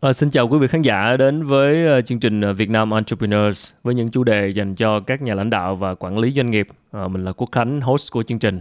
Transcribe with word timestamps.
À, 0.00 0.12
xin 0.12 0.30
chào 0.30 0.48
quý 0.48 0.58
vị 0.58 0.66
khán 0.66 0.82
giả 0.82 1.16
đến 1.16 1.42
với 1.42 1.86
ờ, 1.86 2.02
chương 2.02 2.20
trình 2.20 2.40
ờ, 2.40 2.52
Việt 2.52 2.70
Nam 2.70 2.90
Entrepreneurs 2.90 3.72
với 3.82 3.94
những 3.94 4.10
chủ 4.10 4.24
đề 4.24 4.48
dành 4.48 4.74
cho 4.74 5.00
các 5.00 5.22
nhà 5.22 5.34
lãnh 5.34 5.50
đạo 5.50 5.76
và 5.76 5.94
quản 5.94 6.18
lý 6.18 6.32
doanh 6.32 6.50
nghiệp. 6.50 6.68
À, 6.92 7.08
mình 7.08 7.24
là 7.24 7.32
Quốc 7.32 7.48
Khánh, 7.52 7.80
host 7.80 8.12
của 8.12 8.22
chương 8.22 8.38
trình. 8.38 8.60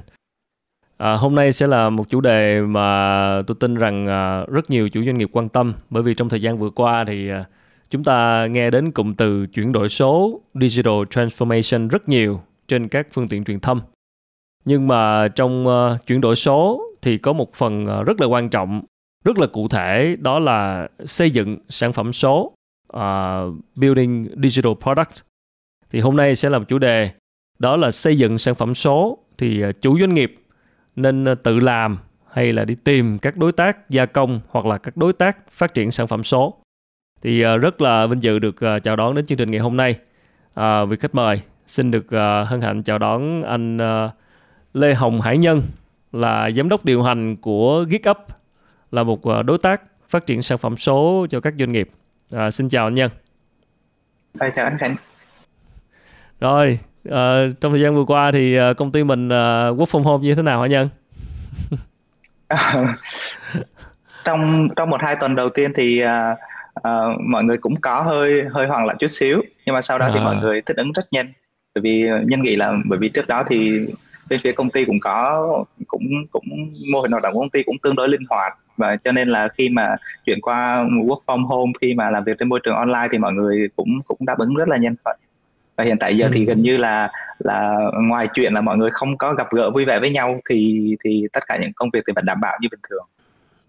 À, 0.98 1.14
hôm 1.14 1.36
nay 1.36 1.52
sẽ 1.52 1.68
là 1.68 1.90
một 1.90 2.10
chủ 2.10 2.22
đề 2.22 2.62
mà 2.62 3.42
tôi 3.48 3.58
tin 3.60 3.76
rằng 3.76 4.08
à, 4.08 4.46
rất 4.46 4.70
nhiều 4.70 4.90
chủ 4.90 5.04
doanh 5.06 5.18
nghiệp 5.18 5.30
quan 5.32 5.50
tâm 5.50 5.74
bởi 5.90 6.04
vì 6.04 6.14
trong 6.14 6.30
thời 6.30 6.42
gian 6.42 6.58
vừa 6.58 6.70
qua 6.70 7.04
thì 7.08 7.30
à, 7.30 7.46
chúng 7.90 8.04
ta 8.04 8.48
nghe 8.52 8.70
đến 8.70 8.92
cụm 8.92 9.14
từ 9.14 9.46
chuyển 9.46 9.72
đổi 9.72 9.90
số, 9.90 10.42
digital 10.54 10.94
transformation 10.94 11.90
rất 11.90 12.10
nhiều 12.10 12.40
trên 12.68 12.88
các 12.88 13.08
phương 13.12 13.28
tiện 13.28 13.44
truyền 13.44 13.60
thông. 13.60 13.82
Nhưng 14.66 14.88
mà 14.88 15.28
trong 15.28 15.68
uh, 15.68 16.06
chuyển 16.06 16.22
đổi 16.22 16.36
số 16.36 16.82
thì 17.02 17.18
có 17.18 17.34
một 17.34 17.54
phần 17.54 17.86
uh, 17.86 18.08
rất 18.08 18.22
là 18.22 18.28
quan 18.28 18.50
trọng 18.50 18.82
rất 19.30 19.40
là 19.40 19.48
cụ 19.48 19.68
thể 19.68 20.16
đó 20.20 20.40
là 20.40 20.88
xây 21.06 21.32
dựng 21.32 21.58
sản 21.70 21.94
phẩm 21.94 22.14
số 22.14 22.54
uh, 22.96 23.00
building 23.76 24.28
digital 24.44 24.74
product. 24.82 25.22
Thì 25.92 26.00
hôm 26.00 26.16
nay 26.16 26.36
sẽ 26.36 26.50
làm 26.50 26.66
chủ 26.66 26.78
đề 26.78 27.12
đó 27.60 27.76
là 27.76 27.92
xây 27.92 28.18
dựng 28.18 28.38
sản 28.38 28.56
phẩm 28.56 28.76
số. 28.76 29.18
Thì 29.38 29.62
à, 29.62 29.72
chủ 29.82 30.00
doanh 30.00 30.14
nghiệp 30.14 30.36
nên 30.96 31.26
à, 31.26 31.36
tự 31.36 31.60
làm 31.60 31.98
hay 32.32 32.54
là 32.54 32.66
đi 32.66 32.76
tìm 32.76 33.20
các 33.20 33.38
đối 33.38 33.52
tác 33.52 33.90
gia 33.90 34.06
công 34.06 34.40
hoặc 34.50 34.66
là 34.66 34.78
các 34.78 34.98
đối 34.98 35.14
tác 35.14 35.52
phát 35.52 35.74
triển 35.74 35.92
sản 35.92 36.08
phẩm 36.08 36.24
số. 36.24 36.58
Thì 37.22 37.46
uh, 37.46 37.62
rất 37.62 37.82
là 37.82 38.08
vinh 38.08 38.24
dự 38.24 38.40
được 38.40 38.56
uh, 38.56 38.84
chào 38.84 38.96
đón 38.96 39.16
đến 39.16 39.26
chương 39.26 39.38
trình 39.38 39.52
ngày 39.52 39.60
hôm 39.60 39.78
nay. 39.78 39.96
À, 40.54 40.86
vị 40.86 40.98
khách 41.00 41.16
mời 41.16 41.42
xin 41.68 41.92
được 41.92 42.06
uh, 42.06 42.48
hân 42.48 42.62
hạnh 42.62 42.84
chào 42.84 42.98
đón 42.98 43.44
anh 43.44 43.78
uh, 43.78 44.12
Lê 44.74 44.94
Hồng 44.94 45.22
Hải 45.22 45.38
Nhân 45.38 45.62
là 46.12 46.50
giám 46.52 46.70
đốc 46.70 46.86
điều 46.86 47.04
hành 47.04 47.36
của 47.36 47.86
GitUp 47.90 48.18
là 48.92 49.04
một 49.04 49.26
ờ, 49.26 49.44
đối 49.44 49.58
tác 49.58 49.82
phát 50.10 50.26
triển 50.26 50.42
sản 50.42 50.58
phẩm 50.58 50.78
số 50.78 51.28
cho 51.30 51.40
các 51.40 51.54
doanh 51.60 51.72
nghiệp. 51.72 51.88
À, 52.32 52.52
xin 52.52 52.70
chào 52.70 52.88
anh 52.88 52.96
Nhân. 52.96 53.12
À, 54.40 54.50
chào 54.56 54.66
anh 54.66 54.78
Khánh. 54.78 54.96
Rồi, 56.40 56.80
à, 57.12 57.46
trong 57.62 57.72
thời 57.72 57.82
gian 57.82 57.96
vừa 57.96 58.06
qua 58.06 58.32
thì 58.32 58.58
công 58.78 58.92
ty 58.92 59.04
mình 59.04 59.28
uh, 59.28 59.32
work 59.80 59.86
from 59.86 60.04
home 60.04 60.24
như 60.24 60.36
thế 60.36 60.42
nào 60.42 60.62
hả 60.62 60.68
Nhân? 60.68 60.90
trong 64.26 64.70
trong 64.76 64.90
một 64.90 65.02
hai 65.02 65.16
tuần 65.20 65.36
đầu 65.36 65.50
tiên 65.50 65.72
thì 65.76 66.04
uh, 66.04 66.10
uh, 66.80 67.20
mọi 67.20 67.44
người 67.44 67.58
cũng 67.58 67.82
có 67.82 68.02
hơi 68.02 68.44
hơi 68.52 68.68
hoảng 68.68 68.86
loạn 68.86 68.98
chút 69.00 69.08
xíu 69.08 69.42
nhưng 69.66 69.76
mà 69.76 69.82
sau 69.82 70.00
đó 70.00 70.06
à. 70.06 70.12
thì 70.14 70.20
mọi 70.20 70.36
người 70.36 70.62
thích 70.62 70.78
ứng 70.78 70.92
rất 70.92 71.08
nhanh 71.12 71.34
bởi 71.76 71.82
vì 71.82 72.10
nhân 72.26 72.42
nghĩ 72.42 72.56
là 72.56 72.74
bởi 72.86 73.00
vì 73.00 73.10
trước 73.10 73.28
đó 73.28 73.44
thì 73.50 73.88
bên 74.30 74.40
phía 74.44 74.52
công 74.52 74.70
ty 74.70 74.86
cũng 74.86 75.00
có 75.00 75.48
cũng 75.88 76.04
cũng 76.32 76.44
mô 76.92 77.02
hình 77.02 77.12
hoạt 77.12 77.24
động 77.24 77.34
của 77.34 77.40
công 77.40 77.50
ty 77.50 77.64
cũng 77.64 77.78
tương 77.84 77.96
đối 77.96 78.10
linh 78.10 78.24
hoạt 78.30 78.54
và 78.80 78.96
cho 79.04 79.12
nên 79.12 79.30
là 79.30 79.48
khi 79.58 79.70
mà 79.70 79.96
chuyển 80.26 80.42
qua 80.42 80.84
work 80.84 81.20
from 81.26 81.46
home 81.46 81.72
khi 81.82 81.94
mà 81.94 82.10
làm 82.10 82.24
việc 82.24 82.38
trên 82.40 82.50
môi 82.50 82.60
trường 82.64 82.76
online 82.76 83.08
thì 83.12 83.18
mọi 83.18 83.34
người 83.34 83.68
cũng 83.76 84.00
cũng 84.08 84.18
đáp 84.26 84.38
ứng 84.38 84.56
rất 84.56 84.68
là 84.68 84.78
nhanh 84.78 84.96
vậy 85.06 85.18
và 85.76 85.84
hiện 85.84 85.98
tại 86.00 86.18
giờ 86.18 86.26
ừ. 86.26 86.32
thì 86.34 86.46
gần 86.46 86.62
như 86.62 86.78
là 86.78 87.12
là 87.40 87.78
ngoài 88.02 88.28
chuyện 88.34 88.54
là 88.54 88.62
mọi 88.62 88.78
người 88.78 88.90
không 88.94 89.18
có 89.18 89.34
gặp 89.34 89.48
gỡ 89.52 89.72
vui 89.72 89.86
vẻ 89.86 90.00
với 90.00 90.10
nhau 90.10 90.40
thì 90.50 90.96
thì 91.04 91.28
tất 91.34 91.44
cả 91.48 91.58
những 91.58 91.74
công 91.76 91.90
việc 91.94 92.04
thì 92.08 92.14
vẫn 92.16 92.26
đảm 92.26 92.42
bảo 92.42 92.58
như 92.62 92.68
bình 92.72 92.80
thường 92.90 93.06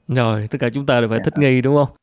rồi 0.08 0.48
tất 0.50 0.58
cả 0.60 0.68
chúng 0.72 0.86
ta 0.86 1.00
đều 1.00 1.08
phải 1.08 1.18
yeah. 1.18 1.24
thích 1.24 1.38
nghi 1.38 1.60
đúng 1.60 1.76
không 1.76 1.96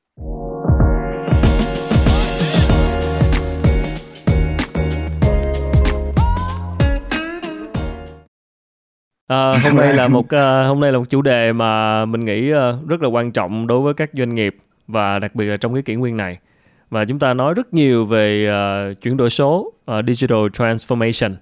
À, 9.27 9.57
hôm 9.63 9.75
nay 9.75 9.93
là 9.93 10.07
một 10.07 10.25
uh, 10.25 10.67
hôm 10.67 10.79
nay 10.79 10.91
là 10.91 10.97
một 10.97 11.09
chủ 11.09 11.21
đề 11.21 11.53
mà 11.53 12.05
mình 12.05 12.25
nghĩ 12.25 12.53
uh, 12.53 12.87
rất 12.87 13.01
là 13.01 13.09
quan 13.09 13.31
trọng 13.31 13.67
đối 13.67 13.81
với 13.81 13.93
các 13.93 14.09
doanh 14.13 14.35
nghiệp 14.35 14.55
và 14.87 15.19
đặc 15.19 15.35
biệt 15.35 15.45
là 15.45 15.57
trong 15.57 15.73
cái 15.73 15.83
kỷ 15.83 15.95
nguyên 15.95 16.17
này. 16.17 16.39
Và 16.89 17.05
chúng 17.05 17.19
ta 17.19 17.33
nói 17.33 17.53
rất 17.53 17.73
nhiều 17.73 18.05
về 18.05 18.49
uh, 18.91 19.01
chuyển 19.01 19.17
đổi 19.17 19.29
số 19.29 19.73
uh, 19.91 20.05
digital 20.07 20.39
transformation. 20.39 21.33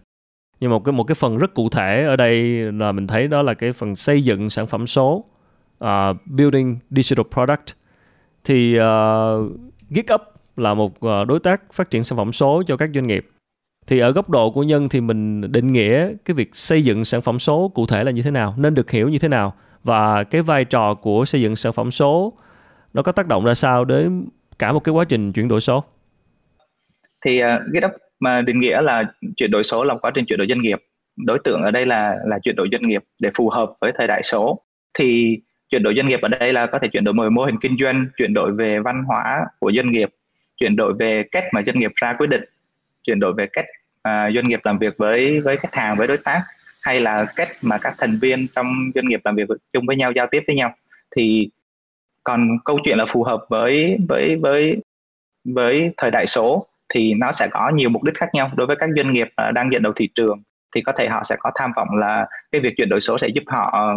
Nhưng 0.59 0.71
một 0.71 0.79
cái 0.79 0.93
một 0.93 1.03
cái 1.03 1.15
phần 1.15 1.37
rất 1.37 1.53
cụ 1.53 1.69
thể 1.69 2.05
ở 2.05 2.15
đây 2.15 2.37
là 2.71 2.91
mình 2.91 3.07
thấy 3.07 3.27
đó 3.27 3.41
là 3.41 3.53
cái 3.53 3.73
phần 3.73 3.95
xây 3.95 4.23
dựng 4.23 4.49
sản 4.49 4.67
phẩm 4.67 4.87
số 4.87 5.25
uh, 5.83 5.87
building 6.25 6.77
digital 6.89 7.25
product. 7.31 7.65
Thì 8.43 8.79
uh, 8.79 9.51
GeekUp 9.89 10.21
là 10.57 10.73
một 10.73 10.91
uh, 11.05 11.27
đối 11.27 11.39
tác 11.39 11.73
phát 11.73 11.89
triển 11.89 12.03
sản 12.03 12.17
phẩm 12.17 12.31
số 12.31 12.63
cho 12.67 12.77
các 12.77 12.89
doanh 12.93 13.07
nghiệp 13.07 13.27
thì 13.87 13.99
ở 13.99 14.11
góc 14.11 14.29
độ 14.29 14.51
của 14.51 14.63
nhân 14.63 14.89
thì 14.89 15.01
mình 15.01 15.51
định 15.51 15.67
nghĩa 15.67 16.09
cái 16.25 16.35
việc 16.35 16.49
xây 16.53 16.83
dựng 16.83 17.05
sản 17.05 17.21
phẩm 17.21 17.39
số 17.39 17.71
cụ 17.75 17.85
thể 17.85 18.03
là 18.03 18.11
như 18.11 18.21
thế 18.21 18.31
nào, 18.31 18.53
nên 18.57 18.73
được 18.73 18.91
hiểu 18.91 19.09
như 19.09 19.19
thế 19.19 19.27
nào, 19.27 19.53
và 19.83 20.23
cái 20.23 20.41
vai 20.41 20.65
trò 20.65 20.93
của 20.93 21.25
xây 21.25 21.41
dựng 21.41 21.55
sản 21.55 21.73
phẩm 21.73 21.91
số 21.91 22.33
nó 22.93 23.01
có 23.01 23.11
tác 23.11 23.27
động 23.27 23.45
ra 23.45 23.53
sao 23.53 23.85
đến 23.85 24.27
cả 24.59 24.73
một 24.73 24.79
cái 24.79 24.93
quá 24.93 25.05
trình 25.05 25.33
chuyển 25.33 25.47
đổi 25.47 25.61
số? 25.61 25.83
Thì 27.25 27.39
ờ, 27.39 27.59
cái 27.73 27.81
đó 27.81 27.87
mà 28.19 28.41
định 28.41 28.59
nghĩa 28.59 28.81
là 28.81 29.03
chuyển 29.37 29.51
đổi 29.51 29.63
số 29.63 29.83
là 29.83 29.95
quá 30.01 30.11
trình 30.13 30.25
chuyển 30.25 30.39
đổi 30.39 30.47
doanh 30.49 30.61
nghiệp. 30.61 30.79
Đối 31.25 31.39
tượng 31.39 31.61
ở 31.61 31.71
đây 31.71 31.85
là 31.85 32.15
là 32.25 32.39
chuyển 32.39 32.55
đổi 32.55 32.67
doanh 32.71 32.81
nghiệp 32.81 33.03
để 33.19 33.29
phù 33.35 33.49
hợp 33.49 33.73
với 33.81 33.91
thời 33.97 34.07
đại 34.07 34.23
số. 34.23 34.61
Thì 34.93 35.37
chuyển 35.69 35.83
đổi 35.83 35.93
doanh 35.95 36.07
nghiệp 36.07 36.19
ở 36.21 36.27
đây 36.27 36.53
là 36.53 36.65
có 36.65 36.79
thể 36.79 36.87
chuyển 36.87 37.03
đổi 37.03 37.13
mô 37.13 37.45
hình 37.45 37.57
kinh 37.61 37.77
doanh, 37.81 38.07
chuyển 38.17 38.33
đổi 38.33 38.51
về 38.51 38.79
văn 38.79 39.03
hóa 39.07 39.45
của 39.59 39.71
doanh 39.75 39.91
nghiệp, 39.91 40.09
chuyển 40.57 40.75
đổi 40.75 40.93
về 40.99 41.23
cách 41.31 41.43
mà 41.53 41.61
doanh 41.65 41.79
nghiệp 41.79 41.91
ra 41.95 42.13
quyết 42.17 42.27
định 42.27 42.43
chuyển 43.05 43.19
đổi 43.19 43.33
về 43.33 43.47
cách 43.53 43.65
à, 44.01 44.29
doanh 44.35 44.47
nghiệp 44.47 44.59
làm 44.63 44.79
việc 44.79 44.93
với 44.97 45.41
với 45.41 45.57
khách 45.57 45.75
hàng 45.75 45.97
với 45.97 46.07
đối 46.07 46.17
tác 46.17 46.41
hay 46.81 47.01
là 47.01 47.25
cách 47.35 47.49
mà 47.61 47.77
các 47.77 47.95
thành 47.97 48.17
viên 48.21 48.47
trong 48.55 48.91
doanh 48.95 49.07
nghiệp 49.07 49.21
làm 49.23 49.35
việc 49.35 49.47
chung 49.73 49.85
với 49.85 49.95
nhau 49.95 50.11
giao 50.11 50.27
tiếp 50.31 50.43
với 50.47 50.55
nhau. 50.55 50.75
Thì 51.15 51.49
còn 52.23 52.57
câu 52.65 52.79
chuyện 52.83 52.97
là 52.97 53.05
phù 53.05 53.23
hợp 53.23 53.45
với 53.49 53.97
với 54.09 54.35
với 54.35 54.77
với 55.43 55.91
thời 55.97 56.11
đại 56.11 56.27
số 56.27 56.67
thì 56.93 57.13
nó 57.13 57.31
sẽ 57.31 57.47
có 57.51 57.71
nhiều 57.75 57.89
mục 57.89 58.03
đích 58.03 58.15
khác 58.15 58.29
nhau. 58.33 58.51
Đối 58.55 58.67
với 58.67 58.75
các 58.75 58.89
doanh 58.95 59.13
nghiệp 59.13 59.27
à, 59.35 59.51
đang 59.51 59.71
dẫn 59.71 59.83
đầu 59.83 59.93
thị 59.93 60.09
trường 60.15 60.43
thì 60.75 60.81
có 60.81 60.91
thể 60.91 61.07
họ 61.07 61.23
sẽ 61.23 61.35
có 61.39 61.51
tham 61.55 61.71
vọng 61.75 61.87
là 61.95 62.27
cái 62.51 62.61
việc 62.61 62.73
chuyển 62.77 62.89
đổi 62.89 62.99
số 62.99 63.19
sẽ 63.19 63.27
giúp 63.27 63.43
họ 63.47 63.93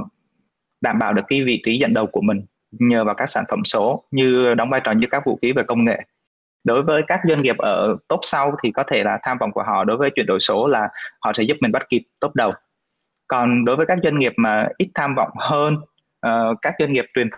đảm 0.81 0.99
bảo 0.99 1.13
được 1.13 1.23
cái 1.29 1.45
vị 1.45 1.63
trí 1.65 1.75
dẫn 1.75 1.95
đầu 1.95 2.07
của 2.07 2.21
mình 2.21 2.43
nhờ 2.71 3.05
vào 3.05 3.15
các 3.15 3.27
sản 3.27 3.45
phẩm 3.49 3.65
số 3.65 4.05
như 4.11 4.55
đóng 4.55 4.71
vai 4.71 4.81
trò 4.85 4.93
như 4.93 5.07
các 5.11 5.27
vũ 5.27 5.39
khí 5.43 5.53
về 5.53 5.63
công 5.63 5.85
nghệ 5.85 5.99
đối 6.69 6.83
với 6.83 7.03
các 7.07 7.21
doanh 7.29 7.43
nghiệp 7.43 7.59
ở 7.59 7.97
top 8.09 8.21
sau 8.23 8.57
thì 8.63 8.71
có 8.71 8.83
thể 8.83 9.05
là 9.05 9.19
tham 9.23 9.37
vọng 9.41 9.53
của 9.53 9.63
họ 9.63 9.85
đối 9.85 9.97
với 9.97 10.11
chuyển 10.15 10.27
đổi 10.27 10.41
số 10.41 10.67
là 10.67 10.89
họ 11.21 11.33
sẽ 11.33 11.43
giúp 11.43 11.57
mình 11.61 11.73
bắt 11.73 11.89
kịp 11.89 12.03
top 12.21 12.35
đầu. 12.35 12.51
Còn 13.29 13.65
đối 13.65 13.77
với 13.77 13.87
các 13.87 13.99
doanh 14.03 14.19
nghiệp 14.19 14.33
mà 14.37 14.69
ít 14.79 14.89
tham 14.95 15.15
vọng 15.15 15.31
hơn 15.39 15.77
uh, 16.27 16.59
các 16.63 16.75
doanh 16.79 16.93
nghiệp 16.93 17.05
truyền 17.15 17.29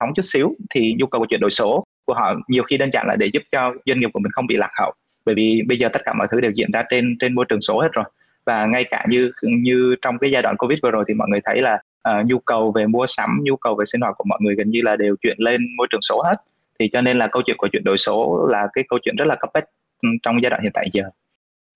thống 0.00 0.10
chút 0.14 0.22
xíu 0.22 0.54
thì 0.74 0.94
nhu 0.98 1.06
cầu 1.06 1.20
của 1.20 1.26
chuyển 1.30 1.40
đổi 1.40 1.50
số 1.50 1.84
của 2.06 2.14
họ 2.14 2.34
nhiều 2.48 2.62
khi 2.62 2.76
đơn 2.76 2.90
giản 2.92 3.06
là 3.06 3.16
để 3.16 3.26
giúp 3.32 3.42
cho 3.52 3.72
doanh 3.86 4.00
nghiệp 4.00 4.10
của 4.12 4.20
mình 4.20 4.32
không 4.32 4.46
bị 4.46 4.56
lạc 4.56 4.70
hậu. 4.80 4.92
Bởi 5.24 5.34
vì 5.34 5.62
bây 5.68 5.78
giờ 5.78 5.88
tất 5.92 6.02
cả 6.04 6.12
mọi 6.12 6.26
thứ 6.30 6.40
đều 6.40 6.50
diễn 6.54 6.70
ra 6.72 6.84
trên 6.90 7.16
trên 7.20 7.34
môi 7.34 7.44
trường 7.48 7.60
số 7.60 7.80
hết 7.80 7.88
rồi. 7.92 8.04
Và 8.44 8.66
ngay 8.66 8.84
cả 8.84 9.04
như 9.08 9.30
như 9.42 9.96
trong 10.02 10.18
cái 10.18 10.30
giai 10.30 10.42
đoạn 10.42 10.56
covid 10.56 10.78
vừa 10.82 10.90
rồi 10.90 11.04
thì 11.08 11.14
mọi 11.14 11.28
người 11.28 11.40
thấy 11.44 11.62
là 11.62 11.78
uh, 12.08 12.26
nhu 12.26 12.38
cầu 12.38 12.72
về 12.72 12.86
mua 12.86 13.06
sắm 13.06 13.40
nhu 13.42 13.56
cầu 13.56 13.74
về 13.74 13.84
sinh 13.84 14.00
hoạt 14.00 14.14
của 14.18 14.24
mọi 14.28 14.38
người 14.42 14.54
gần 14.54 14.70
như 14.70 14.80
là 14.82 14.96
đều 14.96 15.16
chuyển 15.22 15.36
lên 15.38 15.60
môi 15.76 15.86
trường 15.90 16.02
số 16.02 16.22
hết 16.22 16.36
thì 16.80 16.88
cho 16.92 17.00
nên 17.00 17.16
là 17.16 17.26
câu 17.26 17.42
chuyện 17.46 17.56
của 17.56 17.68
chuyển 17.72 17.84
đổi 17.84 17.98
số 17.98 18.46
là 18.50 18.68
cái 18.72 18.84
câu 18.88 18.98
chuyện 19.02 19.16
rất 19.16 19.24
là 19.24 19.36
cấp 19.36 19.50
bách 19.54 19.64
ừ, 20.02 20.08
trong 20.22 20.42
giai 20.42 20.50
đoạn 20.50 20.62
hiện 20.62 20.72
tại 20.74 20.88
giờ. 20.92 21.04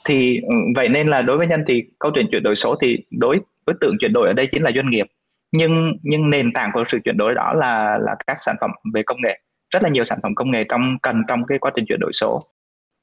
Thì 0.04 0.40
ừ, 0.40 0.54
vậy 0.76 0.88
nên 0.88 1.08
là 1.08 1.22
đối 1.22 1.38
với 1.38 1.46
nhân 1.46 1.64
thì 1.66 1.84
câu 1.98 2.12
chuyện 2.14 2.26
chuyển 2.32 2.42
đổi 2.42 2.56
số 2.56 2.74
thì 2.80 2.98
đối 3.10 3.40
đối 3.66 3.76
tượng 3.80 3.96
chuyển 4.00 4.12
đổi 4.12 4.26
ở 4.26 4.32
đây 4.32 4.46
chính 4.46 4.62
là 4.62 4.70
doanh 4.74 4.90
nghiệp. 4.90 5.06
Nhưng 5.52 5.92
nhưng 6.02 6.30
nền 6.30 6.52
tảng 6.52 6.70
của 6.74 6.84
sự 6.88 6.98
chuyển 7.04 7.16
đổi 7.16 7.34
đó 7.34 7.52
là 7.52 7.98
là 7.98 8.14
các 8.26 8.36
sản 8.40 8.56
phẩm 8.60 8.70
về 8.94 9.02
công 9.02 9.18
nghệ 9.22 9.40
rất 9.70 9.82
là 9.82 9.88
nhiều 9.88 10.04
sản 10.04 10.18
phẩm 10.22 10.34
công 10.34 10.50
nghệ 10.50 10.64
trong 10.68 10.96
cần 11.02 11.22
trong 11.28 11.46
cái 11.46 11.58
quá 11.58 11.70
trình 11.74 11.84
chuyển 11.88 12.00
đổi 12.00 12.12
số. 12.12 12.40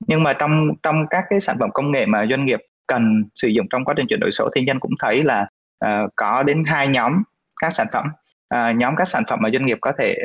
Nhưng 0.07 0.23
mà 0.23 0.33
trong 0.33 0.69
trong 0.83 1.05
các 1.09 1.23
cái 1.29 1.39
sản 1.39 1.55
phẩm 1.59 1.69
công 1.73 1.91
nghệ 1.91 2.05
mà 2.05 2.25
doanh 2.29 2.45
nghiệp 2.45 2.59
cần 2.87 3.23
sử 3.35 3.47
dụng 3.47 3.65
trong 3.69 3.85
quá 3.85 3.93
trình 3.97 4.05
chuyển 4.09 4.19
đổi 4.19 4.31
số 4.31 4.49
thì 4.55 4.61
nhân 4.61 4.79
cũng 4.79 4.91
thấy 4.99 5.23
là 5.23 5.47
uh, 5.85 6.11
có 6.15 6.43
đến 6.43 6.63
hai 6.65 6.87
nhóm 6.87 7.13
các 7.61 7.69
sản 7.69 7.87
phẩm. 7.93 8.05
Uh, 8.55 8.75
nhóm 8.75 8.95
các 8.95 9.07
sản 9.07 9.23
phẩm 9.29 9.39
mà 9.41 9.49
doanh 9.49 9.65
nghiệp 9.65 9.77
có 9.81 9.91
thể 9.99 10.15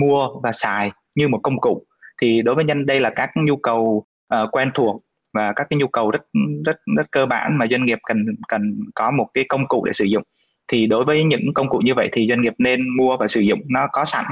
mua 0.00 0.28
và 0.42 0.52
xài 0.52 0.90
như 1.16 1.28
một 1.28 1.40
công 1.42 1.60
cụ. 1.60 1.82
Thì 2.20 2.42
đối 2.42 2.54
với 2.54 2.64
nhân 2.64 2.86
đây 2.86 3.00
là 3.00 3.10
các 3.10 3.30
nhu 3.34 3.56
cầu 3.56 4.04
uh, 4.34 4.48
quen 4.52 4.70
thuộc 4.74 5.02
và 5.32 5.52
các 5.56 5.66
cái 5.70 5.76
nhu 5.78 5.86
cầu 5.86 6.10
rất 6.10 6.22
rất 6.64 6.76
rất 6.96 7.10
cơ 7.10 7.26
bản 7.26 7.58
mà 7.58 7.66
doanh 7.70 7.84
nghiệp 7.84 7.98
cần 8.02 8.26
cần 8.48 8.80
có 8.94 9.10
một 9.10 9.26
cái 9.34 9.44
công 9.48 9.68
cụ 9.68 9.84
để 9.84 9.92
sử 9.92 10.04
dụng. 10.04 10.22
Thì 10.68 10.86
đối 10.86 11.04
với 11.04 11.24
những 11.24 11.54
công 11.54 11.68
cụ 11.68 11.78
như 11.78 11.94
vậy 11.94 12.08
thì 12.12 12.26
doanh 12.28 12.42
nghiệp 12.42 12.54
nên 12.58 12.96
mua 12.96 13.16
và 13.16 13.26
sử 13.26 13.40
dụng. 13.40 13.60
Nó 13.68 13.86
có 13.92 14.04
sẵn 14.04 14.24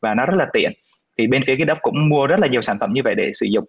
và 0.00 0.14
nó 0.14 0.26
rất 0.26 0.34
là 0.36 0.46
tiện. 0.52 0.72
Thì 1.18 1.26
bên 1.26 1.42
phía 1.46 1.56
GitHub 1.56 1.78
cũng 1.82 2.08
mua 2.08 2.26
rất 2.26 2.40
là 2.40 2.46
nhiều 2.46 2.60
sản 2.60 2.76
phẩm 2.80 2.92
như 2.92 3.00
vậy 3.04 3.14
để 3.14 3.30
sử 3.34 3.46
dụng. 3.46 3.64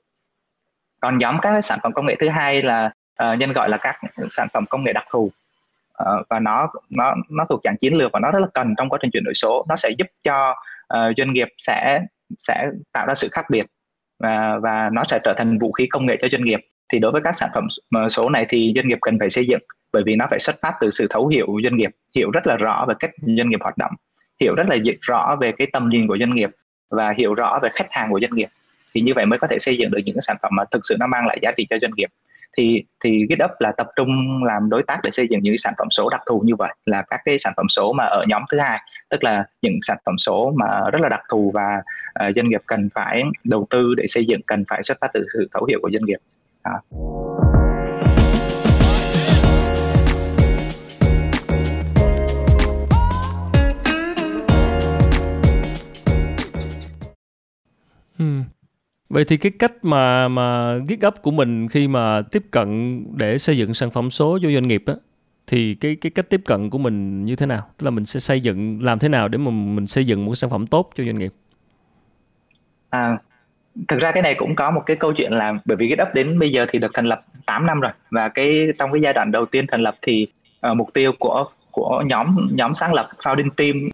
Còn 1.01 1.17
nhóm 1.17 1.37
các 1.41 1.61
sản 1.61 1.79
phẩm 1.83 1.91
công 1.91 2.05
nghệ 2.05 2.15
thứ 2.19 2.29
hai 2.29 2.61
là 2.61 2.91
uh, 3.23 3.39
nhân 3.39 3.53
gọi 3.53 3.69
là 3.69 3.77
các 3.77 3.95
sản 4.29 4.47
phẩm 4.53 4.65
công 4.69 4.83
nghệ 4.83 4.93
đặc 4.93 5.05
thù. 5.11 5.31
Uh, 6.03 6.27
và 6.29 6.39
nó 6.39 6.67
nó 6.89 7.15
nó 7.29 7.45
thuộc 7.49 7.61
dạng 7.63 7.77
chiến 7.77 7.93
lược 7.93 8.11
và 8.11 8.19
nó 8.19 8.31
rất 8.31 8.39
là 8.39 8.47
cần 8.53 8.73
trong 8.77 8.89
quá 8.89 8.99
trình 9.01 9.11
chuyển 9.11 9.23
đổi 9.23 9.33
số. 9.33 9.65
Nó 9.69 9.75
sẽ 9.75 9.89
giúp 9.97 10.07
cho 10.23 10.55
uh, 10.93 11.17
doanh 11.17 11.33
nghiệp 11.33 11.47
sẽ 11.57 12.01
sẽ 12.39 12.69
tạo 12.93 13.05
ra 13.07 13.15
sự 13.15 13.27
khác 13.31 13.45
biệt 13.49 13.65
và 14.19 14.59
và 14.63 14.89
nó 14.93 15.03
sẽ 15.03 15.19
trở 15.23 15.33
thành 15.37 15.59
vũ 15.59 15.71
khí 15.71 15.87
công 15.87 16.05
nghệ 16.05 16.17
cho 16.21 16.27
doanh 16.31 16.43
nghiệp. 16.43 16.59
Thì 16.93 16.99
đối 16.99 17.11
với 17.11 17.21
các 17.23 17.35
sản 17.35 17.49
phẩm 17.53 17.67
số 18.09 18.29
này 18.29 18.45
thì 18.49 18.73
doanh 18.75 18.87
nghiệp 18.87 18.97
cần 19.01 19.19
phải 19.19 19.29
xây 19.29 19.45
dựng, 19.45 19.61
bởi 19.93 20.03
vì 20.05 20.15
nó 20.15 20.25
phải 20.29 20.39
xuất 20.39 20.55
phát 20.61 20.73
từ 20.79 20.91
sự 20.91 21.07
thấu 21.09 21.27
hiểu 21.27 21.45
của 21.47 21.61
doanh 21.63 21.77
nghiệp, 21.77 21.91
hiểu 22.15 22.31
rất 22.31 22.47
là 22.47 22.57
rõ 22.57 22.85
về 22.87 22.95
cách 22.99 23.11
doanh 23.37 23.49
nghiệp 23.49 23.59
hoạt 23.61 23.77
động, 23.77 23.91
hiểu 24.41 24.55
rất 24.55 24.67
là 24.67 24.75
rõ 25.01 25.37
về 25.41 25.51
cái 25.51 25.67
tầm 25.73 25.89
nhìn 25.89 26.07
của 26.07 26.17
doanh 26.17 26.35
nghiệp 26.35 26.49
và 26.89 27.13
hiểu 27.17 27.33
rõ 27.33 27.59
về 27.63 27.69
khách 27.73 27.87
hàng 27.89 28.11
của 28.11 28.19
doanh 28.19 28.35
nghiệp. 28.35 28.49
Thì 28.93 29.01
như 29.01 29.13
vậy 29.15 29.25
mới 29.25 29.39
có 29.39 29.47
thể 29.47 29.59
xây 29.59 29.77
dựng 29.77 29.91
được 29.91 29.99
những 30.05 30.15
cái 30.15 30.21
sản 30.21 30.37
phẩm 30.41 30.51
mà 30.55 30.63
thực 30.71 30.79
sự 30.83 30.95
nó 30.99 31.07
mang 31.07 31.27
lại 31.27 31.39
giá 31.41 31.51
trị 31.57 31.67
cho 31.69 31.77
doanh 31.81 31.91
nghiệp 31.95 32.09
thì 32.57 32.83
thì 33.03 33.25
GitHub 33.29 33.51
là 33.59 33.71
tập 33.77 33.88
trung 33.95 34.44
làm 34.44 34.69
đối 34.69 34.83
tác 34.83 35.00
để 35.03 35.11
xây 35.11 35.27
dựng 35.29 35.39
những 35.44 35.57
sản 35.57 35.73
phẩm 35.77 35.88
số 35.91 36.09
đặc 36.09 36.21
thù 36.25 36.41
như 36.45 36.55
vậy 36.55 36.73
là 36.85 37.03
các 37.09 37.21
cái 37.25 37.39
sản 37.39 37.53
phẩm 37.57 37.65
số 37.69 37.94
mà 37.94 38.05
ở 38.05 38.25
nhóm 38.27 38.41
thứ 38.51 38.59
hai 38.59 38.79
tức 39.09 39.23
là 39.23 39.45
những 39.61 39.79
sản 39.81 39.97
phẩm 40.05 40.17
số 40.17 40.53
mà 40.55 40.89
rất 40.91 41.01
là 41.01 41.09
đặc 41.09 41.21
thù 41.29 41.51
và 41.53 41.81
uh, 42.27 42.35
doanh 42.35 42.50
nghiệp 42.50 42.61
cần 42.65 42.89
phải 42.95 43.23
đầu 43.44 43.67
tư 43.69 43.94
để 43.97 44.07
xây 44.07 44.25
dựng 44.25 44.41
cần 44.47 44.63
phải 44.67 44.83
xuất 44.83 44.97
phát 45.01 45.11
từ 45.13 45.25
sự 45.33 45.50
thấu 45.53 45.65
hiểu 45.65 45.79
của 45.81 45.89
doanh 45.94 46.05
nghiệp 46.05 46.19
à. 46.61 46.73
Ừ. 58.19 58.62
Vậy 59.13 59.25
thì 59.25 59.38
cái 59.38 59.51
cách 59.60 59.74
mà 59.81 60.27
mà 60.27 60.77
GitHub 60.88 61.13
của 61.21 61.31
mình 61.31 61.68
khi 61.68 61.88
mà 61.88 62.21
tiếp 62.31 62.44
cận 62.51 63.00
để 63.18 63.38
xây 63.38 63.57
dựng 63.57 63.74
sản 63.74 63.92
phẩm 63.92 64.10
số 64.10 64.39
cho 64.42 64.51
doanh 64.51 64.68
nghiệp 64.68 64.83
đó 64.86 64.94
thì 65.48 65.74
cái 65.74 65.95
cái 66.01 66.10
cách 66.10 66.30
tiếp 66.30 66.42
cận 66.45 66.69
của 66.69 66.77
mình 66.77 67.25
như 67.25 67.36
thế 67.36 67.45
nào? 67.45 67.68
Tức 67.77 67.86
là 67.86 67.92
mình 67.92 68.06
sẽ 68.06 68.19
xây 68.19 68.42
dựng 68.42 68.83
làm 68.83 69.00
thế 69.00 69.10
nào 69.10 69.27
để 69.27 69.38
mà 69.38 69.51
mình 69.51 69.88
xây 69.88 70.06
dựng 70.06 70.25
một 70.25 70.36
sản 70.36 70.50
phẩm 70.50 70.68
tốt 70.68 70.89
cho 70.95 71.04
doanh 71.04 71.18
nghiệp? 71.18 71.33
À, 72.89 73.18
thực 73.88 74.00
ra 74.00 74.12
cái 74.12 74.24
này 74.24 74.36
cũng 74.38 74.56
có 74.56 74.71
một 74.71 74.81
cái 74.86 74.98
câu 74.98 75.13
chuyện 75.13 75.31
là 75.31 75.54
bởi 75.66 75.77
vì 75.77 75.89
GitHub 75.89 76.13
đến 76.13 76.39
bây 76.39 76.51
giờ 76.51 76.66
thì 76.69 76.80
được 76.80 76.92
thành 76.94 77.06
lập 77.06 77.25
8 77.45 77.66
năm 77.66 77.80
rồi 77.80 77.92
và 78.12 78.30
cái 78.30 78.68
trong 78.80 78.92
cái 78.92 79.01
giai 79.01 79.13
đoạn 79.13 79.31
đầu 79.31 79.45
tiên 79.45 79.66
thành 79.71 79.81
lập 79.81 79.95
thì 80.01 80.27
uh, 80.71 80.77
mục 80.77 80.94
tiêu 80.94 81.12
của 81.19 81.45
của 81.71 82.04
nhóm 82.06 82.48
nhóm 82.51 82.74
sáng 82.74 82.94
lập 82.94 83.09
founding 83.24 83.50
team 83.50 83.89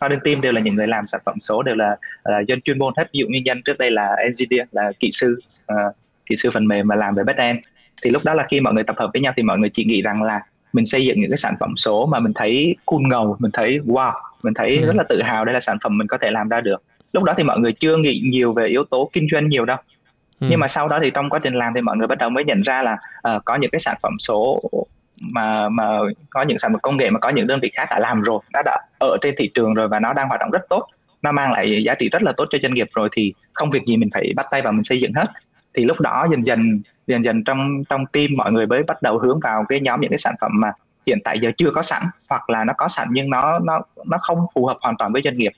founding 0.00 0.20
team 0.24 0.40
đều 0.40 0.52
là 0.52 0.60
những 0.60 0.74
người 0.74 0.86
làm 0.86 1.06
sản 1.06 1.20
phẩm 1.24 1.40
số 1.40 1.62
đều 1.62 1.74
là, 1.74 1.96
là 2.24 2.40
dân 2.48 2.60
chuyên 2.60 2.78
môn 2.78 2.92
hết 2.96 3.08
ví 3.12 3.20
dụ 3.20 3.26
như 3.26 3.40
nhân 3.44 3.62
trước 3.64 3.78
đây 3.78 3.90
là 3.90 4.16
engineer 4.18 4.68
là 4.72 4.92
kỹ 5.00 5.10
sư 5.12 5.40
uh, 5.72 5.96
kỹ 6.26 6.36
sư 6.36 6.50
phần 6.50 6.66
mềm 6.66 6.88
mà 6.88 6.96
làm 6.96 7.14
về 7.14 7.24
backend 7.24 7.58
thì 8.02 8.10
lúc 8.10 8.24
đó 8.24 8.34
là 8.34 8.46
khi 8.50 8.60
mọi 8.60 8.74
người 8.74 8.84
tập 8.84 8.96
hợp 8.98 9.10
với 9.12 9.22
nhau 9.22 9.32
thì 9.36 9.42
mọi 9.42 9.58
người 9.58 9.70
chỉ 9.72 9.84
nghĩ 9.84 10.02
rằng 10.02 10.22
là 10.22 10.40
mình 10.72 10.86
xây 10.86 11.04
dựng 11.04 11.20
những 11.20 11.30
cái 11.30 11.36
sản 11.36 11.54
phẩm 11.60 11.76
số 11.76 12.06
mà 12.06 12.18
mình 12.18 12.32
thấy 12.34 12.76
cool 12.84 13.02
ngầu 13.02 13.36
mình 13.38 13.50
thấy 13.50 13.80
wow 13.86 14.12
mình 14.42 14.54
thấy 14.54 14.78
ừ. 14.78 14.86
rất 14.86 14.96
là 14.96 15.04
tự 15.08 15.22
hào 15.22 15.44
đây 15.44 15.54
là 15.54 15.60
sản 15.60 15.78
phẩm 15.82 15.98
mình 15.98 16.06
có 16.06 16.18
thể 16.18 16.30
làm 16.30 16.48
ra 16.48 16.60
được 16.60 16.82
lúc 17.12 17.24
đó 17.24 17.34
thì 17.36 17.42
mọi 17.42 17.58
người 17.58 17.72
chưa 17.72 17.96
nghĩ 17.96 18.22
nhiều 18.24 18.52
về 18.52 18.66
yếu 18.66 18.84
tố 18.84 19.10
kinh 19.12 19.26
doanh 19.32 19.48
nhiều 19.48 19.64
đâu 19.64 19.76
ừ. 20.40 20.46
nhưng 20.50 20.60
mà 20.60 20.68
sau 20.68 20.88
đó 20.88 20.98
thì 21.02 21.10
trong 21.10 21.30
quá 21.30 21.38
trình 21.42 21.54
làm 21.54 21.72
thì 21.74 21.80
mọi 21.80 21.96
người 21.96 22.06
bắt 22.06 22.18
đầu 22.18 22.30
mới 22.30 22.44
nhận 22.44 22.62
ra 22.62 22.82
là 22.82 22.96
uh, 23.36 23.44
có 23.44 23.56
những 23.56 23.70
cái 23.70 23.80
sản 23.80 23.96
phẩm 24.02 24.12
số 24.18 24.60
mà 25.22 25.68
mà 25.68 25.84
có 26.30 26.42
những 26.42 26.58
sản 26.58 26.72
phẩm 26.72 26.80
công 26.80 26.96
nghệ 26.96 27.10
mà 27.10 27.18
có 27.18 27.28
những 27.28 27.46
đơn 27.46 27.60
vị 27.62 27.70
khác 27.74 27.86
đã 27.90 27.98
làm 27.98 28.22
rồi 28.22 28.40
nó 28.52 28.62
đã 28.64 28.78
ở 29.00 29.16
trên 29.20 29.34
thị 29.38 29.50
trường 29.54 29.74
rồi 29.74 29.88
và 29.88 30.00
nó 30.00 30.12
đang 30.12 30.28
hoạt 30.28 30.40
động 30.40 30.50
rất 30.50 30.68
tốt, 30.68 30.86
nó 31.22 31.32
mang 31.32 31.52
lại 31.52 31.84
giá 31.84 31.94
trị 31.94 32.08
rất 32.08 32.22
là 32.22 32.32
tốt 32.36 32.44
cho 32.50 32.58
doanh 32.62 32.74
nghiệp 32.74 32.88
rồi 32.94 33.08
thì 33.12 33.34
không 33.52 33.70
việc 33.70 33.86
gì 33.86 33.96
mình 33.96 34.08
phải 34.14 34.32
bắt 34.36 34.46
tay 34.50 34.62
vào 34.62 34.72
mình 34.72 34.84
xây 34.84 35.00
dựng 35.00 35.12
hết. 35.14 35.26
Thì 35.74 35.84
lúc 35.84 36.00
đó 36.00 36.26
dần 36.30 36.46
dần 36.46 36.80
dần 37.06 37.24
dần 37.24 37.44
trong 37.44 37.84
trong 37.88 38.06
team 38.06 38.26
mọi 38.36 38.52
người 38.52 38.66
mới 38.66 38.82
bắt 38.82 39.02
đầu 39.02 39.18
hướng 39.18 39.40
vào 39.40 39.64
cái 39.68 39.80
nhóm 39.80 40.00
những 40.00 40.10
cái 40.10 40.18
sản 40.18 40.34
phẩm 40.40 40.50
mà 40.54 40.72
hiện 41.06 41.18
tại 41.24 41.38
giờ 41.40 41.50
chưa 41.56 41.70
có 41.70 41.82
sẵn 41.82 42.02
hoặc 42.30 42.50
là 42.50 42.64
nó 42.64 42.72
có 42.76 42.88
sẵn 42.88 43.08
nhưng 43.10 43.30
nó 43.30 43.58
nó 43.58 43.80
nó 44.06 44.18
không 44.20 44.38
phù 44.54 44.66
hợp 44.66 44.76
hoàn 44.80 44.96
toàn 44.96 45.12
với 45.12 45.22
doanh 45.24 45.38
nghiệp. 45.38 45.52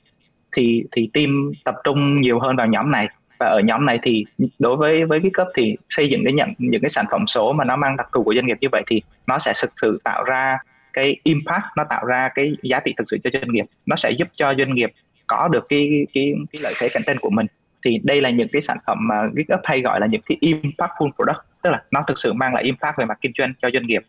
Thì 0.51 0.83
thì 0.91 1.09
team 1.13 1.51
tập 1.63 1.75
trung 1.83 2.21
nhiều 2.21 2.39
hơn 2.39 2.55
vào 2.55 2.67
nhóm 2.67 2.91
này 2.91 3.07
và 3.39 3.47
ở 3.47 3.59
nhóm 3.59 3.85
này 3.85 3.99
thì 4.03 4.25
đối 4.59 4.75
với 4.77 5.05
với 5.05 5.19
cái 5.19 5.31
cấp 5.33 5.47
thì 5.55 5.75
xây 5.89 6.07
dựng 6.09 6.21
cái 6.23 6.33
nhận, 6.33 6.53
những 6.57 6.81
cái 6.81 6.89
sản 6.89 7.05
phẩm 7.11 7.27
số 7.27 7.53
mà 7.53 7.65
nó 7.65 7.75
mang 7.75 7.97
đặc 7.97 8.07
thù 8.13 8.23
của 8.23 8.35
doanh 8.35 8.45
nghiệp 8.45 8.57
như 8.61 8.67
vậy 8.71 8.83
thì 8.87 9.01
nó 9.27 9.39
sẽ 9.39 9.53
thực 9.61 9.71
sự 9.81 9.99
tạo 10.03 10.23
ra 10.23 10.57
cái 10.93 11.15
impact, 11.23 11.63
nó 11.77 11.83
tạo 11.89 12.05
ra 12.05 12.29
cái 12.35 12.55
giá 12.63 12.79
trị 12.79 12.93
thực 12.97 13.03
sự 13.07 13.17
cho 13.23 13.29
doanh 13.33 13.51
nghiệp. 13.51 13.65
Nó 13.85 13.95
sẽ 13.95 14.11
giúp 14.11 14.27
cho 14.33 14.53
doanh 14.57 14.73
nghiệp 14.73 14.91
có 15.27 15.47
được 15.51 15.65
cái 15.69 16.07
cái 16.13 16.33
cái 16.51 16.59
lợi 16.63 16.73
thế 16.81 16.87
cạnh 16.93 17.03
tranh 17.05 17.17
của 17.21 17.29
mình. 17.29 17.47
Thì 17.85 17.99
đây 18.03 18.21
là 18.21 18.29
những 18.29 18.47
cái 18.51 18.61
sản 18.61 18.77
phẩm 18.87 18.97
mà 19.01 19.15
GitHub 19.33 19.59
hay 19.63 19.81
gọi 19.81 19.99
là 19.99 20.07
những 20.07 20.21
cái 20.21 20.37
impactful 20.41 21.11
product, 21.11 21.45
tức 21.61 21.69
là 21.69 21.83
nó 21.91 22.03
thực 22.07 22.17
sự 22.17 22.33
mang 22.33 22.53
lại 22.53 22.63
impact 22.63 22.97
về 22.97 23.05
mặt 23.05 23.17
kinh 23.21 23.31
doanh 23.37 23.53
cho 23.61 23.69
doanh 23.73 23.87
nghiệp. 23.87 24.03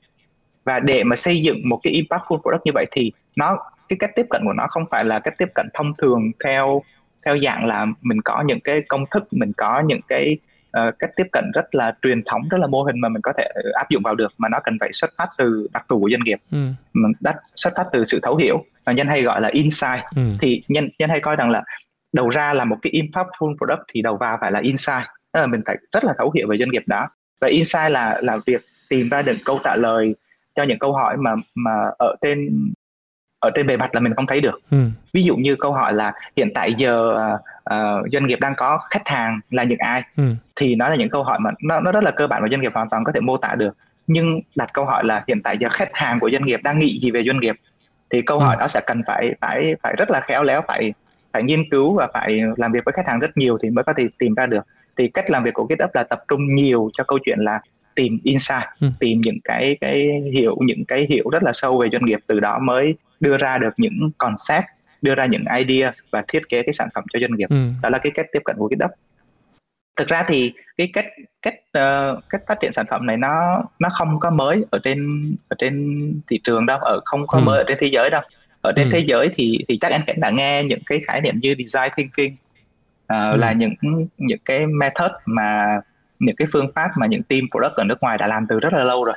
Và 0.64 0.81
để 0.81 1.05
mà 1.05 1.17
xây 1.17 1.43
dựng 1.43 1.69
một 1.69 1.81
cái 1.82 1.93
impactful 1.93 2.40
product 2.40 2.62
như 2.64 2.72
vậy 2.75 2.87
thì 2.90 3.12
nó, 3.37 3.58
cái 3.88 3.96
cách 4.00 4.11
tiếp 4.17 4.26
cận 4.31 4.43
của 4.44 4.52
nó 4.52 4.67
không 4.70 4.84
phải 4.90 5.05
là 5.05 5.20
cách 5.20 5.34
tiếp 5.38 5.49
cận 5.55 5.69
thông 5.75 5.93
thường 5.99 6.31
theo 6.44 6.82
theo 7.26 7.38
dạng 7.38 7.67
là 7.67 7.87
mình 8.02 8.23
có 8.23 8.43
những 8.46 8.61
cái 8.61 8.82
công 8.88 9.05
thức 9.11 9.25
mình 9.31 9.52
có 9.56 9.82
những 9.87 10.00
cái 10.08 10.38
uh, 10.78 10.99
cách 10.99 11.11
tiếp 11.17 11.26
cận 11.32 11.44
rất 11.55 11.75
là 11.75 11.94
truyền 12.02 12.23
thống 12.25 12.43
rất 12.50 12.58
là 12.58 12.67
mô 12.67 12.82
hình 12.82 13.00
mà 13.00 13.08
mình 13.08 13.23
có 13.23 13.32
thể 13.38 13.49
áp 13.75 13.90
dụng 13.90 14.02
vào 14.02 14.14
được 14.14 14.32
mà 14.38 14.49
nó 14.49 14.58
cần 14.64 14.76
phải 14.81 14.93
xuất 14.93 15.11
phát 15.17 15.28
từ 15.38 15.69
đặc 15.73 15.84
thù 15.88 16.00
của 16.00 16.11
doanh 16.11 16.25
nghiệp 16.25 16.38
ừ. 16.50 16.58
đắt 17.20 17.37
xuất 17.56 17.73
phát 17.76 17.87
từ 17.93 18.05
sự 18.05 18.20
thấu 18.23 18.37
hiểu 18.37 18.64
và 18.84 18.93
nhân 18.93 19.06
hay 19.06 19.23
gọi 19.23 19.40
là 19.40 19.49
insight 19.52 20.00
ừ. 20.17 20.23
thì 20.40 20.62
nhân 20.69 20.88
nhân 20.99 21.11
hay 21.11 21.20
coi 21.20 21.37
rằng 21.37 21.50
là 21.50 21.62
đầu 22.12 22.28
ra 22.28 22.55
là 22.55 22.64
một 22.64 22.76
cái 22.82 22.93
impactful 22.93 23.56
product 23.56 23.82
thì 23.94 24.02
đầu 24.02 24.17
vào 24.17 24.38
phải 24.40 24.52
là 24.52 24.61
insight 24.61 25.05
tức 25.32 25.40
là 25.40 25.46
mình 25.46 25.61
phải 25.67 25.76
rất 25.93 26.05
là 26.05 26.14
thấu 26.19 26.32
hiểu 26.34 26.46
về 26.49 26.56
doanh 26.58 26.70
nghiệp 26.70 26.82
đó 26.87 27.08
và 27.40 27.49
insight 27.49 27.90
là 27.90 28.20
là 28.22 28.38
việc 28.46 28.64
tìm 28.88 29.08
ra 29.08 29.22
được 29.22 29.37
câu 29.44 29.61
trả 29.64 29.76
lời 29.76 30.14
cho 30.55 30.62
những 30.62 30.79
câu 30.79 30.93
hỏi 30.93 31.17
mà 31.17 31.34
mà 31.55 31.72
ở 31.99 32.17
trên 32.20 32.49
ở 33.41 33.50
trên 33.55 33.67
bề 33.67 33.77
mặt 33.77 33.94
là 33.94 34.00
mình 34.00 34.15
không 34.15 34.27
thấy 34.27 34.41
được 34.41 34.61
ừ. 34.71 34.79
ví 35.12 35.23
dụ 35.23 35.37
như 35.37 35.56
câu 35.56 35.73
hỏi 35.73 35.94
là 35.94 36.12
hiện 36.37 36.50
tại 36.55 36.75
giờ 36.75 37.19
uh, 37.75 38.12
doanh 38.12 38.27
nghiệp 38.27 38.41
đang 38.41 38.55
có 38.56 38.79
khách 38.91 39.09
hàng 39.09 39.41
là 39.50 39.65
những 39.65 39.79
ai 39.79 40.03
ừ. 40.17 40.25
thì 40.56 40.75
nó 40.75 40.88
là 40.88 40.97
những 40.97 41.11
câu 41.11 41.23
hỏi 41.23 41.38
mà 41.41 41.50
nó 41.62 41.81
nó 41.81 41.93
rất 41.93 42.05
là 42.05 42.11
cơ 42.11 42.27
bản 42.27 42.43
và 42.43 42.49
doanh 42.49 42.61
nghiệp 42.61 42.73
hoàn 42.75 42.88
toàn 42.88 43.05
có 43.05 43.12
thể 43.12 43.21
mô 43.21 43.37
tả 43.37 43.55
được 43.55 43.77
nhưng 44.06 44.41
đặt 44.55 44.71
câu 44.73 44.85
hỏi 44.85 45.05
là 45.05 45.25
hiện 45.29 45.43
tại 45.43 45.59
giờ 45.59 45.69
khách 45.73 45.91
hàng 45.93 46.21
của 46.21 46.31
doanh 46.31 46.44
nghiệp 46.44 46.61
đang 46.62 46.79
nghĩ 46.79 46.99
gì 46.99 47.11
về 47.11 47.23
doanh 47.27 47.41
nghiệp 47.41 47.56
thì 48.11 48.23
câu 48.23 48.38
ừ. 48.38 48.44
hỏi 48.44 48.56
đó 48.61 48.69
sẽ 48.69 48.81
cần 48.87 49.00
phải 49.06 49.35
phải 49.41 49.75
phải 49.82 49.94
rất 49.99 50.11
là 50.11 50.21
khéo 50.21 50.43
léo 50.43 50.62
phải 50.69 50.93
phải 51.32 51.43
nghiên 51.43 51.71
cứu 51.71 51.94
và 51.94 52.09
phải 52.15 52.41
làm 52.56 52.73
việc 52.73 52.85
với 52.85 52.93
khách 52.93 53.06
hàng 53.06 53.19
rất 53.19 53.37
nhiều 53.37 53.56
thì 53.62 53.71
mới 53.71 53.85
có 53.85 53.93
thể 53.93 54.09
tìm 54.19 54.35
ra 54.35 54.47
được 54.47 54.67
thì 54.97 55.09
cách 55.09 55.31
làm 55.31 55.44
việc 55.44 55.55
của 55.55 55.67
GitHub 55.69 55.91
là 55.94 56.03
tập 56.03 56.19
trung 56.29 56.49
nhiều 56.49 56.91
cho 56.93 57.05
câu 57.05 57.19
chuyện 57.25 57.39
là 57.39 57.61
tìm 57.94 58.19
insight 58.25 58.65
ừ. 58.81 58.89
tìm 59.00 59.21
những 59.21 59.39
cái 59.44 59.77
cái 59.81 60.23
hiểu 60.32 60.56
những 60.61 60.85
cái 60.85 61.06
hiểu 61.11 61.31
rất 61.31 61.43
là 61.43 61.53
sâu 61.53 61.79
về 61.79 61.89
doanh 61.93 62.05
nghiệp 62.05 62.21
từ 62.27 62.41
đó 62.41 62.59
mới 62.59 62.94
đưa 63.21 63.37
ra 63.39 63.59
được 63.59 63.75
những 63.77 64.11
concept 64.19 64.65
đưa 65.03 65.15
ra 65.15 65.27
những 65.27 65.45
idea 65.59 65.93
và 66.11 66.25
thiết 66.29 66.49
kế 66.49 66.63
cái 66.63 66.73
sản 66.73 66.89
phẩm 66.95 67.05
cho 67.13 67.21
doanh 67.21 67.37
nghiệp 67.37 67.51
ừ. 67.51 67.69
đó 67.83 67.89
là 67.89 67.99
cái 67.99 68.13
cách 68.15 68.27
tiếp 68.33 68.41
cận 68.45 68.57
của 68.59 68.69
GitHub 68.69 68.91
thực 69.97 70.09
ra 70.09 70.25
thì 70.29 70.53
cái 70.77 70.91
cách 70.93 71.07
cách 71.43 71.55
uh, 71.79 72.25
cách 72.31 72.43
phát 72.47 72.61
triển 72.61 72.73
sản 72.73 72.87
phẩm 72.91 73.07
này 73.07 73.17
nó 73.17 73.63
nó 73.79 73.89
không 73.93 74.20
có 74.20 74.31
mới 74.31 74.65
ở 74.70 74.79
trên 74.85 75.31
ở 75.49 75.56
trên 75.58 76.13
thị 76.31 76.41
trường 76.44 76.67
đâu 76.67 76.79
ở 76.79 77.01
không 77.05 77.27
có 77.27 77.39
ừ. 77.39 77.43
mới 77.43 77.58
ở 77.58 77.65
trên 77.69 77.79
thế 77.81 77.87
giới 77.87 78.11
đâu 78.11 78.23
ở 78.61 78.73
trên 78.77 78.91
ừ. 78.91 78.93
thế 78.93 79.05
giới 79.06 79.31
thì 79.35 79.65
thì 79.69 79.79
chắc 79.81 79.93
anh 79.93 80.03
cũng 80.06 80.20
đã 80.20 80.31
nghe 80.31 80.65
những 80.65 80.81
cái 80.87 81.01
khái 81.06 81.20
niệm 81.20 81.41
như 81.43 81.55
design 81.58 81.93
thinking 81.96 82.35
uh, 82.35 83.32
ừ. 83.32 83.37
là 83.37 83.53
những 83.53 83.75
những 84.19 84.39
cái 84.44 84.67
method 84.67 85.11
mà 85.25 85.81
những 86.19 86.37
cái 86.37 86.49
phương 86.53 86.70
pháp 86.75 86.89
mà 86.96 87.06
những 87.06 87.23
team 87.23 87.43
product 87.51 87.75
ở 87.77 87.85
nước 87.85 88.01
ngoài 88.01 88.19
đã 88.19 88.27
làm 88.27 88.46
từ 88.49 88.61
rất 88.61 88.73
là 88.73 88.85
lâu 88.85 89.05
rồi 89.05 89.17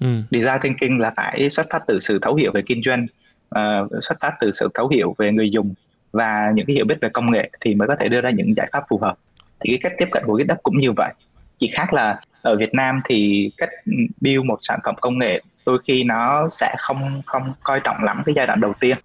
ừ. 0.00 0.22
design 0.30 0.60
thinking 0.62 0.98
là 0.98 1.12
phải 1.16 1.50
xuất 1.50 1.66
phát 1.70 1.82
từ 1.86 2.00
sự 2.00 2.18
thấu 2.22 2.34
hiểu 2.34 2.52
về 2.54 2.62
kinh 2.66 2.82
doanh 2.84 3.06
uh, 3.54 3.90
xuất 4.00 4.20
phát 4.20 4.32
từ 4.40 4.52
sự 4.52 4.68
thấu 4.74 4.88
hiểu 4.88 5.14
về 5.18 5.32
người 5.32 5.50
dùng 5.50 5.74
và 6.12 6.52
những 6.54 6.66
cái 6.66 6.74
hiểu 6.74 6.84
biết 6.84 6.98
về 7.00 7.08
công 7.08 7.30
nghệ 7.30 7.50
thì 7.60 7.74
mới 7.74 7.88
có 7.88 7.96
thể 8.00 8.08
đưa 8.08 8.20
ra 8.20 8.30
những 8.30 8.56
giải 8.56 8.68
pháp 8.72 8.84
phù 8.88 8.98
hợp. 8.98 9.14
Thì 9.60 9.70
cái 9.70 9.78
cách 9.82 9.92
tiếp 9.98 10.08
cận 10.12 10.22
của 10.26 10.38
GitHub 10.38 10.58
cũng 10.62 10.78
như 10.78 10.92
vậy. 10.92 11.12
Chỉ 11.58 11.68
khác 11.68 11.92
là 11.92 12.20
ở 12.42 12.56
Việt 12.56 12.74
Nam 12.74 13.00
thì 13.04 13.50
cách 13.56 13.70
build 14.20 14.44
một 14.44 14.58
sản 14.62 14.80
phẩm 14.84 14.94
công 15.00 15.18
nghệ 15.18 15.42
đôi 15.66 15.78
khi 15.86 16.04
nó 16.04 16.48
sẽ 16.50 16.74
không 16.78 17.22
không 17.26 17.52
coi 17.62 17.80
trọng 17.84 18.04
lắm 18.04 18.22
cái 18.26 18.34
giai 18.36 18.46
đoạn 18.46 18.60
đầu 18.60 18.72
tiên 18.80 18.98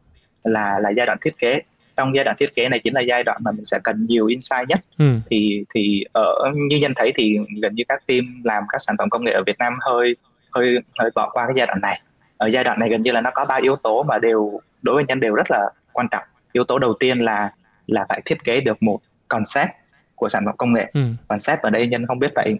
là 0.43 0.79
là 0.79 0.89
giai 0.89 1.05
đoạn 1.05 1.17
thiết 1.21 1.37
kế. 1.37 1.61
Trong 1.97 2.15
giai 2.15 2.25
đoạn 2.25 2.37
thiết 2.39 2.55
kế 2.55 2.69
này 2.69 2.79
chính 2.79 2.93
là 2.93 3.01
giai 3.01 3.23
đoạn 3.23 3.41
mà 3.43 3.51
mình 3.51 3.65
sẽ 3.65 3.79
cần 3.83 4.05
nhiều 4.09 4.25
insight 4.27 4.69
nhất. 4.69 4.79
Ừ. 4.97 5.05
thì 5.29 5.65
thì 5.75 6.03
ở 6.13 6.51
như 6.69 6.77
nhân 6.77 6.93
thấy 6.95 7.11
thì 7.15 7.37
gần 7.61 7.75
như 7.75 7.83
các 7.87 8.07
team 8.07 8.41
làm 8.43 8.63
các 8.69 8.77
sản 8.77 8.95
phẩm 8.99 9.09
công 9.09 9.23
nghệ 9.23 9.31
ở 9.31 9.43
Việt 9.45 9.57
Nam 9.59 9.77
hơi 9.81 10.15
hơi 10.51 10.77
hơi 10.99 11.09
bỏ 11.15 11.29
qua 11.33 11.45
cái 11.45 11.53
giai 11.57 11.67
đoạn 11.67 11.81
này 11.81 12.01
ở 12.37 12.47
giai 12.47 12.63
đoạn 12.63 12.79
này 12.79 12.89
gần 12.89 13.03
như 13.03 13.11
là 13.11 13.21
nó 13.21 13.31
có 13.33 13.45
ba 13.45 13.55
yếu 13.55 13.75
tố 13.75 14.03
mà 14.03 14.17
đều 14.17 14.59
đối 14.81 14.95
với 14.95 15.03
nhân 15.07 15.19
đều 15.19 15.35
rất 15.35 15.51
là 15.51 15.69
quan 15.93 16.07
trọng 16.11 16.23
yếu 16.51 16.63
tố 16.63 16.79
đầu 16.79 16.93
tiên 16.99 17.19
là 17.19 17.51
là 17.87 18.05
phải 18.09 18.21
thiết 18.25 18.43
kế 18.43 18.61
được 18.61 18.83
một 18.83 18.99
concept 19.27 19.69
của 20.15 20.29
sản 20.29 20.45
phẩm 20.45 20.57
công 20.57 20.73
nghệ 20.73 20.91
ừ. 20.93 21.01
concept 21.27 21.61
ở 21.61 21.69
đây 21.69 21.87
nhân 21.87 22.07
không 22.07 22.19
biết 22.19 22.31
phải 22.35 22.55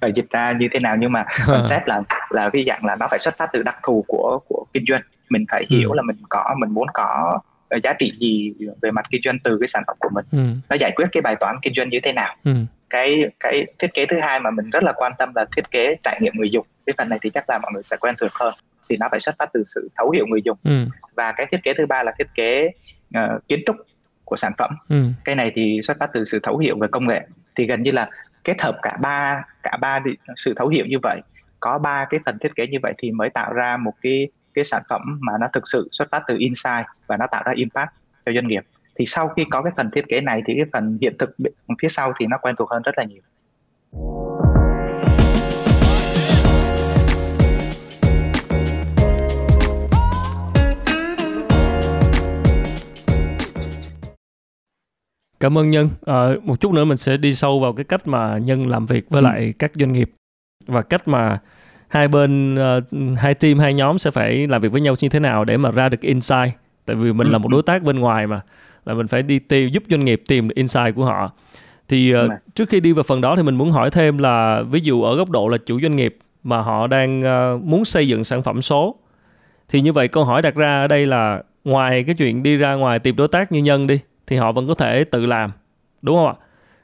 phải 0.00 0.12
dịch 0.12 0.30
ra 0.30 0.52
như 0.52 0.68
thế 0.72 0.78
nào 0.80 0.96
nhưng 0.96 1.12
mà 1.12 1.24
concept 1.46 1.88
là 1.88 2.00
là 2.30 2.50
cái 2.50 2.64
dạng 2.66 2.84
là 2.84 2.96
nó 2.96 3.06
phải 3.10 3.18
xuất 3.18 3.36
phát 3.36 3.50
từ 3.52 3.62
đặc 3.62 3.78
thù 3.82 4.04
của 4.08 4.38
của 4.48 4.64
kinh 4.72 4.84
doanh 4.88 5.02
mình 5.28 5.44
phải 5.50 5.66
ừ. 5.70 5.76
hiểu 5.76 5.92
là 5.92 6.02
mình 6.02 6.16
có 6.28 6.54
mình 6.58 6.70
muốn 6.70 6.88
có 6.94 7.38
giá 7.82 7.92
trị 7.92 8.12
gì 8.18 8.54
về 8.82 8.90
mặt 8.90 9.06
kinh 9.10 9.20
doanh 9.24 9.38
từ 9.38 9.58
cái 9.60 9.66
sản 9.66 9.82
phẩm 9.86 9.96
của 10.00 10.08
mình 10.12 10.24
ừ. 10.32 10.38
nó 10.68 10.76
giải 10.80 10.92
quyết 10.96 11.06
cái 11.12 11.20
bài 11.20 11.36
toán 11.40 11.56
kinh 11.62 11.74
doanh 11.76 11.88
như 11.88 12.00
thế 12.02 12.12
nào 12.12 12.36
ừ. 12.44 12.52
cái 12.90 13.24
cái 13.40 13.66
thiết 13.78 13.94
kế 13.94 14.06
thứ 14.06 14.16
hai 14.20 14.40
mà 14.40 14.50
mình 14.50 14.70
rất 14.70 14.84
là 14.84 14.92
quan 14.96 15.12
tâm 15.18 15.32
là 15.34 15.44
thiết 15.56 15.70
kế 15.70 15.96
trải 16.02 16.18
nghiệm 16.22 16.32
người 16.36 16.50
dùng 16.50 16.66
cái 16.86 16.94
phần 16.98 17.08
này 17.08 17.18
thì 17.22 17.30
chắc 17.30 17.50
là 17.50 17.58
mọi 17.58 17.72
người 17.72 17.82
sẽ 17.82 17.96
quen 17.96 18.14
thuộc 18.18 18.32
hơn 18.34 18.54
thì 18.88 18.96
nó 18.96 19.06
phải 19.10 19.20
xuất 19.20 19.34
phát 19.38 19.50
từ 19.52 19.62
sự 19.64 19.88
thấu 19.96 20.10
hiểu 20.10 20.26
người 20.26 20.42
dùng. 20.44 20.58
Ừ. 20.64 20.86
và 21.14 21.32
cái 21.32 21.46
thiết 21.52 21.62
kế 21.62 21.74
thứ 21.74 21.86
ba 21.86 22.02
là 22.02 22.12
thiết 22.18 22.28
kế 22.34 22.70
uh, 23.18 23.48
kiến 23.48 23.60
trúc 23.66 23.76
của 24.24 24.36
sản 24.36 24.52
phẩm. 24.58 24.70
Ừ. 24.88 25.04
cái 25.24 25.34
này 25.34 25.52
thì 25.54 25.80
xuất 25.82 25.96
phát 26.00 26.10
từ 26.12 26.24
sự 26.24 26.40
thấu 26.42 26.58
hiểu 26.58 26.78
về 26.80 26.88
công 26.90 27.08
nghệ. 27.08 27.26
Thì 27.56 27.66
gần 27.66 27.82
như 27.82 27.90
là 27.90 28.10
kết 28.44 28.62
hợp 28.62 28.78
cả 28.82 28.96
ba 29.00 29.44
cả 29.62 29.76
ba 29.80 30.00
sự 30.36 30.54
thấu 30.56 30.68
hiểu 30.68 30.86
như 30.86 30.98
vậy 31.02 31.20
có 31.60 31.78
ba 31.78 32.06
cái 32.10 32.20
phần 32.26 32.38
thiết 32.38 32.54
kế 32.56 32.66
như 32.66 32.78
vậy 32.82 32.94
thì 32.98 33.10
mới 33.10 33.30
tạo 33.30 33.52
ra 33.52 33.76
một 33.76 33.92
cái 34.02 34.28
cái 34.54 34.64
sản 34.64 34.82
phẩm 34.88 35.00
mà 35.20 35.32
nó 35.40 35.46
thực 35.52 35.68
sự 35.68 35.88
xuất 35.92 36.08
phát 36.10 36.22
từ 36.26 36.36
insight 36.38 36.86
và 37.06 37.16
nó 37.16 37.26
tạo 37.30 37.42
ra 37.46 37.52
impact 37.56 37.90
cho 38.26 38.32
doanh 38.32 38.48
nghiệp. 38.48 38.64
Thì 38.98 39.06
sau 39.06 39.28
khi 39.28 39.44
có 39.50 39.62
cái 39.62 39.72
phần 39.76 39.90
thiết 39.90 40.04
kế 40.08 40.20
này 40.20 40.42
thì 40.46 40.54
cái 40.56 40.64
phần 40.72 40.98
hiện 41.00 41.16
thực 41.18 41.36
phía 41.82 41.88
sau 41.88 42.12
thì 42.18 42.26
nó 42.30 42.38
quen 42.42 42.54
thuộc 42.58 42.70
hơn 42.70 42.82
rất 42.82 42.92
là 42.98 43.04
nhiều 43.04 43.22
Cảm 55.46 55.58
ơn 55.58 55.70
Nhân. 55.70 55.88
À, 56.06 56.28
một 56.42 56.60
chút 56.60 56.72
nữa 56.72 56.84
mình 56.84 56.96
sẽ 56.96 57.16
đi 57.16 57.34
sâu 57.34 57.60
vào 57.60 57.72
cái 57.72 57.84
cách 57.84 58.08
mà 58.08 58.38
Nhân 58.38 58.68
làm 58.68 58.86
việc 58.86 59.10
với 59.10 59.22
ừ. 59.22 59.24
lại 59.24 59.54
các 59.58 59.72
doanh 59.74 59.92
nghiệp 59.92 60.10
và 60.66 60.82
cách 60.82 61.08
mà 61.08 61.38
hai 61.88 62.08
bên 62.08 62.54
uh, 62.54 63.18
hai 63.18 63.34
team 63.34 63.58
hai 63.58 63.74
nhóm 63.74 63.98
sẽ 63.98 64.10
phải 64.10 64.46
làm 64.46 64.62
việc 64.62 64.72
với 64.72 64.80
nhau 64.80 64.94
như 65.00 65.08
thế 65.08 65.20
nào 65.20 65.44
để 65.44 65.56
mà 65.56 65.70
ra 65.70 65.88
được 65.88 66.00
insight. 66.00 66.52
Tại 66.86 66.96
vì 66.96 67.12
mình 67.12 67.26
ừ. 67.26 67.32
là 67.32 67.38
một 67.38 67.48
đối 67.48 67.62
tác 67.62 67.82
bên 67.82 67.98
ngoài 67.98 68.26
mà 68.26 68.40
là 68.86 68.94
mình 68.94 69.06
phải 69.06 69.22
đi 69.22 69.38
tìm 69.38 69.70
giúp 69.70 69.82
doanh 69.90 70.04
nghiệp 70.04 70.22
tìm 70.28 70.48
insight 70.48 70.94
của 70.94 71.04
họ. 71.04 71.32
Thì 71.88 72.14
uh, 72.14 72.30
trước 72.54 72.68
khi 72.68 72.80
đi 72.80 72.92
vào 72.92 73.02
phần 73.02 73.20
đó 73.20 73.36
thì 73.36 73.42
mình 73.42 73.54
muốn 73.54 73.70
hỏi 73.70 73.90
thêm 73.90 74.18
là 74.18 74.62
ví 74.62 74.80
dụ 74.80 75.02
ở 75.02 75.16
góc 75.16 75.30
độ 75.30 75.48
là 75.48 75.56
chủ 75.66 75.80
doanh 75.80 75.96
nghiệp 75.96 76.18
mà 76.42 76.60
họ 76.60 76.86
đang 76.86 77.20
uh, 77.20 77.62
muốn 77.64 77.84
xây 77.84 78.08
dựng 78.08 78.24
sản 78.24 78.42
phẩm 78.42 78.62
số 78.62 78.96
thì 79.68 79.80
như 79.80 79.92
vậy 79.92 80.08
câu 80.08 80.24
hỏi 80.24 80.42
đặt 80.42 80.54
ra 80.54 80.80
ở 80.82 80.88
đây 80.88 81.06
là 81.06 81.42
ngoài 81.64 82.04
cái 82.04 82.14
chuyện 82.14 82.42
đi 82.42 82.56
ra 82.56 82.74
ngoài 82.74 82.98
tìm 82.98 83.16
đối 83.16 83.28
tác 83.28 83.52
như 83.52 83.62
nhân 83.62 83.86
đi 83.86 84.00
thì 84.26 84.36
họ 84.36 84.52
vẫn 84.52 84.68
có 84.68 84.74
thể 84.74 85.04
tự 85.04 85.26
làm 85.26 85.52
đúng 86.02 86.16
không 86.16 86.26
ạ? 86.26 86.34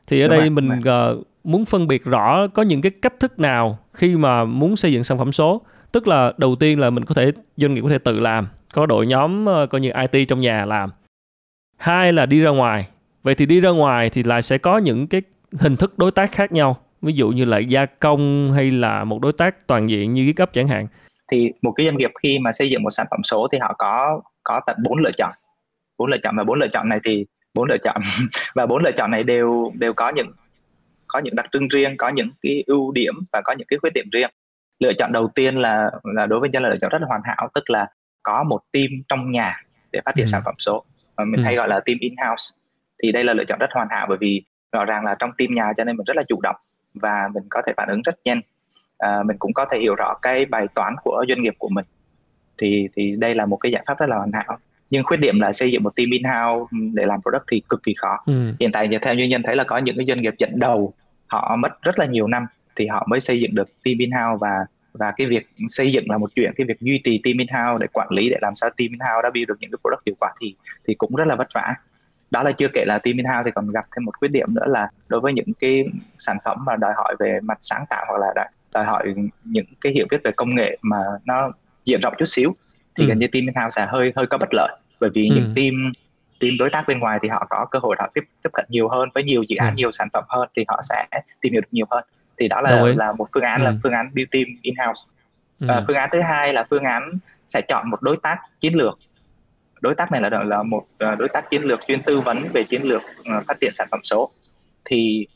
Thì 0.07 0.21
ở 0.21 0.29
đúng 0.29 0.31
đây 0.31 0.41
rồi, 0.41 0.51
mình 0.51 0.69
uh, 0.81 1.27
muốn 1.45 1.65
phân 1.65 1.87
biệt 1.87 2.05
rõ 2.05 2.47
có 2.47 2.63
những 2.63 2.83
cái 2.83 2.93
cách 3.03 3.21
thức 3.21 3.39
nào 3.39 3.79
khi 3.93 4.17
mà 4.17 4.45
muốn 4.45 4.77
xây 4.77 4.93
dựng 4.93 5.05
sản 5.05 5.19
phẩm 5.19 5.33
số. 5.33 5.63
Tức 5.93 6.09
là 6.09 6.33
đầu 6.37 6.57
tiên 6.57 6.81
là 6.81 6.91
mình 6.91 7.05
có 7.05 7.15
thể 7.15 7.33
doanh 7.57 7.75
nghiệp 7.75 7.81
có 7.81 7.89
thể 7.89 7.99
tự 7.99 8.21
làm 8.21 8.49
có 8.75 8.87
đội 8.87 9.07
nhóm 9.07 9.45
uh, 9.45 9.71
coi 9.71 9.81
như 9.81 9.91
IT 10.11 10.29
trong 10.29 10.41
nhà 10.41 10.65
làm. 10.65 10.91
Hai 11.77 12.13
là 12.13 12.27
đi 12.27 12.41
ra 12.41 12.51
ngoài. 12.51 12.89
Vậy 13.23 13.35
thì 13.35 13.47
đi 13.47 13.61
ra 13.61 13.71
ngoài 13.71 14.11
thì 14.11 14.23
lại 14.23 14.43
sẽ 14.43 14.59
có 14.59 14.79
những 14.79 15.07
cái 15.07 15.23
hình 15.61 15.77
thức 15.77 15.99
đối 15.99 16.11
tác 16.11 16.33
khác 16.33 16.53
nhau. 16.53 16.77
Ví 17.03 17.13
dụ 17.13 17.29
như 17.29 17.45
là 17.45 17.59
gia 17.59 17.87
công 17.87 18.53
hay 18.53 18.71
là 18.71 19.05
một 19.05 19.21
đối 19.23 19.33
tác 19.33 19.67
toàn 19.67 19.89
diện 19.89 20.13
như 20.13 20.25
cái 20.25 20.33
cấp 20.33 20.51
chẳng 20.53 20.69
hạn. 20.69 20.87
Thì 21.33 21.51
một 21.63 21.73
cái 21.73 21.87
doanh 21.87 21.99
nghiệp 21.99 22.11
khi 22.23 22.39
mà 22.39 22.53
xây 22.53 22.71
dựng 22.71 22.83
một 22.83 22.91
sản 22.91 23.07
phẩm 23.11 23.21
số 23.25 23.49
thì 23.53 23.59
họ 23.63 23.75
có 23.79 24.21
có 24.45 24.61
tận 24.67 24.77
bốn 24.85 24.99
lựa 24.99 25.11
chọn 25.19 25.33
bốn 26.03 26.11
lựa 26.11 26.19
chọn 26.23 26.37
và 26.37 26.45
bốn 26.45 26.59
lựa 26.59 26.69
chọn 26.69 26.89
này 26.89 27.01
thì 27.05 27.27
bốn 27.55 27.69
lựa 27.69 27.79
chọn 27.79 28.01
và 28.55 28.67
bốn 28.67 28.83
lựa 28.83 28.93
chọn 28.93 29.11
này 29.11 29.23
đều 29.23 29.73
đều 29.75 29.93
có 29.93 30.09
những 30.09 30.33
có 31.07 31.19
những 31.19 31.37
đặc 31.37 31.47
trưng 31.53 31.69
riêng 31.69 31.97
có 31.97 32.09
những 32.09 32.31
cái 32.43 32.65
ưu 32.67 32.93
điểm 32.93 33.15
và 33.33 33.41
có 33.45 33.53
những 33.53 33.67
cái 33.71 33.79
khuyết 33.79 33.93
điểm 33.95 34.07
riêng. 34.13 34.31
Lựa 34.79 34.93
chọn 34.93 35.13
đầu 35.13 35.29
tiên 35.35 35.57
là 35.57 35.91
là 36.03 36.27
đối 36.27 36.41
với 36.41 36.49
nhân 36.49 36.63
là 36.63 36.69
lựa 36.69 36.77
chọn 36.81 36.91
rất 36.91 36.99
là 37.01 37.07
hoàn 37.09 37.21
hảo 37.25 37.49
tức 37.55 37.71
là 37.71 37.87
có 38.23 38.45
một 38.45 38.61
team 38.73 38.89
trong 39.09 39.31
nhà 39.31 39.63
để 39.93 40.01
phát 40.05 40.15
triển 40.15 40.27
ừ. 40.27 40.29
sản 40.29 40.43
phẩm 40.45 40.55
số. 40.59 40.85
Mà 41.17 41.25
mình 41.25 41.41
ừ. 41.41 41.45
hay 41.45 41.55
gọi 41.55 41.69
là 41.69 41.81
team 41.81 41.99
in 42.01 42.15
house 42.27 42.55
thì 43.03 43.13
đây 43.13 43.25
là 43.25 43.35
lựa 43.35 43.45
chọn 43.45 43.59
rất 43.59 43.71
hoàn 43.73 43.89
hảo 43.91 44.07
bởi 44.09 44.19
vì 44.21 44.43
rõ 44.73 44.85
ràng 44.85 45.05
là 45.05 45.17
trong 45.19 45.31
team 45.39 45.55
nhà 45.55 45.73
cho 45.77 45.85
nên 45.85 45.97
mình 45.97 46.05
rất 46.05 46.17
là 46.17 46.23
chủ 46.29 46.41
động 46.43 46.57
và 46.95 47.29
mình 47.35 47.45
có 47.51 47.63
thể 47.67 47.73
phản 47.77 47.89
ứng 47.89 48.03
rất 48.03 48.15
nhanh. 48.25 48.41
À, 48.99 49.23
mình 49.27 49.37
cũng 49.39 49.53
có 49.53 49.65
thể 49.71 49.79
hiểu 49.79 49.95
rõ 49.95 50.15
cái 50.23 50.47
bài 50.47 50.67
toán 50.75 50.95
của 51.03 51.25
doanh 51.29 51.43
nghiệp 51.43 51.55
của 51.59 51.69
mình. 51.69 51.85
Thì 52.59 52.89
thì 52.97 53.17
đây 53.19 53.35
là 53.35 53.47
một 53.47 53.57
cái 53.57 53.73
giải 53.73 53.85
pháp 53.87 53.99
rất 53.99 54.07
là 54.09 54.17
hoàn 54.17 54.33
hảo 54.33 54.59
nhưng 54.93 55.05
khuyết 55.05 55.17
điểm 55.17 55.41
là 55.41 55.53
xây 55.53 55.73
dựng 55.73 55.83
một 55.83 55.97
team 55.97 56.11
in 56.11 56.23
house 56.25 56.77
để 56.95 57.07
làm 57.07 57.23
product 57.23 57.45
thì 57.49 57.63
cực 57.69 57.83
kỳ 57.83 57.95
khó 57.95 58.17
ừ. 58.27 58.53
hiện 58.61 58.73
tại 58.73 58.89
theo 59.03 59.15
như 59.15 59.25
nhân 59.25 59.43
thấy 59.43 59.57
là 59.57 59.65
có 59.65 59.79
những 59.79 59.97
cái 59.97 60.07
doanh 60.07 60.23
nghiệp 60.23 60.35
dẫn 60.39 60.51
đầu 60.55 60.95
họ 61.27 61.57
mất 61.57 61.83
rất 61.83 61.99
là 61.99 62.07
nhiều 62.07 62.27
năm 62.27 62.47
thì 62.77 62.87
họ 62.87 63.07
mới 63.11 63.21
xây 63.21 63.41
dựng 63.41 63.55
được 63.55 63.69
team 63.85 63.99
in 63.99 64.11
house 64.11 64.39
và 64.41 64.67
và 64.93 65.13
cái 65.17 65.27
việc 65.27 65.47
xây 65.69 65.93
dựng 65.93 66.05
là 66.09 66.19
một 66.19 66.31
chuyện 66.35 66.53
cái 66.57 66.67
việc 66.67 66.81
duy 66.81 67.01
trì 67.05 67.21
team 67.25 67.37
in 67.39 67.49
house 67.49 67.79
để 67.81 67.87
quản 67.93 68.09
lý 68.11 68.31
để 68.31 68.39
làm 68.43 68.55
sao 68.55 68.71
team 68.71 68.89
in 68.91 69.01
house 69.01 69.23
đã 69.23 69.31
build 69.35 69.49
được 69.49 69.55
những 69.61 69.71
cái 69.71 69.79
product 69.83 70.07
hiệu 70.07 70.15
quả 70.21 70.33
thì 70.41 70.55
thì 70.87 70.95
cũng 70.95 71.15
rất 71.15 71.25
là 71.27 71.37
vất 71.37 71.49
vả 71.55 71.75
đó 72.31 72.43
là 72.43 72.53
chưa 72.53 72.69
kể 72.73 72.85
là 72.87 72.99
team 72.99 73.17
in 73.17 73.27
house 73.27 73.43
thì 73.45 73.51
còn 73.55 73.71
gặp 73.71 73.85
thêm 73.97 74.05
một 74.05 74.13
khuyết 74.19 74.29
điểm 74.29 74.55
nữa 74.55 74.67
là 74.67 74.89
đối 75.09 75.21
với 75.21 75.33
những 75.33 75.53
cái 75.59 75.85
sản 76.19 76.39
phẩm 76.45 76.65
mà 76.67 76.77
đòi 76.77 76.93
hỏi 76.97 77.17
về 77.19 77.39
mặt 77.43 77.59
sáng 77.63 77.85
tạo 77.91 78.05
hoặc 78.09 78.19
là 78.19 78.49
đòi 78.73 78.85
hỏi 78.85 79.15
những 79.45 79.67
cái 79.81 79.93
hiểu 79.93 80.07
biết 80.11 80.21
về 80.25 80.31
công 80.37 80.55
nghệ 80.55 80.79
mà 80.83 80.99
nó 81.25 81.53
diện 81.85 82.01
rộng 82.01 82.15
chút 82.19 82.25
xíu 82.25 82.55
thì 82.97 83.05
ừ. 83.05 83.09
gần 83.09 83.19
như 83.19 83.27
team 83.27 83.47
in 83.47 83.55
house 83.55 83.71
sẽ 83.71 83.87
hơi 83.89 84.13
hơi 84.17 84.27
có 84.27 84.39
bất 84.39 84.49
lợi 84.53 84.77
bởi 85.03 85.11
vì 85.15 85.29
ừ. 85.29 85.35
những 85.35 85.53
team 85.57 85.93
team 86.41 86.59
đối 86.59 86.71
tác 86.71 86.89
bên 86.89 86.99
ngoài 86.99 87.19
thì 87.23 87.29
họ 87.29 87.47
có 87.51 87.67
cơ 87.71 87.79
hội 87.79 87.97
họ 87.99 88.11
tiếp 88.15 88.25
tiếp 88.43 88.51
cận 88.53 88.67
nhiều 88.69 88.89
hơn 88.89 89.09
với 89.15 89.25
nhiều 89.25 89.43
dự 89.43 89.57
án 89.57 89.75
ừ. 89.75 89.77
nhiều 89.77 89.93
sản 89.93 90.09
phẩm 90.13 90.25
hơn 90.29 90.49
thì 90.57 90.65
họ 90.69 90.81
sẽ 90.83 91.07
tìm 91.41 91.53
hiểu 91.53 91.61
được 91.61 91.69
nhiều 91.71 91.87
hơn 91.91 92.05
thì 92.39 92.49
đó 92.49 92.61
là 92.61 92.83
là 92.97 93.13
một 93.13 93.29
phương 93.35 93.43
án 93.43 93.61
ừ. 93.61 93.65
là 93.65 93.75
phương 93.83 93.93
án 93.93 94.11
build 94.15 94.31
team 94.31 94.45
in 94.63 94.75
house 94.87 95.03
ừ. 95.61 95.67
à, 95.69 95.85
phương 95.87 95.97
án 95.97 96.09
thứ 96.13 96.21
hai 96.21 96.53
là 96.53 96.67
phương 96.71 96.85
án 96.85 97.19
sẽ 97.49 97.61
chọn 97.69 97.91
một 97.91 98.03
đối 98.03 98.17
tác 98.23 98.39
chiến 98.61 98.75
lược 98.75 98.99
đối 99.81 99.95
tác 99.95 100.13
này 100.13 100.21
là 100.21 100.43
là 100.45 100.63
một 100.63 100.87
à, 100.99 101.15
đối 101.15 101.29
tác 101.29 101.51
chiến 101.51 101.63
lược 101.63 101.81
chuyên 101.87 102.03
tư 102.03 102.21
vấn 102.21 102.45
về 102.55 102.65
chiến 102.65 102.83
lược 102.83 103.03
à, 103.25 103.43
phát 103.49 103.55
triển 103.61 103.73
sản 103.73 103.89
phẩm 103.91 104.01
số 104.03 104.31
thì 104.85 105.27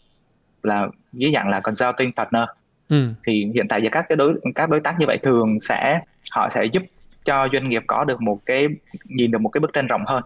là 0.63 0.89
dưới 1.13 1.33
dạng 1.35 1.49
là 1.49 1.61
consulting 1.61 2.13
partner 2.13 2.45
ừ. 2.89 3.09
thì 3.27 3.47
hiện 3.55 3.69
tại 3.69 3.83
giờ 3.83 3.89
các 3.93 4.07
cái 4.09 4.17
đối 4.17 4.35
các 4.55 4.71
đối 4.71 4.81
tác 4.81 4.95
như 4.99 5.07
vậy 5.07 5.19
thường 5.19 5.61
sẽ 5.61 6.01
họ 6.31 6.49
sẽ 6.51 6.65
giúp 6.65 6.83
cho 7.27 7.49
doanh 7.53 7.69
nghiệp 7.69 7.83
có 7.87 8.05
được 8.05 8.23
một 8.23 8.41
cái 8.47 8.69
nhìn 9.05 9.31
được 9.31 9.41
một 9.41 9.49
cái 9.49 9.61
bức 9.61 9.73
tranh 9.73 9.87
rộng 9.87 10.03
hơn 10.07 10.23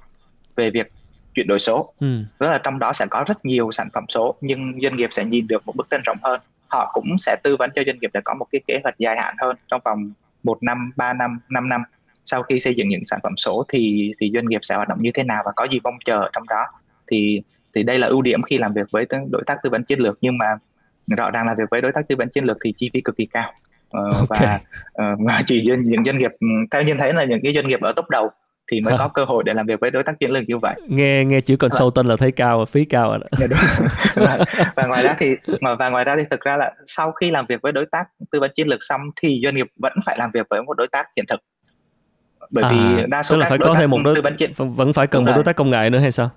về 0.57 0.71
việc 0.71 0.93
chuyển 1.35 1.47
đổi 1.47 1.59
số. 1.59 1.93
Ừ. 2.01 2.25
rất 2.39 2.51
là 2.51 2.61
trong 2.65 2.79
đó 2.79 2.93
sẽ 2.93 3.07
có 3.11 3.25
rất 3.27 3.45
nhiều 3.45 3.73
sản 3.73 3.89
phẩm 3.93 4.05
số 4.09 4.35
nhưng 4.41 4.79
doanh 4.83 4.97
nghiệp 4.97 5.09
sẽ 5.13 5.25
nhìn 5.25 5.47
được 5.47 5.67
một 5.67 5.77
bức 5.77 5.91
tranh 5.91 6.01
rộng 6.05 6.19
hơn. 6.23 6.41
Họ 6.69 6.91
cũng 6.93 7.19
sẽ 7.19 7.37
tư 7.43 7.57
vấn 7.57 7.71
cho 7.75 7.83
doanh 7.87 7.99
nghiệp 8.01 8.11
để 8.15 8.21
có 8.25 8.35
một 8.35 8.47
cái 8.53 8.61
kế 8.67 8.81
hoạch 8.83 8.99
dài 8.99 9.17
hạn 9.19 9.35
hơn 9.39 9.57
trong 9.69 9.81
vòng 9.85 10.13
một 10.43 10.63
năm, 10.63 10.93
3 10.97 11.13
năm, 11.13 11.41
5 11.49 11.69
năm. 11.69 11.83
Sau 12.25 12.43
khi 12.43 12.61
xây 12.61 12.75
dựng 12.75 12.89
những 12.89 13.07
sản 13.07 13.21
phẩm 13.23 13.37
số 13.37 13.65
thì 13.69 14.13
thì 14.21 14.31
doanh 14.35 14.47
nghiệp 14.47 14.61
sẽ 14.63 14.77
hoạt 14.77 14.89
động 14.89 14.99
như 15.01 15.11
thế 15.15 15.23
nào 15.23 15.43
và 15.47 15.53
có 15.57 15.67
gì 15.67 15.81
mong 15.85 15.99
chờ 16.05 16.31
trong 16.33 16.49
đó. 16.49 16.65
Thì 17.11 17.43
thì 17.75 17.83
đây 17.83 17.99
là 17.99 18.07
ưu 18.07 18.23
điểm 18.23 18.43
khi 18.43 18.59
làm 18.59 18.73
việc 18.73 18.91
với 18.91 19.07
đối 19.31 19.43
tác 19.47 19.59
tư 19.63 19.71
vấn 19.71 19.85
chiến 19.85 19.99
lược 19.99 20.19
nhưng 20.21 20.39
mà 20.39 20.47
rõ 21.17 21.31
ràng 21.31 21.47
là 21.47 21.55
việc 21.55 21.71
với 21.71 21.81
đối 21.81 21.93
tác 21.93 22.09
tư 22.09 22.17
vấn 22.17 22.29
chiến 22.29 22.45
lược 22.45 22.57
thì 22.65 22.75
chi 22.77 22.91
phí 22.93 23.01
cực 23.01 23.17
kỳ 23.17 23.27
cao 23.27 23.53
okay. 24.31 24.61
và 24.95 25.17
và 25.19 25.43
chỉ 25.47 25.65
những 25.85 26.05
doanh 26.05 26.19
nghiệp 26.19 26.31
theo 26.71 26.83
như 26.83 26.95
thấy 26.99 27.13
là 27.13 27.25
những 27.25 27.41
cái 27.43 27.55
doanh 27.55 27.67
nghiệp 27.67 27.81
ở 27.81 27.93
top 27.97 28.09
đầu 28.11 28.31
thì 28.71 28.81
mới 28.81 28.95
có 28.99 29.09
cơ 29.09 29.25
hội 29.25 29.45
để 29.45 29.55
làm 29.55 29.67
việc 29.67 29.81
với 29.81 29.91
đối 29.91 30.03
tác 30.03 30.21
chiến 30.21 30.31
lược 30.31 30.49
như 30.49 30.59
vậy. 30.59 30.75
Nghe 30.89 31.25
nghe 31.25 31.41
chữ 31.41 31.57
consultant 31.57 32.07
là 32.07 32.17
thấy 32.17 32.33
cao 32.33 32.59
và 32.59 32.65
phí 32.65 32.85
cao 32.85 33.09
rồi 33.09 33.19
đó. 33.19 33.27
Dạ, 33.39 33.47
và, 34.15 34.39
và 34.77 34.87
ngoài 34.87 35.03
ra 35.03 35.17
thì 35.19 35.35
và 35.79 35.91
ngoài 35.91 36.05
ra 36.05 36.17
thì 36.17 36.23
thực 36.31 36.41
ra 36.41 36.57
là 36.57 36.73
sau 36.87 37.13
khi 37.13 37.31
làm 37.31 37.47
việc 37.49 37.63
với 37.63 37.73
đối 37.73 37.87
tác 37.87 38.05
tư 38.33 38.41
vấn 38.41 38.51
chiến 38.55 38.69
lược 38.69 38.79
xong 38.83 39.01
thì 39.23 39.41
doanh 39.45 39.55
nghiệp 39.55 39.67
vẫn 39.77 39.93
phải 40.07 40.17
làm 40.19 40.31
việc 40.35 40.47
với 40.51 40.63
một 40.63 40.77
đối 40.77 40.87
tác 40.87 41.07
hiện 41.17 41.27
thực. 41.29 41.41
Bởi 42.51 42.65
à, 42.65 42.71
vì 42.71 43.07
đa 43.07 43.23
số 43.23 43.35
tức 43.35 43.39
là 43.39 43.49
phải 43.49 43.59
có 43.59 43.75
thêm 43.75 43.91
một 43.91 44.01
đối 44.05 44.15
tư 44.15 44.23
vấn 44.23 44.37
chiến 44.37 44.53
vẫn 44.57 44.93
phải 44.93 45.07
cần 45.07 45.25
một 45.25 45.33
đối 45.35 45.45
tác 45.45 45.57
công 45.57 45.71
nghệ 45.71 45.91
nữa 45.91 45.99
hay 45.99 46.13
sao? 46.13 46.31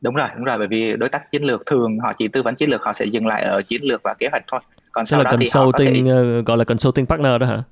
Đúng 0.00 0.14
rồi 0.14 0.28
đúng 0.36 0.44
rồi. 0.44 0.58
Bởi 0.58 0.66
vì 0.66 0.96
đối 0.96 1.08
tác 1.08 1.32
chiến 1.32 1.42
lược 1.42 1.66
thường 1.66 1.98
họ 1.98 2.12
chỉ 2.18 2.28
tư 2.28 2.42
vấn 2.42 2.54
chiến 2.54 2.70
lược 2.70 2.82
họ 2.82 2.92
sẽ 2.92 3.04
dừng 3.04 3.26
lại 3.26 3.44
ở 3.44 3.62
chiến 3.62 3.82
lược 3.84 4.00
và 4.04 4.14
kế 4.18 4.28
hoạch 4.30 4.42
thôi 4.48 4.60
còn 4.94 5.06
sau 5.06 5.22
là 5.22 5.24
đó 5.30 5.36
thì 5.40 5.46
họ 5.54 5.64
có 5.64 5.78
thể 5.78 6.02
ờ, 6.08 6.42
gọi 6.42 6.56
là 6.56 6.64
consulting 6.64 7.06
partner 7.06 7.40
đó 7.40 7.46
hả? 7.46 7.62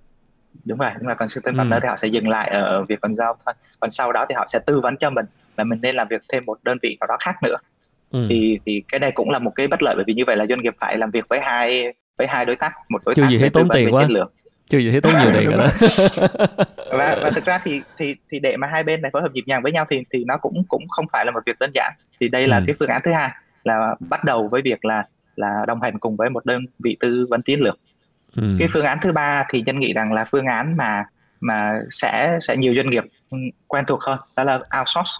Đúng 0.65 0.79
rồi 0.79 0.91
đúng 0.99 1.09
là 1.09 1.15
consulting 1.15 1.57
partner 1.57 1.77
ừ. 1.77 1.79
thì 1.83 1.89
họ 1.89 1.97
sẽ 1.97 2.09
dừng 2.09 2.29
lại 2.29 2.51
ở 2.51 2.83
việc 2.83 3.01
còn 3.01 3.15
giao 3.15 3.37
thôi. 3.47 3.55
Còn 3.81 3.91
sau 3.91 4.13
đó 4.13 4.27
thì 4.29 4.35
họ 4.35 4.47
sẽ 4.47 4.59
tư 4.59 4.81
vấn 4.81 4.97
cho 4.97 5.11
mình 5.11 5.27
là 5.57 5.65
mình 5.65 5.79
nên 5.83 5.97
làm 5.97 6.09
việc 6.09 6.23
thêm 6.33 6.45
một 6.45 6.59
đơn 6.63 6.79
vị 6.83 6.97
nào 7.01 7.07
đó 7.07 7.17
khác 7.21 7.37
nữa. 7.43 7.57
Ừ. 8.11 8.27
thì 8.29 8.59
thì 8.67 8.83
cái 8.89 9.01
này 9.01 9.13
cũng 9.13 9.31
là 9.31 9.39
một 9.39 9.53
cái 9.55 9.69
bất 9.69 9.83
lợi 9.83 9.95
bởi 9.97 10.05
vì 10.07 10.15
như 10.15 10.25
vậy 10.27 10.37
là 10.37 10.47
doanh 10.49 10.61
nghiệp 10.61 10.75
phải 10.81 10.97
làm 10.97 11.11
việc 11.11 11.29
với 11.29 11.41
hai 11.41 11.95
với 12.19 12.27
hai 12.27 12.45
đối 12.45 12.57
tác 12.57 12.73
một 12.89 13.03
đối 13.05 13.15
chưa 13.15 13.23
tác 13.23 13.29
gì 13.29 13.39
thấy 13.39 13.51
tốn 13.51 13.69
tiền 13.73 13.95
quá. 13.95 14.09
chưa 14.69 14.79
gì 14.79 14.91
thấy 14.91 15.01
tốn 15.01 15.13
nhiều 15.13 15.31
tiền 15.33 15.51
rồi 15.51 15.57
đó. 15.57 15.67
Và 16.93 17.17
và 17.23 17.31
thực 17.31 17.45
ra 17.45 17.61
thì 17.65 17.81
thì 17.99 18.15
thì 18.31 18.39
để 18.39 18.57
mà 18.57 18.67
hai 18.67 18.83
bên 18.83 19.03
này 19.03 19.11
phối 19.13 19.23
hợp 19.23 19.33
nhịp 19.33 19.45
nhàng 19.47 19.63
với 19.63 19.73
nhau 19.73 19.87
thì 19.91 20.05
thì 20.13 20.25
nó 20.25 20.37
cũng 20.37 20.65
cũng 20.69 20.89
không 20.89 21.07
phải 21.13 21.25
là 21.25 21.31
một 21.33 21.41
việc 21.47 21.59
đơn 21.59 21.71
giản. 21.75 21.93
Thì 22.21 22.29
đây 22.29 22.49
là 22.49 22.57
ừ. 22.57 22.65
cái 22.67 22.77
phương 22.79 22.89
án 22.89 23.01
thứ 23.05 23.13
hai 23.13 23.31
là 23.65 23.95
bắt 24.01 24.25
đầu 24.25 24.49
với 24.49 24.63
việc 24.63 24.85
là 24.85 25.05
là 25.37 25.65
đồng 25.67 25.83
hành 25.83 25.99
cùng 25.99 26.17
với 26.17 26.31
một 26.31 26.47
đơn 26.47 26.65
vị 26.79 26.97
tư 27.01 27.27
vấn 27.31 27.43
chiến 27.43 27.61
lược 27.61 27.79
ừ. 28.37 28.57
cái 28.59 28.69
phương 28.73 28.85
án 28.85 28.99
thứ 29.03 29.13
ba 29.13 29.47
thì 29.51 29.63
nhân 29.67 29.79
nghĩ 29.79 29.93
rằng 29.93 30.13
là 30.13 30.25
phương 30.25 30.47
án 30.47 30.77
mà 30.77 31.05
mà 31.41 31.81
sẽ 31.91 32.39
sẽ 32.43 32.57
nhiều 32.57 32.75
doanh 32.75 32.91
nghiệp 32.91 33.05
quen 33.69 33.85
thuộc 33.87 34.03
hơn 34.03 34.19
đó 34.37 34.45
là 34.45 34.55
outsource 34.81 35.13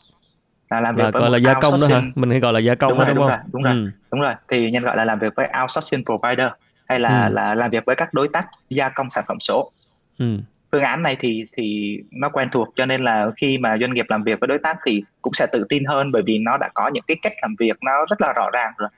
là 0.71 0.81
làm 0.81 0.97
việc 0.97 1.05
là 1.05 1.11
với 1.11 1.23
gọi 1.23 1.31
là 1.31 1.39
gia 1.39 1.55
công 1.55 1.75
đó 1.81 1.87
hả 1.91 2.03
mình 2.15 2.31
hay 2.31 2.41
gọi 2.41 2.53
là 2.53 2.59
gia 2.59 2.75
công 2.75 2.91
đúng, 2.91 2.99
rồi, 2.99 3.07
đúng, 3.09 3.17
đúng 3.17 3.29
không 3.29 3.31
rồi, 3.31 3.39
đúng 3.53 3.63
rồi 3.63 3.75
ừ. 3.75 3.91
đúng 4.13 4.21
rồi 4.21 4.35
thì 4.49 4.71
nhân 4.71 4.83
gọi 4.83 4.97
là 4.97 5.05
làm 5.05 5.19
việc 5.19 5.33
với 5.37 5.49
outsourcing 5.63 6.05
provider 6.05 6.49
hay 6.89 7.01
là 7.01 7.27
ừ. 7.27 7.33
là 7.33 7.55
làm 7.55 7.71
việc 7.71 7.85
với 7.85 7.97
các 7.97 8.15
đối 8.15 8.29
tác 8.29 8.47
gia 8.71 8.89
công 8.89 9.11
sản 9.11 9.25
phẩm 9.29 9.41
số 9.41 9.73
ừ. 10.19 10.39
phương 10.73 10.83
án 10.83 11.03
này 11.03 11.17
thì 11.21 11.45
thì 11.57 11.99
nó 12.11 12.29
quen 12.29 12.49
thuộc 12.53 12.69
cho 12.77 12.87
nên 12.87 13.05
là 13.05 13.27
khi 13.37 13.59
mà 13.59 13.77
doanh 13.81 13.95
nghiệp 13.95 14.07
làm 14.09 14.23
việc 14.23 14.41
với 14.41 14.49
đối 14.49 14.59
tác 14.59 14.77
thì 14.87 15.03
cũng 15.23 15.33
sẽ 15.35 15.47
tự 15.53 15.65
tin 15.69 15.85
hơn 15.85 16.13
bởi 16.13 16.23
vì 16.27 16.39
nó 16.39 16.59
đã 16.59 16.69
có 16.75 16.91
những 16.95 17.05
cái 17.07 17.17
cách 17.23 17.33
làm 17.43 17.55
việc 17.59 17.77
nó 17.83 17.93
rất 18.11 18.21
là 18.21 18.33
rõ 18.37 18.51
ràng 18.53 18.73
rồi 18.77 18.89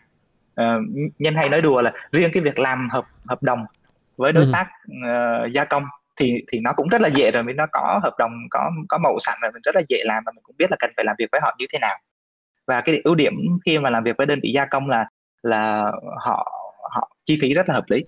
uh, 0.61 1.11
nhân 1.19 1.35
hay 1.35 1.49
nói 1.49 1.61
đùa 1.61 1.83
là 1.83 1.93
riêng 2.13 2.31
cái 2.33 2.43
việc 2.43 2.59
làm 2.59 2.89
hợp 2.91 3.05
hợp 3.29 3.43
đồng 3.43 3.65
với 4.17 4.33
đối 4.33 4.45
ừ. 4.45 4.51
tác 4.53 4.69
uh, 4.91 5.53
gia 5.53 5.65
công 5.65 5.85
thì 6.17 6.43
thì 6.53 6.61
nó 6.61 6.73
cũng 6.77 6.89
rất 6.89 7.01
là 7.01 7.09
dễ 7.09 7.31
rồi 7.31 7.43
vì 7.43 7.53
nó 7.53 7.67
có 7.73 8.01
hợp 8.03 8.15
đồng 8.19 8.33
có 8.51 8.71
có 8.89 8.99
mẫu 8.99 9.19
sẵn 9.21 9.35
rồi 9.43 9.53
mình 9.53 9.63
rất 9.65 9.75
là 9.75 9.83
dễ 9.89 9.99
làm 10.05 10.23
và 10.27 10.33
mình 10.33 10.43
cũng 10.43 10.57
biết 10.59 10.71
là 10.71 10.77
cần 10.81 10.91
phải 10.97 11.05
làm 11.05 11.17
việc 11.19 11.29
với 11.33 11.41
họ 11.45 11.55
như 11.59 11.67
thế 11.73 11.79
nào. 11.79 11.99
Và 12.67 12.81
cái 12.81 13.01
ưu 13.05 13.15
điểm 13.15 13.35
khi 13.67 13.79
mà 13.79 13.91
làm 13.91 14.05
việc 14.05 14.17
với 14.17 14.27
đơn 14.27 14.41
vị 14.43 14.51
gia 14.55 14.65
công 14.65 14.89
là 14.89 15.07
là 15.43 15.93
họ 16.25 16.53
họ 16.91 17.11
chi 17.25 17.39
phí 17.43 17.55
rất 17.55 17.69
là 17.69 17.75
hợp 17.75 17.85
lý. 17.89 18.05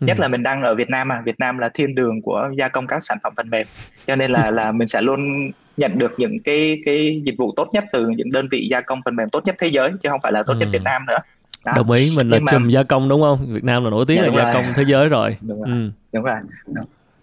Ừ. 0.00 0.06
nhất 0.06 0.20
là 0.20 0.28
mình 0.28 0.42
đang 0.42 0.62
ở 0.62 0.74
Việt 0.74 0.90
Nam 0.90 1.08
mà 1.08 1.20
Việt 1.20 1.40
Nam 1.40 1.58
là 1.58 1.68
thiên 1.74 1.94
đường 1.94 2.22
của 2.22 2.50
gia 2.58 2.68
công 2.68 2.86
các 2.86 3.04
sản 3.04 3.18
phẩm 3.22 3.32
phần 3.36 3.50
mềm. 3.50 3.66
Cho 4.06 4.16
nên 4.16 4.30
là 4.30 4.50
là 4.58 4.72
mình 4.72 4.88
sẽ 4.88 5.02
luôn 5.02 5.50
nhận 5.76 5.98
được 5.98 6.12
những 6.16 6.38
cái 6.44 6.82
cái 6.84 7.22
dịch 7.24 7.34
vụ 7.38 7.52
tốt 7.56 7.68
nhất 7.72 7.84
từ 7.92 8.08
những 8.08 8.32
đơn 8.32 8.48
vị 8.50 8.68
gia 8.70 8.80
công 8.80 9.00
phần 9.04 9.16
mềm 9.16 9.28
tốt 9.30 9.42
nhất 9.44 9.54
thế 9.58 9.68
giới 9.68 9.90
chứ 10.02 10.08
không 10.08 10.20
phải 10.22 10.32
là 10.32 10.42
tốt 10.42 10.54
nhất 10.54 10.68
Việt 10.72 10.82
Nam 10.82 11.06
nữa 11.06 11.18
đó. 11.64 11.72
đồng 11.76 11.90
ý 11.90 12.12
mình 12.16 12.30
là 12.30 12.38
Nhưng 12.38 12.46
chùm 12.50 12.68
gia 12.68 12.82
công 12.82 13.08
đúng 13.08 13.22
không 13.22 13.46
Việt 13.48 13.64
Nam 13.64 13.84
là 13.84 13.90
nổi 13.90 14.04
tiếng 14.08 14.22
dạ, 14.22 14.28
là 14.28 14.36
gia 14.36 14.44
rồi. 14.44 14.52
công 14.52 14.72
thế 14.76 14.84
giới 14.86 15.08
rồi 15.08 15.36
đúng 15.40 15.62
rồi, 15.62 15.68
ừ. 15.70 15.90
đúng 16.12 16.24
rồi. 16.24 16.36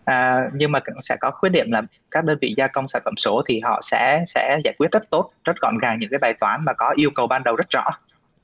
À, 0.05 0.49
nhưng 0.53 0.71
mà 0.71 0.79
sẽ 1.03 1.15
có 1.19 1.31
khuyết 1.31 1.49
điểm 1.49 1.71
là 1.71 1.81
các 2.11 2.25
đơn 2.25 2.37
vị 2.41 2.53
gia 2.57 2.67
công 2.67 2.87
sản 2.87 3.01
phẩm 3.05 3.13
số 3.17 3.41
thì 3.47 3.59
họ 3.63 3.79
sẽ 3.83 4.23
sẽ 4.27 4.59
giải 4.63 4.73
quyết 4.77 4.91
rất 4.91 5.09
tốt 5.09 5.31
rất 5.43 5.55
gọn 5.61 5.77
gàng 5.77 5.99
những 5.99 6.09
cái 6.09 6.19
bài 6.19 6.33
toán 6.33 6.65
mà 6.65 6.73
có 6.73 6.93
yêu 6.95 7.09
cầu 7.15 7.27
ban 7.27 7.43
đầu 7.43 7.55
rất 7.55 7.69
rõ 7.69 7.85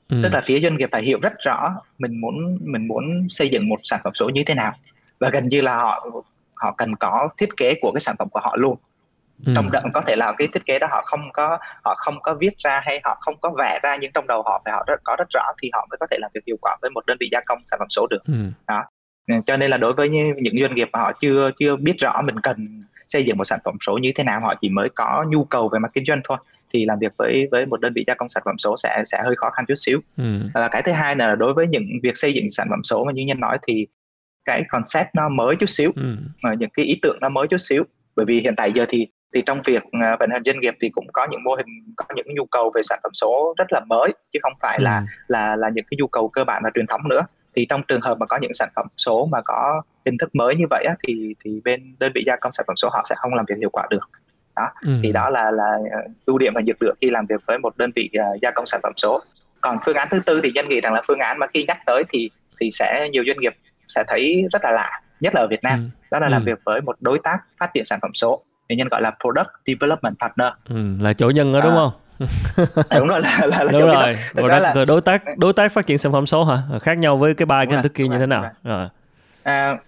ừ. 0.08 0.20
tức 0.22 0.32
là 0.32 0.40
phía 0.40 0.58
doanh 0.60 0.76
nghiệp 0.76 0.88
phải 0.92 1.02
hiểu 1.02 1.18
rất 1.22 1.32
rõ 1.38 1.74
mình 1.98 2.20
muốn 2.20 2.58
mình 2.60 2.88
muốn 2.88 3.26
xây 3.30 3.48
dựng 3.48 3.68
một 3.68 3.80
sản 3.82 4.00
phẩm 4.04 4.14
số 4.14 4.28
như 4.28 4.42
thế 4.46 4.54
nào 4.54 4.72
và 5.20 5.30
gần 5.30 5.48
như 5.48 5.60
là 5.60 5.76
họ 5.76 6.06
họ 6.56 6.74
cần 6.78 6.96
có 6.96 7.28
thiết 7.38 7.56
kế 7.56 7.74
của 7.80 7.92
cái 7.92 8.00
sản 8.00 8.14
phẩm 8.18 8.28
của 8.28 8.40
họ 8.40 8.56
luôn 8.56 8.76
ừ. 9.46 9.52
trong 9.56 9.70
đó 9.70 9.80
có 9.94 10.00
thể 10.00 10.16
là 10.16 10.32
cái 10.38 10.48
thiết 10.48 10.66
kế 10.66 10.78
đó 10.78 10.86
họ 10.90 11.02
không 11.06 11.20
có 11.32 11.58
họ 11.84 11.94
không 11.98 12.22
có 12.22 12.34
viết 12.40 12.58
ra 12.58 12.80
hay 12.84 13.00
họ 13.04 13.18
không 13.20 13.34
có 13.40 13.50
vẽ 13.58 13.80
ra 13.82 13.96
nhưng 14.00 14.12
trong 14.14 14.26
đầu 14.26 14.42
họ 14.42 14.62
phải 14.64 14.72
họ 14.72 14.84
rất 14.86 15.00
có 15.04 15.16
rất 15.18 15.28
rõ 15.34 15.42
thì 15.62 15.70
họ 15.72 15.86
mới 15.90 15.96
có 16.00 16.06
thể 16.10 16.18
làm 16.20 16.30
việc 16.34 16.40
hiệu 16.46 16.56
quả 16.60 16.76
với 16.82 16.90
một 16.90 17.06
đơn 17.06 17.16
vị 17.20 17.28
gia 17.32 17.40
công 17.46 17.58
sản 17.66 17.78
phẩm 17.78 17.88
số 17.90 18.06
được 18.10 18.24
ừ. 18.26 18.34
đó 18.66 18.84
cho 19.46 19.56
nên 19.56 19.70
là 19.70 19.76
đối 19.76 19.92
với 19.92 20.08
những 20.08 20.58
doanh 20.60 20.74
nghiệp 20.74 20.88
mà 20.92 20.98
họ 20.98 21.12
chưa 21.20 21.50
chưa 21.58 21.76
biết 21.76 21.94
rõ 21.98 22.22
mình 22.24 22.40
cần 22.40 22.84
xây 23.08 23.24
dựng 23.24 23.38
một 23.38 23.44
sản 23.44 23.58
phẩm 23.64 23.76
số 23.86 23.98
như 23.98 24.12
thế 24.14 24.24
nào 24.24 24.40
họ 24.40 24.54
chỉ 24.60 24.68
mới 24.68 24.88
có 24.94 25.24
nhu 25.28 25.44
cầu 25.44 25.68
về 25.68 25.78
mặt 25.78 25.90
kinh 25.94 26.04
doanh 26.04 26.20
thôi 26.24 26.38
thì 26.72 26.84
làm 26.84 26.98
việc 26.98 27.12
với 27.18 27.48
với 27.50 27.66
một 27.66 27.80
đơn 27.80 27.92
vị 27.94 28.04
gia 28.06 28.14
công 28.14 28.28
sản 28.28 28.42
phẩm 28.46 28.58
số 28.58 28.76
sẽ 28.82 29.02
sẽ 29.06 29.22
hơi 29.24 29.34
khó 29.36 29.50
khăn 29.50 29.64
chút 29.68 29.74
xíu 29.76 30.00
ừ. 30.16 30.40
và 30.54 30.68
cái 30.68 30.82
thứ 30.82 30.92
hai 30.92 31.16
là 31.16 31.34
đối 31.34 31.54
với 31.54 31.66
những 31.68 31.84
việc 32.02 32.16
xây 32.16 32.32
dựng 32.32 32.50
sản 32.50 32.66
phẩm 32.70 32.80
số 32.84 33.04
mà 33.04 33.12
như 33.12 33.24
nhân 33.24 33.40
nói 33.40 33.58
thì 33.68 33.86
cái 34.44 34.62
concept 34.68 35.08
nó 35.14 35.28
mới 35.28 35.56
chút 35.56 35.68
xíu 35.68 35.92
ừ. 35.96 36.16
những 36.58 36.70
cái 36.70 36.86
ý 36.86 36.98
tưởng 37.02 37.18
nó 37.20 37.28
mới 37.28 37.46
chút 37.50 37.58
xíu 37.58 37.84
bởi 38.16 38.26
vì 38.26 38.40
hiện 38.40 38.54
tại 38.56 38.72
giờ 38.72 38.86
thì 38.88 39.06
thì 39.34 39.42
trong 39.46 39.62
việc 39.64 39.82
uh, 39.86 40.20
vận 40.20 40.30
hành 40.30 40.42
doanh 40.44 40.60
nghiệp 40.60 40.74
thì 40.80 40.88
cũng 40.88 41.06
có 41.12 41.26
những 41.30 41.44
mô 41.44 41.54
hình 41.54 41.66
có 41.96 42.04
những 42.14 42.26
nhu 42.34 42.44
cầu 42.44 42.70
về 42.74 42.82
sản 42.82 42.98
phẩm 43.02 43.12
số 43.14 43.54
rất 43.58 43.72
là 43.72 43.80
mới 43.80 44.12
chứ 44.32 44.38
không 44.42 44.52
phải 44.60 44.78
ừ. 44.78 44.82
là 44.82 45.06
là 45.28 45.56
là 45.56 45.68
những 45.68 45.84
cái 45.90 45.96
nhu 45.98 46.06
cầu 46.06 46.28
cơ 46.28 46.44
bản 46.44 46.62
là 46.64 46.70
truyền 46.74 46.86
thống 46.86 47.00
nữa 47.08 47.20
thì 47.56 47.66
trong 47.68 47.82
trường 47.88 48.00
hợp 48.00 48.18
mà 48.18 48.26
có 48.26 48.38
những 48.42 48.54
sản 48.54 48.68
phẩm 48.76 48.86
số 48.96 49.28
mà 49.32 49.40
có 49.44 49.82
hình 50.06 50.18
thức 50.18 50.34
mới 50.34 50.56
như 50.56 50.64
vậy 50.70 50.84
á, 50.88 50.94
thì 51.08 51.34
thì 51.44 51.60
bên 51.64 51.96
đơn 51.98 52.12
vị 52.14 52.22
gia 52.26 52.36
công 52.36 52.52
sản 52.52 52.64
phẩm 52.66 52.76
số 52.76 52.88
họ 52.92 53.04
sẽ 53.08 53.14
không 53.18 53.34
làm 53.34 53.44
việc 53.48 53.58
hiệu 53.58 53.70
quả 53.70 53.86
được 53.90 54.10
đó 54.56 54.64
ừ. 54.82 54.90
thì 55.02 55.12
đó 55.12 55.30
là 55.30 55.50
là 55.50 55.78
ờ, 55.92 55.98
ưu 56.26 56.38
điểm 56.38 56.52
và 56.54 56.60
nhược 56.66 56.76
điểm 56.80 56.94
khi 57.00 57.10
làm 57.10 57.26
việc 57.26 57.40
với 57.46 57.58
một 57.58 57.76
đơn 57.76 57.90
vị 57.96 58.10
uh, 58.18 58.42
gia 58.42 58.50
công 58.50 58.66
sản 58.66 58.80
phẩm 58.82 58.92
số 58.96 59.20
còn 59.60 59.78
phương 59.84 59.96
án 59.96 60.08
thứ 60.10 60.20
tư 60.26 60.40
thì 60.44 60.52
nhân 60.54 60.68
nghĩ 60.68 60.80
rằng 60.80 60.92
là 60.94 61.02
phương 61.08 61.18
án 61.18 61.38
mà 61.38 61.46
khi 61.54 61.64
nhắc 61.68 61.78
tới 61.86 62.04
thì 62.08 62.30
thì 62.60 62.70
sẽ 62.72 63.08
nhiều 63.12 63.24
doanh 63.26 63.40
nghiệp 63.40 63.52
sẽ 63.86 64.04
thấy 64.08 64.44
rất 64.52 64.64
là 64.64 64.70
lạ 64.70 65.00
nhất 65.20 65.34
là 65.34 65.40
ở 65.40 65.46
Việt 65.46 65.62
Nam 65.62 65.78
ừ. 65.78 66.06
đó 66.10 66.18
là 66.18 66.26
ừ. 66.26 66.30
làm 66.30 66.44
việc 66.44 66.58
với 66.64 66.80
một 66.80 66.96
đối 67.00 67.18
tác 67.18 67.38
phát 67.58 67.70
triển 67.74 67.84
sản 67.84 67.98
phẩm 68.02 68.10
số 68.14 68.42
thì 68.68 68.76
nhân 68.76 68.88
gọi 68.88 69.02
là 69.02 69.10
product 69.20 69.48
development 69.66 70.18
partner. 70.20 70.48
Ừ, 70.68 70.76
là 71.00 71.12
chỗ 71.12 71.30
nhân 71.30 71.52
đó 71.52 71.60
đúng 71.60 71.72
à, 71.72 71.76
không? 71.76 71.92
À, 72.88 72.98
đúng 72.98 73.08
rồi 73.08 73.20
là 73.20 73.40
là, 73.46 73.64
là 73.64 73.72
đúng 73.72 73.82
rồi 73.82 74.16
rồi, 74.34 74.48
đó, 74.48 74.58
là... 74.58 74.84
đối 74.84 75.00
tác 75.00 75.22
đối 75.38 75.52
tác 75.52 75.72
phát 75.72 75.86
triển 75.86 75.98
sản 75.98 76.12
phẩm 76.12 76.26
số 76.26 76.44
hả? 76.44 76.58
Khác 76.82 76.98
nhau 76.98 77.16
với 77.16 77.34
cái 77.34 77.46
ba 77.46 77.64
cái 77.64 77.74
hình 77.74 77.82
thức 77.82 77.94
kia 77.94 78.08
như 78.08 78.18
thế 78.18 78.26
nào? 78.26 78.50
rồi. 78.64 78.88
À, 79.42 79.78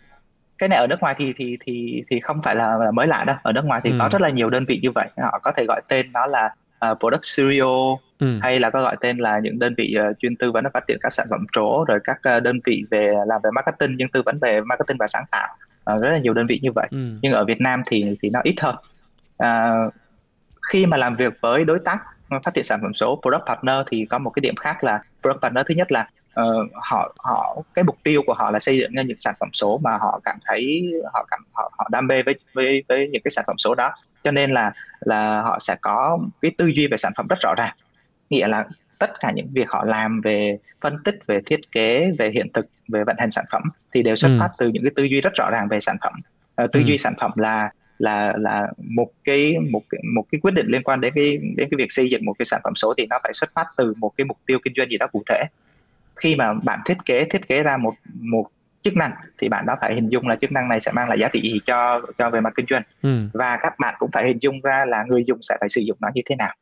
cái 0.59 0.69
này 0.69 0.79
ở 0.79 0.87
nước 0.87 1.01
ngoài 1.01 1.15
thì 1.19 1.33
thì 1.37 1.59
thì 1.67 2.03
thì 2.11 2.21
không 2.21 2.43
phải 2.43 2.57
là, 2.57 2.77
là 2.77 2.91
mới 2.91 3.07
lạ 3.07 3.25
đâu. 3.25 3.37
Ở 3.43 3.53
nước 3.53 3.65
ngoài 3.65 3.81
thì 3.85 3.91
ừ. 3.91 3.97
có 4.01 4.09
rất 4.13 4.21
là 4.21 4.31
nhiều 4.31 4.51
đơn 4.51 4.65
vị 4.69 4.81
như 4.83 4.91
vậy. 4.91 5.09
Họ 5.23 5.39
có 5.43 5.53
thể 5.57 5.65
gọi 5.69 5.81
tên 5.89 6.13
nó 6.13 6.27
là 6.27 6.55
uh, 6.91 6.99
product 7.01 7.25
studio 7.25 7.97
ừ. 8.19 8.39
hay 8.43 8.61
là 8.61 8.71
có 8.71 8.83
gọi 8.83 8.97
tên 9.01 9.19
là 9.19 9.39
những 9.39 9.59
đơn 9.59 9.75
vị 9.77 9.97
uh, 10.11 10.19
chuyên 10.19 10.37
tư 10.37 10.53
vấn 10.53 10.65
phát 10.75 10.85
triển 10.89 10.99
các 11.01 11.13
sản 11.13 11.27
phẩm 11.31 11.47
số 11.57 11.85
rồi 11.89 11.99
các 12.05 12.19
uh, 12.37 12.43
đơn 12.43 12.61
vị 12.65 12.85
về 12.91 13.15
làm 13.27 13.41
về 13.45 13.51
marketing 13.55 13.97
nhưng 13.97 14.09
tư 14.09 14.23
vấn 14.23 14.39
về 14.39 14.61
marketing 14.61 14.97
và 15.01 15.07
sáng 15.07 15.25
tạo 15.31 15.49
uh, 15.95 16.03
rất 16.03 16.11
là 16.11 16.19
nhiều 16.19 16.35
đơn 16.35 16.47
vị 16.47 16.61
như 16.63 16.73
vậy. 16.73 16.89
Ừ. 16.91 16.99
nhưng 17.23 17.33
ở 17.33 17.45
Việt 17.45 17.61
Nam 17.61 17.83
thì 17.91 18.17
thì 18.23 18.31
nó 18.31 18.41
ít 18.43 18.55
hơn. 18.61 18.77
Uh, 19.43 19.95
khi 20.73 20.87
mà 20.87 20.97
làm 20.97 21.17
việc 21.17 21.33
với 21.41 21.65
đối 21.65 21.79
tác 21.79 21.99
phát 22.45 22.55
triển 22.55 22.65
sản 22.65 22.81
phẩm 22.83 22.95
số 22.95 23.21
product 23.23 23.43
partner 23.47 23.77
thì 23.91 24.07
có 24.11 24.19
một 24.19 24.31
cái 24.31 24.41
điểm 24.41 24.57
khác 24.57 24.85
là 24.85 25.01
product 25.23 25.43
partner 25.43 25.67
thứ 25.67 25.75
nhất 25.75 25.93
là 25.93 26.09
uh, 26.41 26.71
họ 26.75 27.15
họ 27.19 27.63
cái 27.75 27.85
mục 27.85 27.97
tiêu 28.03 28.23
của 28.27 28.35
họ 28.35 28.51
là 28.51 28.59
xây 28.59 28.79
dựng 28.79 28.91
những 29.07 29.19
sản 29.19 29.35
phẩm 29.41 29.49
số 29.53 29.79
mà 29.79 29.91
họ 30.01 30.21
cảm 30.25 30.39
thấy 30.45 30.93
họ 31.15 31.27
cảm 31.31 31.41
họ, 31.53 31.73
họ 31.79 31.89
đam 31.91 32.07
mê 32.07 32.23
với 32.23 32.35
với 32.55 32.83
với 32.89 33.09
những 33.09 33.23
cái 33.23 33.31
sản 33.31 33.45
phẩm 33.47 33.59
số 33.59 33.75
đó. 33.75 33.93
Cho 34.25 34.31
nên 34.31 34.51
là 34.51 34.73
là 35.01 35.41
họ 35.41 35.59
sẽ 35.61 35.77
có 35.83 36.19
cái 36.41 36.51
tư 36.59 36.67
duy 36.67 36.87
về 36.87 36.97
sản 36.97 37.13
phẩm 37.17 37.27
rất 37.29 37.39
rõ 37.43 37.55
ràng. 37.57 37.77
Nghĩa 38.31 38.49
là 38.49 38.65
tất 38.99 39.21
cả 39.21 39.31
những 39.31 39.49
việc 39.53 39.71
họ 39.71 39.85
làm 39.85 40.21
về 40.21 40.59
phân 40.81 41.03
tích 41.05 41.19
về 41.27 41.41
thiết 41.47 41.73
kế 41.73 42.11
về 42.19 42.31
hiện 42.35 42.53
thực 42.53 42.67
về 42.89 43.05
vận 43.05 43.17
hành 43.19 43.31
sản 43.31 43.45
phẩm 43.53 43.63
thì 43.93 44.03
đều 44.03 44.17
xuất 44.17 44.29
ừ. 44.29 44.37
phát 44.41 44.51
từ 44.59 44.69
những 44.69 44.85
cái 44.85 44.93
tư 44.97 45.05
duy 45.05 45.21
rất 45.21 45.33
rõ 45.35 45.51
ràng 45.51 45.69
về 45.69 45.81
sản 45.81 45.97
phẩm 46.03 46.13
uh, 46.65 46.73
tư 46.73 46.81
ừ. 46.81 46.87
duy 46.87 46.99
sản 46.99 47.15
phẩm 47.21 47.31
là 47.37 47.71
là 47.99 48.35
là 48.37 48.69
một 48.79 49.09
cái 49.25 49.55
một 49.71 49.83
một 50.15 50.25
cái 50.33 50.39
quyết 50.41 50.55
định 50.55 50.67
liên 50.67 50.83
quan 50.83 51.01
đến 51.01 51.13
cái 51.17 51.37
đến 51.37 51.69
cái 51.71 51.77
việc 51.79 51.93
xây 51.93 52.11
dựng 52.11 52.25
một 52.25 52.35
cái 52.39 52.47
sản 52.47 52.61
phẩm 52.65 52.73
số 52.77 52.95
thì 52.99 53.07
nó 53.11 53.19
phải 53.23 53.33
xuất 53.33 53.51
phát 53.55 53.67
từ 53.77 53.95
một 53.97 54.13
cái 54.17 54.25
mục 54.25 54.39
tiêu 54.47 54.59
kinh 54.65 54.73
doanh 54.77 54.89
gì 54.89 54.97
đó 54.97 55.07
cụ 55.13 55.23
thể 55.29 55.45
khi 56.17 56.37
mà 56.37 56.53
bạn 56.53 56.81
thiết 56.87 56.97
kế 57.05 57.25
thiết 57.25 57.49
kế 57.49 57.63
ra 57.63 57.77
một 57.77 57.95
một 58.21 58.47
chức 58.83 58.97
năng 58.97 59.13
thì 59.39 59.49
bạn 59.49 59.67
đó 59.67 59.75
phải 59.81 59.95
hình 59.95 60.09
dung 60.09 60.29
là 60.29 60.37
chức 60.37 60.53
năng 60.53 60.69
này 60.69 60.81
sẽ 60.81 60.93
mang 60.93 61.09
lại 61.09 61.19
giá 61.21 61.29
trị 61.29 61.41
gì 61.43 61.61
cho 61.65 62.03
cho 62.19 62.31
về 62.31 62.41
mặt 62.41 62.53
kinh 62.57 62.67
doanh 62.71 62.83
ừ. 63.03 63.29
và 63.33 63.59
các 63.63 63.79
bạn 63.79 63.95
cũng 63.99 64.11
phải 64.13 64.27
hình 64.27 64.39
dung 64.41 64.61
ra 64.61 64.85
là 64.89 65.05
người 65.09 65.25
dùng 65.27 65.39
sẽ 65.43 65.57
phải 65.61 65.69
sử 65.69 65.81
dụng 65.81 65.97
nó 66.01 66.09
như 66.15 66.23
thế 66.27 66.37
nào 66.37 66.55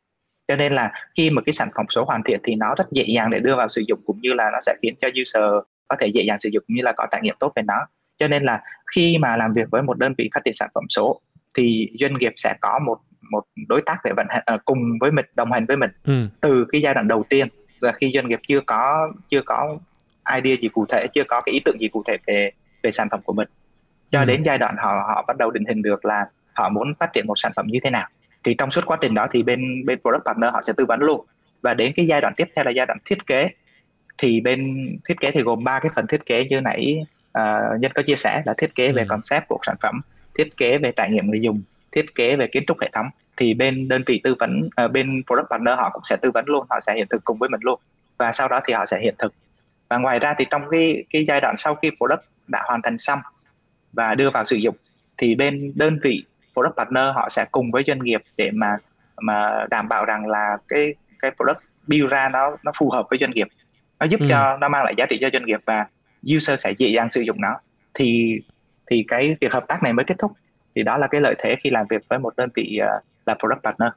cho 0.47 0.55
nên 0.55 0.73
là 0.73 0.91
khi 1.17 1.29
mà 1.29 1.41
cái 1.45 1.53
sản 1.53 1.67
phẩm 1.75 1.85
số 1.89 2.05
hoàn 2.05 2.23
thiện 2.23 2.39
thì 2.43 2.55
nó 2.55 2.75
rất 2.77 2.85
dễ 2.91 3.05
dàng 3.07 3.29
để 3.29 3.39
đưa 3.39 3.55
vào 3.55 3.67
sử 3.67 3.83
dụng 3.87 3.99
cũng 4.05 4.21
như 4.21 4.33
là 4.33 4.49
nó 4.53 4.59
sẽ 4.61 4.75
khiến 4.81 4.95
cho 4.99 5.07
user 5.21 5.63
có 5.87 5.95
thể 5.99 6.07
dễ 6.07 6.23
dàng 6.23 6.39
sử 6.39 6.49
dụng 6.53 6.63
cũng 6.67 6.75
như 6.75 6.81
là 6.83 6.93
có 6.97 7.07
trải 7.11 7.21
nghiệm 7.23 7.35
tốt 7.39 7.51
về 7.55 7.63
nó 7.63 7.75
cho 8.17 8.27
nên 8.27 8.43
là 8.43 8.61
khi 8.95 9.17
mà 9.17 9.37
làm 9.37 9.53
việc 9.53 9.69
với 9.71 9.81
một 9.81 9.97
đơn 9.97 10.13
vị 10.17 10.29
phát 10.33 10.41
triển 10.45 10.53
sản 10.53 10.69
phẩm 10.73 10.83
số 10.89 11.21
thì 11.57 11.89
doanh 11.99 12.13
nghiệp 12.13 12.33
sẽ 12.35 12.55
có 12.61 12.79
một 12.79 12.97
một 13.31 13.43
đối 13.67 13.81
tác 13.81 13.97
để 14.03 14.11
vận 14.17 14.27
hành 14.29 14.43
uh, 14.55 14.65
cùng 14.65 14.79
với 15.01 15.11
mình 15.11 15.25
đồng 15.35 15.51
hành 15.51 15.65
với 15.65 15.77
mình 15.77 15.89
ừ. 16.03 16.27
từ 16.41 16.65
cái 16.71 16.81
giai 16.81 16.93
đoạn 16.93 17.07
đầu 17.07 17.23
tiên 17.29 17.47
là 17.79 17.91
khi 17.91 18.11
doanh 18.13 18.27
nghiệp 18.27 18.39
chưa 18.47 18.59
có 18.61 19.11
chưa 19.29 19.41
có 19.45 19.77
idea 20.35 20.55
gì 20.61 20.69
cụ 20.73 20.85
thể 20.89 21.05
chưa 21.13 21.23
có 21.27 21.41
cái 21.41 21.53
ý 21.53 21.61
tưởng 21.65 21.81
gì 21.81 21.87
cụ 21.87 22.03
thể 22.07 22.17
về 22.27 22.51
về 22.83 22.91
sản 22.91 23.07
phẩm 23.11 23.21
của 23.23 23.33
mình 23.33 23.47
cho 24.11 24.19
ừ. 24.19 24.25
đến 24.25 24.43
giai 24.43 24.57
đoạn 24.57 24.75
họ 24.77 25.05
họ 25.07 25.23
bắt 25.27 25.37
đầu 25.37 25.51
định 25.51 25.65
hình 25.65 25.81
được 25.81 26.05
là 26.05 26.25
họ 26.53 26.69
muốn 26.69 26.93
phát 26.99 27.13
triển 27.13 27.27
một 27.27 27.35
sản 27.37 27.51
phẩm 27.55 27.67
như 27.67 27.79
thế 27.83 27.89
nào 27.89 28.07
thì 28.43 28.55
trong 28.57 28.71
suốt 28.71 28.85
quá 28.85 28.97
trình 29.01 29.13
đó 29.13 29.27
thì 29.31 29.43
bên 29.43 29.85
bên 29.85 29.99
product 30.01 30.25
partner 30.25 30.53
họ 30.53 30.61
sẽ 30.61 30.73
tư 30.77 30.85
vấn 30.85 30.99
luôn 30.99 31.25
và 31.61 31.73
đến 31.73 31.93
cái 31.95 32.07
giai 32.07 32.21
đoạn 32.21 32.33
tiếp 32.37 32.47
theo 32.55 32.65
là 32.65 32.71
giai 32.71 32.85
đoạn 32.85 32.99
thiết 33.05 33.27
kế 33.27 33.49
thì 34.17 34.41
bên 34.41 34.89
thiết 35.07 35.19
kế 35.19 35.31
thì 35.31 35.41
gồm 35.41 35.63
ba 35.63 35.79
cái 35.79 35.91
phần 35.95 36.07
thiết 36.07 36.25
kế 36.25 36.45
như 36.45 36.61
nãy 36.61 37.05
uh, 37.39 37.79
nhân 37.79 37.91
có 37.95 38.01
chia 38.01 38.15
sẻ 38.15 38.41
là 38.45 38.53
thiết 38.57 38.75
kế 38.75 38.91
về 38.91 39.01
ừ. 39.01 39.05
concept 39.09 39.47
của 39.47 39.57
sản 39.65 39.75
phẩm 39.81 40.01
thiết 40.37 40.57
kế 40.57 40.77
về 40.77 40.91
trải 40.95 41.09
nghiệm 41.11 41.29
người 41.29 41.41
dùng 41.41 41.61
thiết 41.91 42.15
kế 42.15 42.35
về 42.35 42.47
kiến 42.47 42.63
trúc 42.67 42.81
hệ 42.81 42.89
thống. 42.93 43.05
Thì 43.37 43.53
bên 43.53 43.87
đơn 43.87 44.03
vị 44.05 44.21
tư 44.23 44.35
vấn 44.39 44.69
uh, 44.85 44.91
bên 44.91 45.23
product 45.27 45.49
partner 45.49 45.77
họ 45.77 45.89
cũng 45.89 46.03
sẽ 46.05 46.17
tư 46.21 46.31
vấn 46.31 46.45
luôn 46.47 46.67
họ 46.69 46.79
sẽ 46.79 46.95
hiện 46.95 47.07
thực 47.09 47.23
cùng 47.23 47.37
với 47.37 47.49
mình 47.49 47.61
luôn. 47.63 47.79
Và 48.17 48.31
sau 48.31 48.47
đó 48.47 48.59
thì 48.67 48.73
họ 48.73 48.85
sẽ 48.85 48.99
hiện 48.99 49.15
thực. 49.17 49.33
Và 49.89 49.97
ngoài 49.97 50.19
ra 50.19 50.35
thì 50.37 50.45
trong 50.49 50.61
cái 50.71 51.03
cái 51.09 51.25
giai 51.27 51.41
đoạn 51.41 51.57
sau 51.57 51.75
khi 51.75 51.91
product 51.97 52.21
đã 52.47 52.63
hoàn 52.67 52.81
thành 52.81 52.97
xong 52.97 53.19
và 53.93 54.15
đưa 54.15 54.29
vào 54.29 54.45
sử 54.45 54.55
dụng 54.55 54.75
thì 55.17 55.35
bên 55.35 55.71
đơn 55.75 55.99
vị 56.03 56.23
product 56.53 56.77
partner 56.77 57.05
họ 57.15 57.29
sẽ 57.29 57.45
cùng 57.51 57.71
với 57.71 57.83
doanh 57.87 57.99
nghiệp 57.99 58.21
để 58.37 58.51
mà 58.53 58.77
mà 59.21 59.65
đảm 59.69 59.87
bảo 59.89 60.05
rằng 60.05 60.27
là 60.27 60.57
cái 60.67 60.95
cái 61.19 61.31
product 61.31 61.59
build 61.87 62.09
ra 62.09 62.29
nó 62.29 62.57
nó 62.63 62.71
phù 62.79 62.89
hợp 62.89 63.05
với 63.09 63.19
doanh 63.19 63.31
nghiệp 63.31 63.47
nó 63.99 64.05
giúp 64.05 64.19
ừ. 64.19 64.25
cho 64.29 64.57
nó 64.61 64.69
mang 64.69 64.83
lại 64.83 64.93
giá 64.97 65.05
trị 65.05 65.17
cho 65.21 65.29
doanh 65.33 65.45
nghiệp 65.45 65.59
và 65.65 65.85
user 66.35 66.59
sẽ 66.59 66.71
dễ 66.77 66.87
dàng 66.87 67.09
sử 67.09 67.21
dụng 67.21 67.41
nó. 67.41 67.59
Thì 67.93 68.39
thì 68.91 69.05
cái 69.07 69.35
việc 69.41 69.51
hợp 69.51 69.65
tác 69.67 69.83
này 69.83 69.93
mới 69.93 70.05
kết 70.05 70.15
thúc. 70.17 70.31
Thì 70.75 70.83
đó 70.83 70.97
là 70.97 71.07
cái 71.07 71.21
lợi 71.21 71.35
thế 71.39 71.55
khi 71.63 71.69
làm 71.69 71.85
việc 71.89 72.01
với 72.09 72.19
một 72.19 72.35
đơn 72.37 72.49
vị 72.55 72.79
uh, 72.81 73.03
là 73.25 73.35
product 73.39 73.63
partner. 73.63 73.89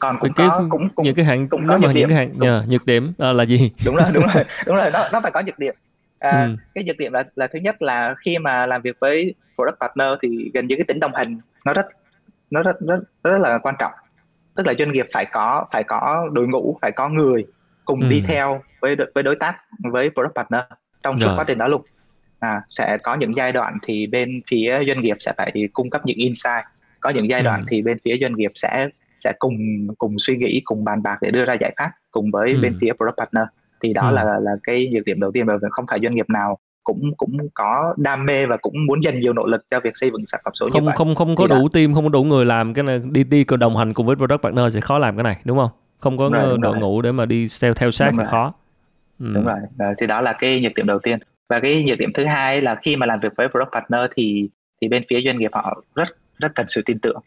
Còn 0.00 0.16
cũng 0.20 0.32
cái, 0.32 0.48
có 0.50 0.66
cũng, 0.70 0.88
cũng 0.94 1.04
những 1.04 1.14
cái 1.14 1.24
hạng 1.24 1.48
cũng 1.48 1.66
có 1.68 1.78
nhược 1.78 1.94
điểm, 1.94 1.94
những 1.94 2.08
cái 2.08 2.18
hạng 2.18 2.40
yeah, 2.40 2.68
nhược 2.68 2.86
điểm 2.86 3.12
à, 3.18 3.32
là 3.32 3.44
gì? 3.44 3.72
Đúng 3.84 3.96
rồi 3.96 4.06
đúng 4.12 4.24
rồi 4.34 4.44
đúng 4.66 4.76
rồi 4.76 4.90
nó 4.90 5.08
nó 5.12 5.20
phải 5.20 5.30
có 5.30 5.42
nhược 5.46 5.58
điểm. 5.58 5.74
À, 6.18 6.44
ừ. 6.44 6.56
cái 6.74 6.84
nhược 6.84 6.98
điểm 6.98 7.12
là 7.12 7.24
là 7.36 7.46
thứ 7.46 7.58
nhất 7.58 7.82
là 7.82 8.14
khi 8.24 8.38
mà 8.38 8.66
làm 8.66 8.82
việc 8.82 8.96
với 9.00 9.34
product 9.54 9.80
partner 9.80 10.08
thì 10.22 10.50
gần 10.54 10.66
như 10.66 10.76
cái 10.76 10.84
tính 10.88 11.00
đồng 11.00 11.14
hành 11.14 11.40
nó 11.64 11.74
rất 11.74 11.86
nó 12.50 12.62
rất 12.62 12.80
rất 12.80 13.00
rất 13.24 13.38
là 13.38 13.58
quan 13.58 13.74
trọng. 13.78 13.92
Tức 14.54 14.66
là 14.66 14.74
doanh 14.78 14.92
nghiệp 14.92 15.06
phải 15.12 15.26
có 15.32 15.66
phải 15.72 15.84
có 15.84 16.28
đội 16.32 16.48
ngũ 16.48 16.78
phải 16.82 16.92
có 16.92 17.08
người 17.08 17.46
cùng 17.84 18.00
ừ. 18.00 18.08
đi 18.08 18.22
theo 18.28 18.62
với 18.82 18.96
với 19.14 19.22
đối 19.22 19.36
tác 19.36 19.56
với 19.92 20.10
product 20.10 20.34
partner 20.34 20.62
trong 21.02 21.18
suốt 21.18 21.30
quá 21.36 21.44
trình 21.48 21.58
đó 21.58 21.68
luôn 21.68 21.82
à, 22.40 22.62
sẽ 22.68 22.98
có 23.02 23.14
những 23.14 23.36
giai 23.36 23.52
đoạn 23.52 23.78
thì 23.82 24.06
bên 24.06 24.40
phía 24.50 24.84
doanh 24.86 25.00
nghiệp 25.00 25.16
sẽ 25.20 25.32
phải 25.36 25.52
cung 25.72 25.90
cấp 25.90 26.02
những 26.04 26.16
insight 26.16 26.64
có 27.00 27.10
những 27.10 27.28
giai 27.30 27.42
đoạn 27.42 27.60
ừ. 27.60 27.66
thì 27.70 27.82
bên 27.82 27.98
phía 28.04 28.16
doanh 28.20 28.34
nghiệp 28.36 28.52
sẽ 28.54 28.88
sẽ 29.24 29.32
cùng 29.38 29.56
cùng 29.98 30.18
suy 30.18 30.36
nghĩ 30.36 30.60
cùng 30.64 30.84
bàn 30.84 31.02
bạc 31.02 31.18
để 31.20 31.30
đưa 31.30 31.44
ra 31.44 31.54
giải 31.60 31.74
pháp 31.78 31.90
cùng 32.10 32.30
với 32.30 32.50
ừ. 32.50 32.58
bên 32.62 32.78
phía 32.80 32.92
product 32.92 33.16
partner 33.18 33.44
thì 33.82 33.92
đó 33.92 34.08
ừ. 34.08 34.14
là 34.14 34.24
là 34.24 34.52
cái 34.62 34.88
nhược 34.92 35.04
điểm 35.04 35.20
đầu 35.20 35.30
tiên 35.32 35.46
vì 35.46 35.68
không 35.70 35.84
phải 35.90 35.98
doanh 36.02 36.14
nghiệp 36.14 36.30
nào 36.30 36.58
cũng 36.84 37.10
cũng 37.16 37.36
có 37.54 37.94
đam 37.96 38.26
mê 38.26 38.46
và 38.46 38.56
cũng 38.56 38.86
muốn 38.86 39.02
dành 39.02 39.20
nhiều 39.20 39.32
nỗ 39.32 39.46
lực 39.46 39.64
cho 39.70 39.80
việc 39.80 39.90
xây 39.94 40.10
dựng 40.10 40.26
sản 40.26 40.40
phẩm 40.44 40.54
số 40.54 40.68
không 40.72 40.82
như 40.82 40.86
vậy. 40.86 40.96
không 40.96 41.14
không 41.14 41.36
có 41.36 41.44
thì 41.44 41.54
đủ 41.54 41.62
đó. 41.62 41.68
team 41.72 41.94
không 41.94 42.04
có 42.04 42.10
đủ 42.10 42.24
người 42.24 42.44
làm 42.44 42.74
cái 42.74 42.82
này 42.82 43.00
đi 43.04 43.24
đi 43.24 43.44
đồng 43.58 43.76
hành 43.76 43.94
cùng 43.94 44.06
với 44.06 44.16
product 44.16 44.42
partner 44.42 44.74
sẽ 44.74 44.80
khó 44.80 44.98
làm 44.98 45.16
cái 45.16 45.24
này 45.24 45.38
đúng 45.44 45.58
không 45.58 45.70
không 45.98 46.18
có 46.18 46.30
rồi, 46.32 46.58
đội 46.60 46.76
ngũ 46.76 47.02
để 47.02 47.12
mà 47.12 47.26
đi 47.26 47.46
theo 47.62 47.74
theo 47.74 47.90
sát 47.90 48.10
thì 48.18 48.24
khó 48.30 48.52
ừ. 49.22 49.32
đúng 49.34 49.44
rồi 49.44 49.58
thì 49.98 50.06
đó 50.06 50.20
là 50.20 50.32
cái 50.32 50.60
nhược 50.60 50.74
điểm 50.74 50.86
đầu 50.86 50.98
tiên. 50.98 51.18
Và 51.48 51.60
cái 51.60 51.84
nhược 51.88 51.98
điểm 51.98 52.12
thứ 52.14 52.24
hai 52.24 52.62
là 52.62 52.74
khi 52.74 52.96
mà 52.96 53.06
làm 53.06 53.20
việc 53.20 53.32
với 53.36 53.48
product 53.48 53.72
partner 53.72 54.00
thì 54.16 54.48
thì 54.80 54.88
bên 54.88 55.02
phía 55.10 55.20
doanh 55.20 55.38
nghiệp 55.38 55.50
họ 55.54 55.82
rất 55.94 56.08
rất 56.38 56.52
cần 56.54 56.66
sự 56.68 56.82
tin 56.86 56.98
tưởng. 56.98 57.20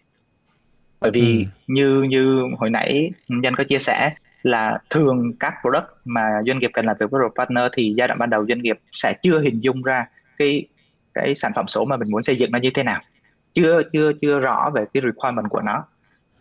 Bởi 1.01 1.11
vì 1.11 1.21
ừ. 1.21 1.73
như 1.73 2.01
như 2.01 2.41
hồi 2.57 2.69
nãy 2.69 3.11
nhân 3.27 3.55
có 3.55 3.63
chia 3.63 3.79
sẻ 3.79 4.13
là 4.43 4.79
thường 4.89 5.33
các 5.39 5.53
product 5.61 5.85
mà 6.05 6.21
doanh 6.47 6.59
nghiệp 6.59 6.71
cần 6.73 6.85
làm 6.85 6.95
việc 6.99 7.11
với 7.11 7.21
partner 7.35 7.63
thì 7.73 7.93
giai 7.97 8.07
đoạn 8.07 8.19
ban 8.19 8.29
đầu 8.29 8.45
doanh 8.47 8.61
nghiệp 8.61 8.79
sẽ 8.91 9.13
chưa 9.21 9.39
hình 9.39 9.63
dung 9.63 9.83
ra 9.83 10.05
cái 10.37 10.67
cái 11.13 11.35
sản 11.35 11.51
phẩm 11.55 11.67
số 11.67 11.85
mà 11.85 11.97
mình 11.97 12.11
muốn 12.11 12.23
xây 12.23 12.35
dựng 12.35 12.51
nó 12.51 12.59
như 12.59 12.69
thế 12.73 12.83
nào. 12.83 13.01
Chưa 13.53 13.81
chưa 13.93 14.11
chưa 14.21 14.39
rõ 14.39 14.69
về 14.73 14.85
cái 14.93 15.03
requirement 15.05 15.49
của 15.49 15.61
nó. 15.61 15.83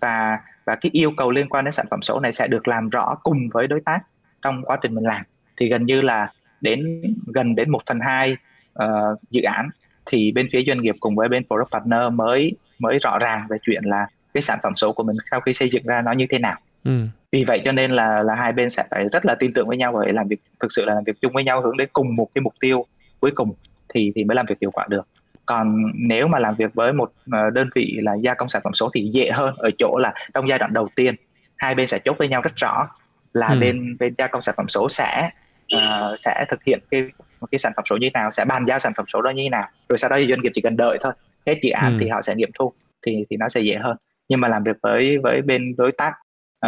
Và 0.00 0.38
và 0.64 0.74
cái 0.74 0.90
yêu 0.92 1.12
cầu 1.16 1.30
liên 1.30 1.48
quan 1.48 1.64
đến 1.64 1.72
sản 1.72 1.86
phẩm 1.90 2.02
số 2.02 2.20
này 2.20 2.32
sẽ 2.32 2.46
được 2.46 2.68
làm 2.68 2.90
rõ 2.90 3.14
cùng 3.22 3.48
với 3.52 3.66
đối 3.66 3.80
tác 3.80 4.00
trong 4.42 4.62
quá 4.64 4.78
trình 4.82 4.94
mình 4.94 5.04
làm 5.04 5.22
thì 5.56 5.68
gần 5.68 5.86
như 5.86 6.00
là 6.00 6.32
đến 6.60 7.02
gần 7.26 7.54
đến 7.54 7.70
một 7.70 7.80
phần 7.86 8.00
hai 8.00 8.36
uh, 8.82 9.20
dự 9.30 9.42
án 9.42 9.68
thì 10.06 10.32
bên 10.32 10.48
phía 10.52 10.62
doanh 10.66 10.80
nghiệp 10.80 10.94
cùng 11.00 11.16
với 11.16 11.28
bên 11.28 11.44
product 11.44 11.70
partner 11.72 12.12
mới 12.12 12.52
mới 12.78 12.98
rõ 12.98 13.18
ràng 13.20 13.46
về 13.50 13.56
chuyện 13.62 13.84
là 13.84 14.06
cái 14.34 14.42
sản 14.42 14.58
phẩm 14.62 14.72
số 14.76 14.92
của 14.92 15.02
mình 15.02 15.16
sau 15.30 15.40
khi 15.40 15.52
xây 15.52 15.68
dựng 15.68 15.86
ra 15.86 16.02
nó 16.02 16.12
như 16.12 16.26
thế 16.30 16.38
nào 16.38 16.56
ừ. 16.84 17.06
vì 17.32 17.44
vậy 17.44 17.60
cho 17.64 17.72
nên 17.72 17.90
là 17.90 18.22
là 18.22 18.34
hai 18.34 18.52
bên 18.52 18.70
sẽ 18.70 18.84
phải 18.90 19.08
rất 19.12 19.26
là 19.26 19.34
tin 19.34 19.52
tưởng 19.52 19.68
với 19.68 19.76
nhau 19.76 19.92
và 19.92 20.04
làm 20.12 20.28
việc 20.28 20.40
thực 20.60 20.72
sự 20.72 20.84
là 20.84 20.94
làm 20.94 21.04
việc 21.04 21.20
chung 21.20 21.32
với 21.32 21.44
nhau 21.44 21.62
hướng 21.62 21.76
đến 21.76 21.88
cùng 21.92 22.16
một 22.16 22.28
cái 22.34 22.42
mục 22.42 22.54
tiêu 22.60 22.86
cuối 23.20 23.30
cùng 23.34 23.54
thì 23.94 24.12
thì 24.14 24.24
mới 24.24 24.34
làm 24.34 24.46
việc 24.46 24.58
hiệu 24.60 24.70
quả 24.70 24.86
được 24.88 25.06
còn 25.46 25.82
nếu 25.98 26.28
mà 26.28 26.38
làm 26.38 26.54
việc 26.54 26.74
với 26.74 26.92
một 26.92 27.12
ờ, 27.30 27.50
đơn 27.50 27.68
vị 27.74 27.98
là 28.02 28.14
gia 28.14 28.34
công 28.34 28.48
sản 28.48 28.62
phẩm 28.64 28.74
số 28.74 28.88
thì 28.94 29.10
dễ 29.12 29.30
hơn 29.30 29.54
ở 29.56 29.70
chỗ 29.78 29.98
là 29.98 30.14
trong 30.34 30.48
giai 30.48 30.58
đoạn 30.58 30.72
đầu 30.72 30.88
tiên 30.94 31.14
hai 31.56 31.74
bên 31.74 31.86
sẽ 31.86 31.98
chốt 31.98 32.18
với 32.18 32.28
nhau 32.28 32.40
rất 32.40 32.56
rõ 32.56 32.88
là 33.32 33.48
ừ. 33.48 33.58
bên 33.60 33.96
bên 33.98 34.14
gia 34.18 34.26
công 34.26 34.42
sản 34.42 34.54
phẩm 34.58 34.68
số 34.68 34.88
sẽ 34.88 35.30
uh, 35.76 36.18
sẽ 36.18 36.44
thực 36.48 36.64
hiện 36.64 36.80
cái 36.90 37.02
một 37.40 37.48
cái 37.50 37.58
sản 37.58 37.72
phẩm 37.76 37.84
số 37.90 37.96
như 37.96 38.06
thế 38.06 38.10
nào 38.20 38.30
sẽ 38.30 38.44
bàn 38.44 38.64
giao 38.68 38.78
sản 38.78 38.92
phẩm 38.96 39.06
số 39.08 39.22
đó 39.22 39.30
như 39.30 39.42
thế 39.42 39.50
nào 39.50 39.68
rồi 39.88 39.98
sau 39.98 40.10
đó 40.10 40.16
thì 40.18 40.26
doanh 40.26 40.40
nghiệp 40.40 40.52
chỉ 40.54 40.60
cần 40.60 40.76
đợi 40.76 40.98
thôi. 41.02 41.12
Hết 41.46 41.58
dự 41.62 41.70
án 41.70 41.92
ừ. 41.92 41.98
thì 42.00 42.08
họ 42.08 42.22
sẽ 42.22 42.34
nghiệm 42.34 42.50
thu 42.58 42.72
thì 43.06 43.24
thì 43.30 43.36
nó 43.36 43.48
sẽ 43.48 43.60
dễ 43.60 43.76
hơn. 43.76 43.96
Nhưng 44.28 44.40
mà 44.40 44.48
làm 44.48 44.64
việc 44.64 44.76
với 44.82 45.18
với 45.18 45.42
bên 45.42 45.76
đối 45.76 45.92
tác 45.92 46.12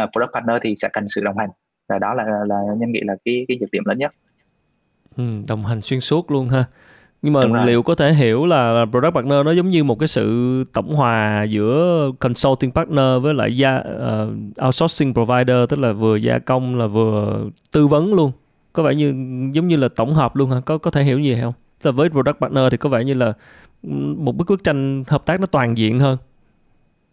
uh, 0.03 0.11
product 0.13 0.35
partner 0.35 0.57
thì 0.63 0.75
sẽ 0.77 0.89
cần 0.93 1.09
sự 1.09 1.21
đồng 1.21 1.39
hành. 1.39 1.49
Và 1.89 1.99
đó 1.99 2.15
là 2.15 2.25
là 2.47 2.57
nhân 2.79 2.93
nghĩ 2.93 3.01
là 3.05 3.15
cái 3.25 3.45
cái 3.49 3.59
nhược 3.61 3.71
điểm 3.71 3.83
lớn 3.87 3.99
nhất. 3.99 4.13
Ừ, 5.17 5.25
đồng 5.49 5.65
hành 5.65 5.81
xuyên 5.83 6.01
suốt 6.01 6.31
luôn 6.31 6.49
ha. 6.49 6.65
Nhưng 7.23 7.33
mà 7.33 7.65
liệu 7.65 7.83
có 7.83 7.95
thể 7.95 8.13
hiểu 8.13 8.47
là 8.47 8.85
product 8.91 9.15
partner 9.15 9.47
nó 9.47 9.53
giống 9.53 9.71
như 9.71 9.85
một 9.85 9.99
cái 9.99 10.09
sự 10.09 10.65
tổng 10.73 10.95
hòa 10.95 11.43
giữa 11.43 12.11
consulting 12.21 12.71
partner 12.71 13.23
với 13.23 13.35
lại 13.35 13.57
gia 13.57 13.77
uh, 13.77 14.65
outsourcing 14.65 15.15
provider 15.15 15.57
tức 15.69 15.79
là 15.79 15.93
vừa 15.93 16.17
gia 16.17 16.39
công 16.39 16.79
là 16.79 16.87
vừa 16.87 17.45
tư 17.73 17.87
vấn 17.87 18.15
luôn 18.15 18.33
có 18.77 18.83
vẻ 18.83 18.95
như 18.95 19.07
giống 19.53 19.67
như 19.67 19.77
là 19.77 19.89
tổng 19.97 20.15
hợp 20.15 20.37
luôn 20.37 20.51
hả 20.51 20.61
có 20.67 20.79
có 20.79 20.91
thể 20.91 21.03
hiểu 21.03 21.19
gì 21.19 21.39
không 21.41 21.53
là 21.83 21.91
với 21.91 22.09
product 22.09 22.37
partner 22.41 22.65
thì 22.71 22.77
có 22.77 22.89
vẻ 22.89 23.05
như 23.05 23.15
là 23.15 23.33
một 24.17 24.37
bức 24.37 24.49
bức 24.49 24.65
tranh 24.65 25.05
hợp 25.07 25.27
tác 25.27 25.41
nó 25.41 25.47
toàn 25.47 25.77
diện 25.77 26.01
hơn 26.01 26.19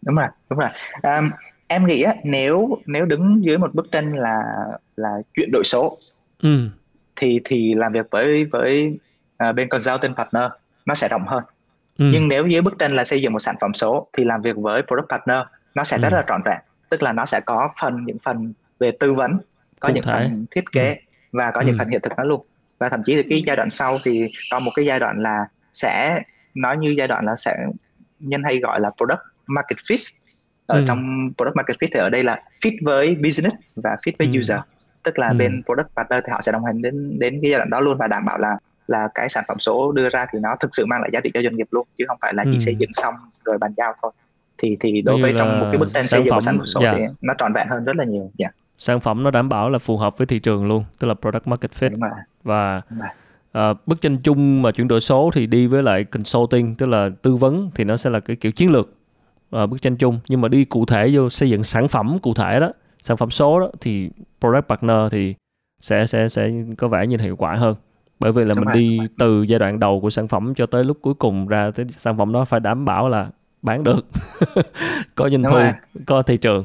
đúng 0.02 0.14
rồi 0.14 0.28
đúng 0.50 0.58
rồi 0.58 0.68
um, 1.02 1.30
em 1.66 1.86
nghĩ 1.86 2.02
á, 2.02 2.14
nếu 2.24 2.78
nếu 2.86 3.04
đứng 3.04 3.44
dưới 3.44 3.58
một 3.58 3.74
bức 3.74 3.92
tranh 3.92 4.16
là 4.16 4.42
là 4.96 5.10
chuyển 5.34 5.50
đổi 5.52 5.62
số 5.64 5.98
ừ. 6.42 6.68
thì 7.16 7.40
thì 7.44 7.74
làm 7.74 7.92
việc 7.92 8.06
với 8.10 8.44
với 8.44 8.98
uh, 9.48 9.54
bên 9.54 9.68
consulting 9.68 10.14
partner 10.14 10.44
nó 10.86 10.94
sẽ 10.94 11.08
rộng 11.08 11.26
hơn 11.26 11.44
ừ. 11.98 12.10
nhưng 12.12 12.28
nếu 12.28 12.46
dưới 12.46 12.62
bức 12.62 12.78
tranh 12.78 12.96
là 12.96 13.04
xây 13.04 13.22
dựng 13.22 13.32
một 13.32 13.38
sản 13.38 13.56
phẩm 13.60 13.74
số 13.74 14.06
thì 14.12 14.24
làm 14.24 14.42
việc 14.42 14.56
với 14.56 14.82
product 14.82 15.08
partner 15.08 15.40
nó 15.74 15.84
sẽ 15.84 15.96
ừ. 15.96 16.00
rất 16.00 16.12
là 16.12 16.24
trọn 16.28 16.42
vẹn 16.44 16.58
tức 16.90 17.02
là 17.02 17.12
nó 17.12 17.26
sẽ 17.26 17.40
có 17.40 17.68
phần 17.80 18.04
những 18.04 18.18
phần 18.24 18.52
về 18.78 18.90
tư 19.00 19.14
vấn 19.14 19.38
có 19.80 19.88
Cụ 19.88 19.94
những 19.94 20.04
thể. 20.04 20.12
phần 20.12 20.46
thiết 20.50 20.64
kế 20.72 20.94
ừ. 20.94 21.00
Và 21.34 21.50
có 21.50 21.60
ừ. 21.60 21.66
những 21.66 21.78
phần 21.78 21.88
hiện 21.88 22.00
thực 22.00 22.12
nó 22.16 22.24
luôn 22.24 22.46
và 22.78 22.88
thậm 22.88 23.02
chí 23.06 23.14
thì 23.14 23.22
cái 23.30 23.42
giai 23.46 23.56
đoạn 23.56 23.70
sau 23.70 23.98
thì 24.04 24.28
có 24.50 24.58
một 24.58 24.70
cái 24.74 24.84
giai 24.84 25.00
đoạn 25.00 25.22
là 25.22 25.46
sẽ 25.72 26.22
nói 26.54 26.76
như 26.76 26.94
giai 26.98 27.08
đoạn 27.08 27.24
là 27.24 27.36
sẽ 27.36 27.56
nhân 28.20 28.42
hay 28.44 28.58
gọi 28.58 28.80
là 28.80 28.90
product 28.96 29.20
market 29.46 29.78
fit 29.78 30.14
ở 30.66 30.78
ừ. 30.78 30.84
trong 30.86 31.30
product 31.36 31.56
market 31.56 31.76
fit 31.76 31.88
thì 31.94 32.00
ở 32.00 32.10
đây 32.10 32.22
là 32.22 32.42
fit 32.64 32.76
với 32.82 33.14
business 33.14 33.56
và 33.76 33.96
fit 34.06 34.12
với 34.18 34.28
ừ. 34.32 34.38
user 34.38 34.58
tức 35.02 35.18
là 35.18 35.28
ừ. 35.28 35.34
bên 35.38 35.62
product 35.66 35.88
partner 35.96 36.24
thì 36.26 36.30
họ 36.32 36.42
sẽ 36.42 36.52
đồng 36.52 36.64
hành 36.64 36.82
đến 36.82 37.18
đến 37.18 37.38
cái 37.42 37.50
giai 37.50 37.58
đoạn 37.58 37.70
đó 37.70 37.80
luôn 37.80 37.98
và 37.98 38.06
đảm 38.06 38.24
bảo 38.24 38.38
là 38.38 38.56
là 38.86 39.08
cái 39.14 39.28
sản 39.28 39.44
phẩm 39.48 39.58
số 39.60 39.92
đưa 39.92 40.08
ra 40.08 40.26
thì 40.32 40.38
nó 40.42 40.56
thực 40.60 40.70
sự 40.72 40.86
mang 40.86 41.00
lại 41.00 41.10
giá 41.12 41.20
trị 41.20 41.30
cho 41.34 41.42
doanh 41.42 41.56
nghiệp 41.56 41.68
luôn 41.70 41.86
chứ 41.98 42.04
không 42.08 42.18
phải 42.20 42.34
là 42.34 42.44
chỉ 42.44 42.54
ừ. 42.54 42.58
xây 42.58 42.76
dựng 42.76 42.90
xong 42.92 43.14
rồi 43.44 43.58
bàn 43.58 43.72
giao 43.76 43.94
thôi 44.02 44.12
thì 44.58 44.76
thì 44.80 45.02
đối 45.02 45.22
với 45.22 45.32
trong 45.38 45.60
một 45.60 45.66
cái 45.70 45.78
bức 45.78 45.88
tranh 45.94 46.06
xây 46.06 46.20
dựng 46.20 46.30
phẩm, 46.30 46.36
một 46.36 46.40
sản 46.40 46.56
phẩm 46.56 46.66
số. 46.66 46.80
Dạ. 46.80 46.94
thì 46.96 47.02
nó 47.20 47.34
trọn 47.38 47.52
vẹn 47.52 47.68
hơn 47.68 47.84
rất 47.84 47.96
là 47.96 48.04
nhiều 48.04 48.30
yeah. 48.38 48.54
Sản 48.78 49.00
phẩm 49.00 49.22
nó 49.22 49.30
đảm 49.30 49.48
bảo 49.48 49.70
là 49.70 49.78
phù 49.78 49.96
hợp 49.96 50.18
với 50.18 50.26
thị 50.26 50.38
trường 50.38 50.66
luôn 50.66 50.84
tức 50.98 51.08
là 51.08 51.14
product 51.14 51.46
market 51.46 51.70
fit 51.70 51.90
Đúng 51.90 52.00
rồi. 52.00 52.10
và 52.44 52.80
Đúng 52.90 52.98
rồi. 52.98 53.08
Uh, 53.70 53.86
bức 53.86 54.00
tranh 54.00 54.16
chung 54.16 54.62
mà 54.62 54.70
chuyển 54.72 54.88
đổi 54.88 55.00
số 55.00 55.30
thì 55.34 55.46
đi 55.46 55.66
với 55.66 55.82
lại 55.82 56.04
consulting 56.04 56.74
tức 56.74 56.86
là 56.86 57.10
tư 57.22 57.36
vấn 57.36 57.70
thì 57.74 57.84
nó 57.84 57.96
sẽ 57.96 58.10
là 58.10 58.20
cái 58.20 58.36
kiểu 58.36 58.52
chiến 58.52 58.70
lược 58.70 58.88
uh, 59.56 59.70
bức 59.70 59.82
tranh 59.82 59.96
chung 59.96 60.18
nhưng 60.28 60.40
mà 60.40 60.48
đi 60.48 60.64
cụ 60.64 60.86
thể 60.86 61.10
vô 61.12 61.30
xây 61.30 61.50
dựng 61.50 61.62
sản 61.62 61.88
phẩm 61.88 62.18
cụ 62.22 62.34
thể 62.34 62.60
đó 62.60 62.72
sản 63.02 63.16
phẩm 63.16 63.30
số 63.30 63.60
đó 63.60 63.70
thì 63.80 64.10
product 64.40 64.68
partner 64.68 64.98
thì 65.10 65.34
sẽ 65.80 66.06
sẽ 66.06 66.28
sẽ 66.28 66.50
có 66.78 66.88
vẻ 66.88 67.06
như 67.06 67.16
hiệu 67.16 67.36
quả 67.36 67.54
hơn 67.54 67.76
bởi 68.20 68.32
vì 68.32 68.44
là 68.44 68.54
Đúng 68.56 68.64
mình 68.64 68.74
rồi. 68.74 68.82
đi 68.82 68.98
từ 69.18 69.42
giai 69.42 69.58
đoạn 69.58 69.80
đầu 69.80 70.00
của 70.00 70.10
sản 70.10 70.28
phẩm 70.28 70.54
cho 70.54 70.66
tới 70.66 70.84
lúc 70.84 70.98
cuối 71.02 71.14
cùng 71.14 71.48
ra 71.48 71.70
tới 71.70 71.86
sản 71.96 72.18
phẩm 72.18 72.32
đó 72.32 72.44
phải 72.44 72.60
đảm 72.60 72.84
bảo 72.84 73.08
là 73.08 73.28
bán 73.62 73.84
được 73.84 74.06
có 75.14 75.30
doanh 75.30 75.42
thu 75.42 75.58
có 76.06 76.22
thị 76.22 76.36
trường 76.36 76.64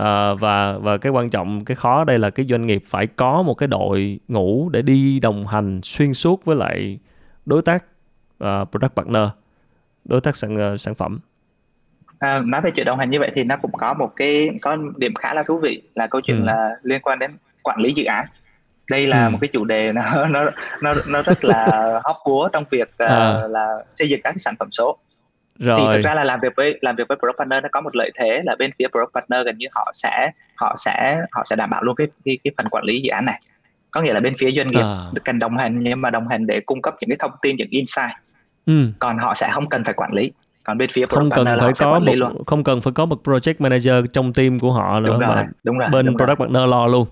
à, 0.00 0.34
và 0.34 0.78
và 0.78 0.98
cái 0.98 1.12
quan 1.12 1.30
trọng 1.30 1.64
cái 1.64 1.74
khó 1.74 2.04
đây 2.04 2.18
là 2.18 2.30
cái 2.30 2.46
doanh 2.46 2.66
nghiệp 2.66 2.82
phải 2.86 3.06
có 3.06 3.42
một 3.42 3.54
cái 3.54 3.66
đội 3.66 4.20
ngũ 4.28 4.68
để 4.68 4.82
đi 4.82 5.20
đồng 5.20 5.46
hành 5.46 5.80
xuyên 5.82 6.14
suốt 6.14 6.44
với 6.44 6.56
lại 6.56 6.98
đối 7.46 7.62
tác 7.62 7.84
uh, 8.44 8.70
product 8.70 8.94
partner 8.96 9.28
đối 10.04 10.20
tác 10.20 10.36
sản 10.36 10.54
uh, 10.74 10.80
sản 10.80 10.94
phẩm 10.94 11.18
à, 12.18 12.38
nói 12.38 12.60
về 12.60 12.70
chuyện 12.70 12.86
đồng 12.86 12.98
hành 12.98 13.10
như 13.10 13.18
vậy 13.20 13.30
thì 13.34 13.44
nó 13.44 13.56
cũng 13.56 13.72
có 13.72 13.94
một 13.94 14.12
cái 14.16 14.48
có 14.62 14.76
điểm 14.96 15.14
khá 15.14 15.34
là 15.34 15.42
thú 15.42 15.58
vị 15.58 15.82
là 15.94 16.06
câu 16.06 16.20
chuyện 16.20 16.40
ừ. 16.40 16.44
là 16.44 16.70
liên 16.82 17.00
quan 17.02 17.18
đến 17.18 17.30
quản 17.62 17.80
lý 17.80 17.92
dự 17.92 18.04
án 18.04 18.26
đây 18.90 19.06
là 19.06 19.26
ừ. 19.26 19.30
một 19.30 19.38
cái 19.40 19.48
chủ 19.52 19.64
đề 19.64 19.92
nó 19.92 20.26
nó 20.26 20.44
nó 20.82 20.94
nó 21.08 21.22
rất 21.22 21.44
là 21.44 21.66
hot 22.04 22.16
búa 22.26 22.48
trong 22.48 22.64
việc 22.70 22.88
uh, 22.88 23.08
à. 23.08 23.46
là 23.48 23.84
xây 23.90 24.08
dựng 24.08 24.20
các 24.24 24.34
sản 24.36 24.54
phẩm 24.58 24.68
số 24.72 24.98
rồi. 25.60 25.78
thì 25.80 25.96
thực 25.96 26.04
ra 26.04 26.14
là 26.14 26.24
làm 26.24 26.40
việc 26.42 26.52
với 26.56 26.78
làm 26.80 26.96
việc 26.96 27.08
với 27.08 27.18
product 27.18 27.38
partner 27.38 27.62
nó 27.62 27.68
có 27.72 27.80
một 27.80 27.96
lợi 27.96 28.10
thế 28.18 28.42
là 28.44 28.56
bên 28.58 28.70
phía 28.78 28.86
product 28.88 29.14
partner 29.14 29.46
gần 29.46 29.58
như 29.58 29.66
họ 29.72 29.90
sẽ 29.94 30.30
họ 30.56 30.74
sẽ 30.76 31.20
họ 31.32 31.42
sẽ 31.44 31.56
đảm 31.56 31.70
bảo 31.70 31.82
luôn 31.82 31.96
cái 31.96 32.06
cái, 32.24 32.38
cái 32.44 32.52
phần 32.56 32.66
quản 32.70 32.84
lý 32.84 33.00
dự 33.00 33.10
án 33.10 33.24
này 33.24 33.40
có 33.90 34.02
nghĩa 34.02 34.12
là 34.12 34.20
bên 34.20 34.34
phía 34.38 34.50
doanh 34.50 34.70
nghiệp 34.70 34.82
à. 34.82 35.10
cần 35.24 35.38
đồng 35.38 35.56
hành 35.56 35.82
nhưng 35.82 36.00
mà 36.00 36.10
đồng 36.10 36.28
hành 36.28 36.46
để 36.46 36.60
cung 36.60 36.82
cấp 36.82 36.94
những 37.00 37.10
cái 37.10 37.16
thông 37.20 37.32
tin 37.42 37.56
những 37.56 37.68
insight 37.70 38.10
ừ. 38.66 38.86
còn 38.98 39.18
họ 39.18 39.34
sẽ 39.34 39.50
không 39.52 39.68
cần 39.68 39.84
phải 39.84 39.94
quản 39.94 40.12
lý 40.12 40.30
còn 40.64 40.78
bên 40.78 40.90
phía 40.92 41.06
không 41.06 41.30
cần 41.30 41.46
phải 41.60 41.72
có 41.78 41.98
một 41.98 42.12
luôn. 42.14 42.44
không 42.46 42.64
cần 42.64 42.80
phải 42.80 42.92
có 42.92 43.06
một 43.06 43.20
project 43.24 43.54
manager 43.58 43.94
trong 44.12 44.32
team 44.32 44.58
của 44.58 44.72
họ 44.72 45.00
nữa 45.00 45.10
đúng 45.10 45.20
rồi, 45.20 45.36
mà 45.36 45.48
đúng 45.62 45.78
rồi, 45.78 45.88
bên 45.90 46.06
đúng 46.06 46.16
product 46.16 46.38
rồi. 46.38 46.48
partner 46.48 46.70
lo 46.70 46.86
luôn 46.86 47.06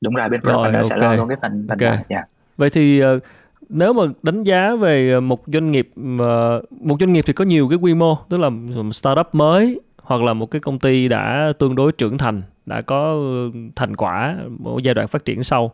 đúng 0.00 0.14
rồi 0.14 0.28
bên 0.28 0.40
product 0.40 0.56
rồi, 0.56 0.64
partner 0.64 0.86
okay. 0.86 1.00
sẽ 1.00 1.06
lo 1.06 1.14
luôn 1.14 1.28
cái 1.28 1.36
phần 1.42 1.66
phần 1.68 1.78
okay. 1.78 1.90
đó 1.90 1.94
yeah. 1.94 2.06
Dạ. 2.08 2.22
vậy 2.56 2.70
thì 2.70 3.04
uh, 3.04 3.22
nếu 3.74 3.92
mà 3.92 4.02
đánh 4.22 4.42
giá 4.42 4.76
về 4.76 5.20
một 5.20 5.42
doanh 5.46 5.72
nghiệp 5.72 5.90
mà 5.96 6.58
một 6.70 6.96
doanh 7.00 7.12
nghiệp 7.12 7.24
thì 7.26 7.32
có 7.32 7.44
nhiều 7.44 7.68
cái 7.68 7.78
quy 7.78 7.94
mô, 7.94 8.14
tức 8.28 8.36
là 8.36 8.48
một 8.48 8.92
startup 8.92 9.26
mới 9.32 9.80
hoặc 10.02 10.22
là 10.22 10.34
một 10.34 10.50
cái 10.50 10.60
công 10.60 10.78
ty 10.78 11.08
đã 11.08 11.52
tương 11.58 11.74
đối 11.74 11.92
trưởng 11.92 12.18
thành, 12.18 12.42
đã 12.66 12.80
có 12.80 13.12
ờ, 13.12 13.58
thành 13.76 13.96
quả 13.96 14.36
một 14.48 14.78
giai 14.82 14.94
đoạn 14.94 15.08
phát 15.08 15.24
triển 15.24 15.42
sau. 15.42 15.72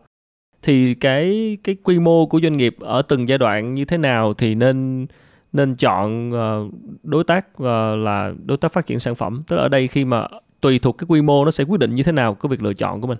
Thì 0.62 0.94
cái 0.94 1.58
cái 1.64 1.76
quy 1.82 1.98
mô 1.98 2.26
của 2.26 2.40
doanh 2.40 2.56
nghiệp 2.56 2.76
ở 2.80 3.02
từng 3.02 3.28
giai 3.28 3.38
đoạn 3.38 3.74
như 3.74 3.84
thế 3.84 3.98
nào 3.98 4.34
thì 4.34 4.54
nên 4.54 5.06
nên 5.52 5.76
chọn 5.76 6.30
ờ, 6.32 6.68
đối 7.02 7.24
tác 7.24 7.60
là 7.96 8.32
đối 8.44 8.56
tác 8.56 8.72
phát 8.72 8.86
triển 8.86 8.98
sản 8.98 9.14
phẩm. 9.14 9.42
Tức 9.46 9.56
là 9.56 9.62
ở 9.62 9.68
đây 9.68 9.88
khi 9.88 10.04
mà 10.04 10.26
tùy 10.60 10.78
thuộc 10.78 10.98
cái 10.98 11.06
quy 11.08 11.22
mô 11.22 11.44
nó 11.44 11.50
sẽ 11.50 11.64
quyết 11.64 11.80
định 11.80 11.94
như 11.94 12.02
thế 12.02 12.12
nào 12.12 12.34
cái 12.34 12.48
việc 12.48 12.62
lựa 12.62 12.74
chọn 12.74 13.00
của 13.00 13.06
mình. 13.06 13.18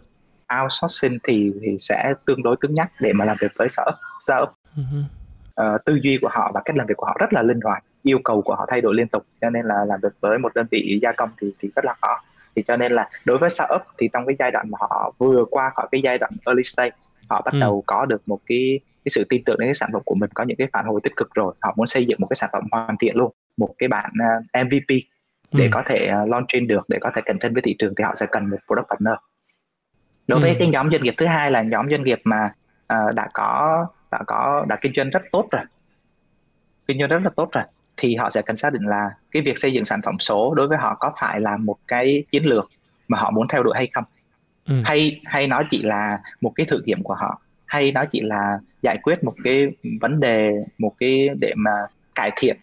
Outsourcing 0.63 1.19
thì 1.25 1.53
thì 1.61 1.77
sẽ 1.81 2.15
tương 2.27 2.43
đối 2.43 2.57
cứng 2.57 2.75
nhắc 2.75 2.93
để 3.01 3.13
mà 3.13 3.25
làm 3.25 3.37
việc 3.41 3.53
với 3.57 3.69
startup 3.69 3.95
startup 4.21 4.49
uh-huh. 4.79 5.75
uh, 5.75 5.85
tư 5.85 5.99
duy 6.03 6.19
của 6.23 6.29
họ 6.33 6.51
và 6.55 6.61
cách 6.65 6.77
làm 6.77 6.87
việc 6.87 6.97
của 6.97 7.07
họ 7.07 7.17
rất 7.21 7.33
là 7.33 7.43
linh 7.43 7.61
hoạt 7.61 7.85
yêu 8.03 8.19
cầu 8.25 8.43
của 8.43 8.55
họ 8.55 8.67
thay 8.69 8.81
đổi 8.81 8.95
liên 8.95 9.09
tục 9.09 9.27
cho 9.41 9.51
nên 9.51 9.67
là 9.67 9.85
làm 9.85 10.01
việc 10.03 10.13
với 10.21 10.39
một 10.39 10.55
đơn 10.55 10.67
vị 10.71 10.99
gia 11.03 11.13
công 11.13 11.31
thì 11.41 11.53
thì 11.59 11.71
rất 11.77 11.85
là 11.85 11.95
khó 12.01 12.23
thì 12.57 12.63
cho 12.67 12.77
nên 12.77 12.93
là 12.93 13.09
đối 13.25 13.39
với 13.39 13.51
startup 13.51 13.83
thì 13.99 14.09
trong 14.13 14.27
cái 14.27 14.37
giai 14.39 14.51
đoạn 14.51 14.71
mà 14.71 14.79
họ 14.81 15.13
vừa 15.19 15.45
qua 15.51 15.71
khỏi 15.75 15.89
cái 15.93 16.01
giai 16.01 16.19
đoạn 16.19 16.33
early 16.47 16.63
stage 16.63 16.97
họ 17.29 17.43
bắt 17.45 17.53
ừ. 17.53 17.61
đầu 17.61 17.85
có 17.87 18.07
được 18.07 18.23
một 18.27 18.39
cái 18.47 18.81
cái 19.05 19.11
sự 19.11 19.25
tin 19.29 19.43
tưởng 19.45 19.59
đến 19.59 19.67
cái 19.67 19.75
sản 19.75 19.91
phẩm 19.93 20.03
của 20.05 20.15
mình 20.15 20.31
có 20.35 20.45
những 20.45 20.57
cái 20.57 20.69
phản 20.73 20.85
hồi 20.85 21.01
tích 21.03 21.17
cực 21.17 21.35
rồi 21.35 21.55
họ 21.61 21.75
muốn 21.77 21.87
xây 21.87 22.07
dựng 22.07 22.21
một 22.21 22.27
cái 22.31 22.37
sản 22.37 22.51
phẩm 22.53 22.63
hoàn 22.73 22.97
thiện 23.01 23.17
luôn 23.17 23.33
một 23.57 23.75
cái 23.79 23.89
bản 23.89 24.11
uh, 24.11 24.45
à, 24.53 24.65
MVP 24.65 24.89
để 25.53 25.65
ừ. 25.65 25.69
có 25.73 25.83
thể 25.87 26.11
uh, 26.23 26.29
launching 26.29 26.67
được 26.67 26.85
để 26.89 26.99
có 27.01 27.11
thể 27.15 27.23
cạnh 27.25 27.39
tranh 27.39 27.53
với 27.53 27.63
thị 27.63 27.77
trường 27.79 27.95
thì 27.99 28.05
họ 28.05 28.15
sẽ 28.15 28.27
cần 28.31 28.51
một 28.51 28.57
product 28.67 28.89
partner 28.89 29.15
đối 30.29 30.41
ừ. 30.41 30.43
với 30.43 30.57
cái 30.59 30.69
nhóm 30.69 30.89
doanh 30.89 31.03
nghiệp 31.03 31.15
thứ 31.17 31.27
hai 31.27 31.51
là 31.51 31.63
nhóm 31.63 31.91
doanh 31.91 32.05
nghiệp 32.05 32.21
mà 32.25 32.53
uh, 32.93 33.15
đã 33.15 33.29
có 33.35 33.87
đã 34.11 34.19
có 34.27 34.65
đã 34.69 34.77
kinh 34.81 34.93
doanh 34.97 35.11
rất 35.11 35.23
tốt 35.33 35.49
rồi. 35.51 35.63
Kinh 36.87 36.99
doanh 36.99 37.11
rất 37.11 37.23
là 37.25 37.31
tốt 37.37 37.49
rồi. 37.53 37.65
Thì 37.97 38.17
họ 38.17 38.31
sẽ 38.31 38.43
cần 38.43 38.57
xác 38.57 38.73
định 38.73 38.83
là 38.83 39.11
cái 39.31 39.43
việc 39.43 39.59
xây 39.59 39.73
dựng 39.73 39.85
sản 39.85 40.01
phẩm 40.05 40.19
số 40.19 40.55
đối 40.55 40.69
với 40.69 40.79
họ 40.79 40.97
có 41.01 41.13
phải 41.21 41.41
là 41.41 41.57
một 41.57 41.77
cái 41.89 42.25
chiến 42.33 42.45
lược 42.45 42.71
mà 43.09 43.19
họ 43.19 43.31
muốn 43.31 43.49
theo 43.49 43.63
đuổi 43.63 43.75
hay 43.77 43.89
không? 43.95 44.05
Ừ. 44.67 44.83
hay 44.85 45.21
hay 45.25 45.47
nó 45.47 45.63
chỉ 45.71 45.83
là 45.83 46.19
một 46.41 46.53
cái 46.55 46.67
thử 46.67 46.81
nghiệm 46.85 47.03
của 47.03 47.15
họ? 47.15 47.41
Hay 47.67 47.93
nó 47.93 48.05
chỉ 48.05 48.21
là 48.21 48.59
giải 48.83 48.99
quyết 49.03 49.25
một 49.25 49.35
cái 49.45 49.67
vấn 50.01 50.21
đề 50.21 50.51
một 50.79 50.95
cái 50.99 51.29
để 51.41 51.53
mà 51.57 51.71
cải 52.15 52.31
thiện 52.37 52.57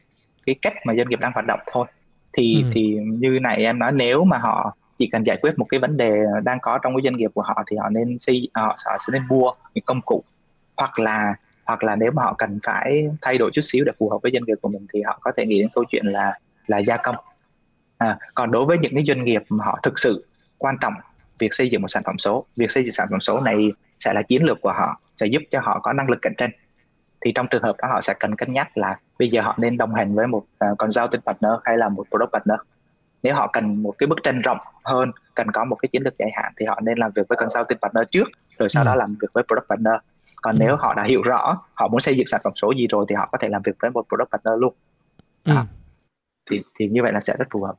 cái 0.45 0.55
cách 0.62 0.73
mà 0.86 0.93
doanh 0.97 1.10
nghiệp 1.10 1.19
đang 1.19 1.31
hoạt 1.34 1.45
động 1.45 1.60
thôi? 1.71 1.86
Thì 2.34 2.62
ừ. 2.63 2.69
thì 2.73 2.97
như 3.03 3.39
này 3.41 3.58
em 3.58 3.79
nói 3.79 3.91
nếu 3.91 4.23
mà 4.23 4.38
họ 4.38 4.75
chỉ 4.97 5.10
cần 5.12 5.23
giải 5.23 5.38
quyết 5.41 5.60
một 5.60 5.65
cái 5.69 5.79
vấn 5.79 5.97
đề 5.97 6.12
đang 6.43 6.60
có 6.62 6.79
trong 6.84 6.95
cái 6.95 7.01
doanh 7.03 7.17
nghiệp 7.17 7.31
của 7.34 7.41
họ 7.41 7.63
thì 7.67 7.77
họ 7.77 7.89
nên 7.89 8.19
xây 8.19 8.49
họ, 8.53 8.75
họ 8.86 8.97
sẽ 9.08 9.12
nên 9.12 9.27
mua 9.27 9.51
những 9.73 9.84
công 9.86 10.01
cụ 10.01 10.23
hoặc 10.77 10.99
là 10.99 11.35
hoặc 11.65 11.83
là 11.83 11.95
nếu 11.95 12.11
mà 12.11 12.23
họ 12.23 12.35
cần 12.38 12.59
phải 12.63 13.07
thay 13.21 13.38
đổi 13.38 13.51
chút 13.53 13.61
xíu 13.61 13.85
để 13.85 13.91
phù 13.99 14.09
hợp 14.09 14.17
với 14.23 14.31
doanh 14.31 14.43
nghiệp 14.47 14.55
của 14.61 14.69
mình 14.69 14.88
thì 14.93 15.01
họ 15.01 15.19
có 15.21 15.31
thể 15.38 15.45
nghĩ 15.45 15.59
đến 15.59 15.69
câu 15.75 15.83
chuyện 15.89 16.05
là 16.05 16.39
là 16.67 16.77
gia 16.77 16.97
công. 16.97 17.15
À, 17.97 18.17
còn 18.33 18.51
đối 18.51 18.65
với 18.65 18.77
những 18.77 18.95
cái 18.95 19.03
doanh 19.03 19.23
nghiệp 19.23 19.43
mà 19.49 19.65
họ 19.65 19.79
thực 19.83 19.99
sự 19.99 20.27
quan 20.57 20.77
trọng 20.81 20.93
việc 21.39 21.53
xây 21.53 21.69
dựng 21.69 21.81
một 21.81 21.88
sản 21.88 22.03
phẩm 22.05 22.17
số 22.17 22.45
việc 22.55 22.71
xây 22.71 22.83
dựng 22.83 22.91
sản 22.91 23.07
phẩm 23.11 23.19
số 23.19 23.39
này 23.39 23.71
sẽ 23.99 24.13
là 24.13 24.21
chiến 24.21 24.43
lược 24.43 24.61
của 24.61 24.71
họ 24.71 25.01
sẽ 25.17 25.25
giúp 25.25 25.43
cho 25.51 25.59
họ 25.63 25.79
có 25.79 25.93
năng 25.93 26.09
lực 26.09 26.19
cạnh 26.21 26.33
tranh. 26.38 26.49
Thì 27.21 27.31
trong 27.35 27.47
trường 27.51 27.63
hợp 27.63 27.75
đó 27.81 27.88
họ 27.91 28.01
sẽ 28.01 28.13
cần 28.19 28.35
cân 28.35 28.53
nhắc 28.53 28.77
là 28.77 28.99
bây 29.19 29.29
giờ 29.29 29.41
họ 29.41 29.55
nên 29.57 29.77
đồng 29.77 29.93
hành 29.95 30.15
với 30.15 30.27
một 30.27 30.45
uh, 30.71 30.77
consulting 30.77 31.21
partner 31.21 31.51
hay 31.63 31.77
là 31.77 31.89
một 31.89 32.07
product 32.09 32.31
partner. 32.33 32.59
Nếu 33.23 33.35
họ 33.35 33.47
cần 33.53 33.83
một 33.83 33.95
cái 33.97 34.07
bức 34.07 34.19
tranh 34.23 34.41
rộng 34.41 34.57
hơn 34.83 35.11
cần 35.35 35.51
có 35.51 35.65
một 35.65 35.75
cái 35.75 35.89
chiến 35.91 36.03
lược 36.03 36.17
dài 36.17 36.29
hạn 36.33 36.53
thì 36.57 36.65
họ 36.65 36.79
nên 36.83 36.97
làm 36.97 37.11
việc 37.15 37.27
với 37.29 37.38
consulting 37.38 37.77
partner 37.81 38.03
trước 38.11 38.27
rồi 38.59 38.69
sau 38.69 38.83
ừ. 38.83 38.88
đó 38.88 38.95
làm 38.95 39.15
việc 39.21 39.27
với 39.33 39.43
product 39.47 39.69
partner 39.69 39.93
còn 40.45 40.55
ừ. 40.55 40.60
nếu 40.60 40.75
họ 40.75 40.93
đã 40.93 41.03
hiểu 41.03 41.21
rõ 41.21 41.58
họ 41.73 41.88
muốn 41.88 41.99
xây 41.99 42.17
dựng 42.17 42.27
sản 42.27 42.41
phẩm 42.43 42.53
số 42.55 42.71
gì 42.71 42.88
rồi 42.88 43.05
thì 43.10 43.15
họ 43.15 43.29
có 43.31 43.38
thể 43.41 43.49
làm 43.49 43.62
việc 43.65 43.71
với 43.79 43.91
một 43.91 44.05
product 44.10 44.31
partner 44.31 44.53
luôn 44.60 44.73
ừ. 45.43 45.55
thì 46.49 46.62
thì 46.79 46.88
như 46.88 47.03
vậy 47.03 47.12
là 47.12 47.19
sẽ 47.19 47.36
rất 47.39 47.45
phù 47.51 47.63
hợp 47.63 47.75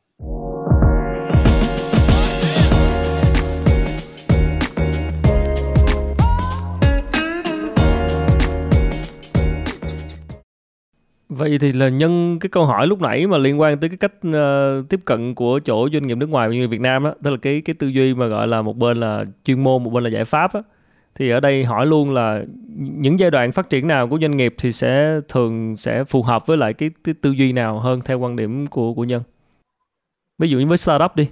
Vậy 11.28 11.58
thì 11.58 11.72
là 11.72 11.88
nhân 11.88 12.38
cái 12.38 12.48
câu 12.48 12.66
hỏi 12.66 12.86
lúc 12.86 13.00
nãy 13.00 13.26
mà 13.26 13.38
liên 13.38 13.60
quan 13.60 13.78
tới 13.80 13.90
cái 13.90 13.96
cách 13.96 14.12
uh, 14.28 14.88
tiếp 14.88 15.00
cận 15.04 15.34
của 15.34 15.60
chỗ 15.64 15.88
doanh 15.92 16.06
nghiệp 16.06 16.14
nước 16.14 16.28
ngoài 16.28 16.48
như 16.48 16.68
Việt 16.68 16.80
Nam 16.80 17.04
đó, 17.04 17.14
tức 17.22 17.30
là 17.30 17.36
cái 17.42 17.60
cái 17.60 17.74
tư 17.74 17.86
duy 17.86 18.14
mà 18.14 18.26
gọi 18.26 18.48
là 18.48 18.62
một 18.62 18.76
bên 18.76 18.96
là 18.96 19.24
chuyên 19.44 19.62
môn, 19.62 19.84
một 19.84 19.90
bên 19.90 20.04
là 20.04 20.10
giải 20.10 20.24
pháp 20.24 20.52
á. 20.52 20.60
Thì 21.18 21.30
ở 21.30 21.40
đây 21.40 21.64
hỏi 21.64 21.86
luôn 21.86 22.12
là 22.12 22.42
những 22.76 23.18
giai 23.18 23.30
đoạn 23.30 23.52
phát 23.52 23.70
triển 23.70 23.88
nào 23.88 24.08
của 24.08 24.18
doanh 24.20 24.36
nghiệp 24.36 24.54
thì 24.58 24.72
sẽ 24.72 25.20
thường 25.28 25.76
sẽ 25.76 26.04
phù 26.04 26.22
hợp 26.22 26.46
với 26.46 26.56
lại 26.56 26.72
cái, 26.72 26.90
cái 27.04 27.14
tư 27.22 27.30
duy 27.30 27.52
nào 27.52 27.78
hơn 27.78 28.00
theo 28.04 28.18
quan 28.18 28.36
điểm 28.36 28.66
của 28.66 28.94
của 28.94 29.04
nhân. 29.04 29.22
Ví 30.38 30.48
dụ 30.48 30.58
như 30.58 30.66
với 30.66 30.78
startup 30.78 31.16
đi. 31.16 31.30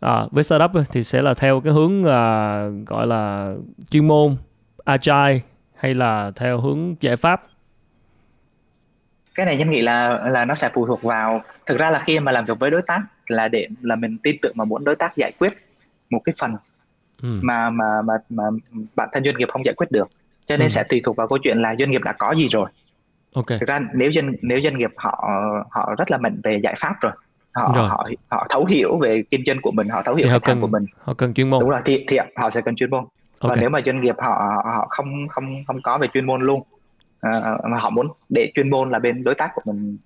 À, 0.00 0.26
với 0.30 0.44
startup 0.44 0.70
thì 0.92 1.04
sẽ 1.04 1.22
là 1.22 1.34
theo 1.34 1.60
cái 1.60 1.72
hướng 1.72 2.04
là 2.04 2.68
gọi 2.86 3.06
là 3.06 3.54
chuyên 3.90 4.08
môn, 4.08 4.36
agile 4.84 5.40
hay 5.74 5.94
là 5.94 6.32
theo 6.36 6.60
hướng 6.60 6.94
giải 7.00 7.16
pháp 7.16 7.40
cái 9.36 9.46
này 9.46 9.58
em 9.58 9.70
nghĩ 9.70 9.80
là 9.80 10.28
là 10.30 10.44
nó 10.44 10.54
sẽ 10.54 10.70
phụ 10.74 10.86
thuộc 10.86 11.02
vào 11.02 11.42
thực 11.66 11.78
ra 11.78 11.90
là 11.90 12.02
khi 12.06 12.20
mà 12.20 12.32
làm 12.32 12.44
việc 12.44 12.58
với 12.58 12.70
đối 12.70 12.82
tác 12.82 13.00
là 13.26 13.48
để 13.48 13.66
là 13.80 13.96
mình 13.96 14.18
tin 14.22 14.36
tưởng 14.42 14.52
mà 14.56 14.64
muốn 14.64 14.84
đối 14.84 14.96
tác 14.96 15.16
giải 15.16 15.32
quyết 15.38 15.52
một 16.10 16.20
cái 16.24 16.34
phần 16.38 16.56
ừ. 17.22 17.38
mà 17.42 17.70
mà 17.70 17.84
mà 18.04 18.14
mà 18.28 18.44
bản 18.96 19.08
thân 19.12 19.24
doanh 19.24 19.38
nghiệp 19.38 19.48
không 19.52 19.64
giải 19.64 19.74
quyết 19.76 19.90
được 19.90 20.08
cho 20.46 20.56
nên 20.56 20.66
ừ. 20.66 20.68
sẽ 20.68 20.84
tùy 20.88 21.00
thuộc 21.04 21.16
vào 21.16 21.28
câu 21.28 21.38
chuyện 21.42 21.58
là 21.58 21.74
doanh 21.78 21.90
nghiệp 21.90 22.02
đã 22.04 22.12
có 22.12 22.32
gì 22.32 22.48
rồi 22.48 22.68
okay. 23.34 23.58
thực 23.58 23.68
ra 23.68 23.80
nếu 23.94 24.12
doanh 24.14 24.32
nếu 24.42 24.60
doanh 24.64 24.78
nghiệp 24.78 24.90
họ 24.96 25.30
họ 25.70 25.94
rất 25.98 26.10
là 26.10 26.18
mạnh 26.18 26.40
về 26.44 26.60
giải 26.62 26.74
pháp 26.80 26.94
rồi 27.00 27.12
họ 27.54 27.72
rồi. 27.76 27.88
họ 27.88 28.08
họ 28.30 28.46
thấu 28.50 28.64
hiểu 28.64 28.98
về 28.98 29.22
kinh 29.30 29.42
doanh 29.46 29.60
của 29.62 29.70
mình 29.70 29.88
họ 29.88 30.02
thấu 30.02 30.14
hiểu 30.14 30.30
họ 30.30 30.38
cần 30.38 30.60
của 30.60 30.66
mình 30.66 30.86
họ 30.98 31.14
cần 31.14 31.34
chuyên 31.34 31.50
môn 31.50 31.60
đúng 31.60 31.70
rồi 31.70 31.80
thì, 31.84 32.04
thì 32.08 32.18
họ 32.36 32.50
sẽ 32.50 32.60
cần 32.60 32.76
chuyên 32.76 32.90
môn 32.90 33.04
okay. 33.38 33.56
và 33.56 33.60
nếu 33.60 33.70
mà 33.70 33.80
doanh 33.86 34.00
nghiệp 34.00 34.14
họ 34.18 34.62
họ 34.64 34.86
không 34.90 35.28
không 35.28 35.64
không 35.66 35.82
có 35.82 35.98
về 35.98 36.08
chuyên 36.14 36.26
môn 36.26 36.42
luôn 36.42 36.60
uh, 37.26 37.64
mà 37.70 37.78
họ 37.78 37.90
muốn 37.90 38.08
để 38.28 38.50
chuyên 38.54 38.70
môn 38.70 38.90
là 38.90 38.98
bên 38.98 39.24
đối 39.24 39.34
tác 39.34 39.50
của 39.54 39.62
mình 39.64 39.96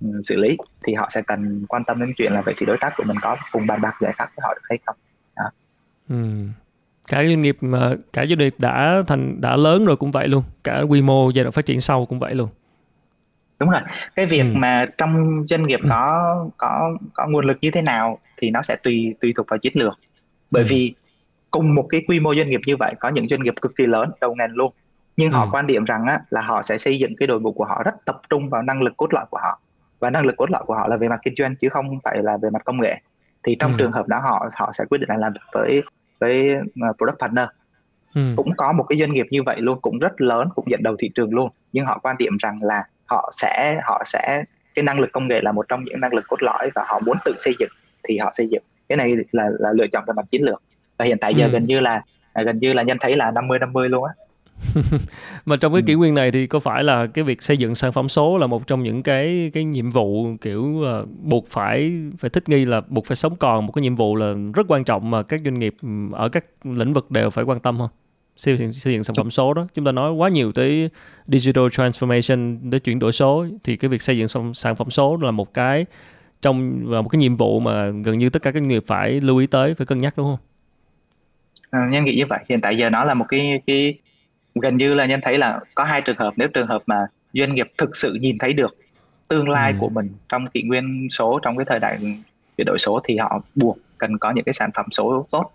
um, 0.00 0.20
xử 0.20 0.36
lý 0.36 0.56
thì 0.84 0.94
họ 0.94 1.08
sẽ 1.10 1.22
cần 1.22 1.66
quan 1.68 1.84
tâm 1.84 2.00
đến 2.00 2.12
chuyện 2.16 2.32
là 2.32 2.42
vậy 2.42 2.54
thì 2.58 2.66
đối 2.66 2.76
tác 2.80 2.92
của 2.96 3.04
mình 3.04 3.16
có 3.22 3.36
cùng 3.52 3.66
bàn 3.66 3.80
bạc 3.80 3.96
giải 4.00 4.12
pháp 4.18 4.28
với 4.36 4.42
họ 4.42 4.54
được 4.54 4.62
hay 4.68 4.78
không. 4.86 4.96
Ừ. 6.08 6.16
cả 7.08 7.24
doanh 7.24 7.42
nghiệp 7.42 7.56
mà 7.60 7.94
cả 8.12 8.26
doanh 8.26 8.38
nghiệp 8.38 8.54
đã 8.58 9.02
thành 9.06 9.40
đã 9.40 9.56
lớn 9.56 9.84
rồi 9.84 9.96
cũng 9.96 10.10
vậy 10.10 10.28
luôn 10.28 10.42
cả 10.64 10.80
quy 10.80 11.02
mô 11.02 11.30
giai 11.30 11.44
đoạn 11.44 11.52
phát 11.52 11.66
triển 11.66 11.80
sau 11.80 12.06
cũng 12.06 12.18
vậy 12.18 12.34
luôn 12.34 12.48
đúng 13.60 13.70
rồi 13.70 13.80
cái 14.16 14.26
việc 14.26 14.40
ừ. 14.40 14.52
mà 14.54 14.84
trong 14.98 15.44
doanh 15.48 15.66
nghiệp 15.66 15.80
ừ. 15.82 15.86
có 15.90 16.34
có 16.56 16.90
có 17.14 17.26
nguồn 17.28 17.46
lực 17.46 17.58
như 17.60 17.70
thế 17.70 17.82
nào 17.82 18.18
thì 18.36 18.50
nó 18.50 18.62
sẽ 18.62 18.76
tùy 18.76 19.14
tùy 19.20 19.32
thuộc 19.36 19.46
vào 19.48 19.58
chiến 19.58 19.72
lược 19.76 19.98
bởi 20.50 20.62
ừ. 20.62 20.66
vì 20.70 20.94
cùng 21.50 21.74
một 21.74 21.86
cái 21.90 22.02
quy 22.08 22.20
mô 22.20 22.34
doanh 22.34 22.50
nghiệp 22.50 22.60
như 22.66 22.76
vậy 22.76 22.94
có 23.00 23.08
những 23.08 23.28
doanh 23.28 23.42
nghiệp 23.42 23.54
cực 23.62 23.76
kỳ 23.76 23.86
lớn 23.86 24.10
đầu 24.20 24.34
ngành 24.34 24.52
luôn 24.52 24.72
nhưng 25.16 25.32
họ 25.32 25.44
ừ. 25.44 25.48
quan 25.52 25.66
điểm 25.66 25.84
rằng 25.84 26.06
á, 26.06 26.20
là 26.30 26.40
họ 26.40 26.62
sẽ 26.62 26.78
xây 26.78 26.98
dựng 26.98 27.16
cái 27.16 27.26
đội 27.26 27.40
ngũ 27.40 27.52
của 27.52 27.64
họ 27.64 27.82
rất 27.84 27.94
tập 28.04 28.20
trung 28.30 28.48
vào 28.48 28.62
năng 28.62 28.82
lực 28.82 28.96
cốt 28.96 29.14
lõi 29.14 29.24
của 29.30 29.38
họ 29.42 29.60
và 29.98 30.10
năng 30.10 30.26
lực 30.26 30.36
cốt 30.36 30.50
lõi 30.50 30.62
của 30.66 30.74
họ 30.74 30.88
là 30.88 30.96
về 30.96 31.08
mặt 31.08 31.20
kinh 31.22 31.34
doanh 31.38 31.56
chứ 31.56 31.68
không 31.68 31.98
phải 32.04 32.22
là 32.22 32.36
về 32.36 32.50
mặt 32.50 32.62
công 32.64 32.80
nghệ 32.80 33.00
thì 33.42 33.56
trong 33.60 33.72
ừ. 33.72 33.76
trường 33.78 33.92
hợp 33.92 34.08
đó 34.08 34.18
họ 34.22 34.48
họ 34.54 34.72
sẽ 34.72 34.84
quyết 34.90 34.98
định 34.98 35.08
là 35.08 35.16
làm 35.16 35.32
việc 35.32 35.40
với 35.52 35.82
với 36.18 36.56
uh, 36.56 36.96
product 36.96 37.18
partner. 37.20 37.46
Ừ. 38.14 38.20
cũng 38.36 38.56
có 38.56 38.72
một 38.72 38.84
cái 38.88 38.98
doanh 38.98 39.12
nghiệp 39.12 39.26
như 39.30 39.42
vậy 39.42 39.56
luôn 39.60 39.80
cũng 39.80 39.98
rất 39.98 40.20
lớn 40.20 40.48
cũng 40.54 40.70
dẫn 40.70 40.82
đầu 40.82 40.96
thị 40.98 41.10
trường 41.14 41.34
luôn. 41.34 41.50
Nhưng 41.72 41.86
họ 41.86 41.98
quan 42.02 42.16
điểm 42.18 42.36
rằng 42.38 42.62
là 42.62 42.84
họ 43.06 43.30
sẽ 43.32 43.80
họ 43.84 44.02
sẽ 44.06 44.44
cái 44.74 44.82
năng 44.82 45.00
lực 45.00 45.12
công 45.12 45.28
nghệ 45.28 45.40
là 45.40 45.52
một 45.52 45.68
trong 45.68 45.84
những 45.84 46.00
năng 46.00 46.14
lực 46.14 46.24
cốt 46.28 46.42
lõi 46.42 46.70
và 46.74 46.84
họ 46.86 47.00
muốn 47.06 47.16
tự 47.24 47.34
xây 47.38 47.54
dựng 47.58 47.70
thì 48.08 48.18
họ 48.18 48.30
xây 48.34 48.48
dựng. 48.48 48.62
Cái 48.88 48.96
này 48.96 49.14
là 49.32 49.50
là 49.58 49.72
lựa 49.72 49.86
chọn 49.92 50.04
về 50.06 50.12
mặt 50.16 50.26
chiến 50.30 50.42
lược. 50.42 50.62
Và 50.98 51.04
hiện 51.04 51.18
tại 51.20 51.34
giờ 51.34 51.44
ừ. 51.44 51.50
gần 51.50 51.66
như 51.66 51.80
là 51.80 52.02
gần 52.44 52.58
như 52.58 52.72
là 52.72 52.82
nhân 52.82 52.96
thấy 53.00 53.16
là 53.16 53.30
50 53.30 53.58
50 53.58 53.88
luôn 53.88 54.04
á 54.04 54.12
mà 55.46 55.56
trong 55.56 55.72
cái 55.72 55.82
kỷ 55.82 55.94
nguyên 55.94 56.14
này 56.14 56.30
thì 56.30 56.46
có 56.46 56.60
phải 56.60 56.84
là 56.84 57.06
cái 57.06 57.24
việc 57.24 57.42
xây 57.42 57.56
dựng 57.56 57.74
sản 57.74 57.92
phẩm 57.92 58.08
số 58.08 58.38
là 58.38 58.46
một 58.46 58.66
trong 58.66 58.82
những 58.82 59.02
cái 59.02 59.50
cái 59.54 59.64
nhiệm 59.64 59.90
vụ 59.90 60.36
kiểu 60.40 60.62
uh, 60.62 61.08
buộc 61.22 61.48
phải 61.48 61.92
phải 62.18 62.30
thích 62.30 62.48
nghi 62.48 62.64
là 62.64 62.80
buộc 62.80 63.06
phải 63.06 63.16
sống 63.16 63.36
còn 63.36 63.66
một 63.66 63.72
cái 63.72 63.82
nhiệm 63.82 63.96
vụ 63.96 64.16
là 64.16 64.34
rất 64.54 64.66
quan 64.68 64.84
trọng 64.84 65.10
mà 65.10 65.22
các 65.22 65.40
doanh 65.44 65.58
nghiệp 65.58 65.74
ở 66.12 66.28
các 66.28 66.44
lĩnh 66.64 66.92
vực 66.92 67.10
đều 67.10 67.30
phải 67.30 67.44
quan 67.44 67.60
tâm 67.60 67.78
không? 67.78 67.90
xây 68.36 68.56
dựng 68.58 68.72
xây 68.72 68.92
dựng 68.92 69.04
sản 69.04 69.14
phẩm 69.16 69.30
số 69.30 69.54
đó 69.54 69.66
chúng 69.74 69.84
ta 69.84 69.92
nói 69.92 70.12
quá 70.12 70.28
nhiều 70.28 70.52
tới 70.52 70.90
digital 71.26 71.64
transformation 71.64 72.58
để 72.70 72.78
chuyển 72.78 72.98
đổi 72.98 73.12
số 73.12 73.46
thì 73.64 73.76
cái 73.76 73.88
việc 73.88 74.02
xây 74.02 74.18
dựng 74.18 74.54
sản 74.54 74.76
phẩm 74.76 74.90
số 74.90 75.16
là 75.16 75.30
một 75.30 75.54
cái 75.54 75.86
trong 76.42 76.86
là 76.92 77.02
một 77.02 77.08
cái 77.08 77.18
nhiệm 77.18 77.36
vụ 77.36 77.60
mà 77.60 77.88
gần 77.88 78.18
như 78.18 78.30
tất 78.30 78.42
cả 78.42 78.50
các 78.50 78.60
doanh 78.60 78.68
nghiệp 78.68 78.82
phải 78.86 79.20
lưu 79.20 79.38
ý 79.38 79.46
tới 79.46 79.74
phải 79.74 79.86
cân 79.86 79.98
nhắc 79.98 80.14
đúng 80.16 80.26
không? 80.26 80.38
À, 81.70 81.88
nhân 81.90 82.04
nghĩ 82.04 82.14
như 82.14 82.26
vậy 82.28 82.38
hiện 82.48 82.60
tại 82.60 82.76
giờ 82.76 82.90
nó 82.90 83.04
là 83.04 83.14
một 83.14 83.24
cái 83.28 83.62
cái 83.66 83.98
gần 84.54 84.76
như 84.76 84.94
là 84.94 85.06
nhân 85.06 85.20
thấy 85.22 85.38
là 85.38 85.60
có 85.74 85.84
hai 85.84 86.00
trường 86.00 86.16
hợp 86.18 86.34
nếu 86.36 86.48
trường 86.48 86.66
hợp 86.66 86.82
mà 86.86 87.06
doanh 87.32 87.54
nghiệp 87.54 87.72
thực 87.78 87.96
sự 87.96 88.14
nhìn 88.20 88.38
thấy 88.38 88.52
được 88.52 88.76
tương 89.28 89.48
lai 89.48 89.72
ừ. 89.72 89.76
của 89.80 89.88
mình 89.88 90.10
trong 90.28 90.46
kỷ 90.46 90.62
nguyên 90.62 91.08
số 91.10 91.38
trong 91.42 91.56
cái 91.56 91.66
thời 91.68 91.78
đại 91.78 91.98
chuyển 92.56 92.66
đổi 92.66 92.78
số 92.78 93.00
thì 93.04 93.16
họ 93.16 93.42
buộc 93.54 93.78
cần 93.98 94.18
có 94.18 94.30
những 94.30 94.44
cái 94.44 94.52
sản 94.52 94.70
phẩm 94.74 94.86
số 94.90 95.26
tốt 95.30 95.50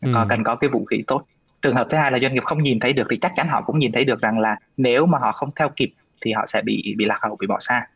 ừ. 0.00 0.10
có 0.14 0.26
cần 0.28 0.44
có 0.44 0.56
cái 0.56 0.70
vũ 0.70 0.84
khí 0.84 1.02
tốt 1.06 1.26
trường 1.62 1.76
hợp 1.76 1.86
thứ 1.90 1.96
hai 1.98 2.12
là 2.12 2.18
doanh 2.18 2.34
nghiệp 2.34 2.44
không 2.44 2.62
nhìn 2.62 2.80
thấy 2.80 2.92
được 2.92 3.06
thì 3.10 3.16
chắc 3.16 3.32
chắn 3.36 3.48
họ 3.48 3.62
cũng 3.62 3.78
nhìn 3.78 3.92
thấy 3.92 4.04
được 4.04 4.20
rằng 4.20 4.38
là 4.38 4.56
nếu 4.76 5.06
mà 5.06 5.18
họ 5.18 5.32
không 5.32 5.50
theo 5.56 5.68
kịp 5.76 5.92
thì 6.20 6.32
họ 6.32 6.46
sẽ 6.46 6.62
bị 6.62 6.94
bị 6.98 7.04
lạc 7.04 7.18
hậu 7.22 7.36
bị 7.36 7.46
bỏ 7.46 7.56
xa 7.60 7.86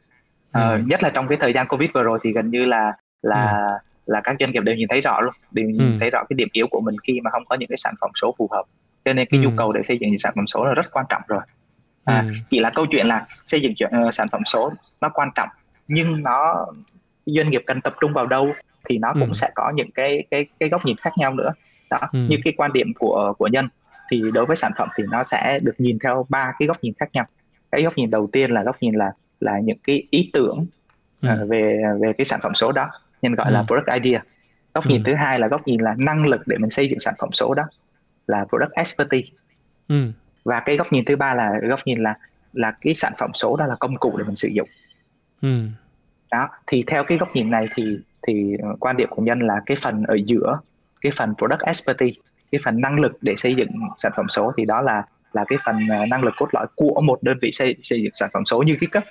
ừ. 0.52 0.60
ờ, 0.60 0.78
nhất 0.86 1.02
là 1.02 1.10
trong 1.10 1.28
cái 1.28 1.38
thời 1.40 1.52
gian 1.52 1.68
covid 1.68 1.90
vừa 1.94 2.02
rồi 2.02 2.18
thì 2.22 2.32
gần 2.32 2.50
như 2.50 2.64
là 2.64 2.92
là 3.22 3.52
ừ. 3.52 3.88
là 4.06 4.20
các 4.24 4.36
doanh 4.40 4.52
nghiệp 4.52 4.62
đều 4.62 4.74
nhìn 4.74 4.88
thấy 4.88 5.00
rõ 5.00 5.20
luôn 5.20 5.34
đều 5.50 5.66
nhìn 5.66 5.92
ừ. 5.92 5.96
thấy 6.00 6.10
rõ 6.10 6.24
cái 6.28 6.34
điểm 6.34 6.48
yếu 6.52 6.66
của 6.66 6.80
mình 6.80 6.96
khi 7.06 7.20
mà 7.20 7.30
không 7.30 7.44
có 7.44 7.56
những 7.56 7.68
cái 7.68 7.76
sản 7.76 7.94
phẩm 8.00 8.10
số 8.14 8.34
phù 8.38 8.48
hợp 8.52 8.64
cho 9.04 9.12
nên 9.12 9.28
cái 9.30 9.40
ừ. 9.40 9.44
nhu 9.44 9.56
cầu 9.56 9.72
để 9.72 9.82
xây 9.82 9.98
dựng 10.00 10.18
sản 10.18 10.32
phẩm 10.36 10.46
số 10.46 10.64
là 10.64 10.74
rất 10.74 10.90
quan 10.92 11.06
trọng 11.08 11.22
rồi 11.28 11.40
à, 12.04 12.24
ừ. 12.28 12.32
chỉ 12.48 12.60
là 12.60 12.70
câu 12.70 12.86
chuyện 12.90 13.06
là 13.06 13.26
xây 13.46 13.60
dựng 13.60 13.72
uh, 14.06 14.14
sản 14.14 14.28
phẩm 14.32 14.42
số 14.44 14.72
nó 15.00 15.08
quan 15.08 15.28
trọng 15.34 15.48
nhưng 15.88 16.22
nó 16.22 16.66
doanh 17.26 17.50
nghiệp 17.50 17.62
cần 17.66 17.80
tập 17.80 17.94
trung 18.00 18.12
vào 18.12 18.26
đâu 18.26 18.52
thì 18.84 18.98
nó 18.98 19.12
cũng 19.12 19.28
ừ. 19.28 19.34
sẽ 19.34 19.48
có 19.54 19.72
những 19.74 19.90
cái 19.90 20.24
cái 20.30 20.46
cái 20.60 20.68
góc 20.68 20.86
nhìn 20.86 20.96
khác 20.96 21.12
nhau 21.16 21.34
nữa 21.34 21.50
đó 21.90 21.98
ừ. 22.12 22.18
như 22.28 22.36
cái 22.44 22.52
quan 22.56 22.72
điểm 22.72 22.92
của 22.98 23.34
của 23.38 23.46
nhân 23.46 23.68
thì 24.10 24.22
đối 24.32 24.46
với 24.46 24.56
sản 24.56 24.72
phẩm 24.78 24.88
thì 24.96 25.04
nó 25.10 25.24
sẽ 25.24 25.58
được 25.62 25.74
nhìn 25.78 25.98
theo 25.98 26.26
ba 26.28 26.52
cái 26.58 26.68
góc 26.68 26.76
nhìn 26.82 26.92
khác 26.98 27.08
nhau 27.12 27.24
cái 27.72 27.82
góc 27.82 27.96
nhìn 27.96 28.10
đầu 28.10 28.28
tiên 28.32 28.50
là 28.50 28.62
góc 28.62 28.76
nhìn 28.80 28.94
là 28.94 29.12
là 29.40 29.60
những 29.60 29.78
cái 29.84 30.02
ý 30.10 30.30
tưởng 30.32 30.66
ừ. 31.22 31.28
uh, 31.42 31.48
về 31.48 31.82
về 32.00 32.12
cái 32.18 32.24
sản 32.24 32.40
phẩm 32.42 32.54
số 32.54 32.72
đó 32.72 32.90
nhân 33.22 33.34
gọi 33.34 33.46
ừ. 33.46 33.52
là 33.52 33.62
product 33.62 34.02
idea 34.02 34.22
góc 34.74 34.84
ừ. 34.84 34.88
nhìn 34.88 35.04
thứ 35.04 35.14
hai 35.14 35.38
là 35.38 35.48
góc 35.48 35.66
nhìn 35.66 35.80
là 35.80 35.94
năng 35.98 36.26
lực 36.26 36.40
để 36.46 36.56
mình 36.58 36.70
xây 36.70 36.88
dựng 36.88 36.98
sản 36.98 37.14
phẩm 37.18 37.32
số 37.32 37.54
đó 37.54 37.62
là 38.26 38.44
product 38.48 38.72
expertise 38.72 39.28
ừ. 39.88 40.12
và 40.44 40.60
cái 40.60 40.76
góc 40.76 40.92
nhìn 40.92 41.04
thứ 41.04 41.16
ba 41.16 41.34
là 41.34 41.52
góc 41.62 41.80
nhìn 41.84 41.98
là 41.98 42.14
là 42.52 42.72
cái 42.80 42.94
sản 42.94 43.12
phẩm 43.18 43.30
số 43.34 43.56
đó 43.56 43.66
là 43.66 43.76
công 43.80 43.96
cụ 43.96 44.16
để 44.16 44.24
mình 44.24 44.34
sử 44.34 44.48
dụng 44.48 44.68
ừ. 45.42 45.66
đó 46.30 46.48
thì 46.66 46.84
theo 46.86 47.04
cái 47.04 47.18
góc 47.18 47.36
nhìn 47.36 47.50
này 47.50 47.68
thì 47.74 47.98
thì 48.26 48.56
quan 48.80 48.96
điểm 48.96 49.08
của 49.10 49.22
nhân 49.22 49.38
là 49.40 49.60
cái 49.66 49.76
phần 49.80 50.02
ở 50.02 50.18
giữa 50.26 50.58
cái 51.00 51.12
phần 51.16 51.34
product 51.38 51.60
expertise 51.60 52.20
cái 52.52 52.60
phần 52.64 52.80
năng 52.80 53.00
lực 53.00 53.18
để 53.20 53.36
xây 53.36 53.54
dựng 53.54 53.70
sản 53.96 54.12
phẩm 54.16 54.26
số 54.28 54.52
thì 54.56 54.64
đó 54.64 54.82
là 54.82 55.02
là 55.32 55.44
cái 55.48 55.58
phần 55.64 55.88
à, 55.88 56.06
năng 56.06 56.24
lực 56.24 56.34
cốt 56.36 56.48
lõi 56.52 56.66
của 56.74 57.00
một 57.00 57.22
đơn 57.22 57.38
vị 57.42 57.50
xây 57.52 57.76
xây 57.82 58.02
dựng 58.02 58.14
sản 58.14 58.30
phẩm 58.32 58.44
số 58.44 58.62
như 58.62 58.76
cấp 58.90 59.04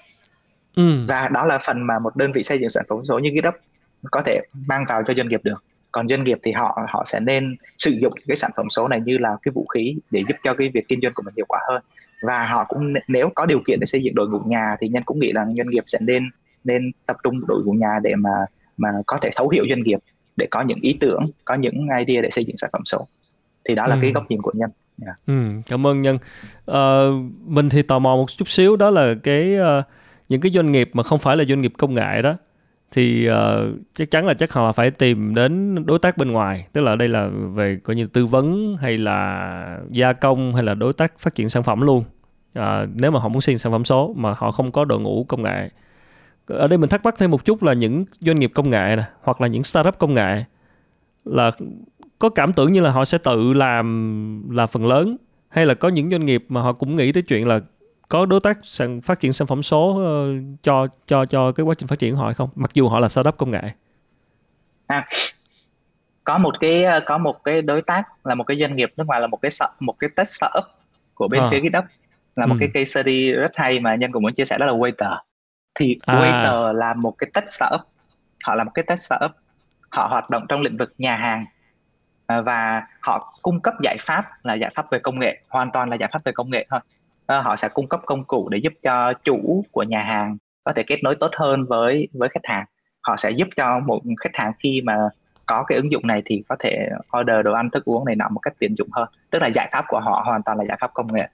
ừ. 0.76 1.06
và 1.08 1.30
đó 1.34 1.45
là 1.45 1.60
phần 1.65 1.88
mà 1.88 2.00
một 2.00 2.15
đơn 2.15 2.32
vị 2.32 2.43
xây 2.43 2.60
dựng 2.60 2.69
sản 2.69 2.84
phẩm 2.89 3.06
số 3.06 3.19
như 3.19 3.32
cấp 3.43 3.56
có 4.12 4.21
thể 4.26 4.41
mang 4.67 4.86
vào 4.88 5.04
cho 5.04 5.13
doanh 5.13 5.28
nghiệp 5.28 5.41
được 5.43 5.63
còn 5.91 6.08
doanh 6.08 6.23
nghiệp 6.23 6.39
thì 6.43 6.51
họ 6.51 6.80
họ 6.89 7.04
sẽ 7.06 7.19
nên 7.19 7.56
sử 7.77 7.91
dụng 7.91 8.13
cái 8.27 8.38
sản 8.38 8.51
phẩm 8.58 8.69
số 8.69 8.88
này 8.88 9.01
như 9.06 9.17
là 9.17 9.38
cái 9.43 9.51
vũ 9.56 9.65
khí 9.65 9.95
để 10.12 10.23
giúp 10.27 10.36
cho 10.43 10.54
cái 10.54 10.69
việc 10.73 10.88
kinh 10.88 10.99
doanh 11.01 11.13
của 11.13 11.23
mình 11.23 11.34
hiệu 11.38 11.45
quả 11.49 11.60
hơn 11.69 11.82
và 12.21 12.45
họ 12.45 12.65
cũng 12.69 12.93
nếu 13.08 13.30
có 13.36 13.45
điều 13.45 13.60
kiện 13.67 13.80
để 13.80 13.86
xây 13.86 14.04
dựng 14.04 14.15
đội 14.15 14.30
ngũ 14.30 14.39
nhà 14.39 14.75
thì 14.80 14.88
nhân 14.88 15.04
cũng 15.04 15.19
nghĩ 15.19 15.32
là 15.32 15.45
doanh 15.58 15.69
nghiệp 15.69 15.84
sẽ 15.88 15.99
nên 16.01 16.30
nên 16.63 16.91
tập 17.06 17.17
trung 17.23 17.47
đội 17.47 17.63
ngũ 17.65 17.71
nhà 17.71 17.99
để 18.04 18.15
mà 18.15 18.45
mà 18.77 18.89
có 19.06 19.17
thể 19.21 19.30
thấu 19.36 19.49
hiểu 19.49 19.65
doanh 19.69 19.84
nghiệp 19.84 19.99
để 20.36 20.47
có 20.51 20.62
những 20.62 20.80
ý 20.82 20.97
tưởng 20.99 21.32
có 21.45 21.56
những 21.56 21.88
idea 22.06 22.21
để 22.21 22.30
xây 22.32 22.45
dựng 22.45 22.58
sản 22.58 22.69
phẩm 22.73 22.82
số 22.86 23.08
thì 23.65 23.75
đó 23.75 23.88
là 23.88 23.95
ừ. 23.95 23.99
cái 24.01 24.12
góc 24.12 24.23
nhìn 24.30 24.41
của 24.41 24.51
nhân 24.56 24.69
yeah. 25.06 25.17
ừ, 25.27 25.34
cảm 25.67 25.88
ơn 25.88 26.01
nhân 26.01 26.17
uh, 26.71 27.32
mình 27.45 27.69
thì 27.69 27.82
tò 27.82 27.99
mò 27.99 28.15
một 28.15 28.32
chút 28.32 28.49
xíu 28.49 28.75
đó 28.75 28.89
là 28.89 29.13
cái 29.23 29.58
uh, 29.60 29.86
những 30.30 30.41
cái 30.41 30.51
doanh 30.51 30.71
nghiệp 30.71 30.89
mà 30.93 31.04
không 31.04 31.19
phải 31.19 31.38
là 31.38 31.43
doanh 31.49 31.62
nghiệp 31.62 31.73
công 31.77 31.93
nghệ 31.93 32.21
đó 32.21 32.36
thì 32.91 33.30
uh, 33.30 33.34
chắc 33.93 34.12
chắn 34.12 34.25
là 34.25 34.34
chắc 34.34 34.54
họ 34.54 34.71
phải 34.71 34.91
tìm 34.91 35.36
đến 35.36 35.86
đối 35.86 35.99
tác 35.99 36.17
bên 36.17 36.32
ngoài. 36.32 36.67
Tức 36.73 36.82
là 36.82 36.95
đây 36.95 37.08
là 37.08 37.30
về 37.54 37.80
coi 37.84 37.95
như 37.95 38.08
tư 38.08 38.25
vấn 38.25 38.75
hay 38.82 38.97
là 38.97 39.80
gia 39.89 40.13
công 40.13 40.54
hay 40.54 40.63
là 40.63 40.73
đối 40.73 40.93
tác 40.93 41.19
phát 41.19 41.36
triển 41.36 41.49
sản 41.49 41.63
phẩm 41.63 41.82
luôn. 41.82 42.04
Uh, 42.60 42.63
nếu 43.01 43.12
mà 43.12 43.19
họ 43.19 43.30
muốn 43.30 43.41
xin 43.41 43.58
sản 43.58 43.71
phẩm 43.71 43.86
số 43.86 44.13
mà 44.17 44.34
họ 44.38 44.51
không 44.51 44.71
có 44.71 44.86
đội 44.86 44.99
ngũ 44.99 45.23
công 45.23 45.41
nghệ. 45.43 45.69
Ở 46.47 46.67
đây 46.67 46.77
mình 46.77 46.89
thắc 46.89 47.06
mắc 47.06 47.15
thêm 47.17 47.32
một 47.32 47.45
chút 47.45 47.63
là 47.63 47.73
những 47.73 48.06
doanh 48.19 48.39
nghiệp 48.39 48.51
công 48.56 48.69
nghệ 48.69 48.95
này 48.95 49.06
hoặc 49.21 49.41
là 49.41 49.47
những 49.47 49.63
startup 49.63 49.97
công 49.99 50.13
nghệ 50.13 50.43
là 51.25 51.51
có 52.19 52.30
cảm 52.30 52.54
tưởng 52.54 52.73
như 52.73 52.82
là 52.82 52.91
họ 52.91 53.06
sẽ 53.06 53.17
tự 53.17 53.54
làm 53.54 54.49
là 54.51 54.67
phần 54.67 54.86
lớn 54.86 55.17
hay 55.49 55.65
là 55.65 55.73
có 55.73 55.89
những 55.89 56.10
doanh 56.10 56.25
nghiệp 56.25 56.45
mà 56.49 56.62
họ 56.62 56.73
cũng 56.73 56.95
nghĩ 56.95 57.12
tới 57.12 57.23
chuyện 57.23 57.47
là 57.47 57.60
có 58.12 58.26
đối 58.26 58.39
tác 58.39 58.60
sản 58.63 59.02
phát 59.02 59.19
triển 59.19 59.34
sản 59.34 59.47
phẩm 59.47 59.63
số 59.63 59.80
uh, 59.80 60.62
cho 60.63 60.88
cho 61.06 61.26
cho 61.26 61.52
cái 61.52 61.63
quá 61.63 61.76
trình 61.78 61.88
phát 61.88 62.00
triển 62.00 62.13
của 62.13 62.19
họ 62.19 62.26
hay 62.26 62.34
không? 62.34 62.50
Mặc 62.56 62.71
dù 62.74 62.89
họ 62.89 63.00
là 63.00 63.10
startup 63.10 63.38
công 63.38 63.52
nghệ. 63.52 63.62
À, 64.88 65.08
có 66.24 66.38
một 66.38 66.60
cái 66.60 66.84
ờ, 66.84 67.00
có 67.00 67.17
một 67.17 67.43
cái 67.43 67.62
đối 67.62 67.82
tác 67.82 68.04
là 68.24 68.36
một 68.36 68.43
cái 68.43 68.58
doanh 68.60 68.76
nghiệp 68.76 68.93
nước 68.97 69.08
ngoài 69.08 69.21
là 69.21 69.28
một 69.28 69.38
cái 69.41 69.52
một 69.80 70.00
cái 70.00 70.10
test 70.15 70.30
startup 70.30 70.63
của 71.13 71.28
bên 71.28 71.41
à. 71.41 71.47
phía 71.52 71.60
GitHub 71.60 71.84
là 72.36 72.45
một 72.45 72.56
ừ. 72.56 72.58
cái 72.60 72.69
case 72.74 72.86
study 72.86 73.32
rất 73.32 73.52
hay 73.54 73.80
mà 73.80 73.95
nhân 73.95 74.12
cũng 74.12 74.24
muốn 74.24 74.34
chia 74.34 74.45
sẻ 74.45 74.58
đó 74.58 74.65
là 74.65 74.74
Waiter. 74.74 75.17
Thì 75.80 75.97
à. 76.06 76.15
Waiter 76.15 76.74
là 76.74 76.93
một 76.93 77.15
cái 77.17 77.30
tech 77.34 77.50
startup. 77.50 77.82
Họ 78.43 78.56
là 78.56 78.63
một 78.63 78.71
cái 78.74 78.86
tech 78.88 79.02
startup. 79.02 79.32
Họ 79.89 80.08
hoạt 80.08 80.30
động 80.30 80.45
trong 80.50 80.62
lĩnh 80.62 80.78
vực 80.78 80.93
nhà 80.97 81.15
hàng. 81.15 81.45
À, 82.28 82.41
và 82.41 82.82
họ 83.02 83.39
cung 83.41 83.62
cấp 83.62 83.74
giải 83.84 83.97
pháp 84.00 84.26
là 84.43 84.54
giải 84.54 84.71
pháp 84.76 84.91
về 84.91 85.00
công 85.00 85.19
nghệ 85.19 85.41
hoàn 85.50 85.71
toàn 85.71 85.89
là 85.89 85.95
giải 86.00 86.10
pháp 86.13 86.24
về 86.24 86.32
công 86.32 86.50
nghệ 86.50 86.65
thôi 86.69 86.80
à, 87.32 87.41
họ 87.41 87.56
sẽ 87.56 87.70
cung 87.74 87.88
cấp 87.88 88.02
công 88.06 88.24
cụ 88.24 88.50
để 88.50 88.58
giúp 88.58 88.74
cho 88.84 89.13
chủ 89.24 89.65
của 89.72 89.84
nhà 89.84 90.04
hàng 90.04 90.38
có 90.63 90.74
thể 90.76 90.84
kết 90.84 91.04
nối 91.04 91.15
tốt 91.15 91.32
hơn 91.38 91.65
với 91.65 92.08
với 92.13 92.30
khách 92.30 92.44
hàng 92.44 92.65
họ 93.02 93.17
sẽ 93.17 93.32
giúp 93.32 93.48
cho 93.56 93.80
một 93.80 94.02
khách 94.20 94.36
hàng 94.36 94.52
khi 94.60 94.82
mà 94.82 94.98
có 95.46 95.63
cái 95.67 95.76
ứng 95.76 95.91
dụng 95.91 96.08
này 96.08 96.22
thì 96.26 96.44
có 96.50 96.56
thể 96.60 96.89
order 97.20 97.46
đồ 97.46 97.54
ăn 97.54 97.70
thức 97.70 97.86
uống 97.86 98.06
này 98.06 98.15
nọ 98.15 98.30
một 98.30 98.39
cách 98.39 98.54
tiện 98.60 98.76
dụng 98.78 98.89
hơn 98.91 99.10
tức 99.30 99.41
là 99.41 99.48
giải 99.48 99.70
pháp 99.72 99.86
của 99.88 100.00
họ 100.00 100.24
hoàn 100.26 100.44
toàn 100.44 100.58
là 100.58 100.63
giải 100.67 100.78
pháp 100.82 100.94
công 100.94 101.13
nghệ 101.13 101.28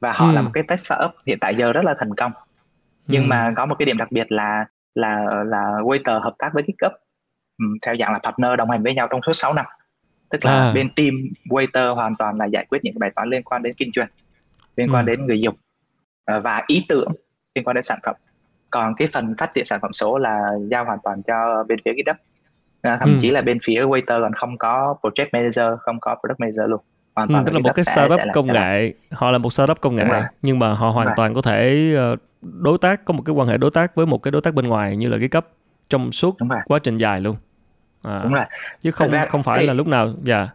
và 0.00 0.12
họ 0.12 0.26
ừ. 0.26 0.32
là 0.32 0.42
một 0.42 0.50
cái 0.52 0.64
tech 0.68 0.80
startup 0.80 1.10
hiện 1.26 1.38
tại 1.40 1.54
giờ 1.54 1.72
rất 1.72 1.84
là 1.84 1.94
thành 1.98 2.14
công 2.14 2.32
nhưng 3.06 3.22
ừ. 3.22 3.26
mà 3.26 3.52
có 3.56 3.66
một 3.66 3.74
cái 3.78 3.86
điểm 3.86 3.98
đặc 3.98 4.12
biệt 4.12 4.32
là 4.32 4.64
là 4.94 5.26
là 5.46 5.62
waiter 5.62 6.20
hợp 6.20 6.34
tác 6.38 6.50
với 6.54 6.62
GitHub 6.62 6.92
um, 7.58 7.76
theo 7.86 7.96
dạng 8.00 8.12
là 8.12 8.18
partner 8.18 8.50
đồng 8.58 8.70
hành 8.70 8.82
với 8.82 8.94
nhau 8.94 9.08
trong 9.10 9.20
suốt 9.26 9.32
6 9.32 9.54
năm 9.54 9.66
tức 10.30 10.44
là 10.44 10.52
à. 10.52 10.72
bên 10.74 10.90
team 10.96 11.14
waiter 11.50 11.94
hoàn 11.94 12.16
toàn 12.16 12.38
là 12.38 12.44
giải 12.46 12.66
quyết 12.68 12.78
những 12.82 12.98
bài 12.98 13.10
toán 13.16 13.28
liên 13.28 13.42
quan 13.42 13.62
đến 13.62 13.74
kinh 13.76 13.90
doanh 13.96 14.08
liên 14.76 14.94
quan 14.94 15.06
ừ. 15.06 15.10
đến 15.10 15.26
người 15.26 15.40
dùng 15.40 15.54
uh, 16.36 16.42
và 16.44 16.64
ý 16.66 16.84
tưởng 16.88 17.12
liên 17.54 17.64
quan 17.64 17.74
đến 17.74 17.82
sản 17.82 17.98
phẩm. 18.06 18.14
Còn 18.70 18.94
cái 18.94 19.08
phần 19.12 19.34
phát 19.38 19.54
triển 19.54 19.64
sản 19.64 19.78
phẩm 19.82 19.92
số 19.92 20.18
là 20.18 20.40
giao 20.70 20.84
hoàn 20.84 20.98
toàn 21.04 21.22
cho 21.22 21.64
bên 21.68 21.78
phía 21.84 21.92
GitHub. 21.92 22.16
Uh, 22.16 23.00
thậm 23.00 23.14
ừ. 23.14 23.18
chí 23.22 23.30
là 23.30 23.42
bên 23.42 23.58
phía 23.62 23.84
waiter 23.84 24.22
còn 24.22 24.32
không 24.32 24.58
có 24.58 24.94
project 25.02 25.26
manager 25.32 25.80
không 25.80 26.00
có 26.00 26.16
product 26.20 26.40
manager 26.40 26.70
luôn. 26.70 26.80
Hoàn 27.14 27.28
toàn 27.28 27.44
ừ, 27.44 27.46
tức 27.46 27.52
là 27.54 27.60
một 27.60 27.70
cái 27.74 27.84
startup 27.84 28.20
công 28.34 28.46
nghệ. 28.46 28.92
Họ 29.10 29.30
là 29.30 29.38
một 29.38 29.52
startup 29.52 29.80
công 29.80 29.94
nghệ 29.94 30.04
nhưng 30.42 30.58
mà 30.58 30.72
họ 30.72 30.90
hoàn 30.90 31.08
toàn 31.16 31.34
có 31.34 31.42
thể 31.42 31.92
uh, 32.12 32.18
đối 32.42 32.78
tác 32.78 33.04
có 33.04 33.14
một 33.14 33.22
cái 33.26 33.34
quan 33.34 33.48
hệ 33.48 33.56
đối 33.56 33.70
tác 33.70 33.94
với 33.94 34.06
một 34.06 34.22
cái 34.22 34.32
đối 34.32 34.42
tác 34.42 34.54
bên 34.54 34.68
ngoài 34.68 34.96
như 34.96 35.08
là 35.08 35.18
cái 35.18 35.28
cấp 35.28 35.46
trong 35.88 36.12
suốt 36.12 36.36
quá 36.64 36.78
trình 36.78 36.96
dài 36.96 37.20
luôn. 37.20 37.36
À, 38.02 38.20
đúng 38.22 38.32
rồi. 38.32 38.44
Chứ 38.80 38.90
không 38.90 39.10
ra, 39.10 39.26
không 39.26 39.42
phải 39.42 39.56
cái... 39.58 39.66
là 39.66 39.72
lúc 39.72 39.86
nào 39.86 40.12
dạ. 40.22 40.36
yeah. 40.36 40.48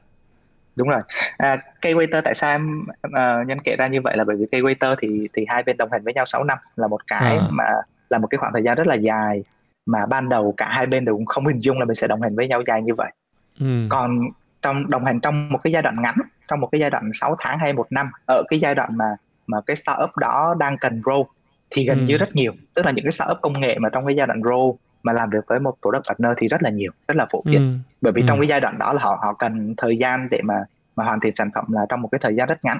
Đúng 0.76 0.90
rồi 0.90 1.02
à, 1.38 1.58
cây 1.82 1.94
waiter 1.94 2.22
tại 2.22 2.36
sao 2.36 2.52
em 2.52 2.86
uh, 3.08 3.48
nhân 3.48 3.60
kể 3.64 3.76
ra 3.76 3.88
như 3.88 4.02
vậy 4.02 4.18
là 4.18 4.24
bởi 4.24 4.36
vì 4.36 4.46
cây 4.52 4.62
waiter 4.62 4.96
thì 5.02 5.28
thì 5.34 5.46
hai 5.48 5.64
bên 5.64 5.78
đồng 5.78 5.92
hành 5.92 6.04
với 6.04 6.14
nhau 6.14 6.26
6 6.26 6.44
năm 6.44 6.58
là 6.76 6.88
một 6.88 7.08
cái 7.08 7.38
à. 7.38 7.48
mà 7.50 7.66
là 8.10 8.18
một 8.18 8.28
cái 8.28 8.38
khoảng 8.38 8.54
thời 8.54 8.64
gian 8.64 8.76
rất 8.76 8.88
là 8.88 8.96
dài 8.96 9.44
mà 9.86 10.06
ban 10.06 10.30
đầu 10.30 10.54
cả 10.58 10.68
hai 10.70 10.86
bên 10.86 11.06
đều 11.06 11.16
cũng 11.16 11.26
không 11.26 11.48
hình 11.48 11.60
dung 11.60 11.80
là 11.80 11.86
mình 11.86 11.96
sẽ 11.96 12.08
đồng 12.08 12.22
hành 12.22 12.36
với 12.36 12.48
nhau 12.48 12.64
dài 12.68 12.82
như 12.82 12.96
vậy 12.96 13.12
ừ. 13.60 13.88
còn 13.90 14.20
trong 14.62 14.90
đồng 14.90 15.06
hành 15.06 15.20
trong 15.20 15.50
một 15.50 15.60
cái 15.64 15.74
giai 15.74 15.82
đoạn 15.82 16.02
ngắn 16.02 16.16
trong 16.48 16.60
một 16.60 16.70
cái 16.72 16.82
giai 16.82 16.90
đoạn 16.90 17.12
6 17.14 17.36
tháng 17.40 17.60
hay 17.60 17.74
một 17.74 17.88
năm 17.90 18.12
ở 18.26 18.44
cái 18.48 18.60
giai 18.60 18.76
đoạn 18.76 18.98
mà 18.98 19.16
mà 19.48 19.62
cái 19.66 19.76
startup 19.76 20.18
đó 20.18 20.56
đang 20.60 20.78
cần 20.78 21.02
grow 21.02 21.26
thì 21.70 21.86
gần 21.86 22.00
ừ. 22.00 22.06
như 22.06 22.18
rất 22.18 22.36
nhiều 22.36 22.54
tức 22.74 22.86
là 22.86 22.92
những 22.92 23.06
cái 23.06 23.12
startup 23.12 23.38
công 23.42 23.62
nghệ 23.62 23.80
mà 23.80 23.90
trong 23.90 24.06
cái 24.06 24.16
giai 24.16 24.28
đoạn 24.28 24.42
grow 24.42 24.76
mà 25.04 25.14
làm 25.14 25.30
việc 25.30 25.44
với 25.48 25.60
một 25.60 25.76
product 25.82 26.04
partner 26.10 26.32
thì 26.38 26.48
rất 26.48 26.64
là 26.64 26.70
nhiều 26.70 26.92
rất 27.08 27.18
là 27.18 27.26
phổ 27.32 27.42
biến 27.46 27.62
ừ. 27.62 27.91
Bởi 28.02 28.14
vì 28.14 28.22
ừ. 28.22 28.26
trong 28.28 28.40
cái 28.40 28.48
giai 28.48 28.62
đoạn 28.62 28.78
đó 28.78 28.94
là 28.94 29.02
họ 29.04 29.20
họ 29.22 29.34
cần 29.34 29.74
thời 29.78 29.98
gian 29.98 30.28
để 30.32 30.42
mà 30.44 30.64
mà 30.96 31.04
hoàn 31.04 31.20
thiện 31.20 31.36
sản 31.36 31.50
phẩm 31.56 31.66
là 31.70 31.86
trong 31.90 32.02
một 32.02 32.10
cái 32.12 32.20
thời 32.22 32.36
gian 32.36 32.48
rất 32.48 32.66
ngắn 32.66 32.78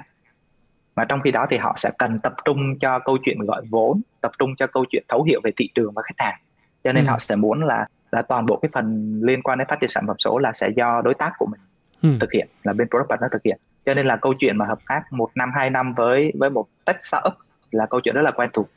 mà 0.96 1.04
trong 1.04 1.20
khi 1.20 1.30
đó 1.30 1.46
thì 1.50 1.56
họ 1.56 1.74
sẽ 1.76 1.90
cần 1.98 2.18
tập 2.18 2.32
trung 2.44 2.78
cho 2.78 2.98
câu 2.98 3.18
chuyện 3.24 3.38
gọi 3.38 3.62
vốn 3.70 4.00
tập 4.20 4.32
trung 4.38 4.56
cho 4.56 4.66
câu 4.66 4.84
chuyện 4.90 5.04
thấu 5.08 5.22
hiểu 5.22 5.40
về 5.44 5.50
thị 5.56 5.68
trường 5.74 5.92
và 5.94 6.02
khách 6.02 6.24
hàng 6.26 6.40
cho 6.84 6.92
nên 6.92 7.04
ừ. 7.06 7.10
họ 7.10 7.18
sẽ 7.18 7.36
muốn 7.36 7.64
là 7.64 7.86
là 8.10 8.22
toàn 8.22 8.46
bộ 8.46 8.56
cái 8.56 8.68
phần 8.72 9.20
liên 9.22 9.42
quan 9.42 9.58
đến 9.58 9.68
phát 9.70 9.80
triển 9.80 9.90
sản 9.90 10.04
phẩm 10.06 10.16
số 10.18 10.38
là 10.38 10.52
sẽ 10.52 10.68
do 10.76 11.02
đối 11.04 11.14
tác 11.14 11.32
của 11.38 11.46
mình 11.46 11.60
ừ. 12.02 12.08
thực 12.20 12.32
hiện 12.32 12.48
là 12.62 12.72
bên 12.72 12.88
product 12.88 13.10
partner 13.10 13.32
thực 13.32 13.42
hiện 13.42 13.58
cho 13.86 13.94
nên 13.94 14.06
là 14.06 14.16
câu 14.16 14.34
chuyện 14.38 14.56
mà 14.56 14.66
hợp 14.66 14.78
tác 14.88 15.12
một 15.12 15.30
năm 15.34 15.50
hai 15.54 15.70
năm 15.70 15.94
với 15.94 16.32
với 16.38 16.50
một 16.50 16.66
tech 16.84 16.96
startup 17.02 17.32
là 17.70 17.86
câu 17.86 18.00
chuyện 18.00 18.14
rất 18.14 18.22
là 18.22 18.30
quen 18.30 18.50
thuộc 18.52 18.68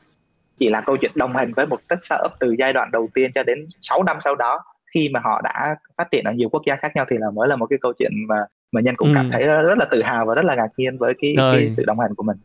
chỉ 0.58 0.70
là 0.70 0.82
câu 0.82 0.98
chuyện 1.02 1.12
đồng 1.16 1.36
hành 1.36 1.54
với 1.54 1.66
một 1.66 1.82
tech 1.88 2.04
startup 2.04 2.32
từ 2.40 2.56
giai 2.60 2.74
đoạn 2.74 2.90
đầu 2.92 3.10
tiên 3.14 3.32
cho 3.36 3.44
đến 3.44 3.68
6 3.82 4.04
năm 4.04 4.18
sau 4.20 4.36
đó 4.36 4.64
khi 4.96 5.10
mà 5.10 5.20
họ 5.24 5.42
đã 5.42 5.76
phát 5.98 6.12
triển 6.12 6.24
ở 6.24 6.32
nhiều 6.32 6.50
quốc 6.50 6.64
gia 6.68 6.76
khác 6.76 6.96
nhau 6.96 7.06
thì 7.10 7.16
là 7.20 7.32
mới 7.32 7.48
là 7.48 7.56
một 7.56 7.66
cái 7.70 7.80
câu 7.82 7.94
chuyện 8.00 8.12
mà 8.28 8.36
mà 8.72 8.82
nhân 8.82 8.96
cũng 8.96 9.08
ừ. 9.08 9.14
cảm 9.16 9.30
thấy 9.32 9.46
rất 9.46 9.78
là 9.78 9.86
tự 9.92 10.02
hào 10.02 10.26
và 10.26 10.36
rất 10.36 10.46
là 10.46 10.56
ngạc 10.56 10.68
nhiên 10.78 10.98
với 10.98 11.14
cái, 11.22 11.34
cái 11.38 11.70
sự 11.70 11.84
đồng 11.88 12.00
hành 12.00 12.16
của 12.16 12.24
mình. 12.24 12.38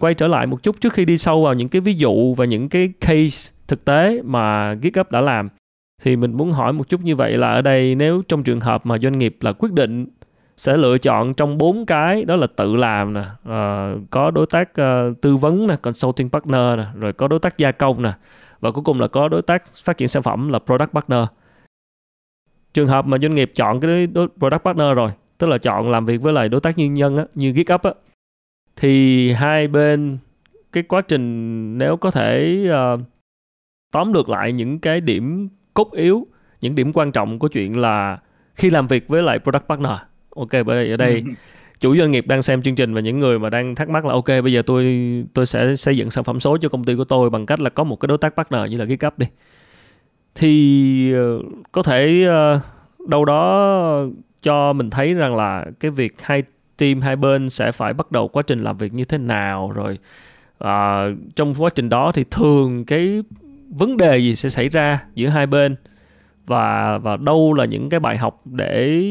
quay 0.00 0.14
trở 0.14 0.26
lại 0.26 0.46
một 0.46 0.62
chút 0.62 0.80
trước 0.80 0.92
khi 0.92 1.04
đi 1.04 1.18
sâu 1.18 1.42
vào 1.42 1.54
những 1.54 1.68
cái 1.68 1.80
ví 1.80 1.94
dụ 1.94 2.34
và 2.34 2.44
những 2.44 2.68
cái 2.68 2.92
case 3.00 3.52
thực 3.68 3.84
tế 3.84 4.22
mà 4.24 4.74
GitHub 4.74 5.10
đã 5.10 5.20
làm 5.20 5.48
thì 6.02 6.16
mình 6.16 6.32
muốn 6.36 6.52
hỏi 6.52 6.72
một 6.72 6.88
chút 6.88 7.00
như 7.00 7.16
vậy 7.16 7.36
là 7.36 7.48
ở 7.48 7.62
đây 7.62 7.94
nếu 7.94 8.22
trong 8.28 8.42
trường 8.42 8.60
hợp 8.60 8.86
mà 8.86 8.98
doanh 8.98 9.18
nghiệp 9.18 9.36
là 9.40 9.52
quyết 9.52 9.72
định 9.72 10.06
sẽ 10.56 10.76
lựa 10.76 10.98
chọn 10.98 11.34
trong 11.34 11.58
bốn 11.58 11.86
cái 11.86 12.24
đó 12.24 12.36
là 12.36 12.46
tự 12.56 12.76
làm 12.76 13.14
nè 13.14 13.20
uh, 13.20 14.10
có 14.10 14.30
đối 14.30 14.46
tác 14.46 14.70
uh, 14.70 15.20
tư 15.20 15.36
vấn 15.36 15.66
nè 15.66 15.76
consulting 15.82 16.30
partner 16.30 16.78
nè 16.78 16.84
rồi 16.94 17.12
có 17.12 17.28
đối 17.28 17.38
tác 17.38 17.58
gia 17.58 17.72
công 17.72 18.02
nè 18.02 18.12
và 18.60 18.70
cuối 18.70 18.84
cùng 18.84 19.00
là 19.00 19.08
có 19.08 19.28
đối 19.28 19.42
tác 19.42 19.66
phát 19.84 19.96
triển 19.96 20.08
sản 20.08 20.22
phẩm 20.22 20.48
là 20.48 20.58
product 20.58 20.92
partner. 20.92 21.24
Trường 22.74 22.88
hợp 22.88 23.06
mà 23.06 23.18
doanh 23.18 23.34
nghiệp 23.34 23.52
chọn 23.54 23.80
cái 23.80 24.06
đối 24.06 24.28
product 24.38 24.64
partner 24.64 24.96
rồi 24.96 25.10
tức 25.38 25.46
là 25.46 25.58
chọn 25.58 25.90
làm 25.90 26.06
việc 26.06 26.22
với 26.22 26.32
lại 26.32 26.48
đối 26.48 26.60
tác 26.60 26.78
nhân 26.78 26.94
nhân 26.94 27.16
á, 27.16 27.24
như 27.34 27.52
GitHub 27.52 27.82
á, 27.82 27.90
thì 28.76 29.32
hai 29.32 29.68
bên 29.68 30.18
cái 30.72 30.82
quá 30.82 31.00
trình 31.00 31.78
nếu 31.78 31.96
có 31.96 32.10
thể 32.10 32.62
uh, 32.94 33.00
tóm 33.92 34.12
được 34.12 34.28
lại 34.28 34.52
những 34.52 34.78
cái 34.78 35.00
điểm 35.00 35.48
cốt 35.74 35.92
yếu 35.92 36.26
những 36.60 36.74
điểm 36.74 36.92
quan 36.92 37.12
trọng 37.12 37.38
của 37.38 37.48
chuyện 37.48 37.80
là 37.80 38.18
khi 38.54 38.70
làm 38.70 38.86
việc 38.86 39.08
với 39.08 39.22
lại 39.22 39.38
product 39.38 39.68
partner 39.68 39.92
ok 40.36 40.50
bởi 40.52 40.76
đây 40.76 40.90
ở 40.90 40.96
đây 40.96 41.24
chủ 41.80 41.96
doanh 41.96 42.10
nghiệp 42.10 42.26
đang 42.26 42.42
xem 42.42 42.62
chương 42.62 42.74
trình 42.74 42.94
và 42.94 43.00
những 43.00 43.20
người 43.20 43.38
mà 43.38 43.50
đang 43.50 43.74
thắc 43.74 43.88
mắc 43.88 44.04
là 44.04 44.12
ok 44.12 44.26
bây 44.26 44.52
giờ 44.52 44.62
tôi 44.66 44.84
tôi 45.34 45.46
sẽ 45.46 45.76
xây 45.76 45.96
dựng 45.96 46.10
sản 46.10 46.24
phẩm 46.24 46.40
số 46.40 46.58
cho 46.58 46.68
công 46.68 46.84
ty 46.84 46.94
của 46.94 47.04
tôi 47.04 47.30
bằng 47.30 47.46
cách 47.46 47.60
là 47.60 47.70
có 47.70 47.84
một 47.84 47.96
cái 48.00 48.06
đối 48.06 48.18
tác 48.18 48.36
partner 48.36 48.70
như 48.70 48.76
là 48.78 48.86
cái 48.86 48.96
cấp 48.96 49.18
đi. 49.18 49.26
Thì 50.34 51.12
uh, 51.14 51.44
có 51.72 51.82
thể 51.82 52.28
uh, 52.28 53.08
đâu 53.08 53.24
đó 53.24 54.06
cho 54.42 54.72
mình 54.72 54.90
thấy 54.90 55.14
rằng 55.14 55.36
là 55.36 55.66
cái 55.80 55.90
việc 55.90 56.22
hai 56.22 56.42
team 56.76 57.00
hai 57.00 57.16
bên 57.16 57.48
sẽ 57.48 57.72
phải 57.72 57.92
bắt 57.92 58.12
đầu 58.12 58.28
quá 58.28 58.42
trình 58.46 58.64
làm 58.64 58.76
việc 58.76 58.92
như 58.92 59.04
thế 59.04 59.18
nào 59.18 59.72
rồi 59.74 59.98
uh, 60.64 61.18
trong 61.36 61.54
quá 61.58 61.70
trình 61.74 61.88
đó 61.88 62.12
thì 62.14 62.24
thường 62.30 62.84
cái 62.84 63.22
vấn 63.68 63.96
đề 63.96 64.18
gì 64.18 64.36
sẽ 64.36 64.48
xảy 64.48 64.68
ra 64.68 65.00
giữa 65.14 65.28
hai 65.28 65.46
bên 65.46 65.76
và 66.46 66.98
và 66.98 67.16
đâu 67.16 67.52
là 67.52 67.64
những 67.64 67.88
cái 67.88 68.00
bài 68.00 68.16
học 68.16 68.40
để 68.44 69.02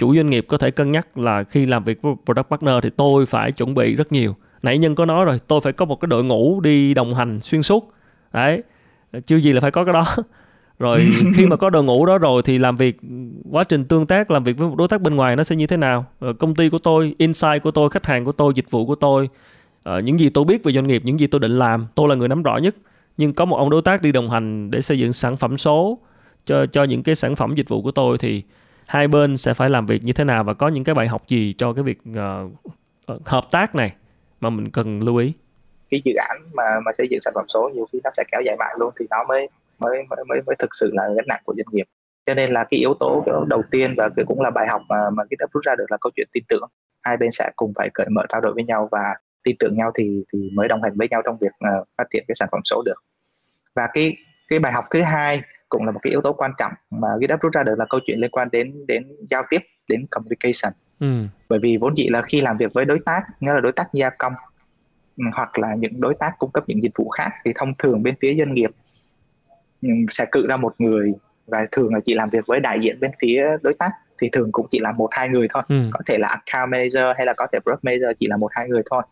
chủ 0.00 0.14
doanh 0.14 0.30
nghiệp 0.30 0.44
có 0.48 0.58
thể 0.58 0.70
cân 0.70 0.92
nhắc 0.92 1.18
là 1.18 1.42
khi 1.42 1.66
làm 1.66 1.84
việc 1.84 2.02
với 2.02 2.14
product 2.24 2.48
partner 2.50 2.74
thì 2.82 2.90
tôi 2.90 3.26
phải 3.26 3.52
chuẩn 3.52 3.74
bị 3.74 3.94
rất 3.94 4.12
nhiều. 4.12 4.36
Nãy 4.62 4.78
nhân 4.78 4.94
có 4.94 5.04
nói 5.04 5.24
rồi 5.24 5.40
tôi 5.46 5.60
phải 5.60 5.72
có 5.72 5.84
một 5.84 6.00
cái 6.00 6.06
đội 6.06 6.24
ngũ 6.24 6.60
đi 6.60 6.94
đồng 6.94 7.14
hành 7.14 7.40
xuyên 7.40 7.62
suốt. 7.62 7.92
Đấy 8.32 8.62
chưa 9.26 9.36
gì 9.36 9.52
là 9.52 9.60
phải 9.60 9.70
có 9.70 9.84
cái 9.84 9.94
đó. 9.94 10.04
Rồi 10.78 11.10
khi 11.34 11.46
mà 11.46 11.56
có 11.56 11.70
đội 11.70 11.84
ngũ 11.84 12.06
đó 12.06 12.18
rồi 12.18 12.42
thì 12.42 12.58
làm 12.58 12.76
việc 12.76 12.96
quá 13.50 13.64
trình 13.64 13.84
tương 13.84 14.06
tác 14.06 14.30
làm 14.30 14.44
việc 14.44 14.58
với 14.58 14.68
một 14.68 14.76
đối 14.76 14.88
tác 14.88 15.00
bên 15.00 15.14
ngoài 15.14 15.36
nó 15.36 15.44
sẽ 15.44 15.56
như 15.56 15.66
thế 15.66 15.76
nào? 15.76 16.04
Rồi 16.20 16.34
công 16.34 16.54
ty 16.54 16.68
của 16.68 16.78
tôi 16.78 17.14
insight 17.18 17.62
của 17.62 17.70
tôi 17.70 17.90
khách 17.90 18.06
hàng 18.06 18.24
của 18.24 18.32
tôi 18.32 18.52
dịch 18.54 18.70
vụ 18.70 18.86
của 18.86 18.94
tôi 18.94 19.28
uh, 19.88 20.04
những 20.04 20.20
gì 20.20 20.28
tôi 20.28 20.44
biết 20.44 20.64
về 20.64 20.72
doanh 20.72 20.86
nghiệp 20.86 21.02
những 21.04 21.20
gì 21.20 21.26
tôi 21.26 21.40
định 21.40 21.58
làm 21.58 21.86
tôi 21.94 22.08
là 22.08 22.14
người 22.14 22.28
nắm 22.28 22.42
rõ 22.42 22.56
nhất. 22.56 22.74
Nhưng 23.16 23.32
có 23.32 23.44
một 23.44 23.56
ông 23.56 23.70
đối 23.70 23.82
tác 23.82 24.02
đi 24.02 24.12
đồng 24.12 24.30
hành 24.30 24.70
để 24.70 24.80
xây 24.80 24.98
dựng 24.98 25.12
sản 25.12 25.36
phẩm 25.36 25.58
số 25.58 25.98
cho 26.46 26.66
cho 26.66 26.84
những 26.84 27.02
cái 27.02 27.14
sản 27.14 27.36
phẩm 27.36 27.54
dịch 27.54 27.68
vụ 27.68 27.82
của 27.82 27.90
tôi 27.90 28.18
thì 28.18 28.42
hai 28.90 29.08
bên 29.08 29.36
sẽ 29.36 29.54
phải 29.54 29.68
làm 29.68 29.86
việc 29.86 30.02
như 30.04 30.12
thế 30.12 30.24
nào 30.24 30.44
và 30.44 30.54
có 30.54 30.68
những 30.68 30.84
cái 30.84 30.94
bài 30.94 31.08
học 31.08 31.22
gì 31.28 31.54
cho 31.58 31.72
cái 31.72 31.82
việc 31.82 31.98
uh, 32.10 33.26
hợp 33.26 33.44
tác 33.50 33.74
này 33.74 33.94
mà 34.40 34.50
mình 34.50 34.70
cần 34.70 35.02
lưu 35.02 35.16
ý? 35.16 35.32
Cái 35.90 36.00
dự 36.04 36.12
án 36.14 36.36
mà 36.54 36.64
mà 36.84 36.92
xây 36.98 37.08
dựng 37.10 37.20
sản 37.20 37.32
phẩm 37.34 37.44
số 37.48 37.70
nhiều 37.74 37.86
khi 37.92 38.00
nó 38.04 38.10
sẽ 38.10 38.24
kéo 38.32 38.40
dài 38.44 38.56
mãi 38.58 38.74
luôn 38.78 38.94
thì 39.00 39.06
nó 39.10 39.24
mới 39.28 39.48
mới 39.78 40.02
mới 40.10 40.24
mới, 40.28 40.40
mới 40.46 40.56
thực 40.58 40.70
sự 40.72 40.90
là 40.94 41.08
gánh 41.16 41.26
nặng 41.28 41.40
của 41.44 41.54
doanh 41.56 41.66
nghiệp. 41.72 41.86
Cho 42.26 42.34
nên 42.34 42.52
là 42.52 42.64
cái 42.64 42.80
yếu 42.80 42.94
tố 43.00 43.24
đầu 43.48 43.62
tiên 43.70 43.94
và 43.96 44.08
cái 44.16 44.24
cũng 44.28 44.40
là 44.40 44.50
bài 44.50 44.66
học 44.68 44.82
mà 44.88 45.10
mà 45.10 45.24
GitHub 45.24 45.50
rút 45.52 45.64
ra 45.64 45.74
được 45.78 45.90
là 45.90 45.96
câu 46.00 46.10
chuyện 46.16 46.28
tin 46.32 46.44
tưởng. 46.48 46.68
Hai 47.02 47.16
bên 47.16 47.30
sẽ 47.30 47.50
cùng 47.56 47.72
phải 47.76 47.90
cởi 47.94 48.08
mở 48.08 48.22
trao 48.28 48.40
đổi 48.40 48.52
với 48.54 48.64
nhau 48.64 48.88
và 48.92 49.14
tin 49.42 49.56
tưởng 49.58 49.76
nhau 49.76 49.92
thì 49.98 50.24
thì 50.32 50.50
mới 50.52 50.68
đồng 50.68 50.82
hành 50.82 50.92
với 50.96 51.08
nhau 51.10 51.22
trong 51.24 51.36
việc 51.40 51.52
uh, 51.80 51.88
phát 51.98 52.04
triển 52.10 52.24
cái 52.28 52.34
sản 52.38 52.48
phẩm 52.52 52.60
số 52.64 52.82
được. 52.86 53.04
Và 53.74 53.88
cái 53.92 54.16
cái 54.48 54.58
bài 54.58 54.72
học 54.72 54.84
thứ 54.90 55.02
hai 55.02 55.42
cũng 55.70 55.86
là 55.86 55.92
một 55.92 56.00
cái 56.02 56.10
yếu 56.10 56.20
tố 56.20 56.32
quan 56.32 56.52
trọng 56.58 56.72
mà 56.90 57.08
GitHub 57.20 57.40
rút 57.40 57.52
ra 57.52 57.62
được 57.62 57.78
là 57.78 57.86
câu 57.90 58.00
chuyện 58.06 58.20
liên 58.20 58.30
quan 58.30 58.48
đến 58.52 58.86
đến 58.86 59.06
giao 59.30 59.42
tiếp 59.50 59.62
đến 59.88 60.06
communication 60.10 60.72
ừ. 61.00 61.06
bởi 61.48 61.58
vì 61.58 61.76
vốn 61.76 61.96
dĩ 61.96 62.08
là 62.08 62.22
khi 62.22 62.40
làm 62.40 62.56
việc 62.56 62.72
với 62.74 62.84
đối 62.84 62.98
tác 62.98 63.22
nghĩa 63.40 63.54
là 63.54 63.60
đối 63.60 63.72
tác 63.72 63.88
gia 63.92 64.10
công 64.10 64.32
ừ, 65.16 65.24
hoặc 65.34 65.58
là 65.58 65.74
những 65.74 66.00
đối 66.00 66.14
tác 66.14 66.38
cung 66.38 66.50
cấp 66.50 66.64
những 66.66 66.82
dịch 66.82 66.92
vụ 66.96 67.08
khác 67.08 67.30
thì 67.44 67.52
thông 67.54 67.74
thường 67.78 68.02
bên 68.02 68.14
phía 68.20 68.34
doanh 68.38 68.54
nghiệp 68.54 68.70
ừ, 69.82 69.88
sẽ 70.10 70.26
cự 70.32 70.46
ra 70.46 70.56
một 70.56 70.74
người 70.78 71.14
và 71.46 71.66
thường 71.72 71.94
là 71.94 72.00
chỉ 72.04 72.14
làm 72.14 72.30
việc 72.30 72.46
với 72.46 72.60
đại 72.60 72.78
diện 72.80 73.00
bên 73.00 73.10
phía 73.20 73.46
đối 73.62 73.74
tác 73.74 73.90
thì 74.20 74.28
thường 74.32 74.52
cũng 74.52 74.66
chỉ 74.70 74.78
là 74.78 74.92
một 74.92 75.08
hai 75.10 75.28
người 75.28 75.46
thôi 75.50 75.62
ừ. 75.68 75.90
có 75.92 76.00
thể 76.06 76.18
là 76.18 76.28
account 76.28 76.70
manager 76.70 77.16
hay 77.16 77.26
là 77.26 77.32
có 77.36 77.46
thể 77.52 77.58
product 77.60 77.84
manager 77.84 78.16
chỉ 78.18 78.26
là 78.26 78.36
một 78.36 78.50
hai 78.54 78.68
người 78.68 78.82
thôi 78.90 79.02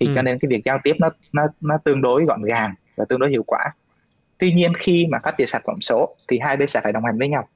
thì 0.00 0.06
ừ. 0.06 0.12
cho 0.16 0.22
nên 0.22 0.38
cái 0.38 0.48
việc 0.48 0.62
giao 0.64 0.78
tiếp 0.84 0.96
nó 0.98 1.10
nó 1.32 1.46
nó 1.60 1.78
tương 1.84 2.02
đối 2.02 2.24
gọn 2.24 2.42
gàng 2.42 2.74
và 2.96 3.04
tương 3.04 3.18
đối 3.18 3.30
hiệu 3.30 3.42
quả 3.46 3.64
tuy 4.42 4.52
nhiên 4.52 4.72
khi 4.74 5.06
mà 5.10 5.18
phát 5.24 5.34
triển 5.38 5.46
sản 5.46 5.62
phẩm 5.66 5.80
số 5.80 6.16
thì 6.28 6.38
hai 6.38 6.56
bên 6.56 6.68
sẽ 6.68 6.80
phải 6.80 6.92
đồng 6.92 7.04
hành 7.04 7.18
với 7.18 7.28
nhau. 7.28 7.48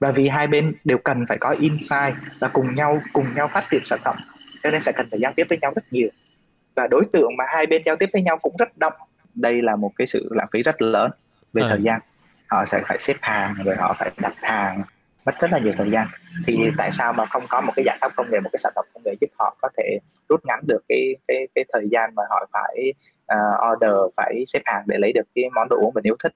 Và 0.00 0.10
vì 0.10 0.28
hai 0.28 0.46
bên 0.46 0.74
đều 0.84 0.98
cần 0.98 1.24
phải 1.28 1.38
có 1.40 1.50
insight 1.60 2.14
và 2.38 2.48
cùng 2.48 2.74
nhau 2.74 3.00
cùng 3.12 3.34
nhau 3.34 3.48
phát 3.52 3.64
triển 3.70 3.84
sản 3.84 3.98
phẩm 4.04 4.16
cho 4.62 4.70
nên 4.70 4.80
sẽ 4.80 4.92
cần 4.96 5.06
phải 5.10 5.20
giao 5.20 5.32
tiếp 5.36 5.44
với 5.48 5.58
nhau 5.62 5.72
rất 5.74 5.84
nhiều. 5.90 6.08
Và 6.74 6.86
đối 6.86 7.04
tượng 7.12 7.36
mà 7.36 7.44
hai 7.48 7.66
bên 7.66 7.82
giao 7.84 7.96
tiếp 7.96 8.08
với 8.12 8.22
nhau 8.22 8.38
cũng 8.38 8.56
rất 8.58 8.78
đông. 8.78 8.92
Đây 9.34 9.62
là 9.62 9.76
một 9.76 9.92
cái 9.96 10.06
sự 10.06 10.28
lãng 10.30 10.48
phí 10.52 10.62
rất 10.62 10.82
lớn 10.82 11.10
về 11.52 11.62
à. 11.62 11.68
thời 11.68 11.82
gian. 11.82 12.00
Họ 12.46 12.64
sẽ 12.64 12.82
phải 12.88 12.98
xếp 13.00 13.16
hàng 13.20 13.54
rồi 13.64 13.76
họ 13.76 13.94
phải 13.98 14.10
đặt 14.18 14.34
hàng 14.36 14.82
mất 15.26 15.32
rất 15.40 15.50
là 15.50 15.58
nhiều 15.58 15.72
thời 15.76 15.90
gian. 15.90 16.08
Thì 16.46 16.56
tại 16.78 16.90
sao 16.90 17.12
mà 17.12 17.26
không 17.26 17.42
có 17.48 17.60
một 17.60 17.72
cái 17.76 17.84
giải 17.84 17.98
pháp 18.00 18.12
công 18.16 18.30
nghệ 18.30 18.40
một 18.40 18.50
cái 18.52 18.58
sản 18.58 18.72
phẩm 18.76 18.84
công 18.94 19.02
nghệ 19.04 19.14
giúp 19.20 19.30
họ 19.38 19.56
có 19.62 19.68
thể 19.76 19.98
rút 20.28 20.40
ngắn 20.44 20.60
được 20.66 20.80
cái 20.88 21.16
cái 21.28 21.48
cái 21.54 21.64
thời 21.72 21.88
gian 21.90 22.10
mà 22.14 22.22
họ 22.30 22.46
phải 22.52 22.92
uh, 23.34 23.72
order 23.72 24.14
phải 24.16 24.44
xếp 24.46 24.60
hàng 24.64 24.82
để 24.86 24.98
lấy 24.98 25.12
được 25.12 25.28
cái 25.34 25.44
món 25.54 25.68
đồ 25.70 25.76
uống 25.76 25.94
mình 25.94 26.06
yêu 26.06 26.16
thích 26.22 26.32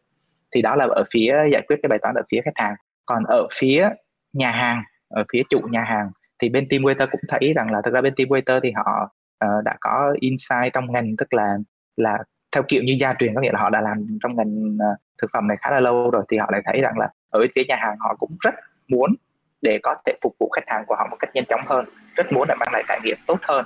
thì 0.55 0.63
đó 0.63 0.77
là 0.77 0.87
ở 0.91 1.05
phía 1.13 1.37
giải 1.53 1.63
quyết 1.69 1.77
cái 1.83 1.89
bài 1.89 1.99
toán 2.03 2.15
ở 2.15 2.23
phía 2.31 2.41
khách 2.45 2.55
hàng 2.65 2.75
còn 3.07 3.25
ở 3.25 3.47
phía 3.53 3.89
nhà 4.33 4.51
hàng 4.51 4.83
ở 5.09 5.25
phía 5.33 5.43
chủ 5.51 5.61
nhà 5.71 5.85
hàng 5.85 6.11
thì 6.39 6.49
bên 6.49 6.69
team 6.71 6.83
waiter 6.83 7.07
cũng 7.11 7.21
thấy 7.29 7.53
rằng 7.57 7.73
là 7.73 7.81
thực 7.85 7.95
ra 7.95 8.01
bên 8.01 8.15
team 8.17 8.29
waiter 8.29 8.61
thì 8.63 8.73
họ 8.77 9.11
uh, 9.45 9.65
đã 9.65 9.77
có 9.81 10.15
insight 10.21 10.73
trong 10.73 10.93
ngành 10.93 11.17
tức 11.19 11.35
là 11.35 11.57
là 11.97 12.19
theo 12.53 12.63
kiểu 12.69 12.83
như 12.83 12.97
gia 13.01 13.15
truyền 13.19 13.35
có 13.35 13.41
nghĩa 13.41 13.53
là 13.53 13.61
họ 13.61 13.71
đã 13.71 13.81
làm 13.81 14.07
trong 14.23 14.37
ngành 14.37 14.77
uh, 14.77 14.99
thực 15.23 15.31
phẩm 15.33 15.49
này 15.49 15.57
khá 15.61 15.71
là 15.71 15.81
lâu 15.81 16.11
rồi 16.11 16.25
thì 16.31 16.37
họ 16.39 16.49
lại 16.53 16.63
thấy 16.65 16.81
rằng 16.81 16.99
là 16.99 17.09
ở 17.31 17.47
phía 17.55 17.63
nhà 17.69 17.77
hàng 17.81 17.97
họ 18.01 18.17
cũng 18.19 18.37
rất 18.41 18.55
muốn 18.89 19.15
để 19.63 19.79
có 19.83 19.95
thể 20.07 20.13
phục 20.23 20.35
vụ 20.41 20.51
khách 20.51 20.65
hàng 20.67 20.85
của 20.87 20.95
họ 20.95 21.07
một 21.11 21.17
cách 21.21 21.31
nhanh 21.35 21.45
chóng 21.49 21.61
hơn 21.67 21.85
rất 22.17 22.33
muốn 22.33 22.49
để 22.49 22.55
mang 22.61 22.69
lại 22.73 22.85
trải 22.89 23.01
nghiệm 23.05 23.17
tốt 23.27 23.39
hơn 23.43 23.65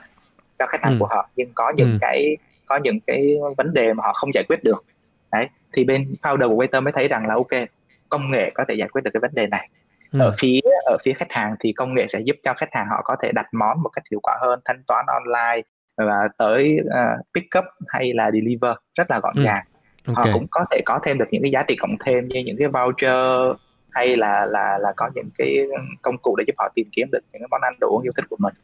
cho 0.58 0.66
khách 0.66 0.82
hàng 0.82 0.92
ừ. 0.92 0.96
của 1.00 1.06
họ 1.06 1.28
nhưng 1.36 1.52
có 1.54 1.72
những 1.76 1.92
ừ. 1.92 1.98
cái 2.00 2.36
có 2.68 2.78
những 2.82 3.00
cái 3.06 3.36
vấn 3.56 3.74
đề 3.74 3.92
mà 3.92 4.02
họ 4.06 4.12
không 4.12 4.30
giải 4.34 4.44
quyết 4.48 4.64
được 4.64 4.84
đấy 5.32 5.48
thì 5.72 5.84
bên 5.84 6.14
founder 6.22 6.48
của 6.48 6.64
waiter 6.64 6.82
mới 6.82 6.92
thấy 6.92 7.08
rằng 7.08 7.26
là 7.26 7.34
ok 7.34 7.68
công 8.08 8.30
nghệ 8.30 8.50
có 8.54 8.64
thể 8.68 8.74
giải 8.74 8.88
quyết 8.88 9.02
được 9.04 9.10
cái 9.14 9.20
vấn 9.20 9.30
đề 9.34 9.46
này 9.46 9.68
ừ. 10.12 10.18
ở 10.18 10.34
phía 10.38 10.60
ở 10.84 10.96
phía 11.04 11.12
khách 11.12 11.32
hàng 11.32 11.54
thì 11.60 11.72
công 11.72 11.94
nghệ 11.94 12.06
sẽ 12.08 12.20
giúp 12.20 12.36
cho 12.42 12.54
khách 12.54 12.68
hàng 12.72 12.86
họ 12.90 13.02
có 13.04 13.16
thể 13.22 13.32
đặt 13.32 13.46
món 13.52 13.82
một 13.82 13.88
cách 13.88 14.04
hiệu 14.10 14.20
quả 14.22 14.36
hơn 14.40 14.60
thanh 14.64 14.82
toán 14.86 15.04
online 15.06 15.62
và 15.96 16.28
tới 16.38 16.78
uh, 16.80 17.26
pick 17.34 17.58
up 17.58 17.64
hay 17.88 18.12
là 18.14 18.30
deliver 18.30 18.72
rất 18.94 19.10
là 19.10 19.20
gọn 19.22 19.34
ừ. 19.36 19.42
gàng 19.42 19.64
okay. 20.06 20.32
họ 20.32 20.38
cũng 20.38 20.46
có 20.50 20.64
thể 20.70 20.80
có 20.86 20.98
thêm 21.04 21.18
được 21.18 21.26
những 21.30 21.42
cái 21.42 21.50
giá 21.50 21.62
trị 21.62 21.76
cộng 21.76 21.96
thêm 22.04 22.28
như 22.28 22.40
những 22.46 22.56
cái 22.58 22.68
voucher 22.68 23.56
hay 23.90 24.16
là 24.16 24.46
là 24.46 24.78
là 24.78 24.92
có 24.96 25.10
những 25.14 25.28
cái 25.38 25.66
công 26.02 26.18
cụ 26.18 26.36
để 26.36 26.44
giúp 26.46 26.54
họ 26.58 26.68
tìm 26.74 26.88
kiếm 26.92 27.08
được 27.12 27.20
những 27.32 27.42
cái 27.42 27.48
món 27.50 27.60
ăn 27.60 27.74
đồ 27.80 27.88
uống 27.88 28.02
yêu 28.02 28.12
thích 28.16 28.24
của 28.30 28.36
mình 28.38 28.54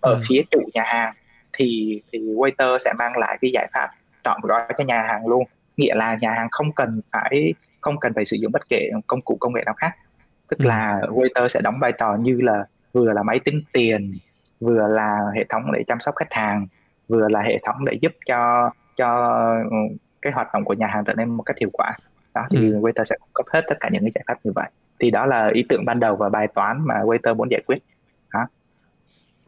ở 0.00 0.12
ừ. 0.12 0.20
phía 0.28 0.42
chủ 0.50 0.60
nhà 0.74 0.82
hàng 0.84 1.14
thì 1.52 2.00
thì 2.12 2.18
waiter 2.18 2.78
sẽ 2.78 2.92
mang 2.98 3.16
lại 3.16 3.38
cái 3.40 3.50
giải 3.54 3.68
pháp 3.72 3.88
trọn 4.24 4.40
gói 4.42 4.62
cho 4.78 4.84
nhà 4.84 5.02
hàng 5.02 5.26
luôn 5.26 5.44
nghĩa 5.76 5.94
là 5.94 6.18
nhà 6.20 6.30
hàng 6.30 6.48
không 6.50 6.72
cần 6.72 7.00
phải 7.12 7.54
không 7.80 8.00
cần 8.00 8.12
phải 8.14 8.24
sử 8.24 8.36
dụng 8.36 8.52
bất 8.52 8.68
kể 8.68 8.90
công 9.06 9.20
cụ 9.22 9.36
công 9.40 9.54
nghệ 9.54 9.62
nào 9.66 9.74
khác 9.74 9.96
tức 10.48 10.58
ừ. 10.58 10.66
là 10.66 11.00
waiter 11.08 11.48
sẽ 11.48 11.60
đóng 11.60 11.78
vai 11.80 11.92
trò 11.92 12.16
như 12.20 12.40
là 12.40 12.64
vừa 12.92 13.12
là 13.12 13.22
máy 13.22 13.40
tính 13.44 13.62
tiền 13.72 14.18
vừa 14.60 14.88
là 14.88 15.18
hệ 15.34 15.44
thống 15.48 15.72
để 15.72 15.84
chăm 15.86 16.00
sóc 16.00 16.14
khách 16.16 16.32
hàng 16.32 16.66
vừa 17.08 17.28
là 17.28 17.42
hệ 17.42 17.58
thống 17.62 17.84
để 17.84 17.98
giúp 18.00 18.12
cho 18.26 18.70
cho 18.96 19.38
cái 20.22 20.32
hoạt 20.32 20.54
động 20.54 20.64
của 20.64 20.74
nhà 20.74 20.86
hàng 20.86 21.04
trở 21.04 21.14
nên 21.14 21.28
một 21.28 21.42
cách 21.42 21.56
hiệu 21.58 21.70
quả 21.72 21.96
đó 22.34 22.42
thì 22.50 22.72
ừ. 22.72 22.80
waiter 22.80 23.04
sẽ 23.04 23.16
cung 23.20 23.30
cấp 23.34 23.46
hết 23.48 23.64
tất 23.68 23.76
cả 23.80 23.88
những 23.92 24.02
cái 24.02 24.12
giải 24.14 24.24
pháp 24.26 24.38
như 24.44 24.52
vậy 24.54 24.70
thì 25.02 25.10
đó 25.10 25.26
là 25.26 25.50
ý 25.54 25.64
tưởng 25.68 25.84
ban 25.84 26.00
đầu 26.00 26.16
và 26.16 26.28
bài 26.28 26.48
toán 26.54 26.86
mà 26.86 26.94
waiter 26.94 27.34
muốn 27.34 27.50
giải 27.50 27.62
quyết. 27.66 27.78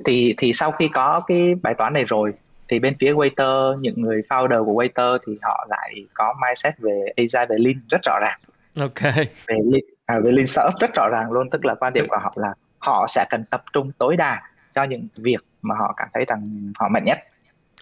Thì 0.05 0.35
thì 0.39 0.53
sau 0.53 0.71
khi 0.71 0.89
có 0.89 1.23
cái 1.27 1.55
bài 1.63 1.75
toán 1.79 1.93
này 1.93 2.05
rồi 2.05 2.33
thì 2.69 2.79
bên 2.79 2.97
phía 3.01 3.13
waiter 3.13 3.81
những 3.81 4.03
người 4.03 4.21
founder 4.29 4.65
của 4.65 4.83
waiter 4.83 5.19
thì 5.27 5.39
họ 5.43 5.67
lại 5.71 5.95
có 6.15 6.35
mindset 6.43 6.79
về 6.79 7.05
agile 7.17 7.47
về 7.47 7.57
lean 7.59 7.81
rất 7.91 8.01
rõ 8.05 8.19
ràng. 8.21 8.39
Ok. 8.81 9.15
Về 9.47 9.57
lean 9.65 9.83
à, 10.07 10.19
về 10.25 10.33
lean 10.33 10.47
startup 10.47 10.81
rất 10.81 10.91
rõ 10.95 11.09
ràng 11.09 11.33
luôn 11.33 11.51
tức 11.51 11.65
là 11.65 11.75
quan 11.75 11.93
điểm 11.93 12.07
của 12.09 12.17
họ 12.21 12.33
là 12.37 12.55
họ 12.79 13.07
sẽ 13.09 13.25
cần 13.31 13.45
tập 13.51 13.63
trung 13.73 13.93
tối 13.99 14.17
đa 14.17 14.43
cho 14.75 14.85
những 14.85 15.07
việc 15.17 15.41
mà 15.63 15.75
họ 15.79 15.95
cảm 15.97 16.09
thấy 16.15 16.25
rằng 16.25 16.73
họ 16.79 16.89
mạnh 16.89 17.05
nhất. 17.05 17.19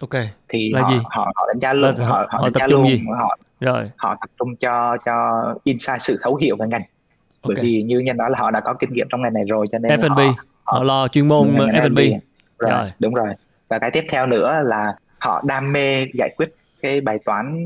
Ok. 0.01 0.23
Thì 0.49 0.71
là 0.73 0.81
họ, 0.81 0.91
gì? 0.91 0.97
họ 1.03 1.31
họ 1.35 1.47
đánh 1.47 1.59
giá 1.59 1.73
luôn 1.73 1.95
họ, 1.95 2.05
họ, 2.05 2.39
họ 2.39 2.49
tập 2.53 2.61
trung 2.69 2.81
luôn, 2.81 2.89
gì? 2.89 3.01
họ 3.17 3.37
rồi. 3.59 3.91
họ 3.97 4.15
tập 4.21 4.29
trung 4.39 4.55
cho 4.55 4.97
cho 5.05 5.43
insight 5.63 6.01
sự 6.01 6.17
thấu 6.21 6.35
hiểu 6.35 6.55
về 6.55 6.67
ngành. 6.67 6.83
Bởi 7.43 7.55
okay. 7.55 7.65
vì 7.65 7.83
như 7.83 7.99
nhân 7.99 8.17
nói 8.17 8.29
là 8.29 8.37
họ 8.39 8.51
đã 8.51 8.59
có 8.59 8.73
kinh 8.73 8.93
nghiệm 8.93 9.07
trong 9.09 9.21
ngành 9.21 9.33
này 9.33 9.43
rồi 9.49 9.67
cho 9.71 9.77
nên 9.77 9.99
F&B 9.99 10.17
họ, 10.17 10.43
họ, 10.63 10.83
lo 10.83 11.07
chuyên 11.07 11.27
môn 11.27 11.55
F&B 11.55 11.97
rồi, 12.59 12.71
rồi 12.71 12.91
đúng 12.99 13.13
rồi. 13.13 13.33
Và 13.67 13.79
cái 13.79 13.91
tiếp 13.91 14.03
theo 14.09 14.25
nữa 14.25 14.61
là 14.65 14.95
họ 15.19 15.43
đam 15.45 15.71
mê 15.71 16.05
giải 16.13 16.29
quyết 16.37 16.55
cái 16.81 17.01
bài 17.01 17.17
toán 17.25 17.63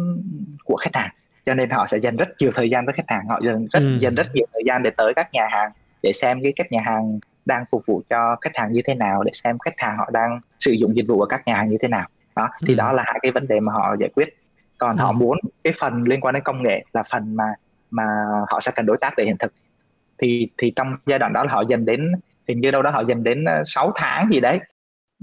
của 0.66 0.76
khách 0.76 0.96
hàng 0.96 1.10
cho 1.46 1.54
nên 1.54 1.70
họ 1.70 1.88
sẽ 1.88 1.98
dành 1.98 2.16
rất 2.16 2.30
nhiều 2.40 2.52
thời 2.54 2.70
gian 2.70 2.86
với 2.86 2.94
khách 2.94 3.08
hàng. 3.08 3.28
Họ 3.28 3.40
dành 3.46 3.68
rất 3.72 3.80
ừ. 3.80 3.98
dành 4.00 4.16
rất 4.16 4.28
nhiều 4.34 4.46
thời 4.54 4.62
gian 4.66 4.84
để 4.84 4.90
tới 4.90 5.14
các 5.14 5.28
nhà 5.34 5.48
hàng 5.52 5.72
để 6.04 6.12
xem 6.14 6.40
cái 6.44 6.54
cách 6.56 6.72
nhà 6.72 6.82
hàng 6.86 7.20
đang 7.46 7.66
phục 7.72 7.84
vụ 7.86 8.02
cho 8.10 8.36
khách 8.42 8.56
hàng 8.56 8.72
như 8.72 8.82
thế 8.86 8.96
nào 8.96 9.24
để 9.24 9.32
xem 9.34 9.60
khách 9.60 9.74
hàng 9.78 9.98
họ 9.98 10.10
đang 10.14 10.40
sử 10.60 10.72
dụng 10.72 10.96
dịch 10.96 11.06
vụ 11.08 11.22
ở 11.22 11.26
các 11.26 11.48
nhà 11.48 11.56
hàng 11.56 11.70
như 11.70 11.78
thế 11.82 11.88
nào. 11.88 12.08
Đó 12.36 12.50
thì 12.68 12.74
ừ. 12.74 12.78
đó 12.78 12.94
là 12.94 13.04
hai 13.06 13.20
cái 13.22 13.32
vấn 13.32 13.48
đề 13.48 13.60
mà 13.60 13.74
họ 13.74 13.96
giải 14.00 14.10
quyết. 14.16 14.38
Còn 14.78 14.98
ừ. 14.98 15.02
họ 15.02 15.12
muốn 15.12 15.38
cái 15.64 15.74
phần 15.80 16.04
liên 16.04 16.22
quan 16.22 16.34
đến 16.34 16.44
công 16.44 16.64
nghệ 16.64 16.84
là 16.94 17.04
phần 17.12 17.36
mà 17.36 17.44
mà 17.92 18.04
họ 18.50 18.60
sẽ 18.60 18.72
cần 18.76 18.86
đối 18.86 18.98
tác 18.98 19.14
để 19.18 19.24
hiện 19.24 19.38
thực. 19.38 19.54
Thì 20.18 20.48
thì 20.58 20.74
trong 20.76 20.96
giai 21.06 21.20
đoạn 21.20 21.34
đó 21.34 21.44
là 21.44 21.54
họ 21.54 21.64
dành 21.70 21.86
đến 21.86 22.12
hình 22.48 22.62
như 22.62 22.72
đâu 22.72 22.82
đó 22.82 22.92
họ 22.92 23.02
dành 23.02 23.24
đến 23.24 23.46
6 23.66 23.86
ờ, 23.86 23.92
tháng 23.96 24.30
gì 24.32 24.40
đấy 24.40 24.60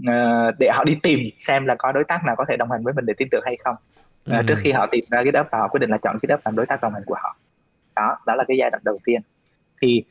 uh, 0.00 0.54
để 0.58 0.70
họ 0.72 0.84
đi 0.84 0.98
tìm 1.02 1.18
xem 1.38 1.66
là 1.66 1.74
có 1.78 1.92
đối 1.92 2.04
tác 2.04 2.24
nào 2.24 2.36
có 2.36 2.44
thể 2.48 2.56
đồng 2.56 2.70
hành 2.70 2.84
với 2.84 2.94
mình 2.94 3.06
để 3.06 3.14
tin 3.16 3.28
tưởng 3.30 3.42
hay 3.44 3.56
không. 3.64 3.76
Uh, 4.30 4.36
ừ. 4.36 4.42
trước 4.48 4.54
khi 4.62 4.72
họ 4.72 4.86
tìm 4.86 5.04
ra 5.10 5.22
cái 5.22 5.32
đất 5.32 5.46
và 5.52 5.58
họ 5.58 5.68
quyết 5.68 5.80
định 5.80 5.90
là 5.90 5.98
chọn 5.98 6.18
cái 6.22 6.26
đất 6.26 6.40
làm 6.44 6.56
đối 6.56 6.66
tác 6.66 6.80
đồng 6.82 6.94
hành 6.94 7.02
của 7.06 7.16
họ. 7.22 7.36
Đó 7.96 8.16
đó 8.26 8.34
là 8.34 8.44
cái 8.48 8.56
giai 8.56 8.70
đoạn 8.70 8.82
đầu 8.84 8.98
tiên. 9.04 9.20
Thì 9.82 10.04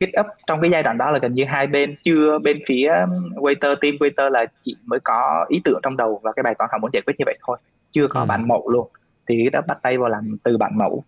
GitHub 0.00 0.26
trong 0.46 0.60
cái 0.60 0.70
giai 0.70 0.82
đoạn 0.82 0.98
đó 0.98 1.10
là 1.10 1.18
gần 1.18 1.34
như 1.34 1.44
hai 1.44 1.66
bên 1.66 1.96
chưa 2.02 2.38
bên 2.38 2.58
phía 2.66 2.92
waiter 3.34 3.76
team 3.76 3.94
waiter 3.94 4.30
là 4.30 4.46
chỉ 4.62 4.76
mới 4.84 5.00
có 5.00 5.46
ý 5.48 5.60
tưởng 5.64 5.80
trong 5.82 5.96
đầu 5.96 6.20
và 6.22 6.32
cái 6.32 6.42
bài 6.42 6.54
toán 6.58 6.70
họ 6.72 6.78
muốn 6.78 6.90
giải 6.92 7.02
quyết 7.06 7.14
như 7.18 7.24
vậy 7.26 7.38
thôi 7.46 7.58
chưa 7.90 8.06
có 8.06 8.20
ừ. 8.20 8.26
bản 8.26 8.48
mẫu 8.48 8.70
luôn. 8.70 8.88
Thì 9.28 9.48
GitHub 9.48 9.66
bắt 9.66 9.78
tay 9.82 9.98
vào 9.98 10.08
làm 10.08 10.36
từ 10.42 10.56
bản 10.56 10.78
mẫu. 10.78 11.04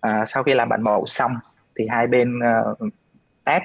À, 0.00 0.24
sau 0.26 0.42
khi 0.42 0.54
làm 0.54 0.68
bản 0.68 0.82
mẫu 0.82 1.06
xong 1.06 1.32
thì 1.78 1.86
hai 1.90 2.06
bên 2.06 2.38
uh, 2.38 2.78
test 3.44 3.62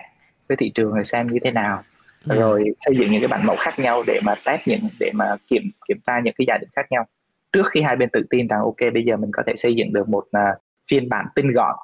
với 0.49 0.57
thị 0.57 0.71
trường 0.75 0.97
để 0.97 1.03
xem 1.03 1.27
như 1.27 1.39
thế 1.43 1.51
nào 1.51 1.83
ừ. 2.29 2.35
rồi 2.39 2.63
xây 2.79 2.95
dựng 2.95 3.11
những 3.11 3.21
cái 3.21 3.27
bản 3.27 3.45
mẫu 3.45 3.55
khác 3.59 3.79
nhau 3.79 4.03
để 4.07 4.19
mà 4.23 4.35
test 4.45 4.61
những 4.65 4.79
để 4.99 5.11
mà 5.13 5.25
kiểm 5.47 5.71
kiểm 5.87 5.97
tra 6.07 6.19
những 6.23 6.33
cái 6.37 6.45
giả 6.47 6.57
định 6.57 6.69
khác 6.75 6.85
nhau 6.89 7.05
trước 7.53 7.67
khi 7.71 7.81
hai 7.81 7.95
bên 7.95 8.09
tự 8.13 8.23
tin 8.29 8.47
rằng 8.47 8.59
ok 8.59 8.93
bây 8.93 9.03
giờ 9.05 9.17
mình 9.17 9.31
có 9.33 9.43
thể 9.47 9.55
xây 9.55 9.75
dựng 9.75 9.93
được 9.93 10.09
một 10.09 10.23
uh, 10.23 10.61
phiên 10.91 11.09
bản 11.09 11.25
tinh 11.35 11.51
gọn 11.51 11.75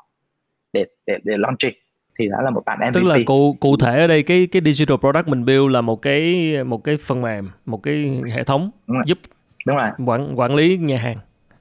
để 0.74 0.86
để 1.08 1.18
để 1.24 1.38
launching 1.38 1.74
thì 2.20 2.28
đó 2.28 2.42
là 2.42 2.50
một 2.50 2.62
bản 2.66 2.80
MVP. 2.80 2.94
Tức 2.94 3.04
là 3.04 3.18
cụ 3.26 3.58
cụ 3.60 3.78
thể 3.78 4.00
ở 4.00 4.08
đây 4.08 4.24
cái 4.24 4.48
cái 4.52 4.62
digital 4.66 4.98
product 4.98 5.28
mình 5.28 5.46
build 5.46 5.72
là 5.72 5.82
một 5.82 6.02
cái 6.02 6.54
một 6.64 6.84
cái 6.84 6.98
phần 6.98 7.22
mềm, 7.22 7.50
một 7.66 7.84
cái 7.84 8.22
hệ 8.36 8.44
thống 8.44 8.72
Đúng 8.88 8.98
giúp 9.06 9.18
Đúng 9.66 9.76
rồi. 9.76 9.90
quản 10.06 10.40
quản 10.40 10.56
lý 10.56 10.78
nhà 10.78 10.98
hàng 10.98 11.18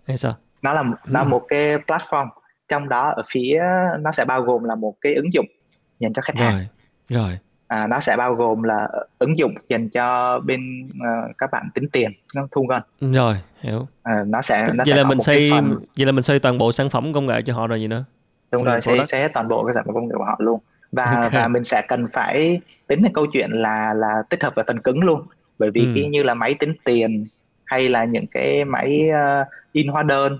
hay 0.06 0.16
sao? 0.16 0.34
Nó 0.62 0.72
là 0.72 0.82
nó 0.82 0.96
là 1.08 1.24
một 1.24 1.42
cái 1.48 1.76
platform 1.76 2.26
trong 2.68 2.88
đó 2.88 3.12
ở 3.16 3.22
phía 3.30 3.62
nó 4.00 4.12
sẽ 4.12 4.24
bao 4.24 4.42
gồm 4.42 4.64
là 4.64 4.74
một 4.74 4.94
cái 5.00 5.14
ứng 5.14 5.32
dụng 5.32 5.46
dành 5.98 6.12
cho 6.12 6.22
khách 6.22 6.36
hàng. 6.36 6.64
Rồi. 7.08 7.38
À, 7.68 7.86
nó 7.86 8.00
sẽ 8.00 8.16
bao 8.16 8.34
gồm 8.34 8.62
là 8.62 8.88
ứng 9.18 9.38
dụng 9.38 9.54
dành 9.68 9.88
cho 9.88 10.38
bên 10.44 10.88
uh, 10.88 11.36
các 11.38 11.50
bạn 11.52 11.68
tính 11.74 11.88
tiền 11.92 12.10
thu 12.52 12.62
ngân 12.62 13.12
rồi 13.12 13.36
hiểu 13.60 13.86
à, 14.02 14.24
nó 14.26 14.42
sẽ 14.42 14.66
nó 14.74 14.84
vậy 14.86 14.86
sẽ 14.86 14.96
là 14.96 15.04
mình 15.04 15.20
xây 15.20 15.50
phần... 15.50 15.84
vậy 15.96 16.06
là 16.06 16.12
mình 16.12 16.22
xây 16.22 16.38
toàn 16.38 16.58
bộ 16.58 16.72
sản 16.72 16.90
phẩm 16.90 17.12
công 17.12 17.26
nghệ 17.26 17.42
cho 17.42 17.54
họ 17.54 17.66
rồi 17.66 17.80
gì 17.80 17.88
nữa 17.88 18.04
đúng 18.52 18.64
rồi 18.64 18.80
sẽ 18.80 18.96
sẽ 19.08 19.28
toàn 19.28 19.48
bộ 19.48 19.64
cái 19.64 19.74
sản 19.74 19.84
phẩm 19.86 19.94
công 19.94 20.08
nghệ 20.08 20.14
của 20.18 20.24
họ 20.24 20.36
luôn 20.38 20.60
và 20.92 21.04
okay. 21.22 21.30
và 21.42 21.48
mình 21.48 21.64
sẽ 21.64 21.82
cần 21.88 22.06
phải 22.12 22.60
tính 22.86 23.02
đến 23.02 23.12
câu 23.12 23.26
chuyện 23.32 23.50
là 23.50 23.94
là 23.94 24.22
tích 24.30 24.42
hợp 24.42 24.54
về 24.54 24.62
phần 24.66 24.80
cứng 24.80 25.04
luôn 25.04 25.22
bởi 25.58 25.70
vì 25.70 25.80
ừ. 25.80 25.92
cái 25.94 26.04
như 26.04 26.22
là 26.22 26.34
máy 26.34 26.54
tính 26.54 26.74
tiền 26.84 27.26
hay 27.64 27.88
là 27.88 28.04
những 28.04 28.26
cái 28.26 28.64
máy 28.64 29.08
uh, 29.10 29.46
in 29.72 29.88
hóa 29.88 30.02
đơn 30.02 30.38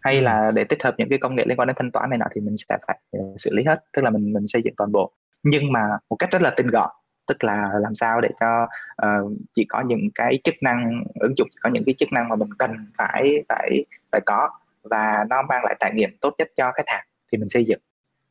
hay 0.00 0.18
ừ. 0.18 0.22
là 0.22 0.50
để 0.50 0.64
tích 0.64 0.82
hợp 0.82 0.94
những 0.98 1.08
cái 1.08 1.18
công 1.18 1.34
nghệ 1.34 1.44
liên 1.46 1.58
quan 1.58 1.68
đến 1.68 1.76
thanh 1.78 1.90
toán 1.90 2.10
này 2.10 2.18
nọ 2.18 2.26
thì 2.34 2.40
mình 2.40 2.54
sẽ 2.56 2.78
phải 2.86 2.98
uh, 3.18 3.40
xử 3.40 3.54
lý 3.54 3.64
hết 3.64 3.84
tức 3.92 4.02
là 4.02 4.10
mình 4.10 4.32
mình 4.32 4.46
xây 4.46 4.62
dựng 4.62 4.74
toàn 4.76 4.92
bộ 4.92 5.12
nhưng 5.42 5.72
mà 5.72 5.80
một 6.10 6.16
cách 6.16 6.30
rất 6.30 6.42
là 6.42 6.50
tinh 6.56 6.66
gọn 6.66 6.90
tức 7.26 7.44
là 7.44 7.70
làm 7.80 7.94
sao 7.94 8.20
để 8.20 8.28
cho 8.40 8.68
uh, 9.06 9.32
chỉ 9.54 9.64
có 9.68 9.82
những 9.86 10.08
cái 10.14 10.38
chức 10.44 10.54
năng 10.60 11.04
ứng 11.20 11.34
dụng 11.36 11.48
có 11.60 11.70
những 11.70 11.82
cái 11.86 11.94
chức 11.98 12.12
năng 12.12 12.28
mà 12.28 12.36
mình 12.36 12.54
cần 12.58 12.70
phải 12.98 13.44
phải 13.48 13.84
phải 14.12 14.20
có 14.26 14.50
và 14.82 15.24
nó 15.30 15.42
mang 15.48 15.64
lại 15.64 15.76
trải 15.80 15.92
nghiệm 15.94 16.10
tốt 16.20 16.34
nhất 16.38 16.48
cho 16.56 16.72
khách 16.74 16.86
hàng 16.88 17.04
thì 17.32 17.38
mình 17.38 17.48
xây 17.48 17.64
dựng 17.64 17.80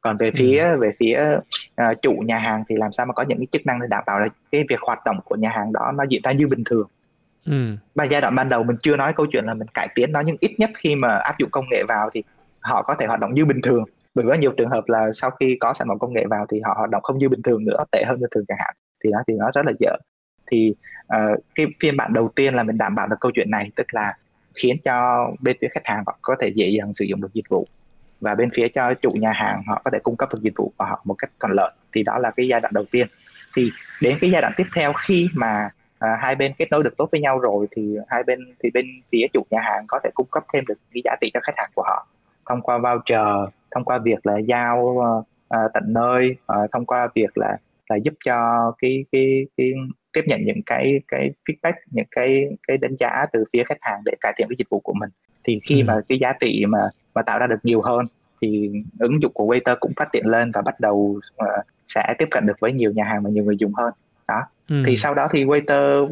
còn 0.01 0.17
về 0.17 0.31
phía 0.37 0.59
ừ. 0.63 0.77
về 0.79 0.91
phía 0.99 1.37
uh, 1.81 2.01
chủ 2.01 2.11
nhà 2.11 2.37
hàng 2.37 2.63
thì 2.69 2.75
làm 2.75 2.91
sao 2.91 3.05
mà 3.05 3.13
có 3.13 3.23
những 3.23 3.37
cái 3.37 3.47
chức 3.51 3.65
năng 3.65 3.81
để 3.81 3.87
đảm 3.89 4.03
bảo 4.07 4.19
là 4.19 4.27
cái 4.51 4.63
việc 4.69 4.79
hoạt 4.81 4.99
động 5.05 5.19
của 5.25 5.35
nhà 5.35 5.49
hàng 5.49 5.73
đó 5.73 5.91
nó 5.95 6.03
diễn 6.09 6.21
ra 6.23 6.31
như 6.31 6.47
bình 6.47 6.63
thường 6.65 6.87
ừ. 7.45 7.75
và 7.95 8.03
giai 8.03 8.21
đoạn 8.21 8.35
ban 8.35 8.49
đầu 8.49 8.63
mình 8.63 8.77
chưa 8.81 8.97
nói 8.97 9.13
câu 9.15 9.25
chuyện 9.31 9.45
là 9.45 9.53
mình 9.53 9.67
cải 9.67 9.87
tiến 9.95 10.11
nó 10.11 10.21
nhưng 10.25 10.37
ít 10.39 10.51
nhất 10.57 10.69
khi 10.77 10.95
mà 10.95 11.15
áp 11.15 11.35
dụng 11.39 11.49
công 11.51 11.65
nghệ 11.71 11.83
vào 11.87 12.09
thì 12.13 12.23
họ 12.59 12.81
có 12.81 12.95
thể 12.99 13.05
hoạt 13.05 13.19
động 13.19 13.33
như 13.33 13.45
bình 13.45 13.61
thường 13.63 13.83
bởi 14.23 14.35
có 14.35 14.41
nhiều 14.41 14.51
trường 14.57 14.69
hợp 14.69 14.83
là 14.87 15.11
sau 15.13 15.29
khi 15.29 15.57
có 15.59 15.73
sản 15.73 15.87
phẩm 15.87 15.99
công 15.99 16.13
nghệ 16.13 16.25
vào 16.29 16.45
thì 16.51 16.61
họ 16.65 16.73
hoạt 16.77 16.89
động 16.89 17.01
không 17.01 17.17
như 17.17 17.29
bình 17.29 17.41
thường 17.41 17.65
nữa 17.65 17.83
tệ 17.91 18.03
hơn 18.07 18.19
bình 18.19 18.29
thường 18.35 18.45
chẳng 18.47 18.57
hạn 18.61 18.75
thì 19.03 19.09
nó 19.09 19.19
thì 19.27 19.33
nó 19.33 19.51
rất 19.53 19.65
là 19.65 19.71
dở. 19.79 19.95
Thì 20.51 20.75
uh, 21.03 21.43
cái 21.55 21.67
phiên 21.79 21.97
bản 21.97 22.13
đầu 22.13 22.31
tiên 22.35 22.53
là 22.53 22.63
mình 22.63 22.77
đảm 22.77 22.95
bảo 22.95 23.07
được 23.07 23.15
câu 23.21 23.31
chuyện 23.35 23.51
này 23.51 23.71
tức 23.75 23.87
là 23.91 24.13
khiến 24.55 24.77
cho 24.83 25.27
bên 25.39 25.57
phía 25.61 25.67
khách 25.71 25.85
hàng 25.85 26.03
họ 26.07 26.17
có 26.21 26.35
thể 26.39 26.47
dễ 26.47 26.69
dàng 26.69 26.93
sử 26.93 27.05
dụng 27.05 27.21
được 27.21 27.33
dịch 27.33 27.49
vụ 27.49 27.67
và 28.21 28.35
bên 28.35 28.49
phía 28.53 28.67
cho 28.67 28.93
chủ 28.93 29.11
nhà 29.11 29.31
hàng 29.31 29.61
họ 29.67 29.81
có 29.85 29.91
thể 29.91 29.99
cung 30.03 30.17
cấp 30.17 30.29
được 30.33 30.41
dịch 30.41 30.53
vụ 30.55 30.71
của 30.77 30.85
họ 30.85 31.01
một 31.03 31.15
cách 31.17 31.31
thuận 31.39 31.51
lợi. 31.51 31.71
Thì 31.93 32.03
đó 32.03 32.17
là 32.17 32.31
cái 32.31 32.47
giai 32.47 32.61
đoạn 32.61 32.73
đầu 32.73 32.85
tiên. 32.91 33.07
Thì 33.55 33.71
đến 34.01 34.17
cái 34.21 34.31
giai 34.31 34.41
đoạn 34.41 34.53
tiếp 34.57 34.67
theo 34.75 34.93
khi 35.07 35.29
mà 35.33 35.69
à, 35.99 36.09
hai 36.21 36.35
bên 36.35 36.53
kết 36.57 36.71
nối 36.71 36.83
được 36.83 36.97
tốt 36.97 37.09
với 37.11 37.21
nhau 37.21 37.39
rồi 37.39 37.67
thì 37.75 37.97
hai 38.07 38.23
bên 38.23 38.39
thì 38.63 38.69
bên 38.73 38.85
phía 39.11 39.25
chủ 39.33 39.45
nhà 39.49 39.59
hàng 39.61 39.85
có 39.87 39.99
thể 40.03 40.09
cung 40.13 40.27
cấp 40.31 40.43
thêm 40.53 40.63
được 40.67 40.75
cái 40.93 41.01
giá 41.03 41.15
trị 41.21 41.31
cho 41.33 41.39
khách 41.43 41.57
hàng 41.57 41.69
của 41.75 41.83
họ 41.87 42.07
thông 42.49 42.61
qua 42.61 42.77
voucher 42.77 43.49
thông 43.71 43.83
qua 43.85 43.97
việc 43.97 44.25
là 44.25 44.37
giao 44.37 44.79
uh, 44.83 45.71
tận 45.73 45.83
nơi 45.87 46.35
uh, 46.53 46.71
thông 46.71 46.85
qua 46.85 47.07
việc 47.15 47.37
là 47.37 47.57
là 47.89 47.95
giúp 47.95 48.13
cho 48.25 48.71
cái 48.81 49.05
cái 49.11 49.47
cái 49.57 49.73
tiếp 50.13 50.21
nhận 50.25 50.39
những 50.45 50.61
cái 50.65 51.01
cái 51.07 51.31
feedback 51.45 51.73
những 51.91 52.05
cái 52.11 52.45
cái 52.67 52.77
đánh 52.77 52.95
giá 52.99 53.25
từ 53.33 53.43
phía 53.53 53.63
khách 53.63 53.77
hàng 53.81 54.01
để 54.05 54.15
cải 54.21 54.33
thiện 54.37 54.47
cái 54.49 54.55
dịch 54.57 54.69
vụ 54.69 54.79
của 54.79 54.93
mình 54.93 55.09
thì 55.43 55.59
khi 55.63 55.81
ừ. 55.81 55.85
mà 55.85 56.01
cái 56.09 56.17
giá 56.17 56.33
trị 56.39 56.65
mà 56.67 56.89
mà 57.15 57.21
tạo 57.21 57.39
ra 57.39 57.47
được 57.47 57.59
nhiều 57.63 57.81
hơn 57.81 58.05
thì 58.41 58.71
ứng 58.99 59.21
dụng 59.21 59.33
của 59.33 59.53
waiter 59.53 59.75
cũng 59.79 59.93
phát 59.95 60.11
triển 60.11 60.25
lên 60.25 60.51
và 60.51 60.61
bắt 60.61 60.79
đầu 60.79 61.19
uh, 61.43 61.65
sẽ 61.87 62.13
tiếp 62.17 62.27
cận 62.31 62.45
được 62.45 62.59
với 62.59 62.73
nhiều 62.73 62.91
nhà 62.91 63.03
hàng 63.03 63.23
và 63.23 63.29
nhiều 63.29 63.43
người 63.43 63.57
dùng 63.57 63.73
hơn 63.73 63.93
đó 64.27 64.41
ừ. 64.69 64.83
thì 64.85 64.95
sau 64.97 65.15
đó 65.15 65.27
thì 65.31 65.45
waiter 65.45 66.09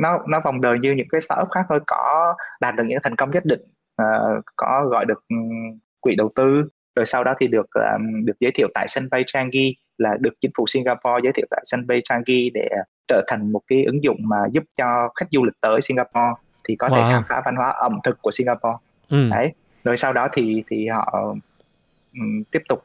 nó 0.00 0.18
nó 0.28 0.40
vòng 0.40 0.60
đời 0.60 0.78
như 0.78 0.92
những 0.92 1.08
cái 1.08 1.20
startup 1.20 1.50
khác 1.50 1.66
thôi 1.68 1.80
có 1.86 2.34
đạt 2.60 2.74
được 2.76 2.84
những 2.86 2.98
thành 3.02 3.16
công 3.16 3.30
nhất 3.30 3.44
định 3.44 3.60
uh, 4.02 4.44
có 4.56 4.86
gọi 4.90 5.04
được 5.04 5.24
quỹ 6.00 6.14
đầu 6.16 6.30
tư 6.34 6.68
rồi 6.96 7.06
sau 7.06 7.24
đó 7.24 7.34
thì 7.40 7.46
được 7.46 7.66
um, 7.74 8.24
được 8.24 8.40
giới 8.40 8.52
thiệu 8.54 8.68
tại 8.74 8.88
sân 8.88 9.08
bay 9.10 9.24
Changi 9.26 9.74
là 9.98 10.16
được 10.20 10.34
chính 10.40 10.50
phủ 10.56 10.66
Singapore 10.66 11.20
giới 11.22 11.32
thiệu 11.32 11.46
tại 11.50 11.60
sân 11.64 11.86
bay 11.86 12.00
Changi 12.04 12.50
để 12.54 12.68
trở 13.08 13.24
thành 13.26 13.52
một 13.52 13.60
cái 13.66 13.84
ứng 13.84 14.04
dụng 14.04 14.16
mà 14.20 14.36
giúp 14.50 14.64
cho 14.76 15.08
khách 15.14 15.26
du 15.30 15.44
lịch 15.44 15.54
tới 15.60 15.82
Singapore 15.82 16.32
thì 16.68 16.76
có 16.76 16.88
wow. 16.88 16.94
thể 16.94 17.12
khám 17.12 17.22
phá 17.28 17.42
văn 17.44 17.56
hóa 17.56 17.70
ẩm 17.70 17.98
thực 18.04 18.22
của 18.22 18.30
Singapore 18.30 18.76
ừ. 19.08 19.28
đấy 19.30 19.52
rồi 19.84 19.96
sau 19.96 20.12
đó 20.12 20.28
thì 20.32 20.62
thì 20.70 20.88
họ 20.88 21.30
um, 22.12 22.42
tiếp 22.52 22.62
tục 22.68 22.84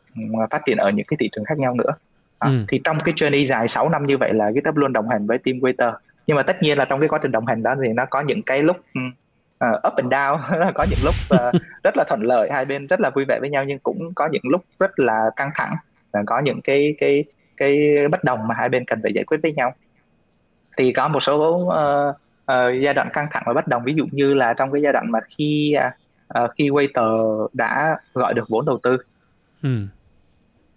phát 0.52 0.62
triển 0.66 0.78
ở 0.78 0.90
những 0.90 1.06
cái 1.06 1.18
thị 1.20 1.30
trường 1.32 1.46
khác 1.46 1.58
nhau 1.58 1.74
nữa 1.74 1.92
à, 2.40 2.50
ừ. 2.50 2.66
thì 2.68 2.82
trong 2.84 2.98
cái 3.06 3.14
journey 3.14 3.46
dài 3.46 3.68
6 3.68 3.90
năm 3.90 4.06
như 4.06 4.18
vậy 4.18 4.34
là 4.34 4.52
GitHub 4.52 4.76
luôn 4.76 4.94
đồng 4.94 5.10
hành 5.10 5.28
với 5.28 5.38
team 5.38 5.58
waiter 5.58 5.94
nhưng 6.28 6.38
mà 6.38 6.44
tất 6.44 6.64
nhiên 6.64 6.78
là 6.78 6.86
trong 6.86 7.00
cái 7.00 7.10
quá 7.10 7.20
trình 7.22 7.32
đồng 7.32 7.46
hành 7.46 7.64
đó 7.64 7.76
thì 7.84 7.94
nó 7.94 8.06
có 8.10 8.22
những 8.22 8.42
cái 8.42 8.64
lúc 8.64 8.78
uh, 9.66 9.88
up 9.88 9.94
and 9.96 10.14
down. 10.14 10.40
Có 10.76 10.86
những 10.90 11.00
lúc 11.04 11.16
uh, 11.34 11.62
rất 11.84 11.98
là 11.98 12.04
thuận 12.08 12.22
lợi 12.22 12.50
hai 12.52 12.66
bên 12.66 12.88
rất 12.88 13.00
là 13.00 13.10
vui 13.10 13.26
vẻ 13.28 13.38
với 13.40 13.50
nhau 13.50 13.64
nhưng 13.66 13.80
cũng 13.80 14.14
có 14.14 14.30
những 14.32 14.44
lúc 14.46 14.66
rất 14.80 15.00
là 15.00 15.30
căng 15.36 15.50
thẳng. 15.56 15.76
Và 16.12 16.24
có 16.26 16.40
những 16.40 16.62
cái 16.62 16.96
cái 16.98 17.24
cái 17.58 17.78
bất 18.12 18.24
đồng 18.24 18.48
mà 18.48 18.56
hai 18.56 18.70
bên 18.70 18.86
cần 18.86 19.00
phải 19.04 19.14
giải 19.14 19.24
quyết 19.24 19.38
với 19.44 19.54
nhau. 19.54 19.74
Thì 20.78 20.94
có 20.94 21.08
một 21.08 21.20
số 21.20 21.56
uh, 21.56 22.16
uh, 22.52 22.82
giai 22.84 22.94
đoạn 22.94 23.10
căng 23.14 23.28
thẳng 23.32 23.44
và 23.46 23.54
bất 23.54 23.68
đồng. 23.68 23.84
Ví 23.84 23.94
dụ 23.94 24.06
như 24.12 24.34
là 24.34 24.54
trong 24.54 24.72
cái 24.72 24.82
giai 24.82 24.94
đoạn 24.94 25.12
mà 25.12 25.20
khi 25.38 25.76
uh, 26.40 26.52
khi 26.58 26.70
waiter 26.70 27.48
đã 27.54 27.98
gọi 28.14 28.34
được 28.34 28.50
vốn 28.50 28.66
đầu 28.66 28.80
tư. 28.84 28.98
Ừ. 29.64 29.70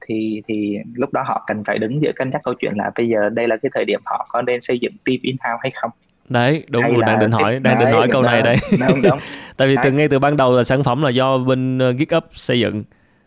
thì 0.06 0.42
thì 0.46 0.78
lúc 0.94 1.12
đó 1.12 1.22
họ 1.26 1.44
cần 1.46 1.64
phải 1.64 1.78
đứng 1.78 2.02
giữa 2.02 2.12
cân 2.16 2.30
nhắc 2.30 2.40
câu 2.44 2.54
chuyện 2.54 2.72
là 2.76 2.90
bây 2.96 3.08
giờ 3.08 3.28
đây 3.28 3.48
là 3.48 3.56
cái 3.56 3.70
thời 3.74 3.84
điểm 3.84 4.00
họ 4.06 4.26
có 4.30 4.42
nên 4.42 4.60
xây 4.60 4.78
dựng 4.78 4.92
team 5.04 5.18
in 5.22 5.36
house 5.40 5.58
hay 5.62 5.70
không 5.74 5.90
đấy 6.28 6.64
đúng 6.68 6.82
rồi 6.82 7.02
đang 7.06 7.18
định 7.18 7.30
hỏi 7.30 7.58
đang 7.58 7.78
định 7.78 7.92
hỏi 7.92 8.08
câu 8.12 8.22
đó, 8.22 8.30
này 8.30 8.42
đây. 8.42 8.56
Đúng, 8.88 9.02
đúng. 9.02 9.18
tại 9.56 9.68
vì 9.68 9.76
từ 9.82 9.92
ngay 9.92 10.08
từ 10.08 10.18
ban 10.18 10.36
đầu 10.36 10.52
là 10.56 10.64
sản 10.64 10.82
phẩm 10.84 11.02
là 11.02 11.10
do 11.10 11.38
bên 11.38 11.78
uh, 11.90 11.96
GitHub 11.96 12.24
xây 12.32 12.60
dựng. 12.60 12.84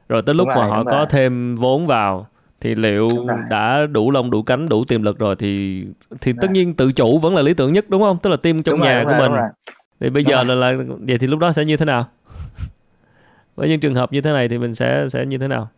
Rồi 0.09 0.21
tới 0.21 0.35
lúc 0.35 0.47
đúng 0.47 0.55
mà 0.55 0.61
rồi, 0.61 0.69
họ 0.69 0.83
có 0.83 0.97
rồi. 0.97 1.05
thêm 1.09 1.55
vốn 1.55 1.87
vào 1.87 2.27
thì 2.61 2.75
liệu 2.75 3.07
đã 3.49 3.85
đủ 3.85 4.11
lông 4.11 4.31
đủ 4.31 4.41
cánh 4.43 4.69
đủ 4.69 4.85
tiềm 4.85 5.03
lực 5.03 5.19
rồi 5.19 5.35
thì 5.35 5.83
thì 6.21 6.33
tất 6.41 6.51
nhiên 6.51 6.73
tự 6.75 6.91
chủ 6.91 7.19
vẫn 7.19 7.35
là 7.35 7.41
lý 7.41 7.53
tưởng 7.53 7.73
nhất 7.73 7.85
đúng 7.89 8.01
không? 8.01 8.17
Tức 8.23 8.29
là 8.29 8.37
team 8.37 8.63
trong 8.63 8.73
đúng 8.75 8.81
nhà 8.81 9.03
rồi, 9.03 9.05
của 9.05 9.13
rồi, 9.19 9.29
mình. 9.29 9.39
thì 9.99 10.09
bây 10.09 10.23
đúng 10.23 10.31
giờ 10.31 10.43
rồi. 10.43 10.45
là 10.45 10.55
là 10.55 10.83
vậy 10.99 11.17
thì 11.17 11.27
lúc 11.27 11.39
đó 11.39 11.51
sẽ 11.51 11.65
như 11.65 11.77
thế 11.77 11.85
nào? 11.85 12.07
Với 13.55 13.69
những 13.69 13.79
trường 13.79 13.95
hợp 13.95 14.13
như 14.13 14.21
thế 14.21 14.31
này 14.31 14.49
thì 14.49 14.57
mình 14.57 14.73
sẽ 14.73 15.07
sẽ 15.09 15.25
như 15.25 15.37
thế 15.37 15.47
nào? 15.47 15.69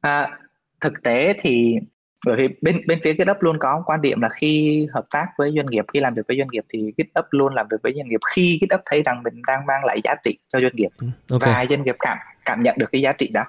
À, 0.00 0.38
thực 0.80 1.02
tế 1.02 1.34
thì 1.42 1.78
bởi 2.26 2.36
vì 2.36 2.48
bên 2.62 2.80
bên 2.86 2.98
phía 3.04 3.12
GitHub 3.12 3.36
luôn 3.40 3.58
có 3.58 3.82
quan 3.86 4.02
điểm 4.02 4.20
là 4.20 4.28
khi 4.28 4.86
hợp 4.94 5.04
tác 5.10 5.26
với 5.38 5.52
doanh 5.56 5.66
nghiệp 5.66 5.84
khi 5.92 6.00
làm 6.00 6.14
việc 6.14 6.22
với 6.28 6.36
doanh 6.38 6.48
nghiệp 6.52 6.64
thì 6.72 6.92
GitHub 6.96 7.24
luôn 7.30 7.54
làm 7.54 7.66
việc 7.70 7.76
với 7.82 7.92
doanh 7.96 8.08
nghiệp 8.08 8.20
khi 8.34 8.58
GitHub 8.60 8.80
thấy 8.86 9.02
rằng 9.02 9.22
mình 9.22 9.42
đang 9.46 9.66
mang 9.66 9.84
lại 9.84 10.00
giá 10.04 10.14
trị 10.24 10.38
cho 10.48 10.60
doanh 10.60 10.76
nghiệp 10.76 10.88
ừ, 11.00 11.06
okay. 11.30 11.54
và 11.54 11.66
doanh 11.70 11.82
nghiệp 11.84 11.96
cảm 11.98 12.18
cảm 12.44 12.62
nhận 12.62 12.74
được 12.78 12.92
cái 12.92 13.00
giá 13.00 13.12
trị 13.12 13.28
đó 13.28 13.44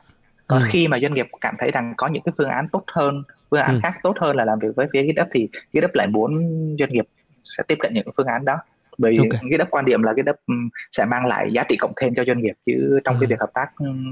còn 0.48 0.62
ừ. 0.62 0.68
khi 0.72 0.88
mà 0.88 1.00
doanh 1.02 1.14
nghiệp 1.14 1.28
cảm 1.42 1.56
thấy 1.60 1.72
rằng 1.72 1.94
có 1.98 2.08
những 2.08 2.24
cái 2.24 2.34
phương 2.38 2.50
án 2.50 2.68
tốt 2.72 2.84
hơn 2.88 3.24
phương 3.52 3.60
án 3.60 3.76
ừ. 3.76 3.80
khác 3.84 3.94
tốt 4.04 4.16
hơn 4.20 4.36
là 4.36 4.46
làm 4.46 4.60
việc 4.60 4.76
với 4.76 4.88
phía 4.94 5.04
GitHub 5.04 5.28
thì 5.34 5.50
GitHub 5.74 5.92
lại 5.94 6.08
muốn 6.08 6.32
doanh 6.80 6.92
nghiệp 6.92 7.06
sẽ 7.44 7.64
tiếp 7.68 7.76
cận 7.80 7.94
những 7.94 8.08
phương 8.18 8.28
án 8.28 8.46
đó 8.46 8.58
bởi 8.98 9.16
okay. 9.18 9.42
GitHub 9.52 9.70
quan 9.70 9.86
điểm 9.86 10.04
là 10.04 10.14
GitHub 10.14 10.36
sẽ 10.92 11.06
mang 11.06 11.26
lại 11.26 11.52
giá 11.52 11.64
trị 11.70 11.76
cộng 11.76 11.94
thêm 12.02 12.16
cho 12.16 12.24
doanh 12.28 12.42
nghiệp 12.42 12.54
chứ 12.66 13.00
trong 13.04 13.16
ừ. 13.16 13.20
cái 13.22 13.28
việc 13.28 13.40
hợp 13.40 13.50
tác 13.54 13.68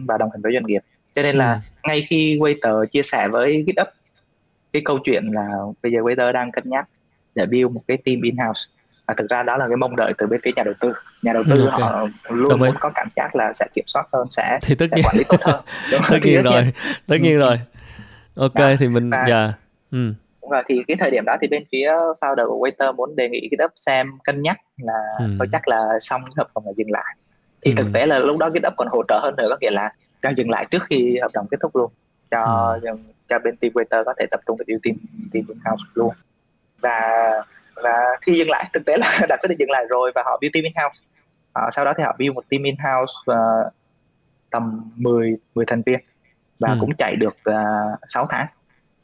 và 0.08 0.18
đồng 0.18 0.30
hành 0.32 0.42
với 0.42 0.54
doanh 0.54 0.66
nghiệp 0.66 0.82
cho 1.16 1.24
nên 1.24 1.36
là 1.36 1.54
ừ. 1.54 1.60
ngay 1.88 2.06
khi 2.10 2.40
Waiter 2.40 2.86
chia 2.86 3.02
sẻ 3.02 3.28
với 3.28 3.66
GitHub 3.68 3.88
cái 4.74 4.82
câu 4.86 5.00
chuyện 5.04 5.24
là 5.32 5.48
bây 5.84 5.92
giờ 5.92 6.00
Waiter 6.00 6.32
đang 6.32 6.52
cân 6.52 6.64
nhắc 6.70 6.88
để 7.36 7.46
build 7.46 7.72
một 7.72 7.82
cái 7.88 7.98
team 7.98 8.22
in-house 8.22 8.62
và 9.08 9.14
thực 9.18 9.30
ra 9.30 9.44
đó 9.44 9.58
là 9.58 9.68
cái 9.68 9.78
mong 9.78 9.96
đợi 9.96 10.14
từ 10.18 10.28
bên 10.28 10.40
phía 10.44 10.52
nhà 10.56 10.64
đầu 10.64 10.74
tư 10.80 10.94
nhà 11.22 11.34
đầu 11.34 11.44
tư 11.50 11.60
ừ, 11.60 11.66
okay. 11.66 11.90
họ 11.90 12.08
luôn 12.30 12.50
Đồng 12.50 12.60
muốn 12.60 12.76
có 12.80 12.92
cảm 12.96 13.08
giác 13.16 13.36
là 13.36 13.54
sẽ 13.54 13.66
kiểm 13.74 13.84
soát 13.88 14.08
hơn 14.14 14.28
sẽ, 14.30 14.60
thì 14.62 14.76
tất 14.76 14.86
sẽ 14.92 14.96
nhiên. 14.96 15.06
quản 15.06 15.18
lý 15.18 15.24
tốt 15.30 15.42
hơn 15.42 15.62
tất 16.10 16.20
nhiên 16.24 16.44
rồi 16.44 16.74
tất 17.08 17.18
nhiên 17.22 17.40
rồi 17.40 17.60
ok 18.36 18.56
đó. 18.56 18.72
thì 18.80 18.88
mình 18.88 19.10
dạ 19.28 19.44
yeah. 19.44 19.54
ừ. 19.92 20.14
đúng 20.42 20.52
rồi 20.52 20.64
thì 20.70 20.84
cái 20.88 20.98
thời 21.00 21.12
điểm 21.12 21.24
đó 21.26 21.36
thì 21.42 21.48
bên 21.48 21.64
phía 21.72 21.92
founder 22.22 22.48
của 22.48 22.68
Waiter 22.68 22.96
muốn 22.96 23.16
đề 23.16 23.30
nghị 23.30 23.50
GitHub 23.52 23.72
xem 23.76 24.12
cân 24.24 24.42
nhắc 24.42 24.58
là 24.78 25.00
ừ. 25.20 25.26
thôi 25.40 25.48
chắc 25.52 25.68
là 25.68 25.82
xong 26.00 26.22
hợp 26.38 26.48
đồng 26.56 26.66
là 26.66 26.72
dừng 26.78 26.92
lại 26.92 27.16
thì 27.62 27.72
ừ. 27.72 27.76
thực 27.84 27.88
tế 27.94 28.06
là 28.06 28.20
lúc 28.20 28.38
đó 28.38 28.50
GitHub 28.50 28.74
còn 28.78 28.88
hỗ 28.92 29.04
trợ 29.08 29.20
hơn 29.24 29.36
nữa 29.38 29.48
có 29.50 29.58
nghĩa 29.62 29.72
là 29.72 29.94
cho 30.22 30.30
dừng 30.30 30.50
lại 30.50 30.66
trước 30.72 30.84
khi 30.90 31.18
hợp 31.22 31.32
đồng 31.34 31.48
kết 31.52 31.58
thúc 31.62 31.76
luôn 31.76 31.92
cho 32.32 32.74
ừ. 32.84 32.90
Cho 33.34 33.40
bên 33.40 33.58
team 33.58 33.74
Waiter 33.74 34.04
có 34.04 34.14
thể 34.20 34.26
tập 34.32 34.40
trung 34.48 34.58
vào 34.58 34.66
team 34.68 34.98
team 35.34 35.46
in-house 35.48 35.84
luôn 35.94 36.14
và 36.80 37.02
và 37.76 37.94
khi 38.22 38.34
dừng 38.38 38.50
lại 38.50 38.70
thực 38.74 38.86
tế 38.86 38.98
là 38.98 39.20
đã 39.30 39.38
có 39.42 39.48
thể 39.48 39.56
dừng 39.60 39.72
lại 39.72 39.86
rồi 39.90 40.12
và 40.16 40.24
họ 40.26 40.38
build 40.42 40.54
team 40.54 40.64
in 40.64 40.74
house 40.84 41.06
à, 41.54 41.70
sau 41.72 41.86
đó 41.86 41.94
thì 41.98 42.04
họ 42.04 42.16
build 42.20 42.34
một 42.36 42.50
team 42.50 42.64
in 42.64 42.76
house 42.78 43.14
uh, 43.32 43.74
tầm 44.50 44.92
10 44.96 45.38
10 45.56 45.66
thành 45.66 45.82
viên 45.86 46.00
và 46.60 46.70
ừ. 46.70 46.78
cũng 46.80 46.96
chạy 46.98 47.16
được 47.16 47.36
uh, 47.50 47.56
à, 47.56 47.98
6 48.08 48.28
tháng 48.30 48.48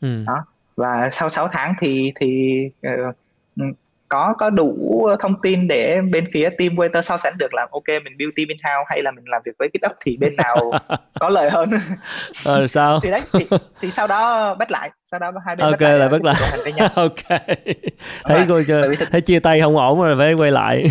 ừ. 0.02 0.24
đó 0.28 0.46
và 0.76 1.10
sau 1.12 1.30
6 1.30 1.48
tháng 1.52 1.74
thì 1.80 2.14
thì 2.20 2.62
uh, 2.88 3.16
có 4.10 4.34
có 4.38 4.50
đủ 4.50 5.08
thông 5.20 5.42
tin 5.42 5.68
để 5.68 6.02
bên 6.12 6.28
phía 6.34 6.50
team 6.50 6.76
waiter 6.76 7.02
so 7.02 7.18
sánh 7.18 7.34
được 7.38 7.54
là 7.54 7.68
ok 7.72 7.88
mình 7.88 8.18
build 8.20 8.32
team 8.36 8.48
in 8.48 8.58
house 8.64 8.86
hay 8.88 9.02
là 9.02 9.12
mình 9.12 9.26
làm 9.28 9.42
việc 9.46 9.52
với 9.60 9.70
GitHub 9.74 9.98
thì 10.06 10.18
bên 10.18 10.36
nào 10.36 10.72
có 11.20 11.30
lợi 11.30 11.50
hơn. 11.50 11.70
Ờ 12.46 12.68
sao? 12.68 13.00
Thì 13.04 13.12
đấy 13.12 13.22
thì, 13.34 13.48
thì 13.82 13.92
sau 13.92 14.08
đó 14.08 14.56
bắt 14.56 14.72
lại 14.72 14.92
sau 15.06 15.20
đó 15.20 15.32
hai 15.46 15.56
bên 15.56 15.66
ok 15.66 15.82
là 15.82 16.08
bắt 16.08 16.24
lại. 16.24 16.36
ok. 16.96 17.40
Thấy 18.24 18.46
coi 18.50 18.64
chưa? 18.68 18.96
thực... 18.96 19.12
thấy 19.12 19.22
chia 19.22 19.40
tay 19.40 19.62
không 19.62 19.78
ổn 19.78 20.02
rồi 20.02 20.16
phải 20.18 20.34
quay 20.34 20.52
lại. 20.52 20.86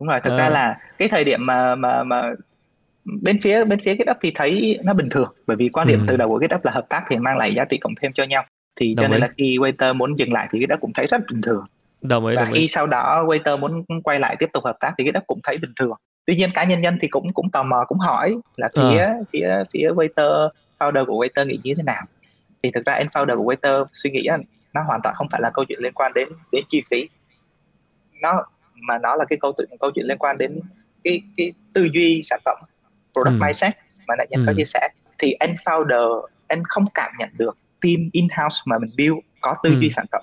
Đúng 0.00 0.08
rồi 0.08 0.20
thực 0.24 0.30
à. 0.30 0.36
ra 0.36 0.48
là 0.48 0.78
cái 0.98 1.08
thời 1.08 1.24
điểm 1.24 1.46
mà 1.46 1.74
mà 1.74 2.04
mà 2.04 2.22
bên 3.04 3.40
phía 3.40 3.64
bên 3.64 3.78
phía 3.84 3.94
GitHub 3.94 4.16
thì 4.20 4.32
thấy 4.34 4.78
nó 4.84 4.94
bình 4.94 5.08
thường 5.10 5.34
bởi 5.46 5.56
vì 5.56 5.68
quan 5.68 5.88
điểm 5.88 5.98
ừ. 5.98 6.04
từ 6.08 6.16
đầu 6.16 6.28
của 6.28 6.38
GitHub 6.38 6.64
là 6.64 6.72
hợp 6.72 6.86
tác 6.88 7.04
thì 7.08 7.16
mang 7.16 7.36
lại 7.36 7.54
giá 7.54 7.64
trị 7.64 7.76
cộng 7.76 7.94
thêm 8.02 8.12
cho 8.12 8.24
nhau. 8.24 8.44
Thì 8.80 8.94
Đồng 8.94 9.04
cho 9.04 9.08
nên 9.08 9.16
ý. 9.16 9.20
là 9.20 9.28
khi 9.38 9.56
waiter 9.58 9.94
muốn 9.94 10.18
dừng 10.18 10.32
lại 10.32 10.48
thì 10.52 10.60
GitHub 10.60 10.80
cũng 10.80 10.92
thấy 10.92 11.06
rất 11.06 11.20
bình 11.30 11.42
thường 11.42 11.64
đồng 12.02 12.26
ý 12.26 12.36
và 12.36 12.44
đồng 12.44 12.52
khi 12.54 12.60
ý. 12.60 12.68
sau 12.68 12.86
đó 12.86 13.24
waiter 13.26 13.58
muốn 13.58 13.84
quay 14.04 14.20
lại 14.20 14.36
tiếp 14.38 14.50
tục 14.52 14.64
hợp 14.64 14.76
tác 14.80 14.92
thì 14.98 15.04
cái 15.04 15.12
đó 15.12 15.20
cũng 15.26 15.40
thấy 15.42 15.58
bình 15.58 15.72
thường 15.76 15.92
tuy 16.26 16.36
nhiên 16.36 16.50
cá 16.54 16.64
nhân 16.64 16.80
nhân 16.80 16.98
thì 17.00 17.08
cũng 17.08 17.32
cũng 17.32 17.50
tò 17.50 17.62
mò 17.62 17.84
cũng 17.88 17.98
hỏi 17.98 18.36
là 18.56 18.68
phía 18.76 18.98
à. 18.98 19.14
phía 19.32 19.64
phía 19.72 19.90
waiter 19.90 20.48
founder 20.78 21.06
của 21.06 21.24
waiter 21.24 21.46
nghĩ 21.46 21.60
như 21.62 21.74
thế 21.76 21.82
nào 21.82 22.02
thì 22.62 22.70
thực 22.70 22.84
ra 22.84 22.92
anh 22.92 23.06
founder 23.06 23.36
của 23.36 23.54
waiter 23.54 23.84
suy 23.92 24.10
nghĩ 24.10 24.28
nó 24.72 24.82
hoàn 24.82 25.00
toàn 25.02 25.14
không 25.14 25.26
phải 25.30 25.40
là 25.40 25.50
câu 25.54 25.64
chuyện 25.68 25.78
liên 25.82 25.92
quan 25.92 26.12
đến 26.14 26.28
đến 26.52 26.64
chi 26.68 26.82
phí 26.90 27.08
nó 28.22 28.44
mà 28.74 28.98
nó 28.98 29.16
là 29.16 29.24
cái 29.24 29.38
câu 29.40 29.52
chuyện 29.56 29.68
câu 29.80 29.90
chuyện 29.94 30.06
liên 30.06 30.18
quan 30.18 30.38
đến 30.38 30.60
cái 31.04 31.22
cái 31.36 31.52
tư 31.72 31.88
duy 31.92 32.20
sản 32.24 32.40
phẩm 32.44 32.56
product 33.12 33.40
ừ. 33.40 33.44
mindset 33.44 33.74
mà 34.08 34.14
nãy 34.18 34.26
nhân 34.30 34.40
ừ. 34.40 34.44
có 34.46 34.52
chia 34.56 34.64
sẻ 34.64 34.88
thì 35.18 35.32
anh 35.32 35.54
founder 35.64 36.22
anh 36.46 36.62
không 36.64 36.84
cảm 36.94 37.12
nhận 37.18 37.28
được 37.38 37.58
team 37.80 38.08
in 38.12 38.28
house 38.36 38.56
mà 38.64 38.78
mình 38.78 38.90
build 38.96 39.18
có 39.40 39.54
tư 39.62 39.70
ừ. 39.70 39.80
duy 39.80 39.90
sản 39.90 40.06
phẩm 40.12 40.22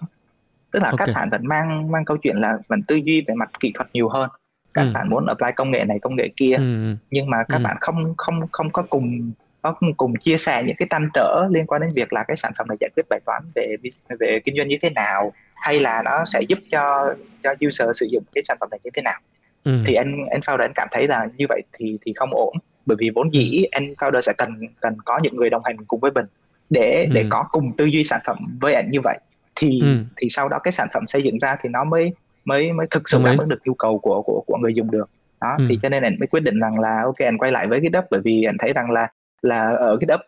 tức 0.76 0.82
là 0.82 0.89
okay. 0.89 1.07
các 1.07 1.13
bạn 1.15 1.30
vẫn 1.30 1.47
mang 1.47 1.91
mang 1.91 2.05
câu 2.05 2.17
chuyện 2.17 2.36
là 2.36 2.57
vẫn 2.67 2.84
tư 2.84 2.95
duy 2.95 3.23
về 3.28 3.34
mặt 3.34 3.49
kỹ 3.59 3.71
thuật 3.76 3.88
nhiều 3.93 4.09
hơn 4.09 4.30
các 4.73 4.82
ừ. 4.82 4.91
bạn 4.93 5.09
muốn 5.09 5.26
apply 5.26 5.47
công 5.55 5.71
nghệ 5.71 5.84
này 5.84 5.99
công 6.01 6.15
nghệ 6.15 6.30
kia 6.36 6.55
ừ. 6.55 6.95
nhưng 7.11 7.30
mà 7.30 7.38
các 7.49 7.57
ừ. 7.57 7.63
bạn 7.63 7.78
không 7.82 8.13
không 8.17 8.39
không 8.51 8.71
có 8.71 8.84
cùng 8.89 9.32
có 9.61 9.76
cùng 9.97 10.15
chia 10.15 10.38
sẻ 10.38 10.63
những 10.65 10.76
cái 10.76 10.88
trăn 10.89 11.09
trở 11.13 11.47
liên 11.51 11.65
quan 11.65 11.82
đến 11.82 11.93
việc 11.93 12.13
là 12.13 12.23
cái 12.23 12.38
sản 12.38 12.51
phẩm 12.57 12.67
này 12.67 12.78
giải 12.80 12.89
quyết 12.95 13.05
bài 13.09 13.19
toán 13.26 13.43
về 13.55 13.76
về 14.19 14.39
kinh 14.43 14.57
doanh 14.57 14.67
như 14.67 14.78
thế 14.82 14.89
nào 14.89 15.32
hay 15.55 15.80
là 15.80 16.01
nó 16.05 16.26
sẽ 16.26 16.41
giúp 16.41 16.59
cho 16.71 17.13
cho 17.43 17.53
user 17.67 17.89
sử 17.93 18.07
dụng 18.11 18.23
cái 18.36 18.41
sản 18.43 18.57
phẩm 18.59 18.69
này 18.69 18.80
như 18.84 18.89
thế 18.93 19.01
nào 19.01 19.19
ừ. 19.63 19.84
thì 19.86 19.93
anh 19.93 20.26
anh 20.32 20.39
founder 20.39 20.61
anh 20.61 20.73
cảm 20.76 20.88
thấy 20.91 21.07
là 21.07 21.28
như 21.38 21.45
vậy 21.49 21.61
thì 21.73 21.97
thì 22.05 22.13
không 22.15 22.30
ổn 22.34 22.57
bởi 22.86 22.97
vì 22.99 23.09
vốn 23.15 23.34
dĩ 23.34 23.63
ừ. 23.63 23.67
anh 23.71 23.93
founder 23.97 24.21
sẽ 24.21 24.34
cần 24.38 24.49
cần 24.82 24.97
có 25.05 25.19
những 25.23 25.36
người 25.36 25.49
đồng 25.49 25.61
hành 25.65 25.78
cùng 25.88 25.99
với 25.99 26.11
mình 26.11 26.26
để 26.69 27.03
ừ. 27.03 27.13
để 27.13 27.26
có 27.30 27.45
cùng 27.51 27.71
tư 27.78 27.86
duy 27.86 28.03
sản 28.03 28.19
phẩm 28.26 28.38
với 28.61 28.73
anh 28.73 28.91
như 28.91 29.01
vậy 29.03 29.19
thì 29.56 29.82
ừ. 29.82 29.97
thì 30.18 30.28
sau 30.30 30.49
đó 30.49 30.60
cái 30.60 30.72
sản 30.72 30.88
phẩm 30.93 31.08
xây 31.08 31.24
dựng 31.24 31.39
ra 31.39 31.56
thì 31.62 31.70
nó 31.70 31.84
mới 31.84 32.14
mới 32.45 32.74
mới 32.74 32.88
thực 32.91 33.10
sự 33.10 33.22
đáp 33.26 33.36
ứng 33.39 33.49
được 33.49 33.60
nhu 33.66 33.74
cầu 33.74 33.99
của 33.99 34.22
của 34.22 34.43
của 34.47 34.58
người 34.58 34.74
dùng 34.74 34.91
được 34.91 35.10
đó 35.41 35.56
ừ. 35.58 35.66
thì 35.70 35.80
cho 35.82 35.89
nên 35.89 36.03
anh 36.03 36.16
mới 36.20 36.28
quyết 36.28 36.43
định 36.43 36.60
rằng 36.60 36.80
là 36.80 37.01
ok 37.03 37.18
anh 37.18 37.38
quay 37.38 37.51
lại 37.51 37.68
với 37.68 37.82
cái 37.82 37.89
đất 37.89 38.06
bởi 38.12 38.22
vì 38.22 38.43
anh 38.43 38.58
thấy 38.60 38.74
rằng 38.74 38.91
là 38.91 39.08
là 39.41 39.70
ở 39.80 39.97
cái 40.01 40.06
đất 40.06 40.22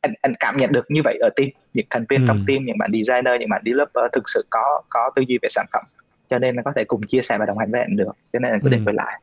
anh, 0.00 0.14
anh 0.20 0.34
cảm 0.40 0.56
nhận 0.56 0.72
được 0.72 0.84
như 0.88 1.00
vậy 1.04 1.18
ở 1.20 1.30
team 1.36 1.48
những 1.74 1.86
thành 1.90 2.04
viên 2.08 2.20
ừ. 2.20 2.24
trong 2.28 2.44
team 2.48 2.64
những 2.64 2.78
bạn 2.78 2.90
designer 2.92 3.40
những 3.40 3.48
bạn 3.48 3.62
developer 3.64 4.04
thực 4.12 4.28
sự 4.28 4.44
có 4.50 4.82
có 4.88 5.10
tư 5.16 5.22
duy 5.28 5.38
về 5.42 5.48
sản 5.48 5.66
phẩm 5.72 5.84
cho 6.28 6.38
nên 6.38 6.56
là 6.56 6.62
có 6.62 6.72
thể 6.76 6.84
cùng 6.84 7.02
chia 7.02 7.22
sẻ 7.22 7.38
và 7.38 7.46
đồng 7.46 7.58
hành 7.58 7.70
với 7.70 7.80
anh 7.80 7.96
được 7.96 8.12
cho 8.32 8.38
nên 8.38 8.52
anh 8.52 8.60
quyết 8.60 8.70
định 8.70 8.84
ừ. 8.84 8.88
quay 8.88 8.94
lại 8.94 9.20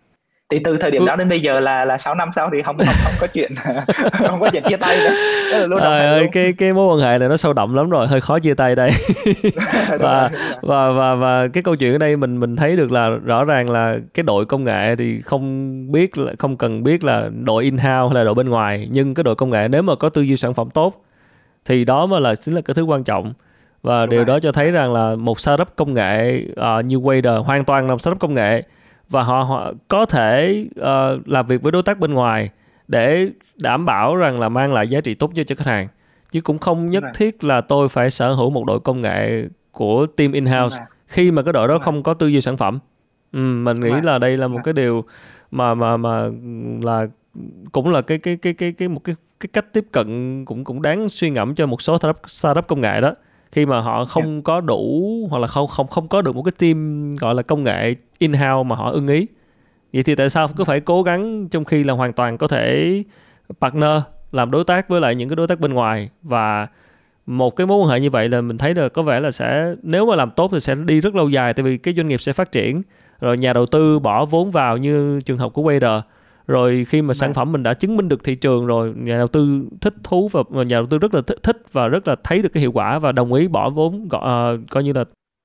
thì 0.52 0.60
từ 0.64 0.78
thời 0.78 0.92
điểm 0.92 1.02
ừ. 1.02 1.06
đó 1.08 1.16
đến 1.16 1.30
bây 1.30 1.40
giờ 1.40 1.60
là 1.60 1.86
là 1.86 1.98
6 1.98 2.16
năm 2.16 2.32
sau 2.36 2.50
thì 2.54 2.62
không 2.62 2.78
không 2.78 2.96
không 3.04 3.14
có 3.20 3.28
chuyện 3.28 3.52
không 4.14 4.40
có 4.40 4.50
chuyện 4.52 4.64
chia 4.64 4.78
tay 4.78 4.98
nữa. 4.98 5.68
Luôn 5.68 5.80
Trời 5.80 6.06
ơi 6.08 6.28
cái 6.32 6.54
cái 6.58 6.72
mối 6.72 6.88
quan 6.88 7.00
hệ 7.00 7.18
này 7.18 7.30
nó 7.30 7.38
sâu 7.38 7.54
đậm 7.54 7.74
lắm 7.74 7.90
rồi 7.90 8.08
hơi 8.08 8.22
khó 8.22 8.40
chia 8.40 8.54
tay 8.54 8.76
đây. 8.76 8.92
Và, 10.00 10.30
và 10.62 10.92
và 10.92 11.16
và 11.16 11.48
cái 11.48 11.64
câu 11.64 11.76
chuyện 11.76 11.92
ở 11.92 11.98
đây 11.98 12.18
mình 12.18 12.40
mình 12.40 12.56
thấy 12.56 12.76
được 12.76 12.92
là 12.92 13.10
rõ 13.10 13.44
ràng 13.44 13.70
là 13.70 13.98
cái 14.14 14.24
đội 14.24 14.46
công 14.46 14.64
nghệ 14.64 14.96
thì 14.96 15.22
không 15.22 15.92
biết 15.92 16.18
là 16.18 16.32
không 16.40 16.58
cần 16.58 16.84
biết 16.84 17.04
là 17.04 17.30
đội 17.46 17.64
in 17.64 17.78
house 17.78 18.14
hay 18.14 18.16
là 18.16 18.24
đội 18.24 18.34
bên 18.34 18.50
ngoài 18.50 18.88
nhưng 18.92 19.14
cái 19.14 19.24
đội 19.24 19.36
công 19.36 19.50
nghệ 19.50 19.68
nếu 19.68 19.82
mà 19.82 19.96
có 19.96 20.10
tư 20.10 20.22
duy 20.22 20.36
sản 20.36 20.54
phẩm 20.54 20.70
tốt 20.70 21.06
thì 21.66 21.86
đó 21.86 22.06
mới 22.06 22.22
là 22.22 22.36
chính 22.36 22.56
là 22.56 22.62
cái 22.62 22.74
thứ 22.74 22.84
quan 22.84 23.04
trọng. 23.04 23.34
Và 23.84 24.00
Đúng 24.00 24.10
điều 24.10 24.20
rồi. 24.20 24.26
đó 24.26 24.40
cho 24.40 24.52
thấy 24.52 24.72
rằng 24.72 24.94
là 24.94 25.16
một 25.16 25.40
startup 25.40 25.68
công 25.76 25.94
nghệ 25.94 26.46
uh, 26.52 26.86
như 26.86 26.98
Wader 26.98 27.44
hoàn 27.44 27.66
toàn 27.66 27.88
là 27.88 27.92
một 27.92 28.02
startup 28.02 28.20
công 28.20 28.34
nghệ 28.34 28.64
và 29.12 29.24
họ, 29.24 29.42
họ 29.42 29.74
có 29.88 30.06
thể 30.06 30.66
uh, 30.80 31.28
làm 31.28 31.48
việc 31.48 31.62
với 31.62 31.72
đối 31.72 31.84
tác 31.84 32.00
bên 32.00 32.14
ngoài 32.14 32.50
để 32.88 33.30
đảm 33.56 33.86
bảo 33.86 34.16
rằng 34.16 34.40
là 34.40 34.50
mang 34.50 34.74
lại 34.74 34.88
giá 34.88 35.02
trị 35.02 35.14
tốt 35.14 35.32
nhất 35.34 35.48
cho 35.48 35.56
khách 35.56 35.68
hàng. 35.68 35.88
Chứ 36.32 36.42
cũng 36.42 36.60
không 36.60 36.90
nhất 36.90 37.04
thiết 37.16 37.44
là 37.44 37.62
tôi 37.62 37.90
phải 37.90 38.10
sở 38.10 38.34
hữu 38.34 38.50
một 38.50 38.66
đội 38.66 38.80
công 38.80 39.02
nghệ 39.02 39.48
của 39.72 40.06
team 40.06 40.32
in-house 40.32 40.78
khi 41.08 41.32
mà 41.32 41.42
cái 41.42 41.54
đội 41.54 41.68
đó 41.68 41.78
không 41.78 42.04
có 42.04 42.14
tư 42.14 42.28
duy 42.28 42.42
sản 42.42 42.58
phẩm. 42.58 42.80
Ừ, 43.32 43.40
mình 43.40 43.80
nghĩ 43.80 43.92
là 44.04 44.18
đây 44.18 44.38
là 44.38 44.48
một 44.48 44.60
cái 44.64 44.74
điều 44.74 45.06
mà 45.52 45.74
mà 45.74 45.98
mà 45.98 46.30
là 46.82 47.08
cũng 47.72 47.92
là 47.92 48.02
cái 48.02 48.18
cái 48.18 48.38
cái 48.38 48.54
cái 48.54 48.72
cái 48.72 48.88
một 48.88 49.04
cái 49.04 49.16
cái 49.40 49.50
cách 49.54 49.74
tiếp 49.74 49.86
cận 49.92 50.46
cũng 50.46 50.64
cũng 50.64 50.82
đáng 50.82 51.10
suy 51.10 51.30
ngẫm 51.30 51.56
cho 51.56 51.66
một 51.66 51.82
số 51.82 51.98
startup, 51.98 52.22
startup 52.28 52.68
công 52.68 52.82
nghệ 52.82 53.02
đó 53.02 53.14
khi 53.52 53.66
mà 53.66 53.82
họ 53.82 54.06
không 54.06 54.32
yeah. 54.32 54.44
có 54.44 54.62
đủ 54.62 55.28
hoặc 55.30 55.40
là 55.40 55.48
không 55.48 55.68
không 55.68 55.88
không 55.88 56.08
có 56.08 56.22
được 56.22 56.36
một 56.36 56.44
cái 56.44 56.52
team 56.52 57.16
gọi 57.16 57.36
là 57.36 57.42
công 57.42 57.64
nghệ 57.64 57.96
in 58.18 58.34
house 58.34 58.64
mà 58.68 58.76
họ 58.76 58.92
ưng 58.92 59.08
ý. 59.08 59.28
Vậy 59.94 60.04
thì 60.04 60.16
tại 60.16 60.30
sao 60.30 60.48
cứ 60.48 60.64
phải 60.64 60.80
cố 60.80 61.04
gắng 61.04 61.48
trong 61.50 61.66
khi 61.66 61.84
là 61.84 61.94
hoàn 61.94 62.14
toàn 62.14 62.38
có 62.38 62.48
thể 62.48 63.04
partner 63.62 64.02
làm 64.32 64.52
đối 64.52 64.64
tác 64.64 64.90
với 64.90 65.02
lại 65.02 65.16
những 65.16 65.30
cái 65.30 65.36
đối 65.36 65.48
tác 65.48 65.60
bên 65.60 65.74
ngoài? 65.74 66.10
Và 66.24 66.68
một 67.26 67.56
cái 67.56 67.68
mối 67.68 67.80
quan 67.80 67.90
hệ 67.90 68.00
như 68.00 68.10
vậy 68.10 68.28
là 68.28 68.42
mình 68.42 68.58
thấy 68.58 68.76
là 68.76 68.90
có 68.90 69.02
vẻ 69.02 69.20
là 69.20 69.32
sẽ 69.32 69.76
nếu 69.84 70.06
mà 70.06 70.16
làm 70.16 70.32
tốt 70.32 70.50
thì 70.52 70.60
sẽ 70.60 70.76
đi 70.76 71.02
rất 71.02 71.16
lâu 71.16 71.30
dài 71.30 71.54
tại 71.54 71.64
vì 71.64 71.78
cái 71.78 71.94
doanh 71.94 72.08
nghiệp 72.08 72.22
sẽ 72.22 72.34
phát 72.34 72.52
triển 72.52 72.82
rồi 73.22 73.38
nhà 73.38 73.54
đầu 73.54 73.66
tư 73.66 74.00
bỏ 74.00 74.26
vốn 74.26 74.52
vào 74.52 74.78
như 74.78 75.20
trường 75.26 75.38
hợp 75.38 75.54
của 75.54 75.62
Wader 75.62 76.02
rồi 76.52 76.86
khi 76.90 77.02
mà 77.02 77.14
sản 77.14 77.30
vâng. 77.30 77.34
phẩm 77.34 77.52
mình 77.52 77.64
đã 77.64 77.74
chứng 77.74 77.98
minh 77.98 78.10
được 78.10 78.24
thị 78.24 78.36
trường 78.36 78.66
rồi 78.66 78.94
nhà 78.98 79.18
đầu 79.18 79.28
tư 79.28 79.64
thích 79.82 79.94
thú 80.04 80.30
và 80.32 80.64
nhà 80.64 80.78
đầu 80.78 80.86
tư 80.86 80.98
rất 80.98 81.14
là 81.14 81.22
thích 81.44 81.58
và 81.72 81.88
rất 81.88 82.08
là 82.08 82.16
thấy 82.24 82.42
được 82.42 82.50
cái 82.54 82.62
hiệu 82.62 82.72
quả 82.72 83.00
và 83.00 83.12
đồng 83.12 83.34
ý 83.34 83.48
bỏ 83.48 83.70
vốn 83.70 84.04
uh, 84.04 84.70
coi 84.70 84.84
như 84.84 84.94
là 84.94 85.04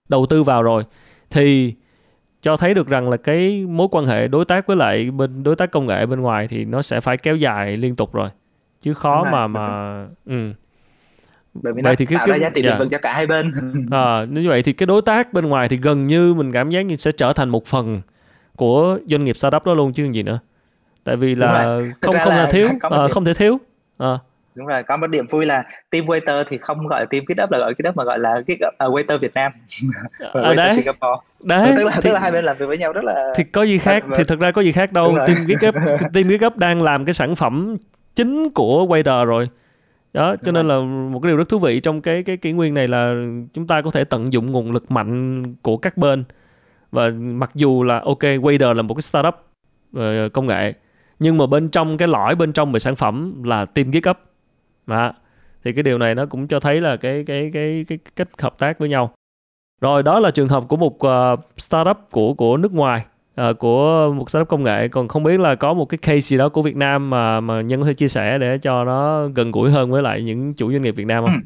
đầu 0.08 0.26
tư 0.26 0.42
vào 0.42 0.62
rồi 0.62 0.84
thì 1.30 1.74
cho 2.42 2.56
thấy 2.56 2.74
được 2.74 2.88
rằng 2.88 3.10
là 3.10 3.16
cái 3.16 3.66
mối 3.68 3.88
quan 3.90 4.06
hệ 4.06 4.28
đối 4.28 4.44
tác 4.44 4.66
với 4.66 4.76
lại 4.76 5.10
bên 5.10 5.42
đối 5.42 5.56
tác 5.56 5.70
công 5.70 5.86
nghệ 5.86 6.06
bên 6.06 6.20
ngoài 6.20 6.48
thì 6.48 6.64
nó 6.64 6.82
sẽ 6.82 7.00
phải 7.00 7.16
kéo 7.16 7.36
dài 7.36 7.76
liên 7.76 7.96
tục 7.96 8.14
rồi 8.14 8.28
chứ 8.80 8.94
khó 8.94 9.22
rồi, 9.22 9.32
mà 9.32 9.46
mà 9.46 10.06
ừ 10.26 10.52
bởi 11.62 11.72
vì 11.72 11.82
vậy 11.82 11.92
nó 11.92 11.96
thì 11.98 12.06
cái, 12.06 12.16
tạo 12.18 12.26
cái, 12.26 12.38
ra 12.38 12.46
giá 12.46 12.50
trị 12.54 12.62
yeah. 12.62 12.72
bền 12.72 12.78
vững 12.78 12.88
cho 12.90 12.98
cả 12.98 13.12
hai 13.12 13.26
bên 13.26 13.52
à, 13.90 14.16
như 14.30 14.48
vậy 14.48 14.62
thì 14.62 14.72
cái 14.72 14.86
đối 14.86 15.02
tác 15.02 15.32
bên 15.32 15.46
ngoài 15.46 15.68
thì 15.68 15.76
gần 15.76 16.06
như 16.06 16.34
mình 16.34 16.52
cảm 16.52 16.70
giác 16.70 16.82
như 16.82 16.96
sẽ 16.96 17.12
trở 17.12 17.32
thành 17.32 17.48
một 17.48 17.66
phần 17.66 18.00
của 18.56 18.98
doanh 19.06 19.24
nghiệp 19.24 19.36
startup 19.36 19.64
đó 19.64 19.74
luôn 19.74 19.92
chứ 19.92 20.10
gì 20.12 20.22
nữa 20.22 20.38
tại 21.06 21.16
vì 21.16 21.34
là 21.34 21.78
không 22.00 22.16
không 22.18 22.32
là, 22.32 22.36
là 22.36 22.48
thiếu 22.50 22.68
à, 22.80 23.08
không 23.10 23.24
thể 23.24 23.34
thiếu. 23.34 23.58
À. 23.98 24.18
đúng 24.54 24.66
rồi 24.66 24.82
có 24.82 24.96
một 24.96 25.06
điểm 25.06 25.26
vui 25.26 25.46
là 25.46 25.64
team 25.90 26.06
waiter 26.06 26.44
thì 26.48 26.58
không 26.58 26.86
gọi 26.86 27.00
là 27.00 27.06
team 27.06 27.24
GitHub 27.28 27.50
là 27.50 27.58
gọi 27.58 27.74
GitHub 27.78 27.96
mà 27.96 28.04
gọi 28.04 28.18
là 28.18 28.42
GitHub 28.46 28.88
uh, 28.88 28.94
waiter 28.94 29.18
Việt 29.18 29.34
Nam. 29.34 29.52
Và 30.34 30.42
à, 30.42 30.54
đấy. 30.54 30.72
Singapore. 30.72 31.22
Đấy 31.44 31.72
tức 31.76 31.84
là 31.84 31.92
thì, 31.94 32.00
tức 32.04 32.12
là 32.12 32.20
hai 32.20 32.32
bên 32.32 32.44
làm 32.44 32.56
việc 32.56 32.66
với 32.66 32.78
nhau 32.78 32.92
rất 32.92 33.04
là 33.04 33.32
thì 33.36 33.44
có 33.44 33.62
gì 33.62 33.78
khác 33.78 34.04
thì 34.16 34.24
thực 34.24 34.40
ra 34.40 34.50
có 34.50 34.62
gì 34.62 34.72
khác 34.72 34.92
đâu. 34.92 35.18
team 35.26 35.46
GitHub 35.46 35.74
team 36.14 36.28
GitHub 36.28 36.56
đang 36.56 36.82
làm 36.82 37.04
cái 37.04 37.12
sản 37.12 37.36
phẩm 37.36 37.76
chính 38.16 38.50
của 38.50 38.86
waiter 38.86 39.24
rồi. 39.24 39.48
Đó 40.12 40.36
cho 40.42 40.52
nên 40.52 40.68
là 40.68 40.78
một 41.10 41.20
cái 41.22 41.30
điều 41.30 41.36
rất 41.36 41.48
thú 41.48 41.58
vị 41.58 41.80
trong 41.80 42.00
cái 42.00 42.22
cái 42.22 42.36
kỷ 42.36 42.52
nguyên 42.52 42.74
này 42.74 42.88
là 42.88 43.14
chúng 43.54 43.66
ta 43.66 43.82
có 43.82 43.90
thể 43.90 44.04
tận 44.04 44.32
dụng 44.32 44.52
nguồn 44.52 44.72
lực 44.72 44.90
mạnh 44.90 45.42
của 45.62 45.76
các 45.76 45.96
bên. 45.96 46.24
Và 46.92 47.10
mặc 47.18 47.50
dù 47.54 47.82
là 47.82 48.00
ok 48.04 48.22
Wader 48.22 48.74
là 48.74 48.82
một 48.82 48.94
cái 48.94 49.02
startup 49.02 49.34
công 50.32 50.46
nghệ 50.46 50.74
nhưng 51.18 51.38
mà 51.38 51.46
bên 51.46 51.68
trong 51.68 51.96
cái 51.96 52.08
lõi 52.08 52.34
bên 52.34 52.52
trong 52.52 52.72
về 52.72 52.78
sản 52.78 52.96
phẩm 52.96 53.42
là 53.44 53.64
team 53.64 53.92
GitHub 53.92 54.16
mà 54.86 55.12
thì 55.64 55.72
cái 55.72 55.82
điều 55.82 55.98
này 55.98 56.14
nó 56.14 56.26
cũng 56.26 56.48
cho 56.48 56.60
thấy 56.60 56.80
là 56.80 56.96
cái 56.96 57.24
cái 57.26 57.50
cái 57.54 57.84
cái 57.88 57.98
cách 58.16 58.28
hợp 58.40 58.58
tác 58.58 58.78
với 58.78 58.88
nhau. 58.88 59.12
Rồi 59.80 60.02
đó 60.02 60.20
là 60.20 60.30
trường 60.30 60.48
hợp 60.48 60.64
của 60.68 60.76
một 60.76 61.06
uh, 61.06 61.38
startup 61.56 61.96
của 62.10 62.34
của 62.34 62.56
nước 62.56 62.72
ngoài 62.72 63.04
uh, 63.40 63.58
của 63.58 64.12
một 64.12 64.30
startup 64.30 64.48
công 64.48 64.62
nghệ. 64.62 64.88
Còn 64.88 65.08
không 65.08 65.22
biết 65.22 65.40
là 65.40 65.54
có 65.54 65.74
một 65.74 65.84
cái 65.84 65.98
case 65.98 66.20
gì 66.20 66.38
đó 66.38 66.48
của 66.48 66.62
Việt 66.62 66.76
Nam 66.76 67.10
mà 67.10 67.40
mà 67.40 67.60
nhân 67.60 67.80
có 67.80 67.86
thể 67.86 67.94
chia 67.94 68.08
sẻ 68.08 68.38
để 68.38 68.58
cho 68.58 68.84
nó 68.84 69.26
gần 69.26 69.50
gũi 69.50 69.70
hơn 69.70 69.90
với 69.90 70.02
lại 70.02 70.22
những 70.22 70.54
chủ 70.54 70.72
doanh 70.72 70.82
nghiệp 70.82 70.96
Việt 70.96 71.06
Nam 71.06 71.24
không? 71.24 71.34
Ừ. 71.34 71.40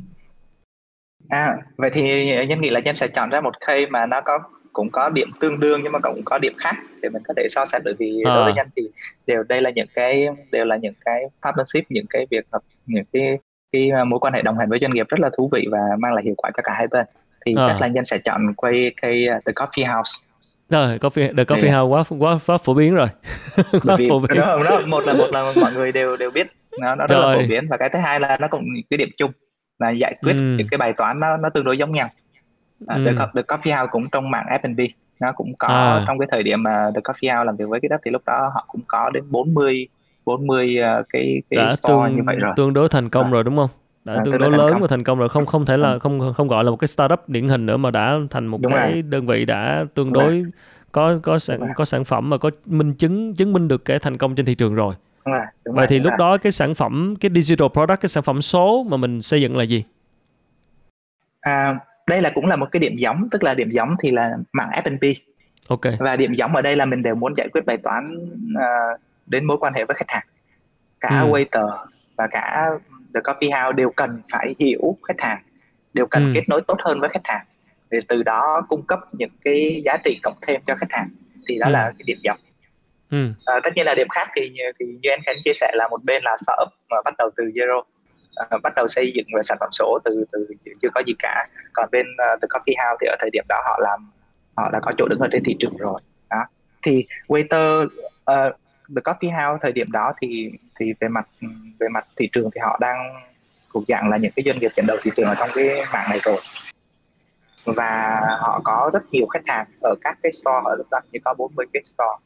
À 1.29 1.57
vậy 1.77 1.91
thì 1.93 2.03
nhân 2.47 2.61
nghĩ 2.61 2.71
là 2.71 2.81
nhân 2.81 2.95
sẽ 2.95 3.09
chọn 3.09 3.31
ra 3.31 3.41
một 3.41 3.61
case 3.61 3.87
mà 3.91 4.07
nó 4.07 4.21
có 4.21 4.39
cũng 4.73 4.91
có 4.91 5.09
điểm 5.09 5.31
tương 5.41 5.61
đương 5.61 5.81
nhưng 5.83 5.93
mà 5.93 5.99
cũng 5.99 6.23
có 6.25 6.39
điểm 6.39 6.53
khác 6.59 6.75
để 7.03 7.09
mình 7.09 7.23
có 7.29 7.35
thể 7.37 7.47
so 7.51 7.66
sánh 7.66 7.83
bởi 7.85 7.95
vì 7.99 8.23
à. 8.25 8.35
đối 8.35 8.45
với 8.45 8.53
nhân 8.53 8.66
thì 8.77 8.83
đều 9.27 9.43
đây 9.43 9.62
là 9.62 9.71
những 9.71 9.89
cái 9.95 10.29
đều 10.53 10.64
là 10.64 10.77
những 10.77 10.95
cái 11.05 11.23
partnership 11.43 11.91
những 11.91 12.07
cái 12.11 12.27
việc 12.31 12.45
hợp 12.53 12.62
những 12.87 13.05
cái 13.12 13.39
cái 13.73 13.91
mối 14.07 14.18
quan 14.21 14.35
hệ 14.35 14.43
đồng 14.43 14.59
hành 14.59 14.71
với 14.71 14.79
doanh 14.79 14.95
nghiệp 14.95 15.07
rất 15.09 15.21
là 15.21 15.31
thú 15.37 15.49
vị 15.53 15.66
và 15.71 15.79
mang 15.99 16.14
lại 16.14 16.25
hiệu 16.25 16.35
quả 16.37 16.51
cho 16.57 16.62
cả 16.64 16.73
hai 16.77 16.87
bên 16.87 17.07
thì 17.47 17.55
à. 17.57 17.64
chắc 17.66 17.81
là 17.81 17.87
nhân 17.87 18.05
sẽ 18.05 18.18
chọn 18.18 18.55
quay 18.57 18.93
cây 19.03 19.29
uh, 19.37 19.45
the 19.45 19.53
coffee 19.53 19.97
house 19.97 20.12
rồi 20.71 20.99
coffee 20.99 21.37
the 21.37 21.45
coffee 21.45 21.79
house 21.79 21.91
quá 21.91 22.18
quá 22.18 22.39
quá 22.47 22.59
phổ 22.59 22.75
biến 22.75 22.95
rồi 22.95 23.09
quá 23.57 23.97
phổ 24.09 24.18
biến. 24.18 24.39
Đó, 24.39 24.62
đó, 24.64 24.81
một 24.87 25.01
là 25.07 25.12
một 25.12 25.27
là 25.33 25.53
mọi 25.61 25.73
người 25.73 25.93
đều 25.93 26.16
đều 26.16 26.31
biết 26.31 26.47
nó 26.81 26.95
nó 26.95 27.07
rất 27.07 27.16
là 27.16 27.37
phổ 27.37 27.43
biến 27.49 27.68
và 27.71 27.77
cái 27.77 27.89
thứ 27.89 27.99
hai 27.99 28.21
là 28.21 28.39
nó 28.41 28.49
cũng 28.49 28.64
cái 28.91 28.99
điểm 28.99 29.09
chung 29.18 29.33
là 29.79 29.91
giải 29.91 30.14
quyết 30.23 30.33
ừ. 30.33 30.41
những 30.59 30.68
cái 30.71 30.79
bài 30.79 30.93
toán 30.97 31.21
nó 31.21 31.37
nó 31.37 31.51
tương 31.51 31.64
đối 31.64 31.79
giống 31.79 31.93
nhau 31.93 32.09
À, 32.87 32.97
ừ. 32.97 33.05
The, 33.05 33.12
The 33.35 33.43
Coffee 33.43 33.78
House 33.78 33.91
cũng 33.93 34.11
trong 34.11 34.31
mạng 34.31 34.47
F&B 34.62 34.81
nó 35.20 35.33
cũng 35.33 35.53
có 35.59 35.68
à. 35.68 36.05
trong 36.07 36.18
cái 36.18 36.28
thời 36.31 36.43
điểm 36.43 36.62
mà 36.62 36.91
The 36.95 37.01
Coffee 37.01 37.37
House 37.37 37.45
làm 37.45 37.57
việc 37.57 37.64
với 37.68 37.81
cái 37.81 37.89
đất 37.89 38.01
thì 38.05 38.11
lúc 38.11 38.22
đó 38.26 38.51
họ 38.55 38.64
cũng 38.68 38.81
có 38.87 39.11
đến 39.11 39.24
40 39.31 39.89
40 40.24 40.76
uh, 41.01 41.07
cái 41.09 41.43
cái 41.51 41.64
đã 41.64 41.70
store 41.70 42.09
tương, 42.09 42.16
như 42.16 42.22
vậy 42.26 42.37
rồi 42.37 42.53
tương 42.57 42.74
đối 42.74 42.89
thành 42.89 43.09
công 43.09 43.26
à. 43.26 43.31
rồi 43.31 43.45
đúng 43.45 43.57
không 43.57 43.70
đã 44.05 44.14
à, 44.14 44.22
tương 44.24 44.39
đối 44.39 44.51
lớn 44.51 44.72
công. 44.72 44.81
và 44.81 44.89
thành 44.89 45.05
công 45.05 45.18
rồi 45.18 45.28
không 45.28 45.47
không 45.47 45.66
thể 45.66 45.76
là 45.76 45.93
ừ. 45.93 45.99
không 45.99 46.33
không 46.37 46.49
gọi 46.49 46.64
là 46.64 46.70
một 46.70 46.76
cái 46.76 46.89
startup 46.89 47.28
điển 47.28 47.49
hình 47.49 47.66
nữa 47.66 47.76
mà 47.76 47.91
đã 47.91 48.18
thành 48.31 48.47
một 48.47 48.61
đúng 48.61 48.72
cái 48.72 48.93
rồi. 48.93 49.03
đơn 49.03 49.26
vị 49.26 49.45
đã 49.45 49.85
tương 49.95 50.12
đúng 50.12 50.22
đối 50.22 50.31
rồi. 50.43 50.51
có 50.93 51.18
có 51.22 51.39
sản 51.39 51.61
có 51.76 51.85
sản 51.85 52.05
phẩm 52.05 52.31
mà 52.31 52.39
có 52.39 52.51
minh 52.66 52.95
chứng 52.95 53.35
chứng 53.35 53.53
minh 53.53 53.68
được 53.68 53.85
cái 53.85 53.99
thành 53.99 54.16
công 54.16 54.35
trên 54.35 54.47
thị 54.47 54.55
trường 54.55 54.74
rồi 54.74 54.95
đúng 55.24 55.35
rồi, 55.35 55.45
đúng 55.64 55.74
vậy 55.74 55.83
rồi, 55.83 55.87
thì 55.87 55.99
lúc 55.99 56.11
rồi. 56.11 56.18
đó 56.18 56.37
cái 56.37 56.53
sản 56.53 56.74
phẩm 56.74 57.14
cái 57.20 57.31
digital 57.35 57.68
product 57.68 58.01
cái 58.01 58.09
sản 58.09 58.22
phẩm 58.22 58.43
số 58.43 58.87
mà 58.89 58.97
mình 58.97 59.22
xây 59.22 59.43
dựng 59.43 59.57
là 59.57 59.64
gì 59.64 59.85
à, 61.41 61.74
đây 62.11 62.22
là 62.22 62.30
cũng 62.34 62.46
là 62.46 62.56
một 62.56 62.68
cái 62.72 62.80
điểm 62.80 62.96
giống 62.96 63.28
tức 63.30 63.44
là 63.44 63.54
điểm 63.54 63.70
giống 63.70 63.96
thì 64.02 64.11
là 64.11 64.36
mạng 64.52 64.70
F&B 64.84 65.04
ok 65.68 65.80
và 65.98 66.16
điểm 66.16 66.34
giống 66.34 66.56
ở 66.56 66.62
đây 66.62 66.76
là 66.76 66.84
mình 66.84 67.02
đều 67.02 67.14
muốn 67.14 67.34
giải 67.36 67.48
quyết 67.52 67.66
bài 67.66 67.76
toán 67.76 68.16
uh, 68.54 69.00
đến 69.26 69.44
mối 69.44 69.56
quan 69.61 69.72
hệ 69.74 69.84
với 69.84 69.96
khách 69.96 70.08
hàng 70.11 70.26
cả 71.00 71.20
ừ. 71.20 71.28
waiter 71.28 71.86
và 72.16 72.26
cả 72.30 72.70
The 73.14 73.20
Coffee 73.20 73.64
House 73.64 73.76
đều 73.76 73.90
cần 73.90 74.22
phải 74.32 74.54
hiểu 74.58 74.96
khách 75.08 75.20
hàng 75.20 75.42
đều 75.94 76.06
cần 76.06 76.24
ừ. 76.24 76.32
kết 76.34 76.48
nối 76.48 76.61
tốt 76.66 76.78
hơn 76.84 77.00
với 77.00 77.11
khách 77.12 77.24
hàng 77.24 77.46
để 77.90 77.98
từ 78.08 78.22
đó 78.22 78.62
cung 78.68 78.82
cấp 78.86 79.00
những 79.12 79.30
cái 79.44 79.82
giá 79.84 79.96
trị 80.04 80.20
cộng 80.22 80.36
thêm 80.46 80.61
cho 80.66 80.74
khách 80.74 80.90
hàng 80.90 81.08
thì 81.48 81.58
đó 81.58 81.66
ừ. 81.66 81.70
là 81.72 81.92
cái 81.98 82.04
điểm 82.06 82.18
dọc 82.24 82.36
ừ. 83.11 83.32
à, 83.44 83.54
tất 83.62 83.70
nhiên 83.76 83.86
là 83.86 83.94
điểm 83.94 84.08
khác 84.08 84.28
thì 84.36 84.52
thì 84.80 84.86
như 85.02 85.11
anh 85.11 85.20
Khánh 85.26 85.36
chia 85.44 85.54
sẻ 85.54 85.70
là 85.74 85.88
một 85.88 86.04
bên 86.04 86.22
là 86.24 86.36
startup 86.36 86.68
mà 86.90 86.96
bắt 87.04 87.14
đầu 87.18 87.30
từ 87.36 87.44
zero 87.44 87.82
À, 88.49 88.59
bắt 88.62 88.72
đầu 88.76 88.88
xây 88.88 89.12
dựng 89.14 89.26
về 89.36 89.43
sản 89.43 89.57
phẩm 89.61 89.68
số 89.72 89.99
từ 90.05 90.24
từ 90.32 90.47
chưa 90.82 90.88
có 90.95 91.03
gì 91.07 91.14
cả. 91.18 91.47
Còn 91.72 91.88
bên 91.93 92.07
à, 92.18 92.32
uh, 92.34 92.43
The 92.43 92.47
Coffee 92.49 92.88
House 92.88 92.99
thì 93.01 93.07
ở 93.07 93.16
thời 93.20 93.30
điểm 93.32 93.45
đó 93.49 93.62
họ 93.64 93.78
làm 93.82 94.11
họ 94.57 94.70
đã 94.72 94.80
có 94.82 94.93
chỗ 94.99 95.07
đứng 95.09 95.18
ở 95.18 95.28
trên 95.32 95.43
thị 95.45 95.57
trường 95.59 95.76
rồi. 95.76 96.01
Đó. 96.30 96.45
Thì 96.82 97.07
waiter 97.28 97.84
uh, 97.84 98.57
The 98.97 99.03
Coffee 99.05 99.32
House 99.34 99.59
thời 99.62 99.72
điểm 99.72 99.93
đó 99.93 100.12
thì 100.20 100.51
thì 100.80 100.93
về 101.01 101.09
mặt 101.09 101.28
về 101.80 101.88
mặt 101.88 102.07
thị 102.16 102.28
trường 102.32 102.51
thì 102.55 102.61
họ 102.64 102.78
đang 102.80 102.97
thuộc 103.74 103.84
dạng 103.88 104.09
là 104.09 104.16
những 104.16 104.32
cái 104.36 104.45
doanh 104.47 104.59
nghiệp 104.59 104.70
dẫn 104.76 104.86
đầu 104.86 104.97
thị 105.03 105.11
trường 105.16 105.28
ở 105.28 105.34
trong 105.38 105.49
cái 105.55 105.84
mạng 105.93 106.07
này 106.11 106.20
rồi. 106.22 106.41
Và 107.64 108.20
họ 108.41 108.61
có 108.64 108.91
rất 108.93 109.03
nhiều 109.11 109.26
khách 109.26 109.43
hàng 109.47 109.66
ở 109.82 109.95
các 110.01 110.18
cái 110.22 110.32
store 110.32 110.61
ở 110.64 110.76
lúc 110.76 110.86
đó 110.91 111.01
như 111.12 111.18
có 111.24 111.34
40 111.34 111.66
cái 111.72 111.82
store. 111.84 112.16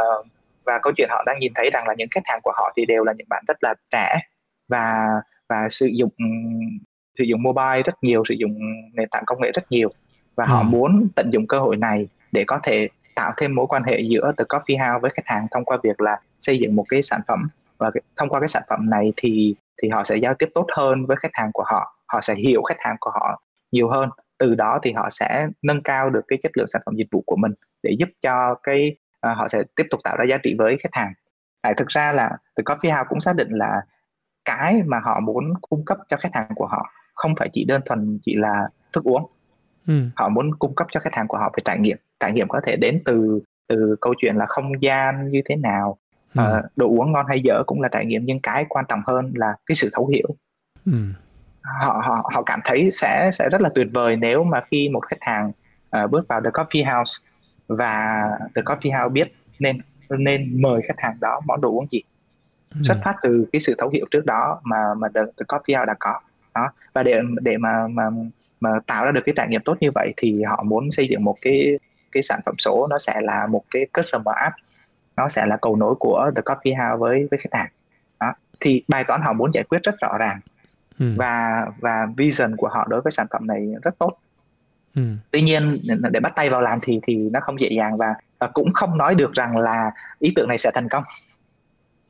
Uh, 0.00 0.26
và 0.64 0.78
câu 0.82 0.92
chuyện 0.96 1.08
họ 1.10 1.22
đang 1.26 1.38
nhìn 1.38 1.52
thấy 1.54 1.70
rằng 1.72 1.88
là 1.88 1.94
những 1.98 2.08
khách 2.10 2.24
hàng 2.24 2.40
của 2.42 2.52
họ 2.56 2.72
thì 2.76 2.84
đều 2.84 3.04
là 3.04 3.12
những 3.12 3.28
bạn 3.30 3.44
rất 3.48 3.56
là 3.60 3.74
trẻ. 3.90 4.20
Và 4.68 5.06
và 5.48 5.68
sử 5.70 5.86
dụng 5.86 6.10
sử 7.18 7.24
dụng 7.24 7.42
mobile 7.42 7.82
rất 7.82 7.94
nhiều 8.02 8.24
sử 8.24 8.34
dụng 8.34 8.58
nền 8.94 9.08
tảng 9.08 9.22
công 9.26 9.40
nghệ 9.40 9.52
rất 9.54 9.72
nhiều. 9.72 9.90
Và 10.34 10.44
ừ. 10.44 10.48
họ 10.48 10.62
muốn 10.62 11.08
tận 11.16 11.30
dụng 11.30 11.46
cơ 11.46 11.58
hội 11.58 11.76
này 11.76 12.08
để 12.32 12.44
có 12.46 12.60
thể 12.62 12.88
tạo 13.14 13.32
thêm 13.36 13.54
mối 13.54 13.66
quan 13.66 13.82
hệ 13.82 14.00
giữa 14.00 14.32
The 14.38 14.44
Coffee 14.48 14.78
House 14.78 15.00
với 15.02 15.10
khách 15.14 15.26
hàng 15.26 15.46
thông 15.50 15.64
qua 15.64 15.78
việc 15.82 16.00
là 16.00 16.20
xây 16.40 16.58
dựng 16.58 16.76
một 16.76 16.84
cái 16.88 17.02
sản 17.02 17.20
phẩm. 17.28 17.48
Và 17.78 17.90
thông 18.16 18.28
qua 18.28 18.40
cái 18.40 18.48
sản 18.48 18.62
phẩm 18.68 18.90
này 18.90 19.12
thì 19.16 19.54
thì 19.82 19.88
họ 19.88 20.04
sẽ 20.04 20.16
giao 20.16 20.34
tiếp 20.34 20.48
tốt 20.54 20.66
hơn 20.76 21.06
với 21.06 21.16
khách 21.20 21.32
hàng 21.32 21.50
của 21.52 21.64
họ. 21.66 21.96
Họ 22.06 22.20
sẽ 22.20 22.34
hiểu 22.34 22.62
khách 22.62 22.78
hàng 22.78 22.96
của 23.00 23.10
họ 23.10 23.42
nhiều 23.72 23.88
hơn. 23.88 24.08
Từ 24.38 24.54
đó 24.54 24.78
thì 24.82 24.92
họ 24.92 25.08
sẽ 25.10 25.48
nâng 25.62 25.82
cao 25.82 26.10
được 26.10 26.20
cái 26.28 26.38
chất 26.42 26.52
lượng 26.56 26.66
sản 26.72 26.82
phẩm 26.86 26.94
dịch 26.96 27.08
vụ 27.12 27.22
của 27.26 27.36
mình 27.36 27.52
để 27.82 27.90
giúp 27.98 28.08
cho 28.20 28.54
cái 28.62 28.96
uh, 29.30 29.36
họ 29.36 29.48
sẽ 29.48 29.62
tiếp 29.76 29.84
tục 29.90 30.00
tạo 30.04 30.16
ra 30.16 30.24
giá 30.30 30.38
trị 30.42 30.54
với 30.58 30.76
khách 30.82 30.92
hàng. 30.94 31.12
Tại 31.62 31.74
thực 31.74 31.88
ra 31.88 32.12
là 32.12 32.30
từ 32.56 32.62
coffee 32.62 32.96
house 32.96 33.06
cũng 33.08 33.20
xác 33.20 33.36
định 33.36 33.48
là 33.50 33.82
cái 34.46 34.82
mà 34.86 35.00
họ 35.04 35.20
muốn 35.20 35.54
cung 35.60 35.84
cấp 35.84 35.98
cho 36.08 36.16
khách 36.16 36.34
hàng 36.34 36.48
của 36.54 36.66
họ 36.66 36.90
không 37.14 37.34
phải 37.36 37.48
chỉ 37.52 37.64
đơn 37.64 37.80
thuần 37.84 38.18
chỉ 38.22 38.34
là 38.34 38.68
thức 38.92 39.04
uống 39.04 39.26
ừ. 39.86 39.94
họ 40.16 40.28
muốn 40.28 40.54
cung 40.58 40.74
cấp 40.74 40.86
cho 40.90 41.00
khách 41.00 41.14
hàng 41.14 41.28
của 41.28 41.38
họ 41.38 41.52
về 41.56 41.62
trải 41.64 41.78
nghiệm 41.78 41.96
trải 42.20 42.32
nghiệm 42.32 42.48
có 42.48 42.60
thể 42.64 42.76
đến 42.76 43.02
từ 43.04 43.40
từ 43.68 43.96
câu 44.00 44.14
chuyện 44.18 44.36
là 44.36 44.46
không 44.46 44.82
gian 44.82 45.30
như 45.30 45.40
thế 45.48 45.56
nào 45.56 45.98
ừ. 46.34 46.42
uh, 46.42 46.64
đồ 46.76 46.86
uống 46.86 47.12
ngon 47.12 47.26
hay 47.28 47.40
dở 47.40 47.62
cũng 47.66 47.82
là 47.82 47.88
trải 47.92 48.06
nghiệm 48.06 48.24
nhưng 48.24 48.40
cái 48.40 48.64
quan 48.68 48.84
trọng 48.88 49.02
hơn 49.06 49.32
là 49.34 49.54
cái 49.66 49.76
sự 49.76 49.90
thấu 49.92 50.06
hiểu 50.06 50.28
ừ. 50.86 50.92
họ 51.62 52.02
họ 52.06 52.30
họ 52.34 52.42
cảm 52.42 52.60
thấy 52.64 52.90
sẽ 52.92 53.30
sẽ 53.32 53.48
rất 53.52 53.60
là 53.60 53.68
tuyệt 53.74 53.86
vời 53.92 54.16
nếu 54.16 54.44
mà 54.44 54.60
khi 54.70 54.88
một 54.88 55.06
khách 55.06 55.20
hàng 55.20 55.52
uh, 56.04 56.10
bước 56.10 56.28
vào 56.28 56.40
the 56.40 56.50
coffee 56.50 56.96
house 56.96 57.12
và 57.68 58.22
the 58.54 58.62
coffee 58.62 59.00
house 59.00 59.12
biết 59.12 59.34
nên 59.58 59.78
nên 60.18 60.62
mời 60.62 60.82
khách 60.88 60.98
hàng 60.98 61.16
đó 61.20 61.40
món 61.46 61.60
đồ 61.60 61.70
uống 61.70 61.86
gì 61.90 62.02
ừ. 62.78 62.82
xuất 62.84 62.98
phát 63.04 63.16
từ 63.22 63.46
cái 63.52 63.60
sự 63.60 63.74
thấu 63.78 63.88
hiểu 63.88 64.06
trước 64.10 64.26
đó 64.26 64.60
mà 64.62 64.94
mà 64.96 65.08
the, 65.14 65.20
the 65.20 65.44
coffee 65.48 65.78
house 65.78 65.86
đã 65.86 65.94
có. 66.00 66.20
Đó. 66.54 66.70
Và 66.92 67.02
để 67.02 67.20
để 67.40 67.56
mà 67.56 67.86
mà 67.90 68.04
mà 68.60 68.70
tạo 68.86 69.04
ra 69.04 69.12
được 69.12 69.22
cái 69.26 69.32
trải 69.36 69.48
nghiệm 69.48 69.60
tốt 69.60 69.76
như 69.80 69.90
vậy 69.94 70.14
thì 70.16 70.42
họ 70.42 70.62
muốn 70.62 70.92
xây 70.92 71.08
dựng 71.08 71.24
một 71.24 71.36
cái 71.42 71.78
cái 72.12 72.22
sản 72.22 72.40
phẩm 72.46 72.54
số 72.58 72.86
nó 72.86 72.98
sẽ 72.98 73.20
là 73.20 73.46
một 73.46 73.64
cái 73.70 73.86
customer 73.92 74.34
app. 74.36 74.56
Nó 75.16 75.28
sẽ 75.28 75.46
là 75.46 75.56
cầu 75.56 75.76
nối 75.76 75.94
của 75.94 76.30
the 76.36 76.42
coffee 76.42 76.88
house 76.88 77.00
với 77.00 77.28
với 77.30 77.38
khách 77.42 77.58
hàng. 77.58 77.68
Đó. 78.20 78.32
Thì 78.60 78.82
bài 78.88 79.04
toán 79.04 79.20
họ 79.22 79.32
muốn 79.32 79.54
giải 79.54 79.64
quyết 79.64 79.82
rất 79.82 79.94
rõ 80.00 80.18
ràng. 80.18 80.40
Ừ. 80.98 81.14
và 81.16 81.66
và 81.80 82.06
vision 82.16 82.56
của 82.56 82.68
họ 82.68 82.86
đối 82.88 83.00
với 83.00 83.10
sản 83.10 83.26
phẩm 83.30 83.46
này 83.46 83.74
rất 83.82 83.98
tốt. 83.98 84.18
Ừ. 84.94 85.02
tuy 85.30 85.42
nhiên 85.42 85.78
để 86.10 86.20
bắt 86.20 86.32
tay 86.36 86.50
vào 86.50 86.60
làm 86.60 86.78
thì 86.82 87.00
thì 87.06 87.14
nó 87.16 87.40
không 87.40 87.60
dễ 87.60 87.68
dàng 87.76 87.96
và, 87.96 88.14
và 88.38 88.46
cũng 88.46 88.72
không 88.72 88.98
nói 88.98 89.14
được 89.14 89.32
rằng 89.32 89.56
là 89.56 89.90
ý 90.18 90.32
tưởng 90.36 90.48
này 90.48 90.58
sẽ 90.58 90.70
thành 90.74 90.88
công 90.88 91.04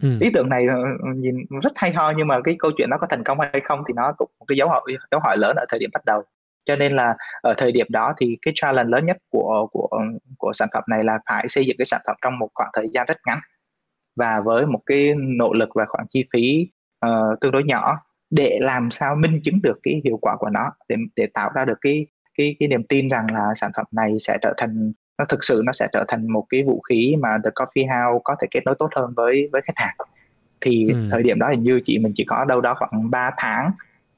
ừ. 0.02 0.18
ý 0.20 0.30
tưởng 0.34 0.48
này 0.48 0.66
ờ, 0.66 0.74
ờ, 1.02 1.08
nhìn 1.16 1.34
rất 1.62 1.72
hay 1.74 1.92
ho 1.92 2.12
nhưng 2.16 2.26
mà 2.26 2.40
cái 2.44 2.56
câu 2.58 2.70
chuyện 2.76 2.90
nó 2.90 2.96
có 3.00 3.06
thành 3.10 3.24
công 3.24 3.40
hay 3.40 3.60
không 3.64 3.82
thì 3.88 3.94
nó 3.96 4.12
cũng 4.18 4.30
một 4.38 4.44
cái 4.48 4.56
dấu 4.56 4.68
hỏi 4.68 4.80
dấu 5.10 5.20
hỏi 5.20 5.36
lớn 5.38 5.56
ở 5.56 5.64
thời 5.68 5.78
điểm 5.78 5.90
bắt 5.92 6.04
đầu 6.04 6.22
cho 6.64 6.76
nên 6.76 6.92
là 6.92 7.16
ở 7.42 7.54
thời 7.56 7.72
điểm 7.72 7.86
đó 7.90 8.12
thì 8.18 8.38
cái 8.42 8.52
challenge 8.56 8.90
lớn 8.90 9.06
nhất 9.06 9.16
của 9.30 9.66
của 9.72 9.88
ờ, 9.90 9.98
của 10.38 10.52
sản 10.52 10.68
phẩm 10.74 10.84
này 10.88 11.04
là 11.04 11.18
phải 11.28 11.48
xây 11.48 11.66
dựng 11.66 11.76
cái 11.78 11.84
sản 11.84 12.00
phẩm 12.06 12.16
trong 12.22 12.38
một 12.38 12.48
khoảng 12.54 12.70
thời 12.72 12.88
gian 12.92 13.06
rất 13.08 13.16
ngắn 13.26 13.38
và 14.16 14.40
với 14.44 14.66
một 14.66 14.80
cái 14.86 15.14
nỗ 15.16 15.52
lực 15.52 15.68
và 15.74 15.84
khoản 15.88 16.06
chi 16.10 16.24
phí 16.32 16.68
uh, 17.06 17.40
tương 17.40 17.52
đối 17.52 17.64
nhỏ 17.64 17.96
để 18.30 18.58
làm 18.60 18.90
sao 18.90 19.16
minh 19.16 19.40
chứng 19.44 19.62
được 19.62 19.78
cái 19.82 20.00
hiệu 20.04 20.18
quả 20.20 20.36
của 20.38 20.48
nó 20.50 20.72
để 20.88 20.96
để 21.16 21.26
tạo 21.34 21.50
ra 21.54 21.64
được 21.64 21.78
cái 21.80 22.06
cái 22.38 22.56
cái 22.60 22.68
niềm 22.68 22.82
tin 22.82 23.08
rằng 23.08 23.26
là 23.32 23.54
sản 23.56 23.70
phẩm 23.76 23.86
này 23.90 24.16
sẽ 24.20 24.38
trở 24.42 24.54
thành 24.56 24.92
nó 25.18 25.24
thực 25.24 25.44
sự 25.44 25.62
nó 25.66 25.72
sẽ 25.72 25.88
trở 25.92 26.04
thành 26.08 26.32
một 26.32 26.44
cái 26.48 26.62
vũ 26.62 26.80
khí 26.80 27.16
mà 27.18 27.28
The 27.44 27.50
Coffee 27.50 27.86
House 27.86 28.20
có 28.24 28.36
thể 28.40 28.48
kết 28.50 28.60
nối 28.64 28.74
tốt 28.78 28.88
hơn 28.96 29.12
với 29.16 29.48
với 29.52 29.62
khách 29.62 29.76
hàng 29.76 29.96
thì 30.60 30.88
ừ. 30.88 31.08
thời 31.10 31.22
điểm 31.22 31.38
đó 31.38 31.48
hình 31.50 31.62
như 31.62 31.80
chị 31.84 31.98
mình 31.98 32.12
chỉ 32.16 32.24
có 32.24 32.44
đâu 32.44 32.60
đó 32.60 32.74
khoảng 32.78 33.10
3 33.10 33.30
tháng 33.36 33.70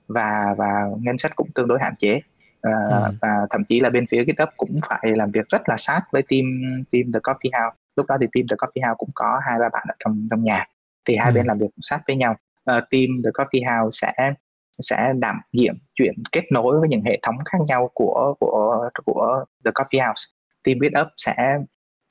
và 0.09 0.55
và 0.59 0.85
ngân 1.03 1.19
sách 1.19 1.37
cũng 1.37 1.49
tương 1.55 1.69
đối 1.69 1.79
hạn 1.81 1.95
chế 1.99 2.21
uh, 2.69 2.91
ừ. 2.91 3.13
và 3.21 3.47
thậm 3.51 3.65
chí 3.65 3.81
là 3.81 3.91
bên 3.91 4.07
phía 4.11 4.25
GitHub 4.25 4.49
cũng 4.57 4.77
phải 4.89 5.17
làm 5.17 5.31
việc 5.31 5.49
rất 5.49 5.69
là 5.69 5.77
sát 5.79 6.01
với 6.13 6.23
team 6.23 6.45
team 6.91 7.13
The 7.13 7.21
Coffee 7.21 7.63
House 7.63 7.77
lúc 7.97 8.07
đó 8.07 8.17
thì 8.21 8.27
team 8.33 8.47
The 8.51 8.57
Coffee 8.57 8.89
House 8.89 8.97
cũng 8.99 9.11
có 9.15 9.41
hai 9.47 9.59
ba 9.59 9.69
bạn 9.73 9.87
ở 9.89 9.95
trong 10.05 10.27
trong 10.31 10.45
nhà 10.45 10.65
thì 11.09 11.17
hai 11.17 11.31
ừ. 11.31 11.35
bên 11.35 11.47
làm 11.47 11.59
việc 11.59 11.71
sát 11.83 12.01
với 12.07 12.17
nhau 12.17 12.33
uh, 12.33 12.85
team 12.91 13.07
The 13.25 13.31
Coffee 13.31 13.83
House 13.83 14.07
sẽ 14.07 14.33
sẽ 14.79 15.13
đảm 15.19 15.41
nhiệm 15.53 15.75
chuyện 15.95 16.15
kết 16.33 16.45
nối 16.53 16.81
với 16.81 16.89
những 16.89 17.03
hệ 17.03 17.19
thống 17.23 17.37
khác 17.45 17.59
nhau 17.67 17.91
của 17.95 18.35
của 18.41 18.89
của 19.05 19.45
The 19.65 19.71
Coffee 19.71 20.07
House 20.07 20.38
team 20.69 20.79
GitHub 20.81 21.09
sẽ 21.17 21.59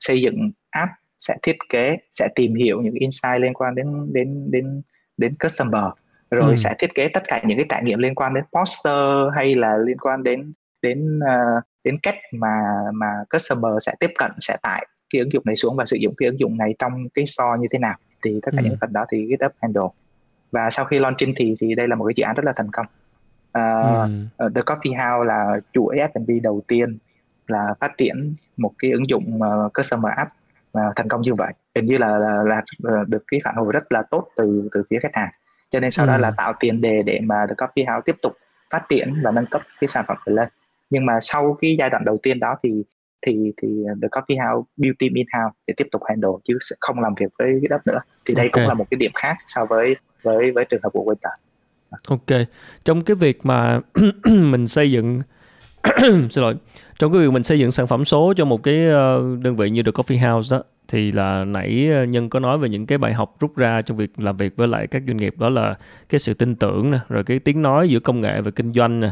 xây 0.00 0.20
dựng 0.20 0.50
app 0.70 0.92
sẽ 1.18 1.36
thiết 1.42 1.56
kế 1.68 1.96
sẽ 2.12 2.28
tìm 2.34 2.54
hiểu 2.54 2.82
những 2.82 2.94
insight 2.94 3.40
liên 3.40 3.54
quan 3.54 3.74
đến 3.74 4.12
đến 4.12 4.50
đến 4.50 4.82
đến 5.16 5.34
customer 5.42 5.84
rồi 6.30 6.50
ừ. 6.50 6.54
sẽ 6.54 6.74
thiết 6.78 6.94
kế 6.94 7.08
tất 7.08 7.22
cả 7.26 7.42
những 7.44 7.58
cái 7.58 7.66
trải 7.68 7.82
nghiệm 7.82 7.98
liên 7.98 8.14
quan 8.14 8.34
đến 8.34 8.44
poster 8.52 9.34
hay 9.36 9.54
là 9.54 9.76
liên 9.76 9.98
quan 9.98 10.22
đến 10.22 10.52
đến 10.82 11.18
uh, 11.18 11.64
đến 11.84 11.98
cách 12.02 12.16
mà 12.32 12.60
mà 12.94 13.06
customer 13.32 13.72
sẽ 13.80 13.94
tiếp 14.00 14.10
cận 14.18 14.30
sẽ 14.40 14.56
tải 14.62 14.86
cái 15.10 15.20
ứng 15.20 15.32
dụng 15.32 15.42
này 15.46 15.56
xuống 15.56 15.76
và 15.76 15.84
sử 15.86 15.96
dụng 15.96 16.14
cái 16.16 16.28
ứng 16.28 16.40
dụng 16.40 16.56
này 16.56 16.74
trong 16.78 17.08
cái 17.14 17.26
store 17.26 17.58
như 17.60 17.66
thế 17.70 17.78
nào 17.78 17.96
thì 18.24 18.40
tất 18.42 18.50
cả 18.52 18.62
ừ. 18.62 18.64
những 18.64 18.76
phần 18.80 18.92
đó 18.92 19.04
thì 19.10 19.26
GitHub 19.26 19.52
handle 19.62 19.88
và 20.52 20.70
sau 20.70 20.84
khi 20.84 20.98
launching 20.98 21.34
thì 21.36 21.54
thì 21.60 21.74
đây 21.74 21.88
là 21.88 21.94
một 21.96 22.04
cái 22.04 22.12
dự 22.16 22.24
án 22.24 22.34
rất 22.34 22.44
là 22.44 22.52
thành 22.56 22.70
công 22.72 22.86
uh, 23.58 24.10
ừ. 24.36 24.48
The 24.54 24.62
Coffee 24.62 24.96
House 24.96 25.28
là 25.28 25.60
chủ 25.72 25.90
F&B 25.90 26.42
đầu 26.42 26.62
tiên 26.68 26.98
là 27.50 27.74
phát 27.80 27.98
triển 27.98 28.34
một 28.56 28.72
cái 28.78 28.90
ứng 28.90 29.08
dụng 29.08 29.40
uh, 29.42 29.72
customer 29.74 30.12
app 30.16 30.32
uh, 30.78 30.96
thành 30.96 31.08
công 31.08 31.22
như 31.22 31.34
vậy 31.34 31.52
hình 31.74 31.86
như 31.86 31.98
là, 31.98 32.18
là, 32.18 32.42
là, 32.42 32.62
là 32.78 33.04
được 33.06 33.24
cái 33.26 33.40
phản 33.44 33.54
hồi 33.54 33.72
rất 33.72 33.92
là 33.92 34.02
tốt 34.10 34.28
từ 34.36 34.68
từ 34.72 34.82
phía 34.90 34.98
khách 35.02 35.14
hàng 35.14 35.30
cho 35.70 35.80
nên 35.80 35.90
sau 35.90 36.06
ừ. 36.06 36.10
đó 36.10 36.16
là 36.16 36.30
tạo 36.30 36.52
tiền 36.60 36.80
đề 36.80 37.02
để 37.02 37.20
mà 37.22 37.46
The 37.48 37.54
Coffee 37.54 37.94
House 37.94 38.02
tiếp 38.06 38.16
tục 38.22 38.32
phát 38.70 38.88
triển 38.88 39.14
và 39.22 39.30
nâng 39.30 39.46
cấp 39.46 39.62
cái 39.80 39.88
sản 39.88 40.04
phẩm 40.08 40.16
lên 40.24 40.48
nhưng 40.90 41.06
mà 41.06 41.18
sau 41.22 41.56
cái 41.60 41.76
giai 41.78 41.90
đoạn 41.90 42.04
đầu 42.04 42.18
tiên 42.22 42.40
đó 42.40 42.56
thì 42.62 42.82
thì 43.26 43.52
thì 43.62 43.84
The 44.02 44.08
Coffee 44.08 44.46
House 44.46 44.68
team 44.98 45.14
in 45.14 45.26
house 45.32 45.54
để 45.66 45.74
tiếp 45.76 45.86
tục 45.92 46.02
handle 46.08 46.30
chứ 46.44 46.58
sẽ 46.60 46.76
không 46.80 47.00
làm 47.00 47.14
việc 47.14 47.32
với 47.38 47.58
cái 47.62 47.68
đất 47.70 47.86
nữa 47.86 48.00
thì 48.26 48.34
đây 48.34 48.46
okay. 48.46 48.50
cũng 48.52 48.68
là 48.68 48.74
một 48.74 48.86
cái 48.90 48.98
điểm 48.98 49.12
khác 49.14 49.36
so 49.46 49.64
với 49.64 49.96
với 50.22 50.52
với 50.52 50.64
trường 50.64 50.80
hợp 50.82 50.90
của 50.92 51.04
Waiter. 51.04 51.36
Ok, 52.08 52.46
trong 52.84 53.04
cái 53.04 53.14
việc 53.14 53.46
mà 53.46 53.80
mình 54.24 54.66
xây 54.66 54.90
dựng 54.90 55.20
xin 56.30 56.42
lỗi 56.42 56.56
trong 56.98 57.12
cái 57.12 57.20
việc 57.20 57.30
mình 57.30 57.42
xây 57.42 57.58
dựng 57.58 57.70
sản 57.70 57.86
phẩm 57.86 58.04
số 58.04 58.34
cho 58.36 58.44
một 58.44 58.62
cái 58.62 58.86
ờ, 58.86 59.36
đơn 59.40 59.56
vị 59.56 59.70
như 59.70 59.82
The 59.82 59.90
Coffee 59.90 60.32
House 60.32 60.56
đó 60.56 60.62
thì 60.88 61.12
là 61.12 61.44
nãy 61.44 61.88
ờ, 61.92 62.04
nhân 62.04 62.30
có 62.30 62.40
nói 62.40 62.58
về 62.58 62.68
những 62.68 62.86
cái 62.86 62.98
bài 62.98 63.14
học 63.14 63.36
rút 63.40 63.56
ra 63.56 63.82
trong 63.82 63.96
việc 63.96 64.20
làm 64.20 64.36
việc 64.36 64.56
với 64.56 64.68
lại 64.68 64.86
các 64.86 65.02
doanh 65.06 65.16
nghiệp 65.16 65.34
đó 65.38 65.48
là 65.48 65.74
cái 66.08 66.18
sự 66.18 66.34
tin 66.34 66.56
tưởng 66.56 66.90
nè 66.90 66.98
rồi 67.08 67.24
cái 67.24 67.38
tiếng 67.38 67.62
nói 67.62 67.88
giữa 67.88 68.00
công 68.00 68.20
nghệ 68.20 68.40
và 68.40 68.50
kinh 68.50 68.72
doanh 68.72 69.00
nè. 69.00 69.10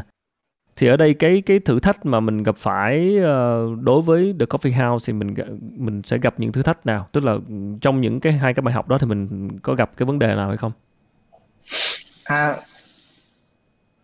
Thì 0.75 0.87
ở 0.87 0.97
đây 0.97 1.13
cái 1.13 1.41
cái 1.41 1.59
thử 1.59 1.79
thách 1.79 2.05
mà 2.05 2.19
mình 2.19 2.43
gặp 2.43 2.55
phải 2.57 3.17
ờ, 3.17 3.67
đối 3.81 4.01
với 4.01 4.35
The 4.39 4.45
Coffee 4.45 4.89
House 4.89 5.13
thì 5.13 5.19
mình 5.19 5.35
mình 5.77 6.01
sẽ 6.01 6.17
gặp 6.17 6.39
những 6.39 6.51
thử 6.51 6.61
thách 6.61 6.85
nào? 6.85 7.07
Tức 7.11 7.23
là 7.23 7.37
trong 7.81 8.01
những 8.01 8.19
cái 8.19 8.33
hai 8.33 8.53
cái 8.53 8.61
bài 8.61 8.73
học 8.73 8.87
đó 8.87 8.97
thì 8.97 9.07
mình 9.07 9.49
có 9.59 9.73
gặp 9.73 9.91
cái 9.97 10.05
vấn 10.05 10.19
đề 10.19 10.27
nào 10.27 10.47
hay 10.47 10.57
không? 10.57 10.71
À, 12.23 12.55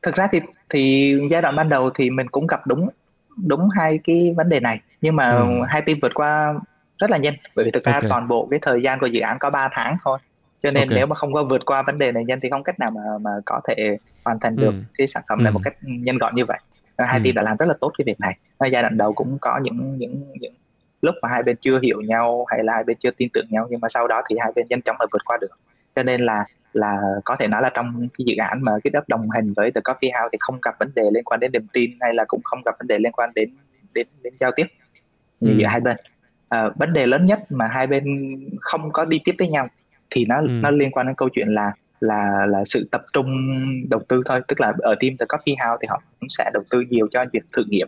thực 0.01 0.15
ra 0.15 0.27
thì 0.31 0.39
thì 0.69 1.13
giai 1.31 1.41
đoạn 1.41 1.55
ban 1.55 1.69
đầu 1.69 1.89
thì 1.95 2.09
mình 2.09 2.27
cũng 2.27 2.47
gặp 2.47 2.67
đúng 2.67 2.89
đúng 3.37 3.69
hai 3.69 3.99
cái 4.03 4.33
vấn 4.37 4.49
đề 4.49 4.59
này 4.59 4.81
nhưng 5.01 5.15
mà 5.15 5.37
ừ. 5.37 5.45
hai 5.67 5.81
team 5.81 5.99
vượt 6.01 6.11
qua 6.13 6.53
rất 6.97 7.11
là 7.11 7.17
nhanh 7.17 7.33
bởi 7.55 7.65
vì 7.65 7.71
thực 7.71 7.83
ra 7.83 7.93
okay. 7.93 8.09
toàn 8.09 8.27
bộ 8.27 8.47
cái 8.51 8.59
thời 8.61 8.81
gian 8.81 8.99
của 8.99 9.05
dự 9.05 9.19
án 9.19 9.39
có 9.39 9.49
3 9.49 9.69
tháng 9.71 9.97
thôi 10.03 10.19
cho 10.61 10.69
nên 10.73 10.83
okay. 10.83 10.95
nếu 10.95 11.05
mà 11.05 11.15
không 11.15 11.33
có 11.33 11.43
vượt 11.43 11.65
qua 11.65 11.81
vấn 11.81 11.97
đề 11.97 12.11
này 12.11 12.25
nhanh 12.25 12.39
thì 12.39 12.49
không 12.49 12.63
cách 12.63 12.79
nào 12.79 12.91
mà 12.91 13.01
mà 13.21 13.31
có 13.45 13.61
thể 13.67 13.97
hoàn 14.25 14.39
thành 14.39 14.55
được 14.55 14.71
ừ. 14.71 14.83
cái 14.97 15.07
sản 15.07 15.23
phẩm 15.29 15.43
này 15.43 15.51
ừ. 15.51 15.53
một 15.53 15.61
cách 15.63 15.75
nhanh 15.81 16.17
gọn 16.17 16.35
như 16.35 16.45
vậy 16.45 16.59
hai 16.97 17.19
ừ. 17.19 17.23
team 17.23 17.35
đã 17.35 17.41
làm 17.41 17.57
rất 17.57 17.65
là 17.65 17.73
tốt 17.81 17.91
cái 17.97 18.05
việc 18.05 18.19
này 18.19 18.37
ở 18.57 18.67
giai 18.67 18.81
đoạn 18.81 18.97
đầu 18.97 19.13
cũng 19.13 19.37
có 19.41 19.59
những 19.63 19.97
những 19.97 20.33
những 20.39 20.53
lúc 21.01 21.15
mà 21.21 21.29
hai 21.29 21.43
bên 21.43 21.55
chưa 21.61 21.79
hiểu 21.79 22.01
nhau 22.01 22.45
hay 22.47 22.63
là 22.63 22.73
hai 22.73 22.83
bên 22.83 22.97
chưa 22.99 23.11
tin 23.17 23.29
tưởng 23.33 23.45
nhau 23.49 23.67
nhưng 23.69 23.79
mà 23.79 23.89
sau 23.89 24.07
đó 24.07 24.21
thì 24.29 24.35
hai 24.39 24.51
bên 24.55 24.65
nhanh 24.69 24.81
chóng 24.81 24.95
là 24.99 25.05
vượt 25.11 25.21
qua 25.25 25.37
được 25.41 25.59
cho 25.95 26.03
nên 26.03 26.21
là 26.21 26.45
là 26.73 26.97
có 27.25 27.35
thể 27.35 27.47
nói 27.47 27.61
là 27.61 27.69
trong 27.73 28.07
cái 28.17 28.25
dự 28.25 28.35
án 28.37 28.61
mà 28.61 28.71
GitHub 28.83 29.03
đồng 29.07 29.29
hành 29.29 29.53
với 29.53 29.71
The 29.71 29.81
Coffee 29.81 30.21
House 30.21 30.29
thì 30.31 30.37
không 30.39 30.59
gặp 30.61 30.75
vấn 30.79 30.91
đề 30.95 31.03
liên 31.13 31.23
quan 31.23 31.39
đến 31.39 31.51
niềm 31.51 31.67
tin 31.73 31.91
hay 32.01 32.13
là 32.13 32.25
cũng 32.27 32.41
không 32.43 32.61
gặp 32.65 32.75
vấn 32.79 32.87
đề 32.87 32.99
liên 32.99 33.11
quan 33.11 33.29
đến 33.35 33.49
đến 33.93 34.07
đến 34.23 34.33
giao 34.39 34.51
tiếp 34.55 34.67
ừ. 35.39 35.53
giữa 35.57 35.67
hai 35.67 35.79
bên 35.79 35.97
à, 36.49 36.69
vấn 36.75 36.93
đề 36.93 37.05
lớn 37.05 37.25
nhất 37.25 37.39
mà 37.49 37.67
hai 37.67 37.87
bên 37.87 38.03
không 38.61 38.91
có 38.91 39.05
đi 39.05 39.19
tiếp 39.25 39.35
với 39.39 39.47
nhau 39.47 39.67
thì 40.09 40.25
nó 40.25 40.41
ừ. 40.41 40.47
nó 40.47 40.71
liên 40.71 40.91
quan 40.91 41.07
đến 41.07 41.15
câu 41.15 41.29
chuyện 41.29 41.47
là 41.47 41.71
là 41.99 42.45
là 42.45 42.65
sự 42.65 42.87
tập 42.91 43.01
trung 43.13 43.27
đầu 43.89 44.01
tư 44.07 44.21
thôi 44.25 44.41
tức 44.47 44.59
là 44.59 44.73
ở 44.79 44.95
team 44.99 45.17
The 45.17 45.25
Coffee 45.25 45.69
House 45.69 45.77
thì 45.81 45.87
họ 45.89 46.01
cũng 46.19 46.29
sẽ 46.29 46.51
đầu 46.53 46.63
tư 46.69 46.83
nhiều 46.89 47.07
cho 47.11 47.25
việc 47.33 47.43
thử 47.53 47.63
nghiệm 47.67 47.87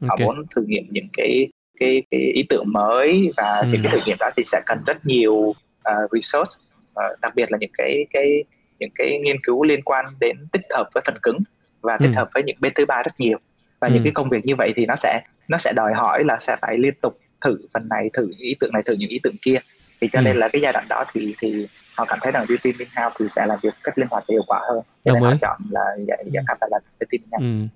okay. 0.00 0.08
họ 0.08 0.16
muốn 0.16 0.44
thử 0.56 0.62
nghiệm 0.66 0.86
những 0.90 1.08
cái 1.12 1.48
cái 1.80 2.02
cái 2.10 2.20
ý 2.20 2.46
tưởng 2.48 2.64
mới 2.72 3.32
và 3.36 3.60
ừ. 3.62 3.68
những 3.72 3.80
cái 3.82 3.92
thử 3.92 4.00
nghiệm 4.06 4.16
đó 4.20 4.30
thì 4.36 4.42
sẽ 4.46 4.60
cần 4.66 4.78
rất 4.86 5.06
nhiều 5.06 5.34
uh, 5.34 6.12
resource 6.12 6.77
đặc 7.22 7.34
biệt 7.34 7.52
là 7.52 7.58
những 7.60 7.70
cái 7.78 8.06
cái 8.10 8.44
những 8.78 8.90
cái 8.94 9.18
nghiên 9.18 9.36
cứu 9.42 9.64
liên 9.64 9.82
quan 9.82 10.04
đến 10.20 10.36
tích 10.52 10.62
hợp 10.70 10.88
với 10.94 11.02
phần 11.06 11.16
cứng 11.22 11.38
và 11.80 11.96
tích 11.96 12.10
ừ. 12.14 12.16
hợp 12.16 12.28
với 12.34 12.42
những 12.42 12.56
bên 12.60 12.72
thứ 12.74 12.86
ba 12.86 13.02
rất 13.02 13.20
nhiều. 13.20 13.38
Và 13.80 13.88
ừ. 13.88 13.94
những 13.94 14.04
cái 14.04 14.12
công 14.12 14.28
việc 14.28 14.46
như 14.46 14.56
vậy 14.56 14.72
thì 14.76 14.86
nó 14.86 14.94
sẽ 14.96 15.22
nó 15.48 15.58
sẽ 15.58 15.72
đòi 15.72 15.94
hỏi 15.94 16.24
là 16.24 16.36
sẽ 16.40 16.56
phải 16.60 16.78
liên 16.78 16.94
tục 17.02 17.18
thử 17.40 17.58
phần 17.74 17.88
này 17.88 18.10
thử 18.12 18.26
những 18.26 18.38
ý 18.38 18.56
tưởng 18.60 18.72
này 18.72 18.82
thử 18.86 18.92
những 18.92 19.08
ý 19.10 19.20
tưởng 19.22 19.36
kia. 19.42 19.58
Thì 20.00 20.08
cho 20.12 20.18
ừ. 20.18 20.22
nên 20.22 20.36
là 20.36 20.48
cái 20.48 20.62
giai 20.62 20.72
đoạn 20.72 20.86
đó 20.88 21.04
thì 21.12 21.34
thì 21.38 21.66
họ 21.96 22.04
cảm 22.04 22.18
thấy 22.22 22.32
rằng 22.32 22.46
team 22.46 22.74
in 22.78 22.88
house 22.96 23.16
thì 23.18 23.28
sẽ 23.28 23.46
làm 23.46 23.58
việc 23.62 23.74
cách 23.84 23.98
linh 23.98 24.08
hoạt 24.10 24.24
và 24.28 24.32
hiệu 24.32 24.44
quả 24.46 24.60
hơn. 24.68 24.80
Cho 25.04 25.14
nên 25.14 25.22
họ 25.22 25.34
chọn 25.40 25.60
là 25.70 25.84
giải 26.06 26.24
giải 26.32 26.44
pháp 26.48 26.58
là 26.70 26.78
team 26.98 27.08
in 27.10 27.22
house 27.30 27.44
ừ. 27.44 27.68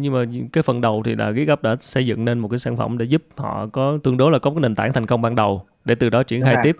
Nhưng 0.00 0.12
mà 0.12 0.24
cái 0.52 0.62
phần 0.62 0.80
đầu 0.80 1.02
thì 1.04 1.14
là 1.14 1.32
GitHub 1.32 1.62
đã 1.62 1.76
xây 1.80 2.06
dựng 2.06 2.24
nên 2.24 2.38
một 2.38 2.48
cái 2.48 2.58
sản 2.58 2.76
phẩm 2.76 2.98
để 2.98 3.04
giúp 3.04 3.22
họ 3.36 3.66
có 3.72 3.98
tương 4.02 4.16
đối 4.16 4.32
là 4.32 4.38
có 4.38 4.50
cái 4.50 4.60
nền 4.60 4.74
tảng 4.74 4.92
thành 4.92 5.06
công 5.06 5.22
ban 5.22 5.34
đầu 5.34 5.66
để 5.84 5.94
từ 5.94 6.10
đó 6.10 6.22
triển 6.22 6.42
khai 6.42 6.56
tiếp 6.62 6.76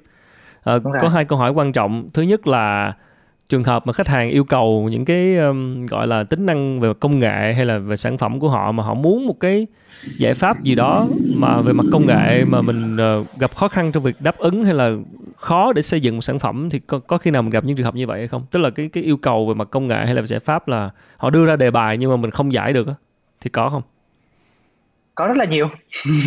à, 0.65 0.79
có 1.01 1.09
hai 1.09 1.25
câu 1.25 1.39
hỏi 1.39 1.51
quan 1.51 1.73
trọng. 1.73 2.11
Thứ 2.13 2.23
nhất 2.23 2.47
là 2.47 2.95
trường 3.49 3.65
hợp 3.65 3.87
mà 3.87 3.93
khách 3.93 4.09
hàng 4.09 4.31
yêu 4.31 4.45
cầu 4.45 4.89
những 4.91 5.05
cái 5.05 5.37
um, 5.37 5.87
gọi 5.87 6.07
là 6.07 6.25
tính 6.25 6.47
năng 6.47 6.81
về 6.81 6.93
công 7.01 7.19
nghệ 7.19 7.53
hay 7.55 7.65
là 7.65 7.79
về 7.79 7.97
sản 7.97 8.19
phẩm 8.19 8.41
của 8.41 8.49
họ 8.49 8.73
mà 8.73 8.83
họ 8.83 8.95
muốn 8.95 9.27
một 9.27 9.41
cái 9.41 9.67
giải 10.17 10.35
pháp 10.35 10.63
gì 10.63 10.75
đó 10.75 11.07
mà 11.37 11.61
về 11.61 11.73
mặt 11.73 11.85
công 11.93 12.07
nghệ 12.07 12.45
mà 12.45 12.63
mình 12.63 12.97
uh, 12.97 13.27
gặp 13.39 13.55
khó 13.55 13.69
khăn 13.69 13.93
trong 13.93 14.03
việc 14.03 14.17
đáp 14.21 14.39
ứng 14.39 14.65
hay 14.65 14.75
là 14.75 14.91
khó 15.37 15.73
để 15.73 15.83
xây 15.83 16.01
dựng 16.01 16.15
một 16.15 16.21
sản 16.21 16.39
phẩm 16.39 16.71
thì 16.71 16.79
có, 16.79 16.99
có 16.99 17.19
khi 17.19 17.31
nào 17.31 17.43
mình 17.43 17.51
gặp 17.51 17.65
những 17.65 17.77
trường 17.77 17.85
hợp 17.85 17.95
như 17.95 18.07
vậy 18.07 18.19
hay 18.19 18.29
không? 18.29 18.47
Tức 18.51 18.61
là 18.61 18.71
cái 18.71 18.89
cái 18.89 19.05
yêu 19.05 19.17
cầu 19.17 19.47
về 19.47 19.55
mặt 19.55 19.69
công 19.71 19.89
nghệ 19.89 20.05
hay 20.05 20.15
là 20.15 20.23
giải 20.23 20.41
pháp 20.41 20.69
là 20.69 20.91
họ 21.17 21.31
đưa 21.31 21.47
ra 21.47 21.57
đề 21.57 21.71
bài 21.71 21.97
nhưng 21.97 22.11
mà 22.11 22.17
mình 22.17 22.31
không 22.31 22.53
giải 22.53 22.73
được 22.73 22.89
thì 23.41 23.51
có 23.51 23.69
không? 23.69 23.83
Có 25.15 25.27
rất 25.27 25.37
là 25.37 25.45
nhiều. 25.45 25.69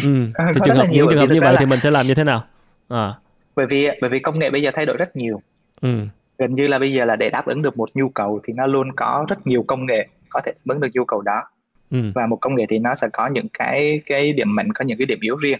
Ừ. 0.04 0.28
thì 0.54 0.62
trường 0.66 0.76
hợp 0.76 0.88
những 0.92 1.08
trường 1.10 1.20
hợp 1.20 1.30
như 1.30 1.42
vậy 1.42 1.54
là... 1.54 1.60
thì 1.60 1.66
mình 1.66 1.82
sẽ 1.82 1.92
làm 1.92 2.08
như 2.08 2.14
thế 2.14 2.24
nào? 2.24 2.44
À. 2.90 3.14
bởi 3.56 3.66
vì 3.66 3.90
bởi 4.02 4.10
vì 4.10 4.20
công 4.20 4.40
nghệ 4.40 4.50
bây 4.50 4.62
giờ 4.62 4.72
thay 4.74 4.86
đổi 4.86 4.98
rất 4.98 5.16
nhiều 5.16 5.42
ừ. 5.82 5.90
gần 6.38 6.56
như 6.56 6.68
là 6.68 6.80
bây 6.80 6.94
giờ 6.94 7.06
là 7.06 7.16
để 7.16 7.30
đáp 7.30 7.46
ứng 7.46 7.62
được 7.62 7.78
một 7.78 7.90
nhu 7.94 8.10
cầu 8.10 8.40
thì 8.44 8.54
nó 8.54 8.68
luôn 8.68 8.92
có 8.96 9.26
rất 9.30 9.48
nhiều 9.48 9.64
công 9.68 9.86
nghệ 9.86 10.08
có 10.30 10.42
thể 10.46 10.52
đáp 10.52 10.74
ứng 10.74 10.80
được 10.80 10.88
nhu 10.94 11.06
cầu 11.06 11.22
đó 11.22 11.44
ừ. 11.92 11.98
và 12.16 12.28
một 12.28 12.38
công 12.42 12.56
nghệ 12.56 12.64
thì 12.70 12.80
nó 12.80 12.96
sẽ 12.96 13.08
có 13.14 13.28
những 13.28 13.48
cái 13.54 14.02
cái 14.06 14.34
điểm 14.34 14.56
mạnh 14.56 14.74
có 14.74 14.86
những 14.86 14.98
cái 14.98 15.06
điểm 15.06 15.20
yếu 15.22 15.36
riêng 15.36 15.60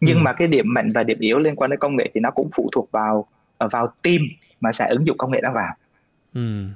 nhưng 0.00 0.16
ừ. 0.16 0.22
mà 0.22 0.32
cái 0.32 0.48
điểm 0.48 0.74
mạnh 0.74 0.92
và 0.92 1.02
điểm 1.02 1.18
yếu 1.20 1.38
liên 1.38 1.56
quan 1.56 1.70
đến 1.70 1.80
công 1.80 1.96
nghệ 1.96 2.10
thì 2.14 2.20
nó 2.20 2.30
cũng 2.30 2.50
phụ 2.56 2.68
thuộc 2.72 2.90
vào 2.90 3.26
vào 3.58 3.92
team 4.02 4.18
mà 4.60 4.72
sẽ 4.72 4.86
ứng 4.88 5.06
dụng 5.06 5.16
công 5.18 5.32
nghệ 5.32 5.40
đó 5.40 5.50
vào 5.54 5.74
ừ. 6.34 6.66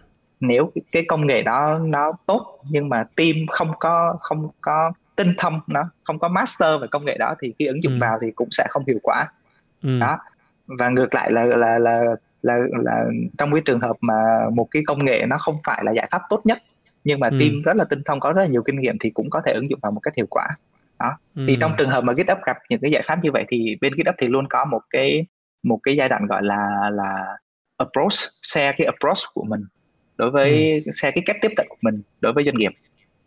nếu 0.40 0.72
cái 0.92 1.04
công 1.08 1.26
nghệ 1.26 1.42
đó 1.42 1.78
nó 1.78 2.12
tốt 2.26 2.58
nhưng 2.70 2.88
mà 2.88 3.04
team 3.16 3.34
không 3.50 3.72
có 3.80 4.16
không 4.20 4.48
có 4.60 4.92
tinh 5.16 5.34
thông 5.38 5.60
nó 5.66 5.90
không 6.04 6.18
có 6.18 6.28
master 6.28 6.80
về 6.80 6.86
công 6.90 7.04
nghệ 7.04 7.16
đó 7.18 7.34
thì 7.40 7.54
khi 7.58 7.66
ứng 7.66 7.82
dụng 7.82 7.92
ừ. 7.92 7.98
vào 8.00 8.18
thì 8.22 8.30
cũng 8.30 8.48
sẽ 8.50 8.66
không 8.68 8.84
hiệu 8.86 8.98
quả 9.02 9.26
ừ. 9.82 9.98
đó 9.98 10.18
và 10.78 10.88
ngược 10.88 11.14
lại 11.14 11.32
là 11.32 11.44
là 11.44 11.78
là 11.78 12.02
là 12.42 12.58
là 12.84 13.04
trong 13.38 13.52
cái 13.52 13.62
trường 13.64 13.80
hợp 13.80 13.96
mà 14.00 14.14
một 14.54 14.68
cái 14.70 14.82
công 14.86 15.04
nghệ 15.04 15.26
nó 15.26 15.38
không 15.38 15.56
phải 15.64 15.82
là 15.84 15.92
giải 15.92 16.08
pháp 16.10 16.22
tốt 16.28 16.40
nhất 16.44 16.58
nhưng 17.04 17.20
mà 17.20 17.28
ừ. 17.28 17.36
team 17.40 17.62
rất 17.62 17.76
là 17.76 17.84
tinh 17.90 18.02
thông 18.04 18.20
có 18.20 18.32
rất 18.32 18.42
là 18.42 18.48
nhiều 18.48 18.62
kinh 18.62 18.80
nghiệm 18.80 18.98
thì 18.98 19.10
cũng 19.10 19.30
có 19.30 19.42
thể 19.46 19.52
ứng 19.52 19.70
dụng 19.70 19.78
vào 19.82 19.92
một 19.92 20.00
cách 20.00 20.14
hiệu 20.16 20.26
quả 20.30 20.46
đó 20.98 21.10
ừ. 21.36 21.44
thì 21.48 21.56
trong 21.60 21.72
trường 21.78 21.90
hợp 21.90 22.04
mà 22.04 22.12
GitHub 22.12 22.38
gặp 22.46 22.56
những 22.68 22.80
cái 22.80 22.90
giải 22.90 23.02
pháp 23.06 23.24
như 23.24 23.32
vậy 23.32 23.44
thì 23.48 23.76
bên 23.80 23.92
GitHub 23.92 24.14
thì 24.18 24.26
luôn 24.28 24.46
có 24.48 24.64
một 24.64 24.82
cái 24.90 25.26
một 25.62 25.78
cái 25.82 25.96
giai 25.96 26.08
đoạn 26.08 26.26
gọi 26.26 26.42
là 26.42 26.90
là 26.92 27.36
approach 27.76 28.12
share 28.42 28.72
cái 28.78 28.86
approach 28.86 29.34
của 29.34 29.44
mình 29.44 29.64
đối 30.16 30.30
với 30.30 30.82
ừ. 30.86 30.90
share 30.92 31.10
cái 31.14 31.22
cách 31.26 31.36
tiếp 31.42 31.52
cận 31.56 31.66
của 31.68 31.76
mình 31.80 32.02
đối 32.20 32.32
với 32.32 32.44
doanh 32.44 32.56
nghiệp 32.56 32.72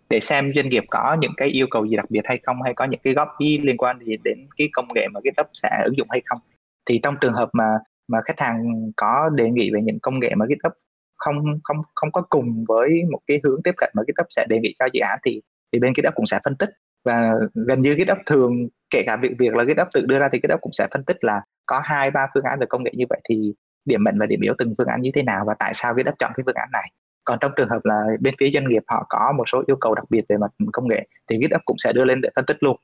để 0.09 0.19
xem 0.19 0.51
doanh 0.55 0.69
nghiệp 0.69 0.83
có 0.89 1.17
những 1.21 1.33
cái 1.37 1.49
yêu 1.49 1.67
cầu 1.71 1.85
gì 1.85 1.95
đặc 1.95 2.05
biệt 2.09 2.21
hay 2.23 2.39
không 2.43 2.61
hay 2.61 2.73
có 2.73 2.85
những 2.85 2.99
cái 3.03 3.13
góp 3.13 3.27
ý 3.37 3.57
liên 3.57 3.77
quan 3.77 3.99
gì 3.99 4.17
đến 4.23 4.47
cái 4.57 4.69
công 4.73 4.87
nghệ 4.95 5.07
mà 5.13 5.19
GitHub 5.19 5.47
sẽ 5.53 5.69
ứng 5.85 5.97
dụng 5.97 6.07
hay 6.09 6.21
không 6.25 6.39
thì 6.85 6.99
trong 7.03 7.15
trường 7.21 7.33
hợp 7.33 7.49
mà 7.53 7.77
mà 8.07 8.21
khách 8.25 8.39
hàng 8.39 8.63
có 8.95 9.29
đề 9.35 9.49
nghị 9.49 9.71
về 9.73 9.79
những 9.83 9.99
công 10.01 10.19
nghệ 10.19 10.35
mà 10.35 10.45
GitHub 10.45 10.73
không 11.17 11.35
không 11.63 11.77
không 11.95 12.11
có 12.11 12.21
cùng 12.29 12.65
với 12.67 13.03
một 13.11 13.19
cái 13.27 13.41
hướng 13.43 13.63
tiếp 13.63 13.73
cận 13.77 13.89
mà 13.95 14.03
GitHub 14.03 14.25
sẽ 14.29 14.45
đề 14.49 14.59
nghị 14.59 14.75
cho 14.79 14.85
dự 14.93 14.99
án, 14.99 15.19
thì 15.25 15.41
thì 15.73 15.79
bên 15.79 15.93
GitHub 15.93 16.13
cũng 16.15 16.25
sẽ 16.25 16.39
phân 16.43 16.55
tích. 16.55 16.69
Và 17.05 17.33
gần 17.53 17.81
như 17.81 17.95
GitHub 17.95 18.17
thường, 18.25 18.67
kể 18.89 19.03
cả 19.05 19.15
việc 19.21 19.31
việc 19.39 19.55
là 19.55 19.63
GitHub 19.63 19.87
tự 19.93 20.05
đưa 20.05 20.19
ra 20.19 20.29
thì 20.31 20.39
GitHub 20.43 20.61
cũng 20.61 20.73
sẽ 20.73 20.87
phân 20.93 21.03
tích 21.03 21.23
là 21.23 21.41
có 21.65 21.81
hai, 21.83 22.11
ba 22.11 22.27
phương 22.33 22.43
án 22.43 22.59
về 22.59 22.65
công 22.69 22.83
nghệ 22.83 22.91
như 22.95 23.05
vậy 23.09 23.19
thì 23.29 23.53
điểm 23.85 24.03
mạnh 24.03 24.19
và 24.19 24.25
điểm 24.25 24.41
yếu 24.41 24.53
từng 24.57 24.75
phương 24.77 24.87
án 24.87 25.01
như 25.01 25.11
thế 25.15 25.23
nào 25.23 25.43
và 25.47 25.55
tại 25.59 25.73
sao 25.73 25.93
GitHub 25.93 26.15
chọn 26.19 26.31
cái 26.35 26.43
phương 26.45 26.55
án 26.55 26.69
này. 26.71 26.91
Còn 27.25 27.37
trong 27.41 27.51
trường 27.55 27.69
hợp 27.69 27.79
là 27.83 28.03
bên 28.19 28.35
phía 28.39 28.49
doanh 28.53 28.67
nghiệp 28.67 28.83
họ 28.87 29.05
có 29.09 29.31
một 29.37 29.49
số 29.49 29.63
yêu 29.67 29.75
cầu 29.81 29.95
đặc 29.95 30.05
biệt 30.09 30.25
về 30.29 30.37
mặt 30.37 30.51
công 30.73 30.87
nghệ 30.87 31.07
thì 31.29 31.37
GitHub 31.37 31.61
cũng 31.65 31.77
sẽ 31.79 31.93
đưa 31.93 32.05
lên 32.05 32.21
để 32.21 32.29
phân 32.35 32.45
tích 32.45 32.57
luôn 32.59 32.77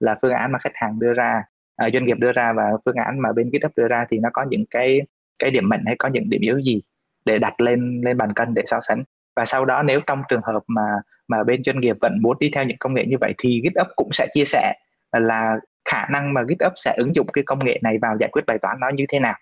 là 0.00 0.18
phương 0.22 0.32
án 0.32 0.52
mà 0.52 0.58
khách 0.58 0.74
hàng 0.74 0.98
đưa 0.98 1.12
ra 1.14 1.42
à, 1.76 1.90
doanh 1.92 2.06
nghiệp 2.06 2.18
đưa 2.18 2.32
ra 2.32 2.52
và 2.52 2.70
phương 2.84 2.96
án 2.96 3.22
mà 3.22 3.32
bên 3.32 3.50
GitHub 3.50 3.72
đưa 3.76 3.88
ra 3.88 4.04
thì 4.10 4.18
nó 4.18 4.28
có 4.32 4.44
những 4.48 4.64
cái 4.70 5.00
cái 5.38 5.50
điểm 5.50 5.68
mạnh 5.68 5.82
hay 5.86 5.96
có 5.98 6.08
những 6.08 6.30
điểm 6.30 6.40
yếu 6.40 6.58
gì 6.58 6.82
để 7.24 7.38
đặt 7.38 7.60
lên 7.60 8.00
lên 8.04 8.18
bàn 8.18 8.32
cân 8.32 8.54
để 8.54 8.62
so 8.66 8.80
sánh 8.80 9.04
và 9.36 9.44
sau 9.44 9.64
đó 9.64 9.82
nếu 9.82 10.00
trong 10.06 10.22
trường 10.28 10.42
hợp 10.44 10.62
mà 10.66 10.86
mà 11.28 11.44
bên 11.44 11.62
doanh 11.64 11.80
nghiệp 11.80 11.96
vẫn 12.00 12.18
muốn 12.22 12.36
đi 12.40 12.50
theo 12.54 12.64
những 12.64 12.76
công 12.80 12.94
nghệ 12.94 13.04
như 13.06 13.16
vậy 13.20 13.34
thì 13.38 13.62
GitHub 13.64 13.86
cũng 13.96 14.08
sẽ 14.12 14.26
chia 14.32 14.44
sẻ 14.44 14.72
là 15.12 15.56
khả 15.84 16.06
năng 16.10 16.34
mà 16.34 16.42
GitHub 16.42 16.72
sẽ 16.76 16.94
ứng 16.98 17.14
dụng 17.14 17.26
cái 17.32 17.44
công 17.44 17.64
nghệ 17.64 17.78
này 17.82 17.98
vào 18.02 18.16
giải 18.20 18.28
quyết 18.32 18.46
bài 18.46 18.58
toán 18.58 18.80
nó 18.80 18.88
như 18.88 19.04
thế 19.08 19.20
nào 19.20 19.34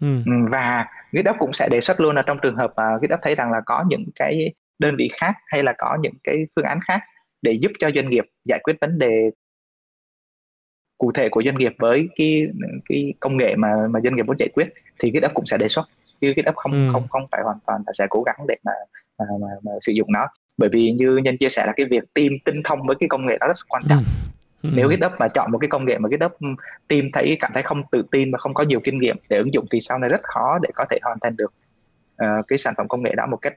ừ. 0.00 0.22
ừ 0.26 0.32
và 0.50 0.86
GitHub 1.12 1.36
cũng 1.38 1.52
sẽ 1.52 1.68
đề 1.68 1.80
xuất 1.80 2.00
luôn 2.00 2.16
là 2.16 2.22
trong 2.22 2.38
trường 2.42 2.56
hợp 2.56 2.72
mà 2.76 2.98
GitHub 3.02 3.20
thấy 3.22 3.34
rằng 3.34 3.52
là 3.52 3.60
có 3.66 3.84
những 3.88 4.04
cái 4.14 4.52
đơn 4.78 4.96
vị 4.96 5.08
khác 5.20 5.34
hay 5.46 5.62
là 5.62 5.74
có 5.78 5.98
những 6.00 6.14
cái 6.24 6.46
phương 6.56 6.64
án 6.64 6.80
khác 6.80 7.02
để 7.42 7.52
giúp 7.52 7.72
cho 7.78 7.90
doanh 7.94 8.10
nghiệp 8.10 8.24
giải 8.44 8.60
quyết 8.64 8.76
vấn 8.80 8.98
đề 8.98 9.30
cụ 11.04 11.12
thể 11.12 11.28
của 11.28 11.42
doanh 11.44 11.58
nghiệp 11.58 11.74
với 11.78 12.08
cái 12.16 12.46
cái 12.88 13.14
công 13.20 13.36
nghệ 13.36 13.56
mà 13.56 13.68
mà 13.90 14.00
doanh 14.00 14.16
nghiệp 14.16 14.26
muốn 14.26 14.36
giải 14.38 14.48
quyết 14.54 14.74
thì 14.98 15.10
GitHub 15.10 15.34
cũng 15.34 15.46
sẽ 15.46 15.56
đề 15.58 15.68
xuất 15.68 15.88
chứ 16.20 16.32
GitHub 16.36 16.54
không 16.56 16.72
ừ. 16.72 16.92
không 16.92 17.08
không 17.08 17.26
phải 17.32 17.40
hoàn 17.44 17.58
toàn 17.66 17.82
là 17.86 17.92
sẽ 17.92 18.06
cố 18.10 18.22
gắng 18.22 18.36
để 18.48 18.54
mà 18.64 18.72
mà, 19.18 19.24
mà, 19.40 19.48
mà 19.62 19.72
sử 19.80 19.92
dụng 19.92 20.12
nó 20.12 20.26
bởi 20.56 20.68
vì 20.72 20.90
như 20.90 21.16
nhân 21.16 21.36
chia 21.36 21.48
sẻ 21.48 21.66
là 21.66 21.72
cái 21.76 21.86
việc 21.86 22.14
team 22.14 22.28
tinh 22.44 22.62
thông 22.64 22.86
với 22.86 22.96
cái 23.00 23.08
công 23.08 23.26
nghệ 23.26 23.36
đó 23.40 23.46
rất 23.46 23.54
quan 23.68 23.82
trọng 23.88 24.04
ừ. 24.62 24.70
nếu 24.72 24.88
GitHub 24.88 25.12
mà 25.18 25.28
chọn 25.28 25.52
một 25.52 25.58
cái 25.58 25.68
công 25.68 25.84
nghệ 25.84 25.98
mà 25.98 26.08
GitHub 26.08 26.32
team 26.88 27.02
thấy 27.12 27.36
cảm 27.40 27.50
thấy 27.54 27.62
không 27.62 27.82
tự 27.92 28.02
tin 28.10 28.30
và 28.32 28.38
không 28.38 28.54
có 28.54 28.64
nhiều 28.64 28.80
kinh 28.80 28.98
nghiệm 28.98 29.16
để 29.28 29.36
ứng 29.38 29.54
dụng 29.54 29.66
thì 29.70 29.80
sau 29.80 29.98
này 29.98 30.10
rất 30.10 30.22
khó 30.22 30.58
để 30.62 30.70
có 30.74 30.84
thể 30.90 30.98
hoàn 31.02 31.18
thành 31.20 31.36
được 31.36 31.52
uh, 32.22 32.46
cái 32.48 32.58
sản 32.58 32.74
phẩm 32.76 32.88
công 32.88 33.02
nghệ 33.02 33.14
đó 33.16 33.26
một 33.26 33.36
cách 33.36 33.54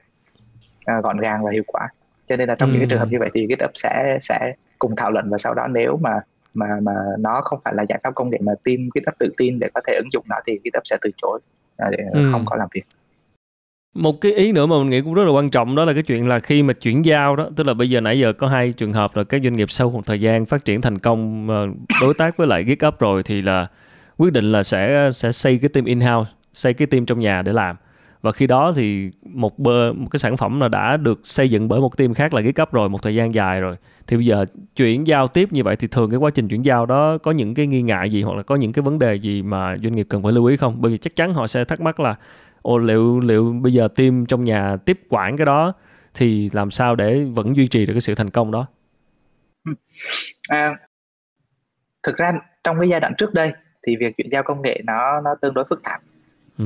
uh, 0.98 1.04
gọn 1.04 1.18
gàng 1.18 1.44
và 1.44 1.50
hiệu 1.52 1.64
quả 1.66 1.88
cho 2.26 2.36
nên 2.36 2.48
là 2.48 2.54
trong 2.54 2.68
ừ. 2.68 2.72
những 2.72 2.80
cái 2.80 2.88
trường 2.90 2.98
hợp 2.98 3.08
như 3.10 3.18
vậy 3.18 3.30
thì 3.34 3.46
GitHub 3.46 3.70
sẽ 3.74 4.18
sẽ 4.20 4.52
cùng 4.78 4.96
thảo 4.96 5.10
luận 5.10 5.30
và 5.30 5.38
sau 5.38 5.54
đó 5.54 5.66
nếu 5.66 5.96
mà 5.96 6.20
mà 6.54 6.66
mà 6.82 6.92
nó 7.18 7.40
không 7.44 7.60
phải 7.64 7.74
là 7.74 7.84
giải 7.88 8.00
pháp 8.04 8.14
công 8.14 8.30
nghệ 8.30 8.38
mà 8.40 8.52
team 8.64 8.78
GitHub 8.94 9.14
tự 9.18 9.32
tin 9.36 9.58
để 9.58 9.68
có 9.74 9.80
thể 9.86 9.94
ứng 9.96 10.12
dụng 10.12 10.24
nó 10.28 10.36
thì 10.46 10.52
GitHub 10.64 10.82
sẽ 10.84 10.96
từ 11.02 11.10
chối 11.16 11.40
uh, 11.86 11.90
để 11.90 12.04
ừ. 12.12 12.28
không 12.32 12.44
có 12.46 12.56
làm 12.56 12.68
việc 12.74 12.84
một 13.94 14.20
cái 14.20 14.32
ý 14.32 14.52
nữa 14.52 14.66
mà 14.66 14.78
mình 14.78 14.90
nghĩ 14.90 15.00
cũng 15.00 15.14
rất 15.14 15.24
là 15.24 15.30
quan 15.30 15.50
trọng 15.50 15.76
đó 15.76 15.84
là 15.84 15.92
cái 15.92 16.02
chuyện 16.02 16.28
là 16.28 16.40
khi 16.40 16.62
mà 16.62 16.72
chuyển 16.72 17.04
giao 17.04 17.36
đó 17.36 17.48
tức 17.56 17.66
là 17.66 17.74
bây 17.74 17.90
giờ 17.90 18.00
nãy 18.00 18.18
giờ 18.18 18.32
có 18.32 18.48
hai 18.48 18.72
trường 18.72 18.92
hợp 18.92 19.16
là 19.16 19.24
các 19.24 19.40
doanh 19.44 19.56
nghiệp 19.56 19.70
sau 19.70 19.90
một 19.90 20.06
thời 20.06 20.20
gian 20.20 20.46
phát 20.46 20.64
triển 20.64 20.80
thành 20.80 20.98
công 20.98 21.48
ờ, 21.48 21.68
đối 22.00 22.14
tác 22.14 22.36
với 22.36 22.46
lại 22.46 22.64
GitHub 22.64 22.94
rồi 22.98 23.22
thì 23.22 23.40
là 23.40 23.66
quyết 24.16 24.32
định 24.32 24.52
là 24.52 24.62
sẽ 24.62 25.10
sẽ 25.12 25.32
xây 25.32 25.58
cái 25.62 25.68
team 25.68 25.84
in 25.84 26.00
house 26.00 26.30
xây 26.52 26.74
cái 26.74 26.86
team 26.86 27.06
trong 27.06 27.20
nhà 27.20 27.42
để 27.42 27.52
làm 27.52 27.76
và 28.20 28.32
khi 28.32 28.46
đó 28.46 28.72
thì 28.76 29.10
một 29.22 29.58
bơ, 29.58 29.92
một 29.92 30.08
cái 30.10 30.18
sản 30.18 30.36
phẩm 30.36 30.60
là 30.60 30.68
đã 30.68 30.96
được 30.96 31.20
xây 31.24 31.50
dựng 31.50 31.68
bởi 31.68 31.80
một 31.80 31.96
team 31.96 32.14
khác 32.14 32.34
là 32.34 32.42
GitHub 32.42 32.72
rồi 32.72 32.88
một 32.88 33.02
thời 33.02 33.14
gian 33.14 33.34
dài 33.34 33.60
rồi. 33.60 33.76
Thì 34.06 34.16
bây 34.16 34.26
giờ 34.26 34.44
chuyển 34.76 35.06
giao 35.06 35.28
tiếp 35.28 35.52
như 35.52 35.64
vậy 35.64 35.76
thì 35.76 35.88
thường 35.88 36.10
cái 36.10 36.18
quá 36.18 36.30
trình 36.30 36.48
chuyển 36.48 36.64
giao 36.64 36.86
đó 36.86 37.18
có 37.18 37.30
những 37.30 37.54
cái 37.54 37.66
nghi 37.66 37.82
ngại 37.82 38.10
gì 38.10 38.22
hoặc 38.22 38.36
là 38.36 38.42
có 38.42 38.56
những 38.56 38.72
cái 38.72 38.82
vấn 38.82 38.98
đề 38.98 39.14
gì 39.14 39.42
mà 39.42 39.76
doanh 39.82 39.94
nghiệp 39.94 40.06
cần 40.10 40.22
phải 40.22 40.32
lưu 40.32 40.44
ý 40.44 40.56
không? 40.56 40.76
Bởi 40.80 40.92
vì 40.92 40.98
chắc 40.98 41.16
chắn 41.16 41.34
họ 41.34 41.46
sẽ 41.46 41.64
thắc 41.64 41.80
mắc 41.80 42.00
là 42.00 42.16
ồ 42.62 42.78
liệu 42.78 43.20
liệu 43.20 43.52
bây 43.62 43.72
giờ 43.72 43.88
team 43.96 44.26
trong 44.26 44.44
nhà 44.44 44.76
tiếp 44.76 45.00
quản 45.08 45.36
cái 45.36 45.46
đó 45.46 45.72
thì 46.14 46.50
làm 46.52 46.70
sao 46.70 46.96
để 46.96 47.24
vẫn 47.24 47.56
duy 47.56 47.68
trì 47.68 47.86
được 47.86 47.92
cái 47.92 48.00
sự 48.00 48.14
thành 48.14 48.30
công 48.30 48.50
đó? 48.50 48.66
À, 50.48 50.76
thực 52.02 52.16
ra 52.16 52.32
trong 52.64 52.80
cái 52.80 52.88
giai 52.88 53.00
đoạn 53.00 53.12
trước 53.18 53.34
đây 53.34 53.52
thì 53.86 53.96
việc 53.96 54.16
chuyển 54.16 54.28
giao 54.32 54.42
công 54.42 54.62
nghệ 54.62 54.80
nó 54.84 55.20
nó 55.20 55.34
tương 55.42 55.54
đối 55.54 55.64
phức 55.70 55.82
tạp. 55.82 56.00
Ừ. 56.58 56.64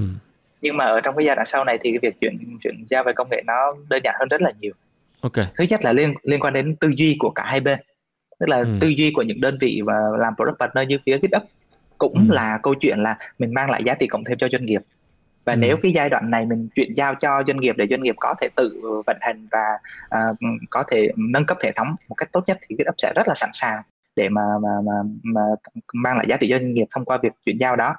nhưng 0.63 0.77
mà 0.77 0.85
ở 0.85 1.01
trong 1.01 1.17
cái 1.17 1.27
giai 1.27 1.37
đoạn 1.37 1.47
sau 1.47 1.65
này 1.65 1.79
thì 1.83 1.91
cái 1.91 1.99
việc 2.03 2.21
chuyển 2.21 2.59
chuyển 2.63 2.85
giao 2.91 3.05
về 3.05 3.13
công 3.13 3.29
nghệ 3.31 3.43
nó 3.47 3.75
đơn 3.89 4.03
giản 4.05 4.15
hơn 4.19 4.29
rất 4.29 4.43
là 4.43 4.53
nhiều 4.61 4.73
okay. 5.21 5.47
thứ 5.57 5.65
nhất 5.71 5.81
là 5.85 5.93
liên 5.93 6.15
liên 6.23 6.41
quan 6.41 6.55
đến 6.55 6.77
tư 6.77 6.93
duy 6.97 7.17
của 7.19 7.31
cả 7.31 7.45
hai 7.47 7.61
bên 7.61 7.79
tức 8.41 8.49
là 8.49 8.57
ừ. 8.57 8.79
tư 8.81 8.89
duy 8.89 9.13
của 9.15 9.23
những 9.23 9.41
đơn 9.41 9.59
vị 9.61 9.81
và 9.85 9.95
làm 10.19 10.35
product 10.37 10.59
partner 10.61 10.89
như 10.89 10.99
phía 11.07 11.19
GitHub 11.19 11.43
cũng 11.99 12.15
ừ. 12.15 12.35
là 12.35 12.59
câu 12.63 12.75
chuyện 12.75 12.99
là 12.99 13.17
mình 13.39 13.55
mang 13.55 13.71
lại 13.71 13.83
giá 13.85 13.95
trị 13.95 14.07
cộng 14.07 14.25
thêm 14.25 14.39
cho 14.39 14.49
doanh 14.53 14.67
nghiệp 14.67 14.83
và 15.45 15.53
ừ. 15.53 15.57
nếu 15.57 15.77
cái 15.83 15.93
giai 15.93 16.11
đoạn 16.11 16.31
này 16.31 16.47
mình 16.47 16.69
chuyển 16.75 16.95
giao 16.97 17.15
cho 17.15 17.43
doanh 17.47 17.61
nghiệp 17.61 17.77
để 17.77 17.87
doanh 17.91 18.03
nghiệp 18.03 18.15
có 18.21 18.35
thể 18.41 18.49
tự 18.57 18.81
vận 19.07 19.17
hành 19.21 19.49
và 19.51 19.79
uh, 20.31 20.37
có 20.71 20.85
thể 20.89 21.09
nâng 21.17 21.47
cấp 21.47 21.59
hệ 21.63 21.73
thống 21.73 21.89
một 22.09 22.15
cách 22.15 22.29
tốt 22.33 22.45
nhất 22.47 22.59
thì 22.69 22.77
GitHub 22.77 22.95
sẽ 22.99 23.13
rất 23.17 23.29
là 23.29 23.35
sẵn 23.35 23.51
sàng 23.53 23.83
để 24.17 24.29
mà 24.29 24.43
mà 24.63 24.69
mà 24.85 24.93
mà 25.23 25.41
mang 25.93 26.17
lại 26.17 26.27
giá 26.29 26.37
trị 26.37 26.47
cho 26.51 26.59
doanh 26.59 26.75
nghiệp 26.75 26.87
thông 26.91 27.05
qua 27.05 27.19
việc 27.23 27.33
chuyển 27.47 27.59
giao 27.59 27.77
đó 27.77 27.97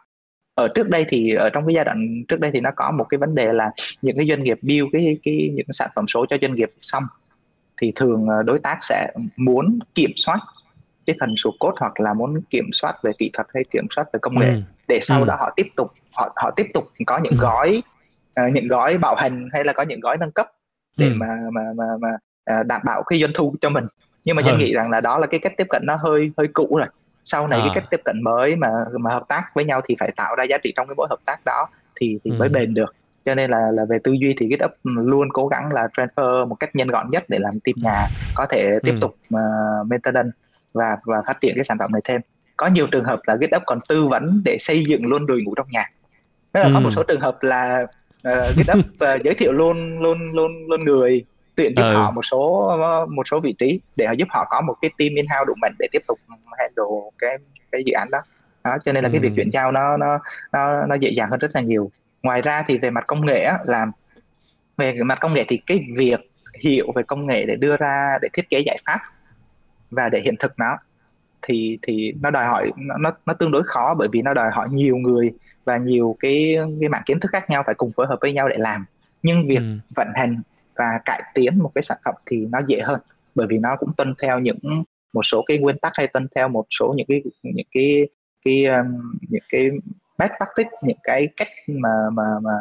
ở 0.56 0.68
trước 0.68 0.90
đây 0.90 1.06
thì 1.10 1.34
ở 1.34 1.50
trong 1.50 1.66
cái 1.68 1.76
giai 1.76 1.86
đoạn 1.86 2.24
trước 2.28 2.40
đây 2.40 2.52
thì 2.54 2.60
nó 2.60 2.70
có 2.76 2.92
một 2.92 3.04
cái 3.10 3.18
vấn 3.18 3.36
đề 3.36 3.54
là 3.54 3.72
những 4.02 4.18
cái 4.18 4.28
doanh 4.30 4.44
nghiệp 4.44 4.60
build 4.62 4.88
cái 4.94 5.18
cái 5.24 5.52
những 5.54 5.66
cái 5.66 5.74
sản 5.74 5.90
phẩm 5.96 6.08
số 6.08 6.26
cho 6.30 6.38
doanh 6.42 6.56
nghiệp 6.56 6.72
xong 6.82 7.04
thì 7.82 7.92
thường 7.96 8.28
ờ, 8.28 8.44
đối 8.44 8.60
tác 8.60 8.78
sẽ 8.82 9.08
muốn 9.38 9.80
kiểm 9.96 10.12
soát 10.16 10.40
cái 11.06 11.16
phần 11.20 11.36
số 11.38 11.52
code 11.60 11.76
hoặc 11.80 12.00
là 12.00 12.14
muốn 12.14 12.42
kiểm 12.50 12.70
soát 12.74 12.96
về 13.04 13.12
kỹ 13.18 13.30
thuật 13.34 13.48
hay 13.54 13.64
kiểm 13.72 13.88
soát 13.96 14.08
về 14.14 14.20
công 14.22 14.40
nghệ 14.40 14.48
ừ. 14.48 14.62
để 14.88 15.00
sau 15.02 15.20
ừ. 15.20 15.26
đó 15.26 15.36
họ 15.40 15.54
tiếp 15.56 15.68
tục 15.76 15.92
họ 16.12 16.34
họ 16.36 16.52
tiếp 16.52 16.68
tục 16.74 16.92
có 17.06 17.18
những 17.24 17.34
ừ. 17.34 17.42
gói 17.42 17.84
uh, 18.42 18.54
những 18.54 18.68
gói 18.68 18.98
bảo 18.98 19.16
hành 19.16 19.50
hay 19.54 19.64
là 19.64 19.74
có 19.74 19.84
những 19.84 20.00
gói 20.00 20.18
nâng 20.18 20.32
cấp 20.32 20.48
để 20.98 21.08
ừ. 21.08 21.14
mà 21.16 21.28
mà 21.52 21.62
mà 21.76 21.86
mà 22.02 22.10
đảm 22.64 22.82
bảo 22.86 23.04
cái 23.04 23.20
doanh 23.20 23.32
thu 23.34 23.56
cho 23.62 23.70
mình 23.70 23.86
nhưng 24.26 24.36
mà 24.36 24.42
ừ. 24.46 24.58
nghĩ 24.58 24.74
rằng 24.74 24.90
là 24.90 25.02
đó 25.02 25.18
là 25.18 25.28
cái 25.28 25.40
cách 25.40 25.54
tiếp 25.58 25.68
cận 25.70 25.82
nó 25.86 25.96
hơi 25.96 26.32
hơi 26.38 26.48
cũ 26.54 26.76
rồi 26.78 26.88
sau 27.24 27.48
này 27.48 27.60
à. 27.60 27.66
cái 27.66 27.72
cách 27.76 27.90
tiếp 27.90 28.02
cận 28.06 28.24
mới 28.24 28.56
mà 28.56 28.70
mà 29.00 29.12
hợp 29.12 29.24
tác 29.28 29.44
với 29.54 29.66
nhau 29.66 29.82
thì 29.88 29.96
phải 30.00 30.12
tạo 30.16 30.36
ra 30.36 30.44
giá 30.44 30.58
trị 30.58 30.74
trong 30.76 30.88
cái 30.88 30.96
mối 30.96 31.08
hợp 31.10 31.20
tác 31.26 31.46
đó 31.46 31.68
thì 31.96 32.20
thì 32.24 32.32
ừ. 32.32 32.36
mới 32.40 32.50
bền 32.50 32.74
được 32.74 32.96
cho 33.24 33.36
nên 33.36 33.52
là 33.52 33.72
là 33.72 33.86
về 33.86 33.98
tư 34.04 34.12
duy 34.12 34.36
thì 34.38 34.50
GitHub 34.50 34.72
luôn 34.84 35.30
cố 35.34 35.48
gắng 35.48 35.74
là 35.74 35.88
transfer 35.98 36.48
một 36.48 36.56
cách 36.56 36.76
nhanh 36.76 36.88
gọn 36.88 37.10
nhất 37.10 37.24
để 37.28 37.40
làm 37.40 37.60
team 37.60 37.76
nhà 37.78 38.08
có 38.36 38.46
thể 38.50 38.80
tiếp 38.84 38.92
ừ. 38.92 38.98
tục 39.02 39.16
uh, 39.36 39.88
maintenance 39.88 40.32
và 40.74 40.98
và 41.06 41.22
phát 41.28 41.42
triển 41.42 41.56
cái 41.56 41.64
sản 41.64 41.78
phẩm 41.78 41.92
này 41.92 42.02
thêm 42.06 42.22
có 42.58 42.68
nhiều 42.68 42.88
trường 42.88 43.06
hợp 43.06 43.20
là 43.26 43.38
GitHub 43.38 43.62
còn 43.66 43.80
tư 43.88 44.06
vấn 44.06 44.42
để 44.46 44.58
xây 44.60 44.86
dựng 44.86 45.06
luôn 45.06 45.26
đội 45.26 45.42
ngũ 45.42 45.56
trong 45.56 45.68
nhà 45.70 45.90
tức 46.52 46.60
là 46.60 46.68
ừ. 46.68 46.72
có 46.74 46.80
một 46.80 46.92
số 46.92 47.04
trường 47.04 47.22
hợp 47.22 47.44
là 47.44 47.86
uh, 48.28 48.56
GitHub 48.56 48.80
uh, 48.80 49.24
giới 49.24 49.34
thiệu 49.34 49.52
luôn 49.52 50.00
luôn 50.00 50.32
luôn 50.32 50.52
luôn 50.68 50.84
người 50.86 51.26
tuyển 51.56 51.74
giúp 51.78 51.84
ừ. 51.84 51.94
họ 51.94 52.12
một 52.12 52.26
số 52.26 52.72
một 53.10 53.28
số 53.28 53.40
vị 53.40 53.56
trí 53.60 53.82
để 53.96 54.06
họ 54.06 54.12
giúp 54.12 54.28
họ 54.32 54.48
có 54.50 54.62
một 54.62 54.76
cái 54.82 54.92
team 54.98 55.16
in 55.16 55.26
house 55.28 55.46
đủ 55.48 55.54
mạnh 55.62 55.74
để 55.80 55.88
tiếp 55.92 56.02
tục 56.08 56.20
handle 56.58 57.10
cái 57.18 57.38
cái 57.72 57.84
dự 57.86 57.94
án 57.94 58.10
đó 58.12 58.22
đó 58.64 58.78
cho 58.86 58.92
nên 58.92 59.04
là 59.04 59.10
ừ. 59.10 59.12
cái 59.12 59.20
việc 59.20 59.32
chuyển 59.36 59.50
giao 59.52 59.72
nó 59.72 59.98
nó 59.98 60.20
nó 60.52 60.86
nó 60.86 60.96
dễ 60.96 61.10
dàng 61.10 61.30
hơn 61.30 61.40
rất 61.40 61.52
là 61.54 61.62
nhiều 61.62 61.92
ngoài 62.24 62.42
ra 62.42 62.64
thì 62.68 62.78
về 62.78 62.90
mặt 62.90 63.04
công 63.08 63.26
nghệ 63.26 63.44
á, 63.44 63.58
là 63.66 63.86
về 64.78 64.94
mặt 65.06 65.18
công 65.22 65.34
nghệ 65.34 65.46
thì 65.48 65.62
cái 65.68 65.86
việc 65.96 66.20
hiểu 66.64 66.92
về 66.96 67.04
công 67.04 67.28
nghệ 67.28 67.46
để 67.46 67.56
đưa 67.56 67.78
ra 67.78 68.18
để 68.22 68.30
thiết 68.34 68.50
kế 68.50 68.60
giải 68.60 68.78
pháp 68.86 69.00
và 69.92 70.10
để 70.10 70.22
hiện 70.22 70.36
thực 70.40 70.60
nó 70.60 70.78
thì 71.42 71.80
thì 71.82 72.14
nó 72.22 72.32
đòi 72.32 72.46
hỏi 72.46 72.72
nó 72.78 73.12
nó 73.26 73.34
tương 73.34 73.52
đối 73.52 73.64
khó 73.64 73.96
bởi 73.98 74.08
vì 74.12 74.22
nó 74.22 74.34
đòi 74.34 74.52
hỏi 74.52 74.68
nhiều 74.72 74.98
người 74.98 75.32
và 75.66 75.78
nhiều 75.78 76.16
cái 76.20 76.56
cái 76.80 76.90
mạng 76.90 77.02
kiến 77.06 77.20
thức 77.20 77.32
khác 77.32 77.50
nhau 77.50 77.64
phải 77.66 77.76
cùng 77.76 77.92
phối 77.92 78.08
hợp 78.08 78.18
với 78.22 78.34
nhau 78.34 78.50
để 78.50 78.56
làm 78.60 78.86
nhưng 79.24 79.48
việc 79.48 79.58
ừ. 79.58 79.78
vận 79.96 80.08
hành 80.16 80.42
và 80.76 81.00
cải 81.06 81.24
tiến 81.34 81.60
một 81.60 81.72
cái 81.76 81.82
sản 81.82 81.98
phẩm 82.06 82.16
thì 82.26 82.46
nó 82.52 82.60
dễ 82.68 82.82
hơn 82.82 83.00
bởi 83.36 83.48
vì 83.50 83.58
nó 83.58 83.76
cũng 83.80 83.94
tuân 83.98 84.14
theo 84.22 84.40
những 84.40 84.84
một 85.14 85.24
số 85.24 85.44
cái 85.48 85.58
nguyên 85.58 85.78
tắc 85.78 85.92
hay 85.96 86.08
tuân 86.08 86.28
theo 86.36 86.48
một 86.48 86.66
số 86.80 86.94
những 86.98 87.08
cái 87.08 87.22
những 87.44 87.68
cái 87.72 88.08
cái 88.46 88.66
um, 88.66 88.98
những 89.30 89.44
cái 89.50 89.70
best 90.18 90.32
practice 90.38 90.70
những 90.84 90.98
cái 91.04 91.28
cách 91.38 91.48
mà 91.68 91.90
mà 92.14 92.24
mà 92.42 92.52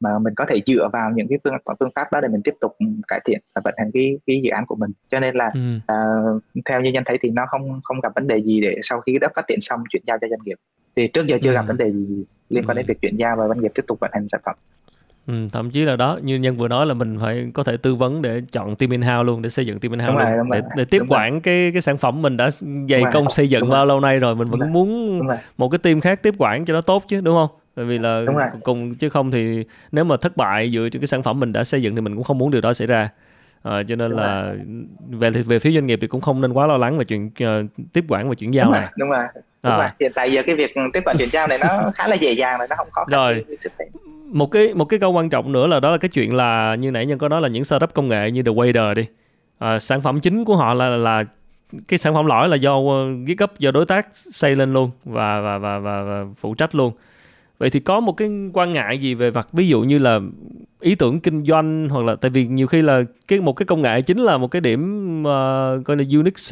mà 0.00 0.18
mình 0.18 0.34
có 0.34 0.44
thể 0.48 0.60
dựa 0.66 0.88
vào 0.92 1.10
những 1.10 1.28
cái 1.28 1.38
phương 1.44 1.54
phương 1.80 1.90
pháp 1.94 2.12
đó 2.12 2.20
để 2.20 2.28
mình 2.28 2.40
tiếp 2.44 2.54
tục 2.60 2.76
cải 3.08 3.20
thiện 3.24 3.40
và 3.54 3.62
vận 3.64 3.74
hành 3.78 3.90
cái 3.94 4.18
cái 4.26 4.40
dự 4.44 4.50
án 4.50 4.66
của 4.66 4.74
mình 4.74 4.90
cho 5.08 5.20
nên 5.20 5.34
là 5.34 5.50
ừ. 5.54 5.76
uh, 5.76 6.42
theo 6.64 6.80
như 6.80 6.90
nhân 6.90 7.02
thấy 7.06 7.18
thì 7.22 7.30
nó 7.30 7.46
không 7.48 7.80
không 7.82 8.00
gặp 8.00 8.12
vấn 8.14 8.26
đề 8.26 8.42
gì 8.42 8.60
để 8.60 8.78
sau 8.82 9.00
khi 9.00 9.18
đất 9.18 9.32
phát 9.34 9.44
triển 9.48 9.60
xong 9.60 9.80
chuyển 9.90 10.02
giao 10.06 10.18
cho 10.20 10.26
doanh 10.28 10.40
nghiệp 10.44 10.56
thì 10.96 11.08
trước 11.08 11.26
giờ 11.26 11.38
chưa 11.42 11.50
ừ. 11.50 11.54
gặp 11.54 11.62
vấn 11.62 11.76
đề 11.76 11.92
gì 11.92 12.24
liên 12.48 12.64
quan 12.66 12.76
ừ. 12.76 12.78
đến 12.78 12.86
việc 12.86 13.00
chuyển 13.02 13.16
giao 13.16 13.36
và 13.36 13.48
doanh 13.48 13.60
nghiệp 13.60 13.72
tiếp 13.74 13.84
tục 13.86 13.98
vận 14.00 14.10
hành 14.14 14.26
sản 14.32 14.40
phẩm 14.44 14.56
Ừ, 15.26 15.34
thậm 15.52 15.70
chí 15.70 15.84
là 15.84 15.96
đó 15.96 16.18
như 16.22 16.36
nhân 16.36 16.56
vừa 16.56 16.68
nói 16.68 16.86
là 16.86 16.94
mình 16.94 17.18
phải 17.20 17.50
có 17.54 17.62
thể 17.62 17.76
tư 17.76 17.94
vấn 17.94 18.22
để 18.22 18.42
chọn 18.52 18.74
team 18.74 18.90
in 18.90 19.02
house 19.02 19.22
luôn 19.24 19.42
để 19.42 19.48
xây 19.48 19.66
dựng 19.66 19.80
team 19.80 19.92
in 19.92 20.00
house 20.00 20.36
luôn 20.36 20.48
rồi, 20.50 20.62
để, 20.62 20.68
để 20.76 20.84
tiếp 20.84 20.98
đúng 20.98 21.08
quản 21.08 21.32
rồi. 21.32 21.40
cái 21.42 21.70
cái 21.72 21.80
sản 21.80 21.96
phẩm 21.96 22.22
mình 22.22 22.36
đã 22.36 22.50
dày 22.88 23.02
công 23.12 23.30
xây 23.30 23.48
dựng 23.50 23.70
bao 23.70 23.86
lâu 23.86 24.00
nay 24.00 24.18
rồi 24.18 24.34
mình 24.34 24.48
vẫn 24.48 24.60
đúng 24.60 24.72
muốn 24.72 25.20
một 25.56 25.68
cái 25.68 25.78
team 25.78 26.00
khác 26.00 26.22
tiếp 26.22 26.34
quản 26.38 26.64
cho 26.64 26.74
nó 26.74 26.80
tốt 26.80 27.04
chứ 27.08 27.20
đúng 27.20 27.34
không? 27.36 27.48
Tại 27.74 27.84
vì 27.84 27.98
là 27.98 28.24
cùng 28.62 28.94
chứ 28.94 29.08
không 29.08 29.30
thì 29.30 29.64
nếu 29.92 30.04
mà 30.04 30.16
thất 30.16 30.36
bại 30.36 30.70
dựa 30.70 30.88
trên 30.92 31.00
cái 31.02 31.06
sản 31.06 31.22
phẩm 31.22 31.40
mình 31.40 31.52
đã 31.52 31.64
xây 31.64 31.82
dựng 31.82 31.94
thì 31.94 32.00
mình 32.00 32.14
cũng 32.14 32.24
không 32.24 32.38
muốn 32.38 32.50
điều 32.50 32.60
đó 32.60 32.72
xảy 32.72 32.86
ra. 32.86 33.08
À, 33.62 33.82
cho 33.82 33.96
nên 33.96 34.10
đúng 34.10 34.20
là 34.20 34.42
rồi. 34.42 34.58
về 35.08 35.30
về 35.30 35.58
phía 35.58 35.72
doanh 35.72 35.86
nghiệp 35.86 35.98
thì 36.02 36.06
cũng 36.06 36.20
không 36.20 36.40
nên 36.40 36.52
quá 36.52 36.66
lo 36.66 36.76
lắng 36.76 36.98
về 36.98 37.04
chuyện 37.04 37.26
uh, 37.26 37.70
tiếp 37.92 38.04
quản 38.08 38.28
và 38.28 38.34
chuyển 38.34 38.54
giao 38.54 38.64
đúng 38.64 38.72
này. 38.72 38.82
rồi, 38.82 38.90
đúng 38.96 39.10
rồi 39.10 39.24
đúng 39.62 39.72
à. 39.72 39.94
hiện 40.00 40.12
tại 40.14 40.32
giờ 40.32 40.42
cái 40.46 40.54
việc 40.54 40.74
tiếp 40.92 41.00
quản 41.04 41.16
chuyển 41.16 41.28
giao 41.28 41.46
này 41.46 41.58
nó 41.58 41.90
khá 41.94 42.08
là 42.08 42.16
dễ 42.16 42.32
dàng 42.32 42.58
rồi 42.58 42.68
nó 42.70 42.76
không 42.76 42.90
khó 42.90 43.04
khăn 43.04 43.18
rồi. 43.18 43.44
một 44.26 44.46
cái 44.46 44.74
một 44.74 44.84
cái 44.84 45.00
câu 45.00 45.12
quan 45.12 45.30
trọng 45.30 45.52
nữa 45.52 45.66
là 45.66 45.80
đó 45.80 45.90
là 45.90 45.96
cái 45.98 46.08
chuyện 46.08 46.36
là 46.36 46.74
như 46.74 46.90
nãy 46.90 47.06
nhân 47.06 47.18
có 47.18 47.28
nói 47.28 47.40
là 47.40 47.48
những 47.48 47.64
startup 47.64 47.94
công 47.94 48.08
nghệ 48.08 48.30
như 48.30 48.42
The 48.42 48.52
Wader 48.52 48.94
đi. 48.94 49.06
À, 49.58 49.78
sản 49.78 50.00
phẩm 50.00 50.20
chính 50.20 50.44
của 50.44 50.56
họ 50.56 50.74
là 50.74 50.88
là 50.88 51.24
cái 51.88 51.98
sản 51.98 52.14
phẩm 52.14 52.26
lõi 52.26 52.48
là 52.48 52.56
do 52.56 52.78
GitHub 53.26 53.50
do 53.58 53.70
đối 53.70 53.86
tác 53.86 54.06
xây 54.12 54.56
lên 54.56 54.72
luôn 54.72 54.90
và 55.04 55.40
và 55.40 55.58
và 55.58 55.78
và, 55.78 56.02
và 56.02 56.24
phụ 56.36 56.54
trách 56.54 56.74
luôn. 56.74 56.92
Vậy 57.58 57.70
thì 57.70 57.80
có 57.80 58.00
một 58.00 58.12
cái 58.12 58.30
quan 58.52 58.72
ngại 58.72 58.98
gì 58.98 59.14
về 59.14 59.30
mặt 59.30 59.48
ví 59.52 59.68
dụ 59.68 59.80
như 59.80 59.98
là 59.98 60.20
ý 60.80 60.94
tưởng 60.94 61.20
kinh 61.20 61.44
doanh 61.44 61.88
hoặc 61.88 62.04
là 62.04 62.14
tại 62.14 62.30
vì 62.30 62.46
nhiều 62.46 62.66
khi 62.66 62.82
là 62.82 63.02
cái 63.28 63.40
một 63.40 63.52
cái 63.52 63.66
công 63.66 63.82
nghệ 63.82 64.02
chính 64.02 64.18
là 64.18 64.38
một 64.38 64.48
cái 64.48 64.60
điểm 64.60 65.20
uh, 65.20 65.84
gọi 65.84 65.96
là 65.96 66.04
unique 66.12 66.42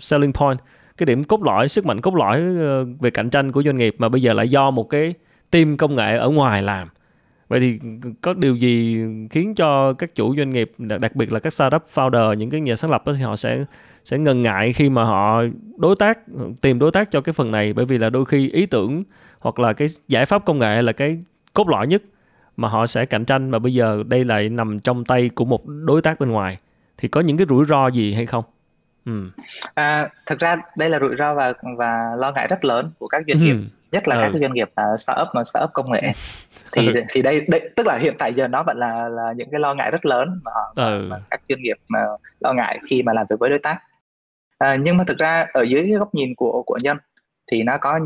selling 0.00 0.32
point 0.32 0.58
cái 0.96 1.06
điểm 1.06 1.24
cốt 1.24 1.42
lõi 1.42 1.68
sức 1.68 1.86
mạnh 1.86 2.00
cốt 2.00 2.14
lõi 2.14 2.40
ờ, 2.40 2.84
về 3.00 3.10
cạnh 3.10 3.30
tranh 3.30 3.52
của 3.52 3.62
doanh 3.62 3.76
nghiệp 3.76 3.94
mà 3.98 4.08
bây 4.08 4.22
giờ 4.22 4.32
lại 4.32 4.48
do 4.48 4.70
một 4.70 4.90
cái 4.90 5.14
team 5.50 5.76
công 5.76 5.96
nghệ 5.96 6.16
ở 6.16 6.30
ngoài 6.30 6.62
làm. 6.62 6.88
Vậy 7.48 7.60
thì 7.60 7.78
có 8.20 8.34
điều 8.34 8.56
gì 8.56 8.98
khiến 9.30 9.54
cho 9.54 9.92
các 9.92 10.14
chủ 10.14 10.36
doanh 10.36 10.50
nghiệp 10.50 10.72
đặc 10.78 11.16
biệt 11.16 11.32
là 11.32 11.40
các 11.40 11.52
startup 11.52 11.82
founder 11.94 12.34
những 12.34 12.50
cái 12.50 12.60
nhà 12.60 12.76
sáng 12.76 12.90
lập 12.90 13.06
đó, 13.06 13.12
thì 13.12 13.22
họ 13.22 13.36
sẽ 13.36 13.64
sẽ 14.04 14.18
ngần 14.18 14.42
ngại 14.42 14.72
khi 14.72 14.90
mà 14.90 15.04
họ 15.04 15.42
đối 15.76 15.96
tác 15.96 16.18
tìm 16.60 16.78
đối 16.78 16.90
tác 16.90 17.10
cho 17.10 17.20
cái 17.20 17.32
phần 17.32 17.50
này? 17.50 17.72
Bởi 17.72 17.84
vì 17.84 17.98
là 17.98 18.10
đôi 18.10 18.24
khi 18.24 18.50
ý 18.50 18.66
tưởng 18.66 19.04
hoặc 19.38 19.58
là 19.58 19.72
cái 19.72 19.88
giải 20.08 20.26
pháp 20.26 20.44
công 20.44 20.58
nghệ 20.58 20.82
là 20.82 20.92
cái 20.92 21.18
cốt 21.54 21.68
lõi 21.68 21.86
nhất 21.86 22.02
mà 22.56 22.68
họ 22.68 22.86
sẽ 22.86 23.06
cạnh 23.06 23.24
tranh 23.24 23.50
mà 23.50 23.58
bây 23.58 23.74
giờ 23.74 24.02
đây 24.06 24.24
lại 24.24 24.48
nằm 24.48 24.80
trong 24.80 25.04
tay 25.04 25.28
của 25.28 25.44
một 25.44 25.66
đối 25.66 26.02
tác 26.02 26.20
bên 26.20 26.30
ngoài. 26.30 26.58
Thì 26.96 27.08
có 27.08 27.20
những 27.20 27.36
cái 27.36 27.46
rủi 27.50 27.64
ro 27.64 27.88
gì 27.88 28.14
hay 28.14 28.26
không? 28.26 28.44
Ừ. 29.04 29.30
À, 29.74 30.10
thực 30.26 30.38
ra 30.38 30.56
đây 30.76 30.90
là 30.90 30.98
rủi 30.98 31.16
ro 31.18 31.34
và 31.34 31.52
và 31.76 32.16
lo 32.18 32.32
ngại 32.32 32.46
rất 32.48 32.64
lớn 32.64 32.90
của 32.98 33.08
các 33.08 33.24
doanh 33.28 33.44
nghiệp 33.44 33.52
ừ. 33.52 33.58
nhất 33.92 34.08
là 34.08 34.16
ừ. 34.16 34.22
các 34.22 34.38
doanh 34.40 34.52
nghiệp 34.52 34.70
uh, 34.92 35.00
startup 35.00 35.28
mà 35.34 35.44
startup 35.44 35.70
công 35.72 35.92
nghệ 35.92 36.12
thì 36.72 36.86
ừ. 36.86 37.02
thì 37.08 37.22
đây, 37.22 37.40
đây 37.48 37.70
tức 37.76 37.86
là 37.86 37.98
hiện 37.98 38.14
tại 38.18 38.34
giờ 38.34 38.48
nó 38.48 38.62
vẫn 38.62 38.78
là 38.78 39.08
là 39.08 39.32
những 39.36 39.50
cái 39.50 39.60
lo 39.60 39.74
ngại 39.74 39.90
rất 39.90 40.06
lớn 40.06 40.40
mà, 40.44 40.50
ừ. 40.74 41.06
mà 41.10 41.18
các 41.30 41.40
doanh 41.48 41.62
nghiệp 41.62 41.76
mà 41.88 41.98
lo 42.40 42.52
ngại 42.52 42.78
khi 42.90 43.02
mà 43.02 43.12
làm 43.12 43.26
việc 43.30 43.36
với 43.38 43.50
đối 43.50 43.58
tác 43.58 43.78
à, 44.58 44.76
nhưng 44.76 44.96
mà 44.96 45.04
thực 45.04 45.18
ra 45.18 45.46
ở 45.52 45.62
dưới 45.62 45.82
cái 45.82 45.98
góc 45.98 46.14
nhìn 46.14 46.34
của 46.34 46.62
của 46.66 46.78
nhân 46.82 46.96
thì 47.52 47.62
nó 47.62 47.78
có 47.80 48.00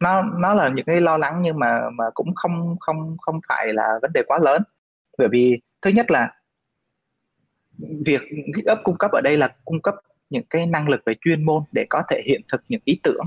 nó 0.00 0.22
nó 0.22 0.54
là 0.54 0.68
những 0.68 0.84
cái 0.84 1.00
lo 1.00 1.18
lắng 1.18 1.38
nhưng 1.42 1.58
mà 1.58 1.80
mà 1.92 2.04
cũng 2.14 2.34
không 2.34 2.76
không 2.80 3.16
không 3.20 3.40
phải 3.48 3.72
là 3.72 3.98
vấn 4.02 4.12
đề 4.12 4.22
quá 4.26 4.38
lớn 4.38 4.62
bởi 5.18 5.28
vì 5.28 5.60
thứ 5.82 5.90
nhất 5.90 6.10
là 6.10 6.30
việc 8.06 8.22
GitHub 8.56 8.78
cung 8.84 8.98
cấp 8.98 9.10
ở 9.12 9.20
đây 9.20 9.38
là 9.38 9.48
cung 9.64 9.82
cấp 9.82 9.94
những 10.30 10.44
cái 10.50 10.66
năng 10.66 10.88
lực 10.88 11.00
về 11.06 11.14
chuyên 11.20 11.44
môn 11.44 11.62
để 11.72 11.86
có 11.90 12.02
thể 12.10 12.22
hiện 12.26 12.40
thực 12.52 12.62
những 12.68 12.80
ý 12.84 13.00
tưởng 13.02 13.26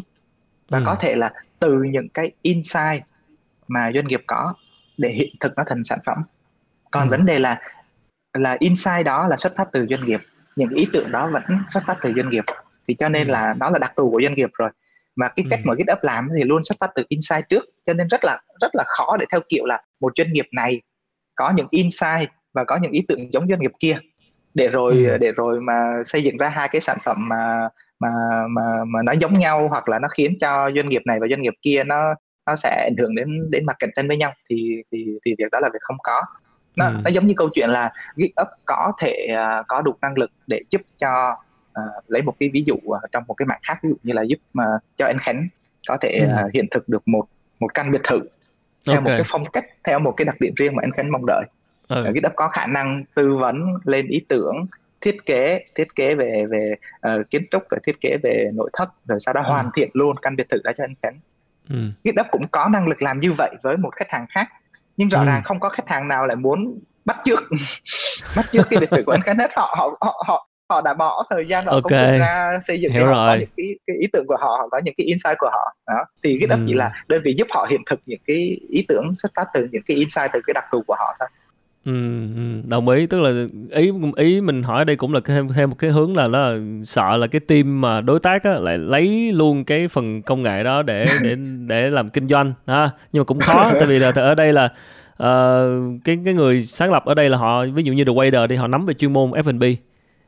và 0.69 0.77
ừ. 0.77 0.83
có 0.85 0.95
thể 0.95 1.15
là 1.15 1.33
từ 1.59 1.83
những 1.83 2.09
cái 2.09 2.31
insight 2.41 3.03
mà 3.67 3.91
doanh 3.93 4.07
nghiệp 4.07 4.21
có 4.27 4.53
để 4.97 5.09
hiện 5.09 5.35
thực 5.39 5.53
nó 5.57 5.63
thành 5.67 5.83
sản 5.83 5.99
phẩm 6.05 6.17
còn 6.91 7.07
ừ. 7.07 7.11
vấn 7.11 7.25
đề 7.25 7.39
là 7.39 7.61
là 8.33 8.57
insight 8.59 9.05
đó 9.05 9.27
là 9.27 9.37
xuất 9.37 9.53
phát 9.55 9.67
từ 9.73 9.85
doanh 9.89 10.05
nghiệp 10.05 10.21
những 10.55 10.69
ý 10.69 10.87
tưởng 10.93 11.11
đó 11.11 11.29
vẫn 11.33 11.43
xuất 11.69 11.83
phát 11.87 11.97
từ 12.01 12.13
doanh 12.15 12.29
nghiệp 12.29 12.43
thì 12.87 12.93
cho 12.93 13.09
nên 13.09 13.27
ừ. 13.27 13.31
là 13.31 13.53
đó 13.59 13.69
là 13.69 13.79
đặc 13.79 13.93
thù 13.95 14.11
của 14.11 14.21
doanh 14.23 14.33
nghiệp 14.33 14.49
rồi 14.53 14.69
và 15.15 15.27
cái 15.35 15.45
cách 15.49 15.59
ừ. 15.63 15.67
mà 15.67 15.73
GitHub 15.75 16.03
làm 16.03 16.27
thì 16.37 16.43
luôn 16.43 16.63
xuất 16.63 16.75
phát 16.79 16.91
từ 16.95 17.03
insight 17.09 17.49
trước 17.49 17.65
cho 17.85 17.93
nên 17.93 18.07
rất 18.07 18.25
là 18.25 18.39
rất 18.61 18.75
là 18.75 18.83
khó 18.87 19.17
để 19.19 19.25
theo 19.31 19.41
kiểu 19.49 19.65
là 19.65 19.81
một 19.99 20.13
doanh 20.15 20.33
nghiệp 20.33 20.45
này 20.51 20.81
có 21.35 21.53
những 21.55 21.67
insight 21.69 22.29
và 22.53 22.63
có 22.63 22.77
những 22.81 22.91
ý 22.91 23.05
tưởng 23.07 23.33
giống 23.33 23.47
doanh 23.47 23.59
nghiệp 23.59 23.71
kia 23.79 23.97
để 24.55 24.67
rồi 24.67 25.05
ừ. 25.05 25.17
để 25.17 25.31
rồi 25.31 25.61
mà 25.61 26.03
xây 26.05 26.23
dựng 26.23 26.37
ra 26.37 26.49
hai 26.49 26.69
cái 26.69 26.81
sản 26.81 26.97
phẩm 27.03 27.29
mà 27.29 27.69
mà 27.99 28.09
mà 28.49 28.61
mà 28.87 29.01
nó 29.03 29.11
giống 29.11 29.33
nhau 29.33 29.67
hoặc 29.69 29.89
là 29.89 29.99
nó 29.99 30.07
khiến 30.07 30.37
cho 30.39 30.71
doanh 30.75 30.89
nghiệp 30.89 31.01
này 31.05 31.19
và 31.19 31.27
doanh 31.27 31.41
nghiệp 31.41 31.53
kia 31.61 31.83
nó 31.83 32.15
nó 32.45 32.55
sẽ 32.55 32.89
ảnh 32.89 32.95
hưởng 32.99 33.15
đến 33.15 33.51
đến 33.51 33.65
mặt 33.65 33.75
cạnh 33.79 33.89
tranh 33.95 34.07
với 34.07 34.17
nhau 34.17 34.33
thì 34.49 34.81
thì 34.91 35.05
thì 35.25 35.35
việc 35.37 35.51
đó 35.51 35.59
là 35.59 35.69
việc 35.73 35.81
không 35.81 35.97
có 36.03 36.21
nó 36.75 36.85
ừ. 36.87 36.95
nó 37.03 37.09
giống 37.09 37.27
như 37.27 37.33
câu 37.37 37.49
chuyện 37.53 37.69
là 37.69 37.91
GitHub 38.15 38.47
có 38.65 38.91
thể 39.01 39.27
uh, 39.33 39.65
có 39.67 39.81
đủ 39.81 39.95
năng 40.01 40.17
lực 40.17 40.31
để 40.47 40.61
giúp 40.69 40.81
cho 40.97 41.37
uh, 41.79 42.03
lấy 42.07 42.21
một 42.21 42.33
cái 42.39 42.49
ví 42.53 42.63
dụ 42.65 42.75
uh, 42.75 43.01
trong 43.11 43.23
một 43.27 43.33
cái 43.33 43.45
mạng 43.45 43.59
khác 43.63 43.79
ví 43.83 43.89
dụ 43.89 43.95
như 44.03 44.13
là 44.13 44.21
giúp 44.21 44.37
uh, 44.59 44.81
cho 44.97 45.05
anh 45.05 45.17
Khánh 45.19 45.47
có 45.87 45.97
thể 46.01 46.19
ừ. 46.19 46.45
uh, 46.45 46.53
hiện 46.53 46.65
thực 46.71 46.89
được 46.89 47.07
một 47.07 47.25
một 47.59 47.73
căn 47.73 47.91
biệt 47.91 48.01
thự 48.03 48.19
theo 48.87 48.97
okay. 48.97 49.01
một 49.01 49.11
cái 49.17 49.23
phong 49.25 49.45
cách 49.53 49.65
theo 49.83 49.99
một 49.99 50.13
cái 50.17 50.25
đặc 50.25 50.35
điểm 50.39 50.53
riêng 50.55 50.75
mà 50.75 50.81
anh 50.83 50.91
Khánh 50.91 51.11
mong 51.11 51.25
đợi 51.27 51.45
ừ. 51.87 52.03
GitHub 52.03 52.33
có 52.35 52.47
khả 52.47 52.65
năng 52.67 53.03
tư 53.15 53.35
vấn 53.35 53.73
lên 53.85 54.07
ý 54.07 54.25
tưởng 54.29 54.65
thiết 55.01 55.25
kế 55.25 55.65
thiết 55.75 55.95
kế 55.95 56.15
về 56.15 56.45
về 56.49 56.73
uh, 57.07 57.29
kiến 57.29 57.45
trúc 57.51 57.69
rồi 57.69 57.79
thiết 57.83 58.01
kế 58.01 58.17
về 58.23 58.49
nội 58.53 58.69
thất 58.73 58.89
rồi 59.05 59.19
sau 59.19 59.33
đó 59.33 59.41
ừ. 59.41 59.49
hoàn 59.49 59.69
thiện 59.75 59.89
luôn 59.93 60.15
căn 60.21 60.35
biệt 60.35 60.49
thự 60.49 60.57
đó 60.63 60.71
cho 60.77 60.83
anh 60.83 60.93
Khánh 61.01 61.19
ừ. 61.69 61.75
GitHub 62.03 62.27
cũng 62.31 62.47
có 62.47 62.69
năng 62.69 62.87
lực 62.87 63.01
làm 63.01 63.19
như 63.19 63.33
vậy 63.33 63.55
với 63.63 63.77
một 63.77 63.95
khách 63.95 64.09
hàng 64.09 64.25
khác 64.29 64.47
nhưng 64.97 65.09
rõ 65.09 65.19
ừ. 65.19 65.25
ràng 65.25 65.41
không 65.43 65.59
có 65.59 65.69
khách 65.69 65.87
hàng 65.89 66.07
nào 66.07 66.25
lại 66.25 66.35
muốn 66.35 66.79
bắt 67.05 67.17
trước 67.25 67.39
bắt 68.37 68.45
trước 68.51 68.67
cái 68.69 68.79
biệt 68.79 68.89
thự 68.89 69.03
của 69.05 69.11
anh 69.11 69.21
Kenneth 69.21 69.51
họ 69.55 69.75
họ 69.77 69.97
họ 70.01 70.23
họ 70.27 70.47
họ 70.69 70.81
đã 70.81 70.93
bỏ 70.93 71.25
thời 71.29 71.45
gian 71.47 71.65
họ 71.65 71.71
okay. 71.71 71.81
công 71.81 71.99
sức 71.99 72.19
ra 72.19 72.59
xây 72.61 72.81
dựng 72.81 72.91
Hiểu 72.91 73.05
họ 73.05 73.11
rồi. 73.11 73.29
có 73.29 73.35
những 73.39 73.49
cái, 73.57 73.65
cái 73.87 73.95
ý 73.99 74.07
tưởng 74.13 74.27
của 74.27 74.37
họ 74.39 74.47
họ 74.47 74.67
có 74.71 74.81
những 74.83 74.93
cái 74.97 75.05
insight 75.05 75.37
của 75.39 75.49
họ 75.51 75.75
đó 75.87 76.05
thì 76.23 76.39
GitHub 76.39 76.59
ừ. 76.59 76.65
chỉ 76.67 76.73
là 76.73 76.91
đơn 77.07 77.21
vị 77.25 77.35
giúp 77.37 77.47
họ 77.51 77.67
hiện 77.69 77.81
thực 77.85 77.99
những 78.05 78.19
cái 78.27 78.59
ý 78.69 78.85
tưởng 78.87 79.13
xuất 79.17 79.31
phát 79.35 79.45
từ 79.53 79.67
những 79.71 79.83
cái 79.85 79.97
insight 79.97 80.29
từ 80.33 80.39
cái 80.47 80.53
đặc 80.53 80.65
thù 80.71 80.83
của 80.87 80.95
họ 80.99 81.15
thôi 81.19 81.27
Ừ, 81.85 81.91
đồng 82.67 82.89
ý 82.89 83.05
tức 83.05 83.19
là 83.19 83.45
ý 83.71 83.91
ý 84.15 84.41
mình 84.41 84.63
hỏi 84.63 84.85
đây 84.85 84.95
cũng 84.95 85.13
là 85.13 85.19
thêm 85.25 85.47
thêm 85.47 85.69
một 85.69 85.75
cái 85.79 85.91
hướng 85.91 86.17
là 86.17 86.27
nó 86.27 86.49
sợ 86.83 87.17
là 87.17 87.27
cái 87.27 87.39
team 87.39 87.81
mà 87.81 88.01
đối 88.01 88.19
tác 88.19 88.43
á, 88.43 88.53
lại 88.53 88.77
lấy 88.77 89.31
luôn 89.33 89.63
cái 89.63 89.87
phần 89.87 90.21
công 90.21 90.41
nghệ 90.41 90.63
đó 90.63 90.81
để 90.81 91.07
để 91.21 91.35
để 91.67 91.89
làm 91.89 92.09
kinh 92.09 92.27
doanh 92.27 92.53
ha. 92.67 92.89
Nhưng 93.11 93.21
mà 93.21 93.23
cũng 93.23 93.39
khó 93.39 93.71
tại 93.79 93.85
vì 93.85 93.99
là 93.99 94.11
ở 94.15 94.35
đây 94.35 94.53
là 94.53 94.65
uh, 95.23 96.03
cái 96.03 96.17
cái 96.25 96.33
người 96.33 96.65
sáng 96.65 96.91
lập 96.91 97.05
ở 97.05 97.13
đây 97.13 97.29
là 97.29 97.37
họ 97.37 97.65
ví 97.65 97.83
dụ 97.83 97.93
như 97.93 98.03
The 98.03 98.13
Waiter 98.13 98.47
thì 98.47 98.55
họ 98.55 98.67
nắm 98.67 98.85
về 98.85 98.93
chuyên 98.93 99.13
môn 99.13 99.31
F&B 99.31 99.63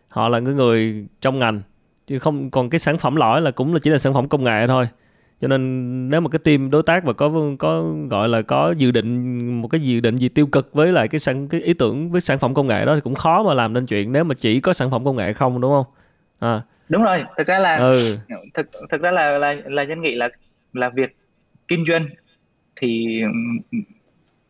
họ 0.09 0.29
là 0.29 0.39
cái 0.39 0.53
người 0.53 1.05
trong 1.21 1.39
ngành 1.39 1.61
chứ 2.07 2.19
không 2.19 2.49
còn 2.51 2.69
cái 2.69 2.79
sản 2.79 2.97
phẩm 2.97 3.15
lõi 3.15 3.41
là 3.41 3.51
cũng 3.51 3.73
là 3.73 3.79
chỉ 3.79 3.89
là 3.89 3.97
sản 3.97 4.13
phẩm 4.13 4.27
công 4.27 4.43
nghệ 4.43 4.67
thôi 4.67 4.87
cho 5.41 5.47
nên 5.47 6.09
nếu 6.09 6.21
mà 6.21 6.29
cái 6.29 6.39
team 6.39 6.69
đối 6.69 6.83
tác 6.83 7.03
và 7.03 7.13
có 7.13 7.31
có 7.59 7.83
gọi 8.09 8.29
là 8.29 8.41
có 8.41 8.73
dự 8.77 8.91
định 8.91 9.61
một 9.61 9.67
cái 9.67 9.81
dự 9.81 9.99
định 9.99 10.15
gì 10.15 10.29
tiêu 10.29 10.47
cực 10.47 10.73
với 10.73 10.91
lại 10.91 11.07
cái 11.07 11.19
sản 11.19 11.47
cái 11.47 11.61
ý 11.61 11.73
tưởng 11.73 12.11
với 12.11 12.21
sản 12.21 12.37
phẩm 12.37 12.53
công 12.53 12.67
nghệ 12.67 12.85
đó 12.85 12.95
thì 12.95 13.01
cũng 13.01 13.15
khó 13.15 13.43
mà 13.43 13.53
làm 13.53 13.73
nên 13.73 13.85
chuyện 13.85 14.11
nếu 14.11 14.23
mà 14.23 14.35
chỉ 14.35 14.59
có 14.59 14.73
sản 14.73 14.91
phẩm 14.91 15.05
công 15.05 15.15
nghệ 15.15 15.33
không 15.33 15.61
đúng 15.61 15.71
không 15.71 15.85
à. 16.39 16.61
đúng 16.89 17.03
rồi 17.03 17.23
thực 17.37 17.47
ra 17.47 17.59
là 17.59 17.77
ừ. 17.77 18.17
thực 18.53 18.69
thực 18.91 19.01
ra 19.01 19.11
là 19.11 19.37
là 19.37 19.55
là 19.65 19.83
nhân 19.83 20.01
nghị 20.01 20.15
là 20.15 20.29
là 20.73 20.89
việc 20.89 21.15
kinh 21.67 21.85
doanh 21.87 22.07
thì 22.75 23.21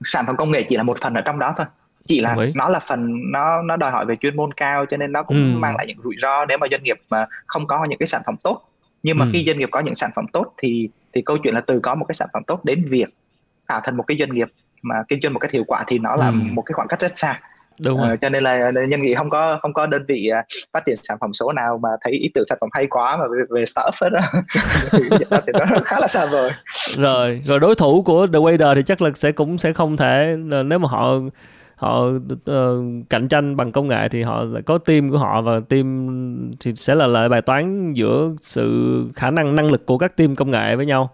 sản 0.03 0.25
phẩm 0.27 0.37
công 0.37 0.51
nghệ 0.51 0.63
chỉ 0.63 0.77
là 0.77 0.83
một 0.83 0.97
phần 1.01 1.13
ở 1.13 1.21
trong 1.21 1.39
đó 1.39 1.53
thôi 1.57 1.65
chỉ 2.05 2.19
là 2.19 2.35
nó 2.55 2.69
là 2.69 2.79
phần 2.79 3.31
nó 3.31 3.61
nó 3.61 3.75
đòi 3.75 3.91
hỏi 3.91 4.05
về 4.05 4.15
chuyên 4.15 4.35
môn 4.35 4.53
cao 4.53 4.85
cho 4.85 4.97
nên 4.97 5.11
nó 5.11 5.23
cũng 5.23 5.37
ừ. 5.37 5.59
mang 5.59 5.75
lại 5.75 5.87
những 5.87 5.97
rủi 6.03 6.15
ro 6.21 6.45
nếu 6.45 6.57
mà 6.57 6.67
doanh 6.71 6.83
nghiệp 6.83 6.97
mà 7.09 7.25
không 7.45 7.67
có 7.67 7.85
những 7.85 7.99
cái 7.99 8.07
sản 8.07 8.21
phẩm 8.25 8.35
tốt 8.43 8.61
nhưng 9.07 9.17
mà 9.17 9.25
ừ. 9.25 9.31
khi 9.33 9.43
doanh 9.45 9.59
nghiệp 9.59 9.69
có 9.71 9.79
những 9.79 9.95
sản 9.95 10.11
phẩm 10.15 10.25
tốt 10.33 10.53
thì 10.57 10.89
thì 11.13 11.21
câu 11.21 11.37
chuyện 11.43 11.53
là 11.53 11.61
từ 11.61 11.79
có 11.79 11.95
một 11.95 12.05
cái 12.07 12.15
sản 12.15 12.27
phẩm 12.33 12.43
tốt 12.47 12.65
đến 12.65 12.85
việc 12.89 13.09
tạo 13.67 13.81
thành 13.83 13.97
một 13.97 14.03
cái 14.07 14.17
doanh 14.19 14.35
nghiệp 14.35 14.47
mà 14.81 14.95
kinh 15.07 15.19
doanh 15.21 15.33
một 15.33 15.39
cách 15.39 15.51
hiệu 15.51 15.63
quả 15.67 15.83
thì 15.87 15.99
nó 15.99 16.15
là 16.15 16.27
ừ. 16.27 16.33
một 16.33 16.61
cái 16.61 16.73
khoảng 16.73 16.87
cách 16.87 16.99
rất 16.99 17.11
xa 17.15 17.39
đúng 17.85 17.99
rồi. 17.99 18.13
Uh, 18.13 18.21
cho 18.21 18.29
nên 18.29 18.43
là 18.43 18.71
nhân 18.89 19.01
nghĩ 19.01 19.15
không 19.15 19.29
có 19.29 19.59
không 19.61 19.73
có 19.73 19.87
đơn 19.87 20.05
vị 20.07 20.29
uh, 20.39 20.45
phát 20.73 20.85
triển 20.85 20.95
sản 20.95 21.17
phẩm 21.21 21.33
số 21.33 21.51
nào 21.51 21.79
mà 21.83 21.89
thấy 22.01 22.13
ý 22.13 22.31
tưởng 22.33 22.45
sản 22.45 22.57
phẩm 22.61 22.69
hay 22.73 22.87
quá 22.87 23.17
mà 23.17 23.23
về, 23.27 23.43
về 23.49 23.65
startup 23.65 23.93
hết 24.01 24.09
đó 24.09 24.21
thì 25.47 25.51
nó 25.53 25.79
khá 25.85 25.99
là 25.99 26.07
xa 26.07 26.25
vời 26.25 26.51
rồi 26.97 27.41
rồi 27.43 27.59
đối 27.59 27.75
thủ 27.75 28.01
của 28.01 28.27
The 28.27 28.39
Wader 28.39 28.75
thì 28.75 28.81
chắc 28.85 29.01
là 29.01 29.09
sẽ 29.15 29.31
cũng 29.31 29.57
sẽ 29.57 29.73
không 29.73 29.97
thể 29.97 30.35
nếu 30.65 30.79
mà 30.79 30.87
họ 30.89 31.13
họ 31.77 32.05
uh, 32.05 33.09
cạnh 33.09 33.27
tranh 33.27 33.55
bằng 33.55 33.71
công 33.71 33.87
nghệ 33.87 34.09
thì 34.09 34.21
họ 34.21 34.45
có 34.65 34.77
team 34.77 35.09
của 35.09 35.17
họ 35.17 35.41
và 35.41 35.59
team 35.69 36.51
thì 36.59 36.75
sẽ 36.75 36.95
là 36.95 37.07
lại 37.07 37.29
bài 37.29 37.41
toán 37.41 37.93
giữa 37.93 38.31
sự 38.41 39.05
khả 39.15 39.31
năng 39.31 39.55
năng 39.55 39.71
lực 39.71 39.85
của 39.85 39.97
các 39.97 40.17
team 40.17 40.35
công 40.35 40.51
nghệ 40.51 40.75
với 40.75 40.85
nhau 40.85 41.09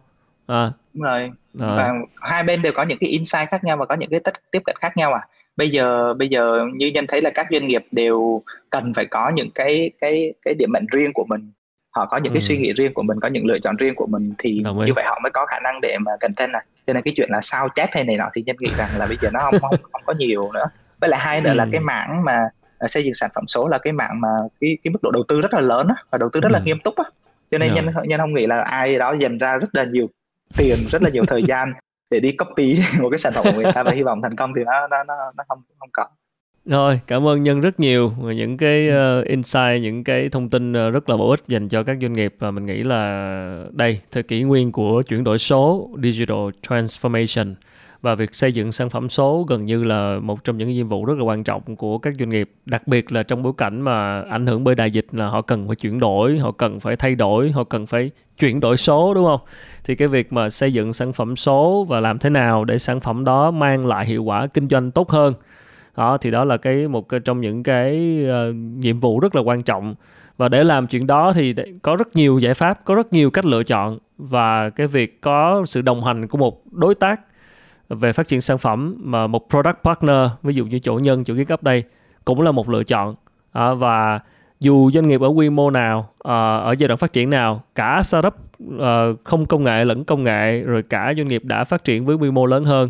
à. 0.47 0.71
đúng 0.93 1.03
rồi 1.03 1.21
à. 1.59 1.75
và 1.75 1.93
hai 2.15 2.43
bên 2.43 2.61
đều 2.61 2.73
có 2.75 2.83
những 2.83 2.97
cái 2.97 3.09
insight 3.09 3.49
khác 3.49 3.63
nhau 3.63 3.77
và 3.77 3.85
có 3.85 3.95
những 3.95 4.09
cái 4.09 4.19
tất 4.19 4.33
tiếp 4.51 4.61
cận 4.65 4.75
khác 4.79 4.97
nhau 4.97 5.13
à 5.13 5.27
bây 5.57 5.69
giờ 5.69 6.13
bây 6.13 6.27
giờ 6.27 6.65
như 6.75 6.87
nhân 6.87 7.05
thấy 7.07 7.21
là 7.21 7.29
các 7.33 7.47
doanh 7.51 7.67
nghiệp 7.67 7.85
đều 7.91 8.41
cần 8.69 8.93
phải 8.95 9.05
có 9.05 9.31
những 9.35 9.51
cái 9.55 9.91
cái 9.99 10.33
cái 10.41 10.53
điểm 10.53 10.71
mạnh 10.71 10.85
riêng 10.91 11.13
của 11.13 11.25
mình 11.29 11.51
họ 11.93 12.05
có 12.05 12.17
những 12.17 12.33
ừ. 12.33 12.35
cái 12.35 12.41
suy 12.41 12.57
nghĩ 12.57 12.73
riêng 12.73 12.93
của 12.93 13.03
mình 13.03 13.19
có 13.19 13.27
những 13.27 13.45
lựa 13.45 13.59
chọn 13.59 13.75
riêng 13.75 13.95
của 13.95 14.05
mình 14.05 14.33
thì 14.37 14.61
như 14.85 14.93
vậy 14.95 15.05
họ 15.07 15.19
mới 15.23 15.31
có 15.31 15.45
khả 15.45 15.59
năng 15.59 15.81
để 15.81 15.97
mà 15.99 16.11
cạnh 16.19 16.33
tranh 16.37 16.51
này 16.51 16.65
cho 16.87 16.93
nên 16.93 17.03
cái 17.03 17.13
chuyện 17.17 17.29
là 17.31 17.41
sao 17.41 17.69
chép 17.75 17.89
hay 17.91 18.03
này 18.03 18.17
nọ 18.17 18.29
thì 18.33 18.43
nhân 18.45 18.55
nghĩ 18.59 18.69
rằng 18.69 18.89
là 18.97 19.05
bây 19.05 19.17
giờ 19.21 19.29
nó 19.33 19.39
không 19.39 19.59
không, 19.61 19.75
không 19.91 20.01
có 20.05 20.13
nhiều 20.13 20.51
nữa 20.53 20.65
với 21.01 21.09
lại 21.09 21.19
hai 21.19 21.41
nữa 21.41 21.49
ừ. 21.49 21.53
là 21.53 21.67
cái 21.71 21.81
mảng 21.81 22.23
mà 22.25 22.49
uh, 22.83 22.91
xây 22.91 23.03
dựng 23.03 23.13
sản 23.13 23.29
phẩm 23.35 23.47
số 23.47 23.67
là 23.67 23.77
cái 23.77 23.93
mảng 23.93 24.21
mà 24.21 24.29
cái 24.61 24.77
cái 24.83 24.91
mức 24.91 24.99
độ 25.03 25.11
đầu 25.11 25.23
tư 25.27 25.41
rất 25.41 25.53
là 25.53 25.59
lớn 25.59 25.87
á, 25.87 25.95
và 26.11 26.17
đầu 26.17 26.29
tư 26.33 26.39
rất 26.39 26.49
ừ. 26.49 26.53
là 26.53 26.59
nghiêm 26.59 26.79
túc 26.79 26.95
á. 26.95 27.03
cho 27.51 27.57
nên. 27.57 27.69
Dạ. 27.75 27.81
nhân 27.81 27.93
nhân 28.07 28.19
không 28.19 28.33
nghĩ 28.33 28.47
là 28.47 28.61
ai 28.61 28.97
đó 28.97 29.15
dành 29.19 29.37
ra 29.37 29.57
rất 29.57 29.69
là 29.75 29.83
nhiều 29.83 30.09
tiền 30.57 30.77
rất 30.91 31.01
là 31.01 31.09
nhiều 31.09 31.25
thời 31.25 31.43
gian 31.43 31.73
để 32.09 32.19
đi 32.19 32.31
copy 32.31 32.79
một 32.99 33.09
cái 33.09 33.17
sản 33.17 33.33
phẩm 33.35 33.45
của 33.45 33.61
người 33.61 33.71
ta 33.73 33.83
và 33.83 33.91
hy 33.91 34.03
vọng 34.03 34.21
thành 34.21 34.35
công 34.35 34.53
thì 34.55 34.63
nó 34.63 34.87
nó 34.87 35.03
nó, 35.03 35.15
nó 35.37 35.43
không 35.47 35.61
không 35.79 35.89
có 35.93 36.05
rồi, 36.65 36.99
cảm 37.07 37.27
ơn 37.27 37.43
Nhân 37.43 37.61
rất 37.61 37.79
nhiều 37.79 38.13
những 38.35 38.57
cái 38.57 38.89
uh, 38.89 39.25
insight, 39.25 39.81
những 39.81 40.03
cái 40.03 40.29
thông 40.29 40.49
tin 40.49 40.71
uh, 40.71 40.93
rất 40.93 41.09
là 41.09 41.17
bổ 41.17 41.29
ích 41.29 41.43
dành 41.47 41.67
cho 41.67 41.83
các 41.83 41.97
doanh 42.01 42.13
nghiệp 42.13 42.35
và 42.39 42.51
mình 42.51 42.65
nghĩ 42.65 42.83
là 42.83 43.65
đây, 43.71 43.99
thời 44.11 44.23
kỷ 44.23 44.43
nguyên 44.43 44.71
của 44.71 45.01
chuyển 45.01 45.23
đổi 45.23 45.37
số, 45.37 45.89
digital 46.03 46.49
transformation 46.67 47.53
và 48.01 48.15
việc 48.15 48.35
xây 48.35 48.51
dựng 48.51 48.71
sản 48.71 48.89
phẩm 48.89 49.09
số 49.09 49.45
gần 49.49 49.65
như 49.65 49.83
là 49.83 50.19
một 50.21 50.43
trong 50.43 50.57
những 50.57 50.69
nhiệm 50.69 50.87
vụ 50.87 51.05
rất 51.05 51.17
là 51.17 51.23
quan 51.23 51.43
trọng 51.43 51.75
của 51.75 51.97
các 51.97 52.13
doanh 52.19 52.29
nghiệp, 52.29 52.49
đặc 52.65 52.87
biệt 52.87 53.11
là 53.11 53.23
trong 53.23 53.43
bối 53.43 53.53
cảnh 53.57 53.81
mà 53.81 54.21
ảnh 54.21 54.47
hưởng 54.47 54.63
bởi 54.63 54.75
đại 54.75 54.91
dịch 54.91 55.05
là 55.11 55.27
họ 55.27 55.41
cần 55.41 55.67
phải 55.67 55.75
chuyển 55.75 55.99
đổi, 55.99 56.37
họ 56.37 56.51
cần 56.51 56.79
phải 56.79 56.95
thay 56.95 57.15
đổi, 57.15 57.51
họ 57.51 57.63
cần 57.63 57.85
phải 57.85 58.11
chuyển 58.39 58.59
đổi 58.59 58.77
số 58.77 59.13
đúng 59.13 59.25
không? 59.25 59.41
Thì 59.83 59.95
cái 59.95 60.07
việc 60.07 60.33
mà 60.33 60.49
xây 60.49 60.73
dựng 60.73 60.93
sản 60.93 61.13
phẩm 61.13 61.35
số 61.35 61.85
và 61.89 61.99
làm 61.99 62.19
thế 62.19 62.29
nào 62.29 62.65
để 62.65 62.77
sản 62.77 62.99
phẩm 62.99 63.23
đó 63.23 63.51
mang 63.51 63.85
lại 63.85 64.05
hiệu 64.05 64.23
quả 64.23 64.47
kinh 64.47 64.67
doanh 64.67 64.91
tốt 64.91 65.09
hơn 65.09 65.33
đó 65.97 66.17
thì 66.17 66.31
đó 66.31 66.43
là 66.43 66.57
cái 66.57 66.87
một 66.87 67.07
trong 67.25 67.41
những 67.41 67.63
cái 67.63 68.19
uh, 68.27 68.55
nhiệm 68.55 68.99
vụ 68.99 69.19
rất 69.19 69.35
là 69.35 69.41
quan 69.41 69.63
trọng. 69.63 69.95
Và 70.37 70.49
để 70.49 70.63
làm 70.63 70.87
chuyện 70.87 71.07
đó 71.07 71.33
thì 71.35 71.55
có 71.81 71.95
rất 71.95 72.15
nhiều 72.15 72.39
giải 72.39 72.53
pháp 72.53 72.85
có 72.85 72.95
rất 72.95 73.13
nhiều 73.13 73.31
cách 73.31 73.45
lựa 73.45 73.63
chọn 73.63 73.97
và 74.17 74.69
cái 74.69 74.87
việc 74.87 75.21
có 75.21 75.63
sự 75.65 75.81
đồng 75.81 76.03
hành 76.03 76.27
của 76.27 76.37
một 76.37 76.61
đối 76.71 76.95
tác 76.95 77.21
về 77.89 78.13
phát 78.13 78.27
triển 78.27 78.41
sản 78.41 78.57
phẩm 78.57 78.95
mà 78.99 79.27
một 79.27 79.49
product 79.49 79.77
partner 79.83 80.29
ví 80.43 80.53
dụ 80.53 80.65
như 80.65 80.79
chỗ 80.79 80.93
nhân 80.93 81.23
chỗ 81.23 81.33
cấp 81.47 81.63
đây 81.63 81.83
cũng 82.25 82.41
là 82.41 82.51
một 82.51 82.69
lựa 82.69 82.83
chọn. 82.83 83.15
À, 83.51 83.73
và 83.73 84.19
dù 84.59 84.91
doanh 84.91 85.07
nghiệp 85.07 85.21
ở 85.21 85.27
quy 85.27 85.49
mô 85.49 85.69
nào 85.69 86.09
à, 86.23 86.57
ở 86.57 86.75
giai 86.77 86.87
đoạn 86.87 86.97
phát 86.97 87.13
triển 87.13 87.29
nào 87.29 87.63
cả 87.75 88.01
startup 88.03 88.33
à, 88.79 89.05
không 89.23 89.45
công 89.45 89.63
nghệ 89.63 89.85
lẫn 89.85 90.03
công 90.03 90.23
nghệ 90.23 90.61
rồi 90.61 90.83
cả 90.83 91.13
doanh 91.17 91.27
nghiệp 91.27 91.45
đã 91.45 91.63
phát 91.63 91.83
triển 91.83 92.05
với 92.05 92.15
quy 92.15 92.31
mô 92.31 92.45
lớn 92.45 92.65
hơn 92.65 92.89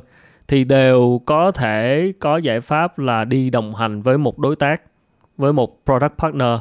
thì 0.54 0.64
đều 0.64 1.22
có 1.26 1.52
thể 1.52 2.14
có 2.20 2.38
giải 2.38 2.62
pháp 2.62 3.00
là 3.00 3.26
đi 3.26 3.50
đồng 3.50 3.76
hành 3.76 4.02
với 4.02 4.18
một 4.18 4.40
đối 4.40 4.56
tác, 4.56 4.82
với 5.38 5.54
một 5.54 5.78
product 5.86 6.14
partner 6.18 6.60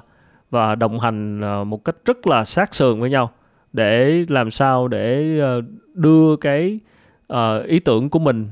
và 0.51 0.75
đồng 0.75 1.01
hành 1.01 1.41
ờ, 1.41 1.65
một 1.65 1.85
cách 1.85 1.97
rất 2.05 2.27
là 2.27 2.45
sát 2.45 2.75
sườn 2.75 3.01
với 3.01 3.11
nhau 3.11 3.31
để 3.73 4.25
làm 4.29 4.51
sao 4.51 4.89
để 4.89 5.39
ờ, 5.41 5.61
đưa 5.95 6.37
cái 6.37 6.79
ờ, 7.27 7.63
ý 7.63 7.79
tưởng 7.79 8.11
của 8.11 8.19
mình 8.19 8.49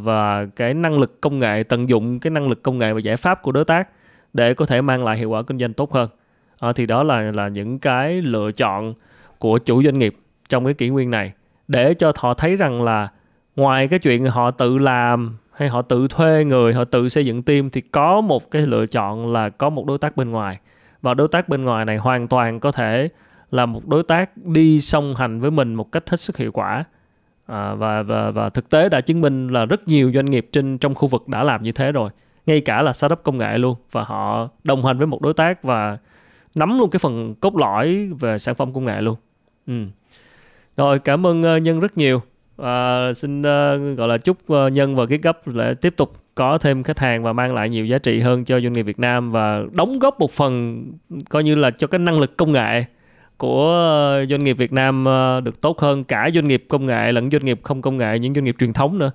và 0.00 0.46
cái 0.56 0.74
năng 0.74 0.98
lực 0.98 1.20
công 1.20 1.38
nghệ, 1.38 1.62
tận 1.62 1.88
dụng 1.88 2.20
cái 2.20 2.30
năng 2.30 2.48
lực 2.48 2.62
công 2.62 2.78
nghệ 2.78 2.92
và 2.92 3.00
giải 3.00 3.16
pháp 3.16 3.42
của 3.42 3.52
đối 3.52 3.64
tác 3.64 3.88
để 4.32 4.54
có 4.54 4.66
thể 4.66 4.80
mang 4.80 5.04
lại 5.04 5.18
hiệu 5.18 5.30
quả 5.30 5.42
kinh 5.42 5.58
doanh 5.58 5.72
tốt 5.72 5.92
hơn. 5.92 6.08
Thì 6.74 6.86
đó 6.86 7.02
là 7.02 7.20
là 7.20 7.48
những 7.48 7.78
cái 7.78 8.22
lựa 8.22 8.52
chọn 8.52 8.94
của 9.38 9.58
chủ 9.58 9.82
doanh 9.82 9.98
nghiệp 9.98 10.16
trong 10.48 10.64
cái 10.64 10.74
kỷ 10.74 10.88
nguyên 10.88 11.10
này 11.10 11.32
để 11.68 11.94
cho 11.94 12.12
họ 12.16 12.34
thấy 12.34 12.56
rằng 12.56 12.82
là 12.82 13.08
ngoài 13.58 13.88
cái 13.88 13.98
chuyện 13.98 14.26
họ 14.26 14.50
tự 14.50 14.78
làm 14.78 15.36
hay 15.52 15.68
họ 15.68 15.82
tự 15.82 16.08
thuê 16.08 16.44
người 16.44 16.74
họ 16.74 16.84
tự 16.84 17.08
xây 17.08 17.26
dựng 17.26 17.42
team 17.42 17.70
thì 17.70 17.80
có 17.80 18.20
một 18.20 18.50
cái 18.50 18.62
lựa 18.62 18.86
chọn 18.86 19.32
là 19.32 19.48
có 19.48 19.70
một 19.70 19.86
đối 19.86 19.98
tác 19.98 20.16
bên 20.16 20.30
ngoài. 20.30 20.58
Và 21.02 21.14
đối 21.14 21.28
tác 21.28 21.48
bên 21.48 21.64
ngoài 21.64 21.84
này 21.84 21.96
hoàn 21.96 22.28
toàn 22.28 22.60
có 22.60 22.72
thể 22.72 23.08
là 23.50 23.66
một 23.66 23.86
đối 23.86 24.02
tác 24.02 24.36
đi 24.36 24.80
song 24.80 25.14
hành 25.14 25.40
với 25.40 25.50
mình 25.50 25.74
một 25.74 25.92
cách 25.92 26.10
hết 26.10 26.20
sức 26.20 26.36
hiệu 26.36 26.52
quả. 26.52 26.84
À, 27.46 27.74
và, 27.74 28.02
và 28.02 28.30
và 28.30 28.48
thực 28.48 28.70
tế 28.70 28.88
đã 28.88 29.00
chứng 29.00 29.20
minh 29.20 29.48
là 29.48 29.66
rất 29.66 29.88
nhiều 29.88 30.12
doanh 30.14 30.26
nghiệp 30.26 30.48
trên 30.52 30.78
trong 30.78 30.94
khu 30.94 31.08
vực 31.08 31.28
đã 31.28 31.44
làm 31.44 31.62
như 31.62 31.72
thế 31.72 31.92
rồi. 31.92 32.10
Ngay 32.46 32.60
cả 32.60 32.82
là 32.82 32.92
startup 32.92 33.22
công 33.22 33.38
nghệ 33.38 33.58
luôn. 33.58 33.76
Và 33.92 34.04
họ 34.04 34.48
đồng 34.64 34.84
hành 34.84 34.98
với 34.98 35.06
một 35.06 35.22
đối 35.22 35.34
tác 35.34 35.62
và 35.62 35.98
nắm 36.54 36.78
luôn 36.78 36.90
cái 36.90 36.98
phần 36.98 37.34
cốt 37.34 37.56
lõi 37.56 38.08
về 38.20 38.38
sản 38.38 38.54
phẩm 38.54 38.72
công 38.74 38.84
nghệ 38.84 39.00
luôn. 39.00 39.16
Ừ. 39.66 39.84
rồi 40.76 40.98
cảm 40.98 41.26
ơn 41.26 41.42
ờ, 41.42 41.56
nhân 41.56 41.80
rất 41.80 41.98
nhiều 41.98 42.22
và 42.58 43.12
xin 43.12 43.40
uh, 43.40 43.98
gọi 43.98 44.08
là 44.08 44.18
chúc 44.18 44.36
uh, 44.52 44.72
nhân 44.72 44.96
và 44.96 45.06
cái 45.06 45.18
gấp 45.22 45.48
để 45.48 45.74
tiếp 45.74 45.94
tục 45.96 46.12
có 46.34 46.58
thêm 46.58 46.82
khách 46.82 46.98
hàng 46.98 47.22
và 47.22 47.32
mang 47.32 47.54
lại 47.54 47.68
nhiều 47.68 47.86
giá 47.86 47.98
trị 47.98 48.20
hơn 48.20 48.44
cho 48.44 48.60
doanh 48.60 48.72
nghiệp 48.72 48.82
Việt 48.82 48.98
Nam 48.98 49.30
và 49.30 49.62
đóng 49.72 49.98
góp 49.98 50.20
một 50.20 50.30
phần 50.30 50.84
coi 51.28 51.44
như 51.44 51.54
là 51.54 51.70
cho 51.70 51.86
cái 51.86 51.98
năng 51.98 52.20
lực 52.20 52.36
công 52.36 52.52
nghệ 52.52 52.84
của 53.36 53.68
ờ, 53.70 54.26
doanh 54.26 54.44
nghiệp 54.44 54.52
Việt 54.52 54.72
Nam 54.72 55.04
được 55.44 55.60
tốt 55.60 55.80
hơn. 55.80 56.04
Cả 56.04 56.30
doanh 56.34 56.46
nghiệp 56.46 56.64
công 56.68 56.86
nghệ 56.86 57.12
lẫn 57.12 57.30
doanh 57.30 57.44
nghiệp 57.44 57.60
không 57.62 57.82
công 57.82 57.96
nghệ 57.96 58.18
những 58.18 58.34
doanh 58.34 58.44
nghiệp 58.44 58.56
truyền 58.58 58.72
thống 58.72 58.98
nữa. 58.98 59.10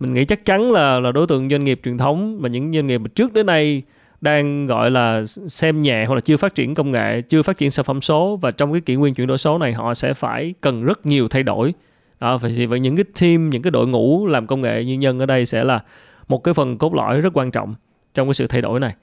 Mình 0.00 0.14
nghĩ 0.14 0.24
chắc 0.24 0.44
chắn 0.44 0.72
là 0.72 1.00
là 1.00 1.12
đối 1.12 1.26
tượng 1.26 1.50
doanh 1.50 1.64
nghiệp 1.64 1.80
truyền 1.84 1.98
thống 1.98 2.38
và 2.40 2.48
những 2.48 2.72
doanh 2.72 2.86
nghiệp 2.86 2.98
mà 2.98 3.08
trước 3.14 3.32
đến 3.32 3.46
nay 3.46 3.82
đang 4.20 4.66
gọi 4.66 4.90
là 4.90 5.26
xem 5.48 5.80
nhẹ 5.80 6.04
hoặc 6.04 6.14
là 6.14 6.20
chưa 6.20 6.36
phát 6.36 6.54
triển 6.54 6.74
công 6.74 6.90
nghệ 6.92 7.20
chưa 7.20 7.42
phát 7.42 7.58
triển 7.58 7.70
sản 7.70 7.84
phẩm 7.84 8.00
số 8.00 8.36
và 8.36 8.50
trong 8.50 8.72
cái 8.72 8.80
kỷ 8.80 8.94
nguyên 8.94 9.14
chuyển 9.14 9.26
đổi 9.26 9.38
số 9.38 9.58
này 9.58 9.72
họ 9.72 9.94
sẽ 9.94 10.14
phải 10.14 10.54
cần 10.60 10.84
rất 10.84 11.06
nhiều 11.06 11.28
thay 11.28 11.42
đổi 11.42 11.74
đó, 12.20 12.38
thì 12.42 12.66
với 12.66 12.80
những 12.80 12.96
cái 12.96 13.04
team 13.20 13.50
những 13.50 13.62
cái 13.62 13.70
đội 13.70 13.86
ngũ 13.86 14.26
làm 14.26 14.46
công 14.46 14.60
nghệ 14.60 14.84
như 14.84 14.94
nhân 14.94 15.18
ở 15.18 15.26
đây 15.26 15.46
sẽ 15.46 15.64
là 15.64 15.80
một 16.28 16.44
cái 16.44 16.54
phần 16.54 16.78
cốt 16.78 16.94
lõi 16.94 17.20
rất 17.20 17.30
quan 17.34 17.50
trọng 17.50 17.74
trong 18.14 18.28
cái 18.28 18.34
sự 18.34 18.46
thay 18.46 18.60
đổi 18.60 18.80
này. 18.80 18.94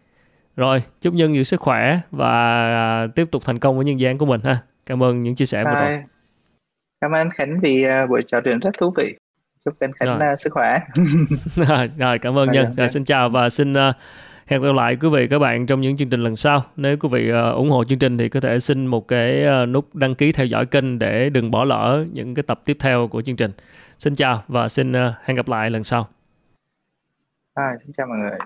Rồi 0.55 0.83
chúc 1.01 1.13
nhân 1.13 1.31
nhiều 1.31 1.43
sức 1.43 1.59
khỏe 1.59 1.99
và 2.11 3.07
tiếp 3.15 3.27
tục 3.31 3.45
thành 3.45 3.59
công 3.59 3.75
với 3.75 3.85
nhân 3.85 3.99
gian 3.99 4.17
của 4.17 4.25
mình 4.25 4.41
ha. 4.43 4.57
Cảm 4.85 5.03
ơn 5.03 5.23
những 5.23 5.35
chia 5.35 5.45
sẻ 5.45 5.63
vừa 5.63 5.79
rồi. 5.79 6.03
Cảm 7.01 7.11
ơn 7.11 7.29
Khánh 7.29 7.59
vì 7.59 7.85
uh, 8.03 8.09
buổi 8.09 8.21
trò 8.27 8.41
chuyện 8.41 8.59
rất 8.59 8.71
thú 8.79 8.93
vị. 8.97 9.15
Chúc 9.65 9.79
anh 9.79 9.91
Khánh 9.93 10.19
rồi. 10.19 10.33
Uh, 10.33 10.39
sức 10.39 10.53
khỏe. 10.53 10.79
Rồi 11.97 12.19
cảm 12.19 12.37
ơn 12.37 12.51
nhân. 12.51 12.71
rồi, 12.71 12.89
xin 12.89 13.03
chào 13.03 13.29
và 13.29 13.49
xin 13.49 13.73
uh, 13.73 13.95
hẹn 14.47 14.61
gặp 14.61 14.73
lại 14.75 14.95
quý 14.95 15.09
vị 15.09 15.27
các 15.27 15.39
bạn 15.39 15.65
trong 15.65 15.81
những 15.81 15.97
chương 15.97 16.09
trình 16.09 16.21
lần 16.21 16.35
sau. 16.35 16.63
Nếu 16.75 16.97
quý 16.97 17.09
vị 17.11 17.29
ờ, 17.29 17.51
ủng 17.51 17.69
hộ 17.69 17.83
chương 17.83 17.99
trình 17.99 18.17
thì 18.17 18.29
có 18.29 18.39
thể 18.39 18.59
xin 18.59 18.87
một 18.87 19.07
cái 19.07 19.43
ờ, 19.43 19.65
nút 19.65 19.95
đăng 19.95 20.15
ký 20.15 20.31
theo 20.31 20.45
dõi 20.45 20.65
kênh 20.65 20.99
để 20.99 21.29
đừng 21.29 21.51
bỏ 21.51 21.63
lỡ 21.63 22.05
những 22.13 22.35
cái 22.35 22.43
tập 22.43 22.61
tiếp 22.65 22.77
theo 22.79 23.07
của 23.07 23.21
chương 23.21 23.35
trình. 23.35 23.51
Xin 23.99 24.15
chào 24.15 24.43
và 24.47 24.69
xin 24.69 24.93
ờ, 24.93 25.13
hẹn 25.23 25.37
gặp 25.37 25.47
lại 25.47 25.69
lần 25.69 25.83
sau. 25.83 26.07
À, 27.53 27.63
xin 27.83 27.91
chào 27.97 28.07
mọi 28.07 28.17
người. 28.17 28.37